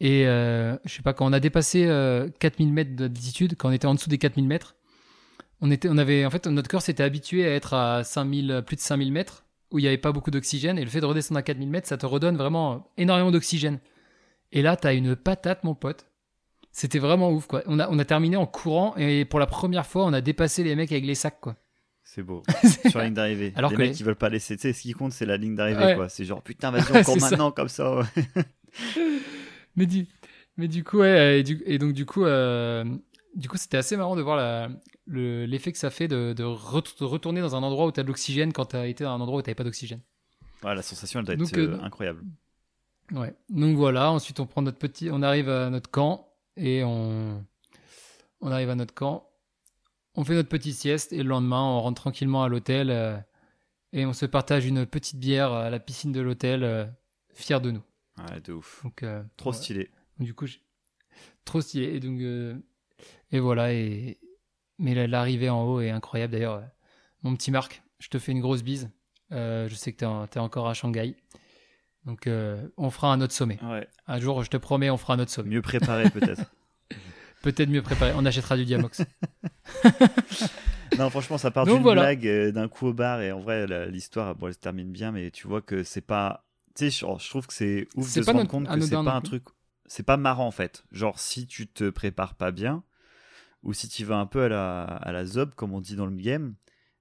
Et 0.00 0.26
euh, 0.26 0.76
je 0.86 0.94
sais 0.94 1.02
pas, 1.02 1.12
quand 1.12 1.26
on 1.26 1.32
a 1.32 1.40
dépassé 1.40 1.84
euh, 1.86 2.28
4000 2.38 2.72
mètres 2.72 2.96
d'altitude, 2.96 3.54
quand 3.58 3.68
on 3.68 3.72
était 3.72 3.86
en 3.86 3.94
dessous 3.94 4.08
des 4.08 4.16
4000 4.16 4.46
mètres, 4.46 4.76
on, 5.60 5.70
était, 5.70 5.88
on 5.90 5.98
avait, 5.98 6.24
en 6.24 6.30
fait, 6.30 6.46
notre 6.46 6.70
corps 6.70 6.80
s'était 6.80 7.02
habitué 7.02 7.46
à 7.46 7.54
être 7.54 7.74
à 7.74 8.02
5000, 8.02 8.62
plus 8.66 8.76
de 8.76 8.80
5000 8.80 9.12
mètres, 9.12 9.44
où 9.70 9.78
il 9.78 9.82
n'y 9.82 9.88
avait 9.88 9.98
pas 9.98 10.12
beaucoup 10.12 10.30
d'oxygène. 10.30 10.78
Et 10.78 10.84
le 10.84 10.90
fait 10.90 11.00
de 11.02 11.06
redescendre 11.06 11.38
à 11.38 11.42
4000 11.42 11.68
mètres, 11.68 11.86
ça 11.86 11.98
te 11.98 12.06
redonne 12.06 12.36
vraiment 12.38 12.90
énormément 12.96 13.30
d'oxygène. 13.30 13.78
Et 14.52 14.62
là, 14.62 14.76
t'as 14.76 14.94
une 14.94 15.14
patate, 15.16 15.62
mon 15.64 15.74
pote. 15.74 16.06
C'était 16.72 16.98
vraiment 17.00 17.30
ouf, 17.32 17.46
quoi. 17.46 17.62
On 17.66 17.78
a, 17.80 17.88
on 17.90 17.98
a 17.98 18.04
terminé 18.04 18.36
en 18.36 18.46
courant, 18.46 18.94
et 18.96 19.24
pour 19.24 19.40
la 19.40 19.46
première 19.46 19.86
fois, 19.86 20.04
on 20.04 20.12
a 20.12 20.20
dépassé 20.20 20.62
les 20.62 20.76
mecs 20.76 20.92
avec 20.92 21.04
les 21.04 21.14
sacs, 21.16 21.40
quoi. 21.40 21.56
C'est 22.04 22.22
beau. 22.22 22.42
Sur 22.88 22.98
la 22.98 23.04
ligne 23.06 23.14
d'arrivée. 23.14 23.52
Alors 23.56 23.70
les 23.70 23.76
que 23.76 23.82
mecs 23.82 23.90
les- 23.90 23.96
qui 23.96 24.02
veulent 24.02 24.14
pas 24.16 24.28
laisser. 24.28 24.56
Tu 24.56 24.62
sais, 24.62 24.72
ce 24.72 24.82
qui 24.82 24.92
compte, 24.92 25.12
c'est 25.12 25.26
la 25.26 25.36
ligne 25.36 25.54
d'arrivée, 25.56 25.84
Ouais. 25.84 25.94
quoi. 25.96 26.08
C'est 26.08 26.24
genre, 26.24 26.42
putain, 26.42 26.70
vas-y, 26.70 26.82
encore 26.96 27.18
ça. 27.20 27.30
maintenant, 27.30 27.50
comme 27.52 27.68
ça. 27.68 28.00
mais 29.76 29.86
du, 29.86 30.06
mais 30.56 30.68
du 30.68 30.84
coup, 30.84 30.98
ouais, 30.98 31.40
et, 31.40 31.42
du- 31.42 31.62
et 31.66 31.78
donc 31.78 31.92
du 31.92 32.06
coup, 32.06 32.24
euh, 32.24 32.84
du 33.34 33.48
coup, 33.48 33.56
c'était 33.56 33.76
assez 33.76 33.96
marrant 33.96 34.16
de 34.16 34.22
voir 34.22 34.36
la- 34.36 34.68
le- 35.06 35.44
l'effet 35.46 35.72
que 35.72 35.78
ça 35.78 35.90
fait 35.90 36.08
de, 36.08 36.32
de 36.32 36.44
ret- 36.44 36.82
de 36.98 37.04
retourner 37.04 37.40
dans 37.40 37.54
un 37.56 37.62
endroit 37.62 37.86
où 37.86 37.92
tu 37.92 38.00
as 38.00 38.02
de 38.02 38.08
l'oxygène 38.08 38.52
quand 38.52 38.66
tu 38.66 38.76
as 38.76 38.86
été 38.86 39.04
dans 39.04 39.10
un 39.12 39.20
endroit 39.20 39.38
où 39.38 39.42
tu 39.42 39.54
pas 39.54 39.64
d'oxygène. 39.64 40.00
Ouais, 40.64 40.74
la 40.74 40.82
sensation, 40.82 41.20
elle 41.20 41.26
doit 41.26 41.36
Donc, 41.36 41.48
être 41.48 41.58
euh, 41.58 41.76
euh, 41.78 41.82
incroyable. 41.82 42.22
Ouais. 43.12 43.34
Donc 43.48 43.76
voilà, 43.76 44.10
ensuite 44.12 44.38
on 44.40 44.46
prend 44.46 44.62
notre 44.62 44.78
petit, 44.78 45.08
on 45.10 45.22
arrive 45.22 45.48
à 45.48 45.68
notre 45.70 45.90
camp 45.90 46.28
et 46.56 46.82
on, 46.84 47.44
on 48.40 48.50
arrive 48.50 48.70
à 48.70 48.74
notre 48.74 48.94
camp, 48.94 49.28
on 50.14 50.24
fait 50.24 50.34
notre 50.34 50.48
petite 50.48 50.74
sieste 50.74 51.12
et 51.12 51.22
le 51.22 51.28
lendemain 51.28 51.62
on 51.62 51.80
rentre 51.80 52.00
tranquillement 52.02 52.42
à 52.42 52.48
l'hôtel 52.48 52.90
euh, 52.90 53.16
et 53.92 54.06
on 54.06 54.12
se 54.12 54.26
partage 54.26 54.66
une 54.66 54.86
petite 54.86 55.18
bière 55.18 55.52
à 55.52 55.70
la 55.70 55.80
piscine 55.80 56.12
de 56.12 56.20
l'hôtel, 56.20 56.62
euh, 56.64 56.86
fier 57.32 57.60
de 57.60 57.70
nous. 57.70 57.82
Ouais, 58.18 58.40
de 58.40 58.52
ouf. 58.52 58.82
Donc 58.84 59.02
euh, 59.02 59.22
Trop 59.36 59.52
stylé. 59.52 59.90
Du 60.18 60.34
coup, 60.34 60.46
trop 61.44 61.60
stylé. 61.60 61.94
Et 61.94 62.00
donc, 62.00 62.20
euh, 62.20 62.54
et 63.32 63.40
voilà. 63.40 63.72
Et 63.72 64.18
mais 64.78 64.94
la- 64.94 65.06
l'arrivée 65.06 65.48
en 65.50 65.64
haut 65.64 65.80
est 65.80 65.90
incroyable. 65.90 66.32
D'ailleurs, 66.32 66.62
mon 67.22 67.34
petit 67.36 67.50
Marc, 67.50 67.82
je 67.98 68.08
te 68.08 68.18
fais 68.18 68.32
une 68.32 68.40
grosse 68.40 68.62
bise. 68.62 68.90
Je 69.30 69.72
sais 69.74 69.92
que 69.92 69.98
t'es 69.98 70.06
en- 70.06 70.26
t'es 70.26 70.38
encore 70.40 70.68
à 70.68 70.74
Shanghai. 70.74 71.16
Donc, 72.06 72.26
euh, 72.26 72.66
on 72.76 72.90
fera 72.90 73.12
un 73.12 73.20
autre 73.20 73.32
sommet. 73.32 73.58
Ouais. 73.62 73.86
Un 74.06 74.18
jour, 74.18 74.42
je 74.42 74.50
te 74.50 74.56
promets, 74.56 74.90
on 74.90 74.96
fera 74.96 75.14
un 75.14 75.18
autre 75.18 75.30
sommet. 75.30 75.50
Mieux 75.50 75.62
préparé, 75.62 76.08
peut-être. 76.10 76.42
Peut-être 77.42 77.70
mieux 77.70 77.80
préparé. 77.80 78.12
On 78.16 78.26
achètera 78.26 78.54
du 78.56 78.66
Diamox. 78.66 79.02
non, 80.98 81.08
franchement, 81.08 81.38
ça 81.38 81.50
part 81.50 81.64
d'une 81.64 81.82
blague 81.82 82.26
euh, 82.26 82.52
d'un 82.52 82.68
coup 82.68 82.88
au 82.88 82.92
bar 82.92 83.22
et 83.22 83.32
en 83.32 83.40
vrai, 83.40 83.66
l'histoire, 83.88 84.34
bon, 84.34 84.48
elle 84.48 84.54
se 84.54 84.58
termine 84.58 84.92
bien, 84.92 85.10
mais 85.10 85.30
tu 85.30 85.48
vois 85.48 85.62
que 85.62 85.82
c'est 85.82 86.02
pas. 86.02 86.44
Tu 86.76 86.90
sais, 86.90 87.06
je, 87.18 87.28
trouve 87.30 87.46
que 87.46 87.54
c'est 87.54 87.88
ouf 87.96 88.14
de 88.14 88.22
se 88.22 88.30
rendre 88.30 88.46
compte 88.46 88.68
que 88.68 88.80
c'est 88.80 88.90
pas 88.90 89.14
un 89.14 89.22
truc. 89.22 89.44
C'est 89.86 90.02
pas 90.02 90.18
marrant 90.18 90.46
en 90.46 90.50
fait. 90.50 90.84
Genre, 90.92 91.18
si 91.18 91.46
tu 91.46 91.66
te 91.66 91.88
prépares 91.88 92.34
pas 92.34 92.50
bien, 92.50 92.84
ou 93.62 93.72
si 93.72 93.88
tu 93.88 94.04
vas 94.04 94.18
un 94.18 94.26
peu 94.26 94.42
à 94.42 94.48
la, 94.50 94.82
à 94.82 95.10
la 95.10 95.24
zob, 95.24 95.54
comme 95.54 95.72
on 95.72 95.80
dit 95.80 95.96
dans 95.96 96.06
le 96.06 96.14
game, 96.14 96.54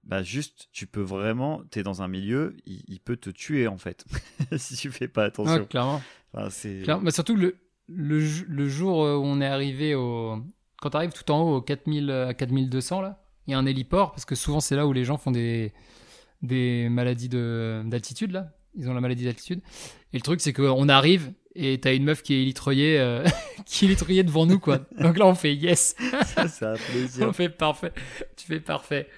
bah 0.04 0.24
juste, 0.24 0.70
tu 0.72 0.88
peux 0.88 1.02
vraiment, 1.02 1.62
tu 1.72 1.80
es 1.80 1.84
dans 1.84 2.02
un 2.02 2.08
milieu, 2.08 2.56
il, 2.66 3.00
peut 3.00 3.18
te 3.18 3.30
tuer 3.30 3.68
en 3.68 3.78
fait, 3.78 4.06
si 4.58 4.76
tu 4.76 4.92
fais 4.92 5.08
pas 5.08 5.26
attention. 5.26 5.66
clairement. 5.66 6.02
c'est... 6.50 6.84
Mais 7.02 7.12
surtout, 7.12 7.36
le, 7.36 7.58
le, 7.88 8.20
le, 8.48 8.70
jour 8.70 9.00
où 9.00 9.26
on 9.26 9.42
est 9.42 9.46
arrivé 9.46 9.96
au. 9.96 10.42
Quand 10.82 10.92
tu 10.92 10.98
arrives 10.98 11.12
tout 11.12 11.30
en 11.32 11.42
haut, 11.42 11.58
au 11.58 11.62
4000, 11.62 12.10
à 12.10 12.34
4200, 12.34 13.02
là, 13.02 13.22
il 13.48 13.52
y 13.52 13.54
a 13.54 13.58
un 13.58 13.66
héliport, 13.66 14.12
parce 14.12 14.26
que 14.26 14.36
souvent 14.36 14.60
c'est 14.60 14.76
là 14.76 14.88
où 14.88 14.94
les 14.94 15.04
gens 15.04 15.18
font 15.18 15.32
des, 15.32 15.74
des 16.42 16.88
maladies 16.90 17.30
de, 17.30 17.84
d'altitude, 17.86 18.32
là. 18.32 18.54
Ils 18.76 18.88
ont 18.90 18.94
la 18.94 19.02
maladie 19.02 19.26
d'altitude. 19.26 19.62
Et 20.14 20.18
le 20.18 20.22
truc, 20.22 20.42
c'est 20.42 20.54
qu'on 20.54 20.88
arrive 20.90 21.34
et 21.56 21.80
t'as 21.80 21.94
une 21.94 22.04
meuf 22.04 22.22
qui 22.22 22.36
est 22.36 22.42
élitroyée, 22.42 23.00
euh, 23.00 23.26
qui 23.66 23.86
est 23.86 24.24
devant 24.24 24.46
nous, 24.46 24.60
quoi. 24.60 24.80
Donc 25.00 25.18
là, 25.18 25.26
on 25.26 25.36
fait 25.36 25.54
yes. 25.54 25.96
Ça, 26.26 26.48
c'est 26.48 26.66
un 26.66 26.76
plaisir. 26.92 27.28
on 27.28 27.34
fait 27.34 27.50
parfait. 27.50 27.92
Tu 28.38 28.46
fais 28.46 28.60
parfait. 28.60 29.10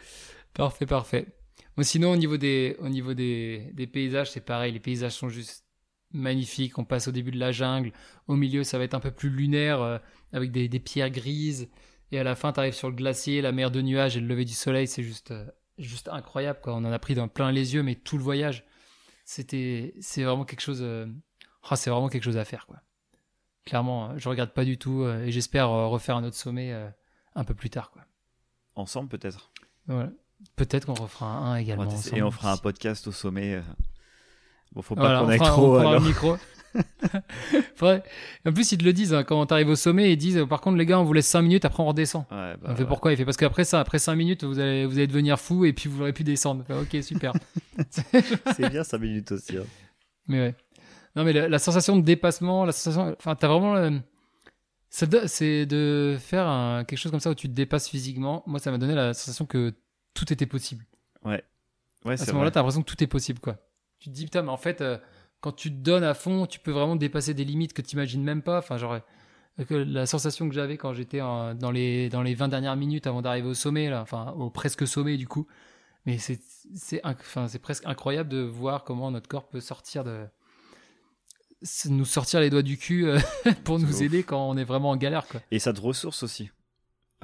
Parfait, 0.53 0.85
parfait. 0.85 1.27
Bon, 1.77 1.83
sinon, 1.83 2.11
au 2.11 2.17
niveau 2.17 2.37
des, 2.37 2.75
au 2.79 2.89
niveau 2.89 3.13
des, 3.13 3.71
des 3.73 3.87
paysages, 3.87 4.31
c'est 4.31 4.41
pareil. 4.45 4.73
Les 4.73 4.79
paysages 4.79 5.13
sont 5.13 5.29
juste 5.29 5.65
magnifiques. 6.11 6.77
On 6.77 6.85
passe 6.85 7.07
au 7.07 7.11
début 7.11 7.31
de 7.31 7.39
la 7.39 7.51
jungle. 7.51 7.91
Au 8.27 8.35
milieu, 8.35 8.63
ça 8.63 8.77
va 8.77 8.83
être 8.83 8.93
un 8.93 8.99
peu 8.99 9.11
plus 9.11 9.29
lunaire, 9.29 9.81
euh, 9.81 9.97
avec 10.33 10.51
des, 10.51 10.67
des, 10.67 10.79
pierres 10.79 11.09
grises. 11.09 11.69
Et 12.11 12.19
à 12.19 12.23
la 12.23 12.35
fin, 12.35 12.51
tu 12.51 12.59
arrives 12.59 12.73
sur 12.73 12.89
le 12.89 12.95
glacier, 12.95 13.41
la 13.41 13.51
mer 13.51 13.71
de 13.71 13.81
nuages 13.81 14.17
et 14.17 14.19
le 14.19 14.27
lever 14.27 14.45
du 14.45 14.53
soleil. 14.53 14.87
C'est 14.87 15.03
juste, 15.03 15.31
euh, 15.31 15.45
juste 15.77 16.09
incroyable, 16.09 16.59
quoi. 16.61 16.73
On 16.73 16.83
en 16.83 16.91
a 16.91 16.99
pris 16.99 17.15
dans 17.15 17.29
plein 17.29 17.51
les 17.51 17.73
yeux, 17.73 17.83
mais 17.83 17.95
tout 17.95 18.17
le 18.17 18.23
voyage, 18.23 18.65
c'était, 19.23 19.93
c'est 20.01 20.23
vraiment 20.23 20.43
quelque 20.43 20.61
chose, 20.61 20.81
euh, 20.81 21.07
oh, 21.71 21.75
c'est 21.75 21.89
vraiment 21.89 22.09
quelque 22.09 22.23
chose 22.23 22.37
à 22.37 22.45
faire, 22.45 22.67
quoi. 22.67 22.81
Clairement, 23.65 24.17
je 24.17 24.27
regarde 24.27 24.51
pas 24.51 24.65
du 24.65 24.79
tout 24.79 25.05
et 25.07 25.31
j'espère 25.31 25.69
refaire 25.69 26.17
un 26.17 26.23
autre 26.23 26.35
sommet 26.35 26.73
un 27.35 27.43
peu 27.43 27.53
plus 27.53 27.69
tard, 27.69 27.91
quoi. 27.91 28.03
Ensemble, 28.73 29.07
peut-être? 29.07 29.51
Voilà. 29.85 30.11
Peut-être 30.55 30.85
qu'on 30.85 30.93
refera 30.93 31.27
un 31.27 31.55
également. 31.57 31.89
et 32.13 32.21
on 32.21 32.31
fera 32.31 32.53
un 32.53 32.57
podcast 32.57 33.07
au 33.07 33.11
sommet. 33.11 33.55
Euh. 33.55 33.61
Bon, 34.73 34.81
faut 34.81 34.95
pas 34.95 35.21
qu'on 35.21 35.31
ait 35.31 35.37
trop. 35.37 35.79
On 35.79 35.99
micro. 35.99 36.37
en 37.81 38.53
plus, 38.53 38.71
ils 38.71 38.77
te 38.77 38.83
le 38.83 38.93
disent 38.93 39.13
hein, 39.13 39.23
quand 39.23 39.45
t'arrives 39.45 39.69
au 39.69 39.75
sommet. 39.75 40.13
Ils 40.13 40.17
disent 40.17 40.45
par 40.49 40.61
contre, 40.61 40.77
les 40.77 40.85
gars, 40.85 40.99
on 40.99 41.03
vous 41.03 41.13
laisse 41.13 41.27
5 41.27 41.41
minutes, 41.41 41.65
après 41.65 41.83
on 41.83 41.87
redescend. 41.87 42.25
Ouais, 42.31 42.55
bah 42.61 42.69
on 42.69 42.75
fait 42.75 42.85
pourquoi? 42.85 43.11
Il 43.11 43.17
fait 43.17 43.25
parce 43.25 43.37
qu'après 43.37 43.63
ça, 43.63 43.79
après 43.79 43.99
5 43.99 44.15
minutes, 44.15 44.43
vous 44.43 44.59
allez, 44.59 44.85
vous 44.85 44.97
allez 44.97 45.07
devenir 45.07 45.39
fou 45.39 45.65
et 45.65 45.73
puis 45.73 45.89
vous 45.89 46.01
aurez 46.01 46.13
pu 46.13 46.23
descendre. 46.23 46.63
ok, 46.69 47.03
super. 47.03 47.33
c'est 47.89 48.69
bien 48.69 48.83
5 48.83 48.97
minutes 48.99 49.31
aussi. 49.33 49.57
Hein. 49.57 49.63
Mais 50.27 50.39
ouais. 50.39 50.55
Non, 51.15 51.25
mais 51.25 51.33
la, 51.33 51.59
sensation 51.59 51.97
de 51.97 52.03
dépassement, 52.03 52.65
la 52.65 52.71
sensation. 52.71 53.13
Enfin, 53.17 53.35
t'as 53.35 53.47
vraiment. 53.47 53.75
Euh, 53.75 53.91
c'est 54.89 55.65
de 55.65 56.17
faire 56.19 56.83
quelque 56.87 56.99
chose 56.99 57.11
comme 57.11 57.19
ça 57.19 57.29
où 57.29 57.35
tu 57.35 57.47
te 57.49 57.53
dépasses 57.53 57.89
physiquement. 57.89 58.43
Moi, 58.45 58.59
ça 58.59 58.71
m'a 58.71 58.77
donné 58.77 58.95
la 58.95 59.13
sensation 59.13 59.45
que 59.45 59.73
tout 60.13 60.31
était 60.31 60.45
possible. 60.45 60.85
Ouais. 61.23 61.43
ouais 62.05 62.13
à 62.13 62.17
ce 62.17 62.31
moment-là, 62.31 62.51
t'as 62.51 62.59
l'impression 62.59 62.83
que 62.83 62.89
tout 62.89 63.03
est 63.03 63.07
possible, 63.07 63.39
quoi. 63.39 63.57
Tu 63.99 64.09
te 64.09 64.15
dis, 64.15 64.25
putain, 64.25 64.41
mais 64.41 64.49
en 64.49 64.57
fait, 64.57 64.81
euh, 64.81 64.97
quand 65.41 65.51
tu 65.51 65.69
te 65.69 65.77
donnes 65.77 66.03
à 66.03 66.13
fond, 66.13 66.45
tu 66.45 66.59
peux 66.59 66.71
vraiment 66.71 66.95
dépasser 66.95 67.33
des 67.33 67.43
limites 67.43 67.73
que 67.73 67.81
tu 67.81 67.93
imagines 67.93 68.23
même 68.23 68.41
pas. 68.41 68.57
Enfin, 68.57 68.77
genre, 68.77 68.93
euh, 68.93 69.85
la 69.85 70.05
sensation 70.05 70.47
que 70.49 70.55
j'avais 70.55 70.77
quand 70.77 70.93
j'étais 70.93 71.19
dans, 71.19 71.71
les, 71.71 72.09
dans 72.09 72.23
les 72.23 72.33
20 72.33 72.47
dernières 72.47 72.75
minutes 72.75 73.07
avant 73.07 73.21
d'arriver 73.21 73.49
au 73.49 73.53
sommet, 73.53 73.89
là, 73.89 74.01
enfin, 74.01 74.31
au 74.37 74.49
presque 74.49 74.87
sommet, 74.87 75.17
du 75.17 75.27
coup. 75.27 75.47
Mais 76.05 76.17
c'est, 76.17 76.39
enfin, 77.03 77.47
presque 77.61 77.85
incroyable 77.85 78.29
de 78.29 78.39
voir 78.39 78.83
comment 78.83 79.11
notre 79.11 79.27
corps 79.27 79.47
peut 79.47 79.59
sortir 79.59 80.03
de. 80.03 80.25
nous 81.89 82.05
sortir 82.05 82.39
les 82.39 82.49
doigts 82.49 82.63
du 82.63 82.77
cul 82.77 83.07
euh, 83.07 83.19
pour 83.63 83.77
nous 83.77 84.01
aider 84.01 84.23
quand 84.23 84.49
on 84.49 84.57
est 84.57 84.63
vraiment 84.63 84.89
en 84.89 84.97
galère, 84.97 85.27
quoi. 85.27 85.41
Et 85.51 85.59
ça 85.59 85.73
te 85.73 85.81
ressource 85.81 86.23
aussi 86.23 86.49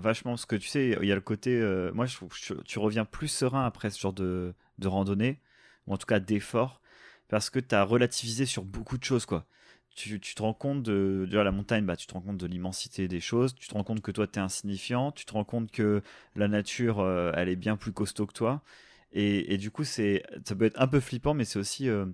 vachement 0.01 0.31
parce 0.31 0.45
que 0.45 0.55
tu 0.55 0.67
sais, 0.67 0.97
il 1.01 1.07
y 1.07 1.11
a 1.11 1.15
le 1.15 1.21
côté. 1.21 1.59
Euh, 1.59 1.91
moi, 1.93 2.05
je 2.05 2.53
tu 2.65 2.79
reviens 2.79 3.05
plus 3.05 3.27
serein 3.27 3.65
après 3.65 3.89
ce 3.89 3.99
genre 3.99 4.13
de, 4.13 4.53
de 4.79 4.87
randonnée, 4.87 5.39
ou 5.87 5.93
en 5.93 5.97
tout 5.97 6.05
cas 6.05 6.19
d'effort, 6.19 6.81
parce 7.29 7.49
que 7.49 7.59
tu 7.59 7.75
as 7.75 7.83
relativisé 7.83 8.45
sur 8.45 8.63
beaucoup 8.63 8.97
de 8.97 9.03
choses, 9.03 9.25
quoi. 9.25 9.45
Tu, 9.95 10.19
tu 10.19 10.35
te 10.35 10.43
rends 10.43 10.53
compte 10.53 10.83
de, 10.83 11.27
la 11.31 11.51
montagne, 11.51 11.83
bah, 11.85 11.95
tu 11.95 12.05
te 12.05 12.13
rends 12.13 12.21
compte 12.21 12.37
de 12.37 12.45
l'immensité 12.45 13.07
des 13.07 13.19
choses, 13.19 13.55
tu 13.55 13.67
te 13.67 13.73
rends 13.73 13.83
compte 13.83 14.01
que 14.01 14.11
toi, 14.11 14.27
tu 14.27 14.37
es 14.37 14.41
insignifiant, 14.41 15.11
tu 15.11 15.25
te 15.25 15.33
rends 15.33 15.43
compte 15.43 15.71
que 15.71 16.03
la 16.35 16.47
nature, 16.47 16.99
euh, 16.99 17.31
elle 17.35 17.49
est 17.49 17.55
bien 17.55 17.77
plus 17.77 17.93
costaud 17.93 18.27
que 18.27 18.33
toi. 18.33 18.61
Et, 19.13 19.53
et 19.53 19.57
du 19.57 19.71
coup, 19.71 19.83
c'est 19.83 20.23
ça 20.45 20.55
peut 20.55 20.65
être 20.65 20.79
un 20.79 20.87
peu 20.87 20.99
flippant, 20.99 21.33
mais 21.33 21.45
c'est 21.45 21.59
aussi. 21.59 21.89
Euh, 21.89 22.05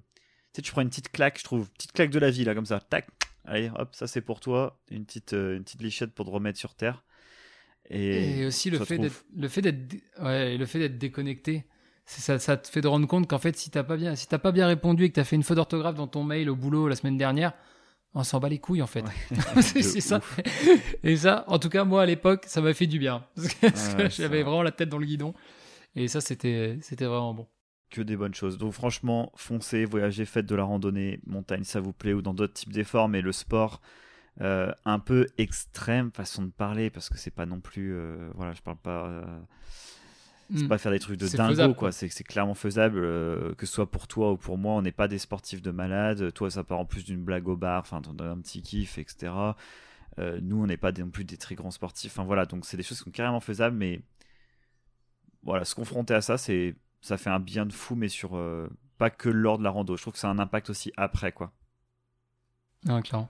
tu 0.54 0.58
sais, 0.58 0.62
tu 0.62 0.72
prends 0.72 0.82
une 0.82 0.90
petite 0.90 1.12
claque, 1.12 1.40
je 1.40 1.44
trouve, 1.44 1.70
petite 1.72 1.92
claque 1.94 2.12
de 2.12 2.20
la 2.20 2.32
vie, 2.32 2.46
là, 2.46 2.56
comme 2.56 2.66
ça, 2.66 2.80
tac, 2.80 3.08
allez, 3.46 3.72
hop, 3.76 3.96
ça 3.96 4.08
c'est 4.08 4.22
pour 4.22 4.40
toi, 4.40 4.80
une 4.92 5.06
petite, 5.06 5.34
une 5.34 5.64
petite 5.64 5.82
lichette 5.82 6.14
pour 6.14 6.26
te 6.26 6.32
remettre 6.32 6.60
sur 6.60 6.76
terre. 6.76 7.04
Et, 7.90 8.46
aussi 8.46 8.70
le 8.70 8.80
fait, 8.80 8.98
le 9.36 9.48
fait 9.48 9.62
d'être 9.62 9.96
ouais, 10.22 10.58
le 10.58 10.66
fait 10.66 10.80
d'être 10.80 10.98
déconnecté. 10.98 11.66
Ça, 12.06 12.38
ça 12.38 12.58
te 12.58 12.68
fait 12.68 12.82
de 12.82 12.88
rendre 12.88 13.08
compte 13.08 13.30
qu'en 13.30 13.40
fait 13.40 13.56
si 13.56 13.70
t'as 13.70 13.84
pas 13.84 13.96
bien 13.96 14.16
si 14.16 14.28
t'as 14.28 14.38
pas 14.38 14.52
bien 14.52 14.68
répondu 14.68 15.06
et 15.06 15.10
que 15.10 15.16
t'as 15.16 15.24
fait 15.24 15.38
une 15.38 15.44
faute 15.44 15.56
d'orthographe 15.56 15.96
dans 15.96 16.08
ton 16.08 16.24
mail 16.24 16.50
au 16.50 16.56
boulot 16.56 16.90
la 16.90 16.98
semaine 16.98 17.18
dernière 17.18 17.54
on 18.14 18.24
s'en 18.24 18.40
bat 18.40 18.50
les 18.50 18.60
couilles 18.60 18.82
en 18.82 18.88
fait. 18.88 19.04
C'est 19.62 20.02
ça. 20.02 20.20
et 21.04 21.16
ça 21.18 21.46
en 21.48 21.60
tout 21.60 21.70
cas 21.70 21.84
moi 21.84 22.04
à 22.04 22.06
l'époque 22.06 22.44
ça 22.48 22.62
m'a 22.62 22.74
fait 22.74 22.88
du 22.88 23.00
bien. 23.00 23.26
Parce 23.62 23.96
que, 23.96 24.10
j'avais 24.10 24.44
vraiment 24.44 24.64
la 24.64 24.72
tête 24.72 24.90
dans 24.90 24.98
le 24.98 25.06
guidon. 25.06 25.34
Et 25.96 26.08
ça 26.08 26.22
c'était 26.22 26.78
c'était 26.82 27.06
vraiment 27.06 27.34
bon. 27.34 27.48
Que 27.90 28.02
des 28.02 28.18
bonnes 28.18 28.34
choses. 28.34 28.58
Donc 28.58 28.74
franchement 28.74 29.32
foncez 29.36 29.86
voyagez 29.86 30.26
faites 30.26 30.46
de 30.46 30.56
la 30.56 30.64
randonnée 30.64 31.20
montagne 31.26 31.64
ça 31.64 31.80
vous 31.80 31.94
plaît 31.94 32.14
ou 32.14 32.22
dans 32.22 32.34
d'autres 32.34 32.54
types 32.54 32.74
d'efforts 32.74 33.10
mais 33.10 33.22
le 33.22 33.32
sport 33.32 33.82
euh, 34.42 34.72
un 34.86 34.98
peu 34.98 35.28
extrême 35.38 36.12
façon 36.12 36.42
de 36.42 36.50
parler 36.50 36.90
parce 36.90 37.08
que 37.08 37.20
c'est 37.20 37.30
pas 37.30 37.46
non 37.46 37.60
plus 37.60 37.94
euh, 37.94 38.32
voilà 38.34 38.54
je 38.54 38.64
parle 38.64 38.78
pas 38.78 39.06
euh, 39.08 39.40
c'est 40.56 40.64
hmm. 40.64 40.68
pas 40.68 40.80
faire 40.80 40.92
des 40.92 40.98
trucs 41.00 41.20
de 41.20 41.28
dingo 41.28 41.76
quoi. 41.76 41.92
c'est 41.92 42.10
c'est 42.10 42.24
clairement 42.24 42.56
faisable 42.56 43.02
que 43.56 43.66
ce 43.68 43.74
soit 43.74 43.92
pour 43.92 44.08
toi 44.08 44.32
ou 44.32 44.38
pour 44.38 44.58
moi 44.58 44.74
on 44.74 44.82
n'est 44.82 44.92
pas 44.92 45.08
des 45.08 45.20
sportifs 45.20 45.62
de 45.62 45.70
malade 45.70 46.34
toi 46.34 46.50
ça 46.50 46.64
part 46.64 46.80
en 46.80 46.86
plus 46.86 47.06
d'une 47.06 47.24
blague 47.24 47.48
au 47.48 47.56
bar 47.56 47.82
enfin 47.82 48.02
un 48.20 48.40
petit 48.40 48.64
kiff 48.64 48.98
etc 48.98 49.32
nous 50.18 50.64
on 50.64 50.66
n'est 50.66 50.78
pas 50.78 50.92
non 50.92 51.10
plus 51.10 51.26
des 51.26 51.38
très 51.38 51.54
grands 51.54 51.72
sportifs. 51.72 52.14
Enfin 52.14 52.26
voilà 52.26 52.48
donc 52.48 52.66
c'est 52.66 52.78
des 52.78 52.84
choses 52.84 52.98
qui 52.98 53.04
sont 53.04 53.12
carrément 53.12 53.40
faisables 53.40 53.78
mais 53.78 54.02
voilà 55.44 55.64
se 55.64 55.76
confronter 55.76 56.16
à 56.16 56.22
ça 56.22 56.40
c'est 56.40 56.76
ça 57.02 57.18
fait 57.18 57.30
un 57.30 57.40
bien 57.40 57.68
de 57.68 57.74
fou 57.74 57.96
mais 57.96 58.10
sur 58.10 58.32
pas 58.98 59.12
que 59.12 59.30
lors 59.30 59.60
de 59.60 59.64
la 59.64 59.70
rando. 59.70 59.96
Je 59.96 60.02
trouve 60.02 60.14
que 60.14 60.20
ça 60.20 60.28
a 60.28 60.32
un 60.32 60.40
impact 60.40 60.70
aussi 60.70 60.92
après 60.98 61.32
quoi. 61.32 61.52
Ah, 62.88 63.02
clairement 63.02 63.30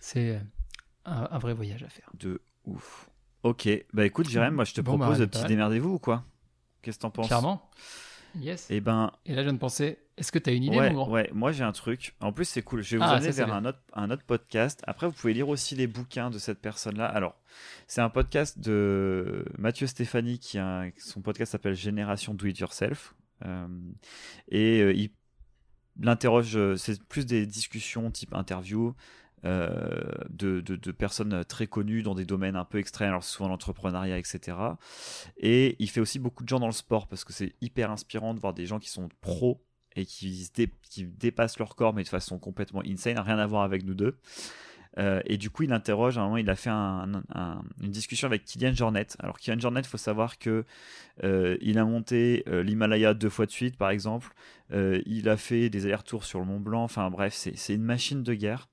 c'est 0.00 0.30
euh, 0.30 0.40
un, 1.04 1.38
vrai 1.38 1.54
voyage 1.54 1.82
à 1.82 1.88
faire. 1.88 2.10
De 2.18 2.40
ouf. 2.64 3.08
Ok, 3.42 3.68
bah 3.92 4.04
écoute, 4.04 4.28
Jérém, 4.28 4.54
moi 4.54 4.64
je 4.64 4.74
te 4.74 4.80
propose 4.80 5.18
bah, 5.18 5.26
petit 5.26 5.44
démerdez-vous 5.44 5.94
ou 5.94 5.98
quoi? 5.98 6.24
Qu'est-ce 6.82 6.98
que 6.98 7.02
t'en 7.02 7.10
penses? 7.10 7.26
Clairement. 7.26 7.70
Yes. 8.38 8.70
Et 8.70 8.76
eh 8.76 8.80
ben. 8.80 9.12
Et 9.26 9.34
là, 9.34 9.42
je 9.42 9.48
viens 9.48 9.54
de 9.54 9.58
penser, 9.58 9.98
est-ce 10.16 10.30
que 10.30 10.38
t'as 10.38 10.52
une 10.52 10.64
idée, 10.64 10.78
ouais, 10.78 10.94
Ouais, 10.94 11.30
moi 11.32 11.52
j'ai 11.52 11.64
un 11.64 11.72
truc. 11.72 12.14
En 12.20 12.32
plus, 12.32 12.44
c'est 12.44 12.62
cool. 12.62 12.82
Je 12.82 12.92
vais 12.92 12.96
vous 12.98 13.10
ah, 13.10 13.16
amener 13.16 13.30
vers 13.30 13.52
un 13.52 13.64
autre, 13.64 13.80
un 13.94 14.10
autre 14.10 14.24
podcast. 14.24 14.82
Après, 14.86 15.06
vous 15.06 15.12
pouvez 15.12 15.34
lire 15.34 15.48
aussi 15.48 15.74
les 15.74 15.86
bouquins 15.86 16.30
de 16.30 16.38
cette 16.38 16.60
personne-là. 16.60 17.06
Alors, 17.06 17.34
c'est 17.86 18.00
un 18.00 18.10
podcast 18.10 18.58
de 18.58 19.44
Mathieu 19.58 19.86
Stéphanie 19.86 20.38
qui 20.38 20.58
a 20.58 20.84
son 20.98 21.22
podcast 21.22 21.52
s'appelle 21.52 21.74
Génération 21.74 22.34
Do 22.34 22.46
It 22.46 22.58
Yourself. 22.58 23.14
Euh, 23.44 23.66
et 24.48 24.80
euh, 24.80 24.92
il 24.92 25.10
l'interroge, 25.98 26.58
c'est 26.76 27.02
plus 27.02 27.26
des 27.26 27.46
discussions 27.46 28.10
type 28.10 28.34
interview. 28.34 28.94
Euh, 29.46 29.78
de, 30.28 30.90
personnes 30.92 31.44
très 31.44 31.66
connues 31.66 32.02
dans 32.02 32.14
des 32.14 32.26
domaines 32.26 32.56
un 32.56 32.64
peu 32.64 32.78
extrêmes, 32.78 33.08
alors 33.08 33.24
souvent 33.24 33.48
l'entrepreneuriat, 33.48 34.18
etc. 34.18 34.56
Et 35.38 35.76
il 35.78 35.88
fait 35.88 36.00
aussi 36.00 36.18
beaucoup 36.18 36.44
de 36.44 36.48
gens 36.48 36.60
dans 36.60 36.66
le 36.66 36.72
sport 36.72 37.06
parce 37.06 37.24
que 37.24 37.32
c'est 37.32 37.54
hyper 37.60 37.90
inspirant 37.90 38.34
de 38.34 38.40
voir 38.40 38.52
des 38.52 38.66
gens 38.66 38.78
qui 38.78 38.90
sont 38.90 39.08
pros 39.20 39.62
et 39.96 40.04
qui, 40.04 40.50
dépassent 41.18 41.58
leur 41.58 41.74
corps 41.74 41.94
mais 41.94 42.02
de 42.02 42.08
façon 42.08 42.38
complètement 42.38 42.82
insane, 42.86 43.18
rien 43.18 43.38
à 43.38 43.46
voir 43.46 43.62
avec 43.62 43.84
nous 43.84 43.94
deux. 43.94 44.18
Euh, 44.98 45.22
et 45.24 45.36
du 45.38 45.50
coup, 45.50 45.62
il 45.62 45.72
interroge, 45.72 46.18
à 46.18 46.22
un 46.22 46.24
moment, 46.24 46.36
il 46.36 46.50
a 46.50 46.56
fait 46.56 46.70
une 46.70 47.22
discussion 47.80 48.26
avec 48.26 48.44
Kylian 48.44 48.74
Jornet. 48.74 49.06
Alors, 49.20 49.38
Kylian 49.38 49.60
Jornet, 49.60 49.80
il 49.80 49.86
faut 49.86 49.96
savoir 49.96 50.38
que 50.38 50.64
euh, 51.22 51.56
il 51.60 51.78
a 51.78 51.84
monté 51.84 52.44
l'Himalaya 52.46 53.14
deux 53.14 53.28
fois 53.30 53.46
de 53.46 53.52
suite, 53.52 53.76
par 53.76 53.90
exemple. 53.90 54.34
il 54.72 55.28
a 55.28 55.36
fait 55.36 55.70
des 55.70 55.86
allers-retours 55.86 56.24
sur 56.24 56.40
le 56.40 56.46
Mont 56.46 56.60
Blanc. 56.60 56.82
Enfin, 56.82 57.08
bref, 57.08 57.34
c'est 57.34 57.74
une 57.74 57.84
machine 57.84 58.22
de 58.22 58.34
guerre. 58.34 58.68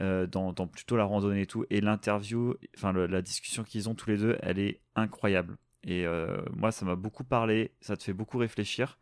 Euh, 0.00 0.28
dans, 0.28 0.52
plutôt 0.68 0.96
la 0.96 1.04
randonnée 1.04 1.42
et 1.42 1.46
tout. 1.46 1.64
Et 1.70 1.80
l'interview, 1.80 2.54
enfin 2.76 2.92
la 2.92 3.20
discussion 3.20 3.64
qu'ils 3.64 3.88
ont 3.88 3.96
tous 3.96 4.08
les 4.08 4.18
deux, 4.18 4.38
elle 4.42 4.60
est 4.60 4.80
incroyable. 4.94 5.56
Et 5.82 6.06
euh, 6.06 6.40
moi, 6.54 6.70
ça 6.70 6.84
m'a 6.84 6.94
beaucoup 6.94 7.24
parlé, 7.24 7.72
ça 7.80 7.96
te 7.96 8.04
fait 8.04 8.12
beaucoup 8.12 8.38
réfléchir. 8.38 8.98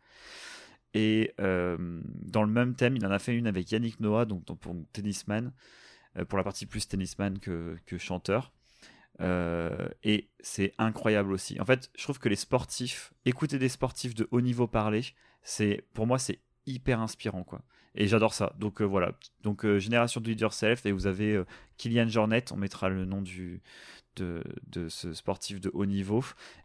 Et 0.95 1.35
euh, 1.39 2.01
dans 2.05 2.41
le 2.41 2.51
même 2.51 2.73
thème, 2.73 2.95
il 2.95 3.05
en 3.05 3.11
a 3.11 3.19
fait 3.19 3.35
une 3.35 3.45
avec 3.45 3.71
Yannick 3.71 3.99
Noah, 3.99 4.25
donc, 4.25 4.43
pour 4.45 4.75
tennisman, 4.91 5.51
pour 6.29 6.37
la 6.39 6.43
partie 6.43 6.65
plus 6.65 6.87
tennisman 6.87 7.37
que, 7.37 7.77
chanteur. 7.99 8.51
Et 9.19 10.29
c'est 10.39 10.73
incroyable 10.79 11.31
aussi. 11.31 11.61
En 11.61 11.65
fait, 11.65 11.91
je 11.95 12.03
trouve 12.03 12.17
que 12.17 12.29
les 12.29 12.35
sportifs, 12.35 13.13
écouter 13.25 13.59
des 13.59 13.69
sportifs 13.69 14.15
de 14.15 14.27
haut 14.31 14.41
niveau 14.41 14.65
parler, 14.65 15.03
c'est 15.43 15.83
pour 15.93 16.07
moi 16.07 16.17
c'est 16.17 16.39
hyper 16.65 17.01
inspirant 17.01 17.43
quoi. 17.43 17.61
Et 17.97 18.07
j'adore 18.07 18.33
ça. 18.33 18.53
Donc 18.59 18.81
euh, 18.81 18.85
voilà. 18.85 19.11
Donc 19.43 19.65
euh, 19.65 19.79
génération 19.79 20.21
do 20.21 20.31
it 20.31 20.39
yourself 20.39 20.85
et 20.85 20.91
vous 20.91 21.07
avez 21.07 21.41
Kylian 21.77 22.07
Jornet, 22.07 22.45
on 22.51 22.57
mettra 22.57 22.89
le 22.89 23.05
nom 23.05 23.21
du 23.21 23.61
de, 24.15 24.43
de, 24.67 24.89
ce 24.89 25.13
sportif 25.13 25.61
de 25.61 25.69
haut 25.73 25.85
niveau 25.85 26.23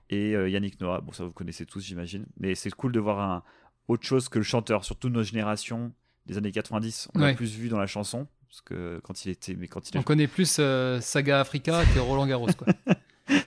et 0.09 0.31
Yannick 0.33 0.81
Noah. 0.81 1.01
Bon 1.01 1.13
ça 1.13 1.25
vous 1.25 1.33
connaissez 1.33 1.67
tous 1.67 1.81
j'imagine, 1.81 2.27
mais 2.39 2.55
c'est 2.55 2.71
cool 2.71 2.93
de 2.93 3.01
voir 3.01 3.21
un 3.21 3.43
autre 3.89 4.05
chose 4.05 4.29
que 4.29 4.39
le 4.39 4.45
chanteur, 4.45 4.85
surtout 4.85 5.09
nos 5.09 5.23
générations 5.23 5.93
des 6.27 6.39
années 6.39 6.53
90. 6.53 7.09
On 7.15 7.19
l'a 7.19 7.35
plus 7.35 7.57
vu 7.57 7.69
dans 7.69 7.79
la 7.79 7.87
chanson 7.87 8.27
parce 8.53 8.61
que 8.61 9.01
quand 9.03 9.25
il 9.25 9.31
était, 9.31 9.55
mais 9.55 9.67
quand 9.67 9.89
il 9.89 9.99
on 9.99 10.03
connaît 10.03 10.27
plus 10.27 10.59
euh, 10.59 11.01
Saga 11.01 11.41
Africa 11.41 11.83
que 11.95 11.99
Roland 11.99 12.27
Garros, 12.27 12.49
quoi. 12.53 12.69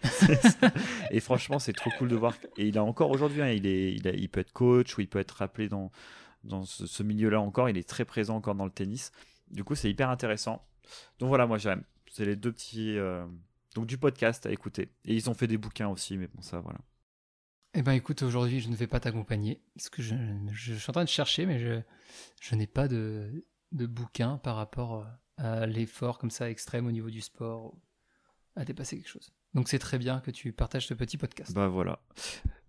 et 1.12 1.20
franchement, 1.20 1.60
c'est 1.60 1.74
trop 1.74 1.92
cool 2.00 2.08
de 2.08 2.16
voir. 2.16 2.34
Et 2.58 2.68
il 2.68 2.78
a 2.80 2.84
encore 2.84 3.12
aujourd'hui, 3.12 3.44
hein, 3.44 3.50
il, 3.50 3.68
est, 3.68 3.94
il, 3.94 4.12
il, 4.18 4.30
peut 4.30 4.40
être 4.40 4.52
coach 4.52 4.98
ou 4.98 5.02
il 5.02 5.08
peut 5.08 5.20
être 5.20 5.34
rappelé 5.34 5.70
dans, 5.70 5.92
dans 6.46 6.64
ce, 6.64 7.04
milieu-là 7.04 7.39
encore. 7.41 7.70
Il 7.70 7.78
est 7.78 7.88
très 7.88 8.06
présent 8.06 8.36
encore 8.36 8.56
dans 8.56 8.66
le 8.66 8.72
tennis. 8.72 9.12
Du 9.52 9.64
coup, 9.64 9.76
c'est 9.76 9.89
hyper 9.89 10.10
intéressant. 10.10 10.66
Donc 11.20 11.30
voilà, 11.30 11.48
moi 11.48 11.58
j'aime. 11.58 11.84
C'est 12.12 12.26
les 12.26 12.36
deux 12.36 12.52
petits. 12.52 12.98
Euh, 12.98 13.26
donc 13.74 13.88
du 13.88 13.98
podcast 13.98 14.46
à 14.46 14.52
écouter. 14.52 14.89
Et 15.04 15.14
ils 15.14 15.30
ont 15.30 15.34
fait 15.34 15.48
des 15.48 15.58
bouquins 15.58 15.89
aussi, 15.89 16.18
mais 16.18 16.28
bon, 16.28 16.41
ça, 16.41 16.60
voilà. 16.60 16.80
Eh 17.74 17.82
ben 17.82 17.91
écoute, 17.91 18.24
aujourd'hui, 18.24 18.62
je 18.62 18.70
ne 18.70 18.76
vais 18.76 18.88
pas 18.88 19.02
t'accompagner. 19.02 19.62
Parce 19.76 19.89
que 19.89 20.02
je, 20.02 20.16
suis 20.54 20.89
en 20.89 20.93
train 20.93 21.04
de 21.04 21.10
chercher, 21.10 21.46
mais 21.46 21.60
je, 21.60 21.82
je 22.41 22.56
n'ai 22.56 22.68
pas 22.68 22.88
de, 22.88 23.46
de 23.74 23.86
bouquins 23.86 24.38
par 24.38 24.56
rapport 24.56 25.06
euh, 25.39 25.64
à 25.64 25.66
l'effort 25.66 26.18
comme 26.18 26.32
ça 26.32 26.50
extrême 26.50 26.88
au 26.88 26.91
niveau 26.91 27.10
du 27.10 27.20
sport, 27.20 27.76
à 28.56 28.64
dépasser 28.64 28.96
quelque 28.96 29.10
chose. 29.10 29.34
Donc 29.56 29.70
c'est 29.70 29.80
très 29.80 29.97
bien 29.97 30.20
que 30.20 30.32
tu 30.32 30.51
partages 30.51 30.86
ce 30.86 30.93
petit 30.93 31.18
podcast. 31.18 31.53
Bah 31.53 31.68
voilà. 31.68 31.99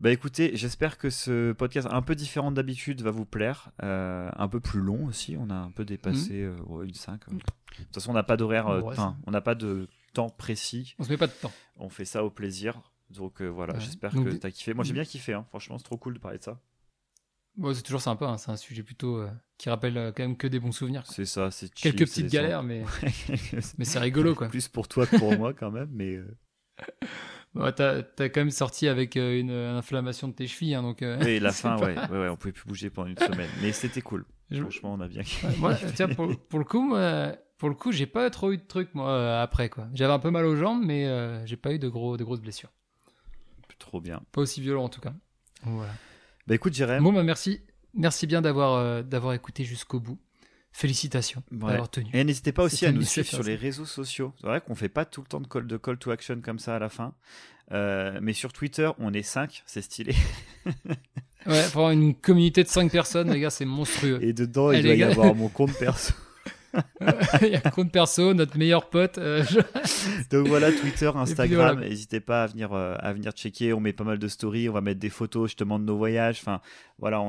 Bah 0.01 0.12
écoutez, 0.12 0.57
j'espère 0.57 0.99
que 0.99 1.11
ce 1.11 1.53
podcast 1.53 1.89
un 1.91 2.01
peu 2.01 2.14
différent 2.14 2.53
d'habitude 2.53 3.03
va 3.03 3.11
vous 3.11 3.26
plaire. 3.26 3.70
Euh, 3.82 4.30
un 4.37 4.49
peu 4.49 4.61
plus 4.61 4.80
long 4.80 5.05
aussi, 5.07 5.37
on 5.39 5.51
a 5.51 5.55
un 5.55 5.70
peu 5.70 5.84
dépassé 5.84 6.45
mhm. 6.45 6.64
euh, 6.70 6.84
une 6.84 6.95
5. 6.95 7.28
De 7.28 7.37
toute 7.37 7.95
façon, 7.95 8.12
on 8.12 8.14
n'a 8.14 8.22
pas 8.22 8.37
d'horaire, 8.37 8.68
on 9.26 9.30
n'a 9.30 9.41
pas 9.41 9.55
de 9.55 9.89
temps 10.14 10.30
précis. 10.30 10.95
On 10.99 11.05
se 11.05 11.11
met 11.11 11.18
pas 11.18 11.26
de 11.26 11.32
temps. 11.32 11.53
On 11.76 11.91
fait 11.91 12.05
ça 12.07 12.24
au 12.24 12.30
plaisir. 12.30 12.80
Donc 13.11 13.43
voilà, 13.43 13.78
j'espère 13.78 14.12
que 14.12 14.37
tu 14.37 14.47
as 14.47 14.51
kiffé. 14.51 14.72
Moi 14.72 14.84
j'ai 14.84 14.95
bien 14.95 15.05
kiffé, 15.05 15.34
hein. 15.34 15.45
franchement 15.51 15.78
c'est 15.78 15.84
trop 15.84 15.99
cool 15.99 16.14
de 16.14 16.18
parler 16.18 16.39
de 16.39 16.45
ça 16.45 16.61
c'est 17.72 17.82
toujours 17.82 18.01
sympa, 18.01 18.26
hein. 18.26 18.39
c'est 18.39 18.51
un 18.51 18.57
sujet 18.57 18.82
plutôt 18.82 19.18
euh, 19.18 19.30
qui 19.59 19.70
rappelle 19.70 19.97
euh, 19.97 20.12
quand 20.14 20.22
même 20.22 20.37
que 20.37 20.47
des 20.47 20.61
bons 20.61 20.72
souvenirs. 20.72 21.05
C'est 21.07 21.24
ça, 21.24 21.51
c'est 21.51 21.72
Quelques 21.72 22.01
petites 22.01 22.30
galères, 22.30 22.62
mais, 22.62 22.84
mais 23.78 23.84
c'est 23.84 23.99
rigolo 23.99 24.34
quoi. 24.34 24.49
Plus 24.49 24.68
pour 24.68 24.89
toi 24.89 25.07
que 25.07 25.16
pour 25.16 25.37
moi 25.37 25.55
quand 25.55 25.70
même, 25.70 25.89
mais. 25.93 26.16
Euh. 26.16 26.37
T'as, 27.74 28.03
as 28.18 28.29
quand 28.29 28.41
même 28.41 28.51
sorti 28.51 28.89
avec 28.89 29.16
une, 29.16 29.51
inflammation 29.51 30.29
de 30.29 30.35
tes 30.35 30.47
chevilles, 30.47 30.74
hein, 30.74 30.83
donc. 30.83 30.99
Oui, 31.03 31.39
la 31.39 31.53
fin, 31.53 31.77
ouais, 31.79 31.97
ouais, 32.11 32.18
ouais, 32.18 32.29
on 32.29 32.37
pouvait 32.37 32.53
plus 32.53 32.66
bouger 32.66 32.91
pendant 32.91 33.09
une 33.09 33.18
semaine, 33.18 33.51
mais 33.62 33.72
c'était 33.72 34.03
cool. 34.03 34.24
Franchement, 34.53 34.95
on 34.95 35.01
a 35.01 35.09
bien. 35.09 35.22
moi, 35.59 35.74
tiens, 35.95 36.09
pour, 36.09 36.37
pour, 36.49 36.59
le 36.59 36.64
coup, 36.64 36.95
pour 37.59 37.68
le 37.68 37.74
coup, 37.74 37.93
j'ai 37.93 38.07
pas 38.07 38.31
trop 38.31 38.53
eu 38.53 38.59
de 38.59 38.66
trucs 38.66 38.95
moi 38.95 39.41
après 39.41 39.68
quoi. 39.68 39.89
J'avais 39.95 40.12
un 40.12 40.18
peu 40.18 40.31
mal 40.31 40.45
aux 40.45 40.57
jambes, 40.57 40.83
mais 40.85 41.09
j'ai 41.47 41.57
pas 41.57 41.72
eu 41.72 41.79
de 41.79 41.89
gros, 41.89 42.16
de 42.16 42.24
grosses 42.24 42.41
blessures. 42.41 42.70
Trop 43.79 44.01
bien. 44.01 44.22
Pas 44.33 44.41
aussi 44.41 44.61
violent 44.61 44.85
en 44.85 44.89
tout 44.89 45.01
cas. 45.01 45.12
Voilà. 45.62 45.93
Bah 46.47 46.55
écoute, 46.55 46.74
Jérém. 46.74 47.03
Bon, 47.03 47.12
bah 47.12 47.22
merci. 47.22 47.61
Merci 47.95 48.27
bien 48.27 48.43
d'avoir 48.43 48.74
euh, 48.74 49.03
d'avoir 49.03 49.33
écouté 49.33 49.64
jusqu'au 49.64 50.01
bout. 50.01 50.18
Félicitations 50.77 51.43
d'avoir 51.51 51.89
tenu. 51.89 52.11
Et 52.12 52.22
n'hésitez 52.22 52.53
pas 52.53 52.62
aussi 52.62 52.85
à 52.85 52.93
nous 52.93 53.01
suivre 53.01 53.27
sur 53.27 53.43
les 53.43 53.55
réseaux 53.55 53.87
sociaux. 53.87 54.35
C'est 54.39 54.47
vrai 54.47 54.61
qu'on 54.61 54.74
fait 54.74 54.91
pas 54.91 55.07
tout 55.07 55.22
le 55.22 55.27
temps 55.27 55.41
de 55.41 55.47
call, 55.47 55.66
de 55.66 55.79
call 55.79 55.97
to 55.97 56.11
action 56.11 56.43
comme 56.43 56.59
ça 56.59 56.77
à 56.77 56.79
la 56.79 56.91
fin. 56.91 57.14
Euh, 57.72 58.18
mais 58.20 58.35
sur 58.35 58.53
Twitter, 58.53 58.91
on 58.99 59.14
est 59.14 59.22
5, 59.22 59.62
c'est 59.64 59.81
stylé. 59.81 60.14
ouais, 61.47 61.62
pour 61.72 61.81
avoir 61.81 61.93
une 61.93 62.14
communauté 62.14 62.62
de 62.62 62.68
5 62.68 62.93
personnes, 62.93 63.33
les 63.33 63.41
gars, 63.41 63.49
c'est 63.49 63.64
monstrueux. 63.64 64.22
Et 64.22 64.35
dedans, 64.35 64.70
il 64.70 64.83
doit 64.83 64.93
y 64.93 65.03
avoir 65.03 65.35
mon 65.35 65.49
compte 65.49 65.72
perso. 65.79 66.12
il 67.41 67.49
y 67.49 67.57
a 67.57 67.70
compte 67.70 67.91
perso, 67.91 68.35
notre 68.35 68.59
meilleur 68.59 68.91
pote. 68.91 69.16
Euh, 69.16 69.43
Donc 70.31 70.47
voilà, 70.47 70.70
Twitter, 70.72 71.11
Instagram, 71.14 71.81
n'hésitez 71.81 72.20
pas 72.20 72.43
à 72.43 72.47
venir, 72.49 72.74
euh, 72.74 72.97
à 72.99 73.14
venir 73.14 73.33
checker. 73.33 73.72
On 73.72 73.81
met 73.81 73.95
pas 73.95 74.05
mal 74.05 74.18
de 74.18 74.29
stories, 74.29 74.68
on 74.68 74.74
va 74.74 74.83
mettre 74.83 75.01
des 75.01 75.09
photos 75.09 75.49
justement 75.49 75.79
de 75.79 75.85
nos 75.85 75.97
voyages. 75.97 76.39
Enfin, 76.43 76.61
voilà, 76.99 77.24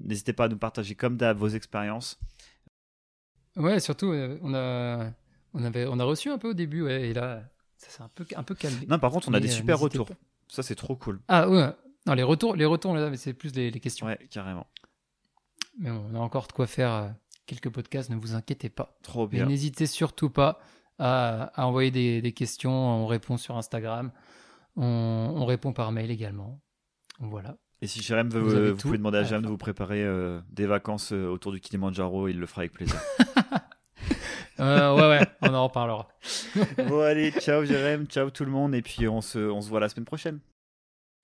n'hésitez 0.00 0.32
pas 0.32 0.44
à 0.44 0.48
nous 0.48 0.58
partager 0.58 0.94
comme 0.94 1.16
d'hab 1.16 1.36
vos 1.38 1.48
expériences. 1.48 2.20
Ouais, 3.58 3.80
surtout, 3.80 4.12
euh, 4.12 4.38
on 4.42 4.54
a, 4.54 5.10
on 5.54 5.64
avait, 5.64 5.86
on 5.86 5.98
a 5.98 6.04
reçu 6.04 6.30
un 6.30 6.38
peu 6.38 6.50
au 6.50 6.54
début, 6.54 6.82
ouais, 6.82 7.10
et 7.10 7.14
là, 7.14 7.42
ça 7.76 7.90
s'est 7.90 8.02
un 8.02 8.10
peu, 8.14 8.24
un 8.36 8.42
peu 8.42 8.54
calmé. 8.54 8.86
Non, 8.88 8.98
par 8.98 9.10
contre, 9.10 9.28
on 9.28 9.34
a 9.34 9.40
des 9.40 9.48
super 9.48 9.78
retours. 9.78 10.08
Ça, 10.48 10.62
c'est 10.62 10.76
trop 10.76 10.96
cool. 10.96 11.20
Ah 11.28 11.48
ouais. 11.48 11.70
Non, 12.06 12.14
les 12.14 12.22
retours, 12.22 12.56
les 12.56 12.64
retours, 12.64 12.94
là, 12.94 13.14
c'est 13.16 13.34
plus 13.34 13.54
les, 13.54 13.70
les, 13.70 13.80
questions. 13.80 14.06
Ouais, 14.06 14.18
carrément. 14.30 14.66
Mais 15.78 15.90
on 15.90 16.14
a 16.14 16.18
encore 16.18 16.46
de 16.46 16.52
quoi 16.52 16.66
faire 16.66 17.14
quelques 17.46 17.70
podcasts, 17.70 18.10
ne 18.10 18.16
vous 18.16 18.34
inquiétez 18.34 18.68
pas. 18.68 18.96
Trop 19.02 19.26
bien. 19.26 19.46
N'hésitez 19.46 19.86
surtout 19.86 20.30
pas 20.30 20.60
à, 20.98 21.52
envoyer 21.56 21.90
des, 21.90 22.32
questions, 22.32 22.72
on 22.72 23.06
répond 23.06 23.36
sur 23.36 23.56
Instagram, 23.56 24.12
on, 24.76 25.44
répond 25.46 25.72
par 25.72 25.90
mail 25.92 26.10
également. 26.10 26.60
Voilà. 27.20 27.56
Et 27.80 27.86
si 27.86 28.02
Jérém 28.02 28.28
veut, 28.28 28.70
vous, 28.70 28.76
pouvez 28.76 28.98
demander 28.98 29.18
à 29.18 29.22
Jérém 29.24 29.42
de 29.42 29.48
vous 29.48 29.56
préparer 29.56 30.02
euh, 30.02 30.40
des 30.50 30.66
vacances 30.66 31.12
euh, 31.12 31.28
autour 31.28 31.52
du 31.52 31.60
Kilimanjaro, 31.60 32.28
il 32.28 32.38
le 32.38 32.46
fera 32.46 32.62
avec 32.62 32.72
plaisir. 32.72 33.00
Euh, 34.60 34.94
ouais, 34.94 35.08
ouais, 35.08 35.26
on 35.42 35.54
en 35.54 35.64
reparlera. 35.64 36.08
bon, 36.88 37.00
allez, 37.00 37.30
ciao 37.32 37.64
Jérém, 37.64 38.06
ciao 38.06 38.30
tout 38.30 38.44
le 38.44 38.50
monde, 38.50 38.74
et 38.74 38.82
puis 38.82 39.08
on 39.08 39.20
se, 39.20 39.38
on 39.38 39.60
se 39.60 39.68
voit 39.68 39.80
la 39.80 39.88
semaine 39.88 40.04
prochaine. 40.04 40.40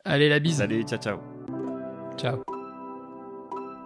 Allez, 0.05 0.29
la 0.29 0.39
bise. 0.39 0.61
Allez, 0.61 0.85
ciao, 0.85 0.99
ciao. 0.99 1.21
Ciao. 2.17 2.54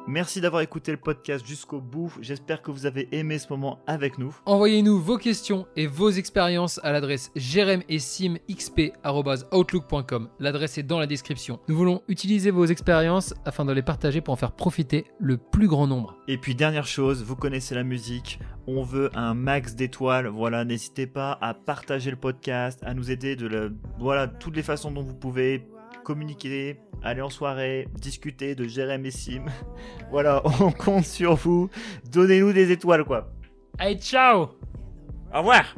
Merci 0.09 0.41
d'avoir 0.41 0.63
écouté 0.63 0.91
le 0.91 0.97
podcast 0.97 1.47
jusqu'au 1.47 1.83
bout. 1.83 2.11
J'espère 2.23 2.63
que 2.63 2.71
vous 2.71 2.87
avez 2.87 3.11
aimé 3.13 3.39
ce 3.39 3.47
moment 3.51 3.81
avec 3.87 4.17
nous. 4.17 4.35
Envoyez-nous 4.47 4.99
vos 4.99 5.19
questions 5.19 5.67
et 5.77 5.87
vos 5.87 6.09
expériences 6.09 6.81
à 6.83 6.93
l'adresse 6.93 7.31
jeremessimxp.outlook.com. 7.37 10.31
L'adresse 10.41 10.79
est 10.79 10.83
dans 10.83 10.99
la 10.99 11.07
description. 11.07 11.61
Nous 11.69 11.77
voulons 11.77 12.01
utiliser 12.09 12.51
vos 12.51 12.65
expériences 12.65 13.35
afin 13.45 13.67
de 13.67 13.73
les 13.73 13.83
partager 13.83 14.23
pour 14.23 14.33
en 14.33 14.39
faire 14.39 14.53
profiter 14.53 15.05
le 15.21 15.37
plus 15.37 15.69
grand 15.69 15.87
nombre. 15.87 16.17
Et 16.27 16.39
puis 16.39 16.55
dernière 16.55 16.87
chose, 16.87 17.23
vous 17.23 17.37
connaissez 17.37 17.75
la 17.75 17.85
musique, 17.85 18.41
on 18.67 18.85
veut 18.85 19.11
un 19.15 19.35
max 19.35 19.75
d'étoiles. 19.75 20.29
Voilà, 20.29 20.65
n'hésitez 20.65 21.07
pas 21.07 21.37
à 21.43 21.53
partager 21.53 22.11
le 22.11 22.17
podcast, 22.17 22.81
à 22.83 22.95
nous 22.95 23.11
aider 23.11 23.37
de 23.37 23.47
la... 23.47 23.69
voilà 23.99 24.27
toutes 24.27 24.57
les 24.57 24.63
façons 24.63 24.91
dont 24.91 25.03
vous 25.03 25.17
pouvez 25.17 25.69
communiquer, 26.09 26.81
aller 27.03 27.21
en 27.21 27.29
soirée, 27.29 27.87
discuter 27.95 28.55
de 28.55 28.65
Jérémy 28.65 29.13
Sim. 29.13 29.45
voilà, 30.11 30.43
on 30.61 30.73
compte 30.73 31.05
sur 31.05 31.35
vous. 31.35 31.69
Donnez-nous 32.11 32.55
des 32.55 32.73
étoiles, 32.73 33.05
quoi. 33.05 33.31
Allez, 33.79 33.99
ciao 33.99 34.49
Au 35.35 35.39
revoir 35.39 35.75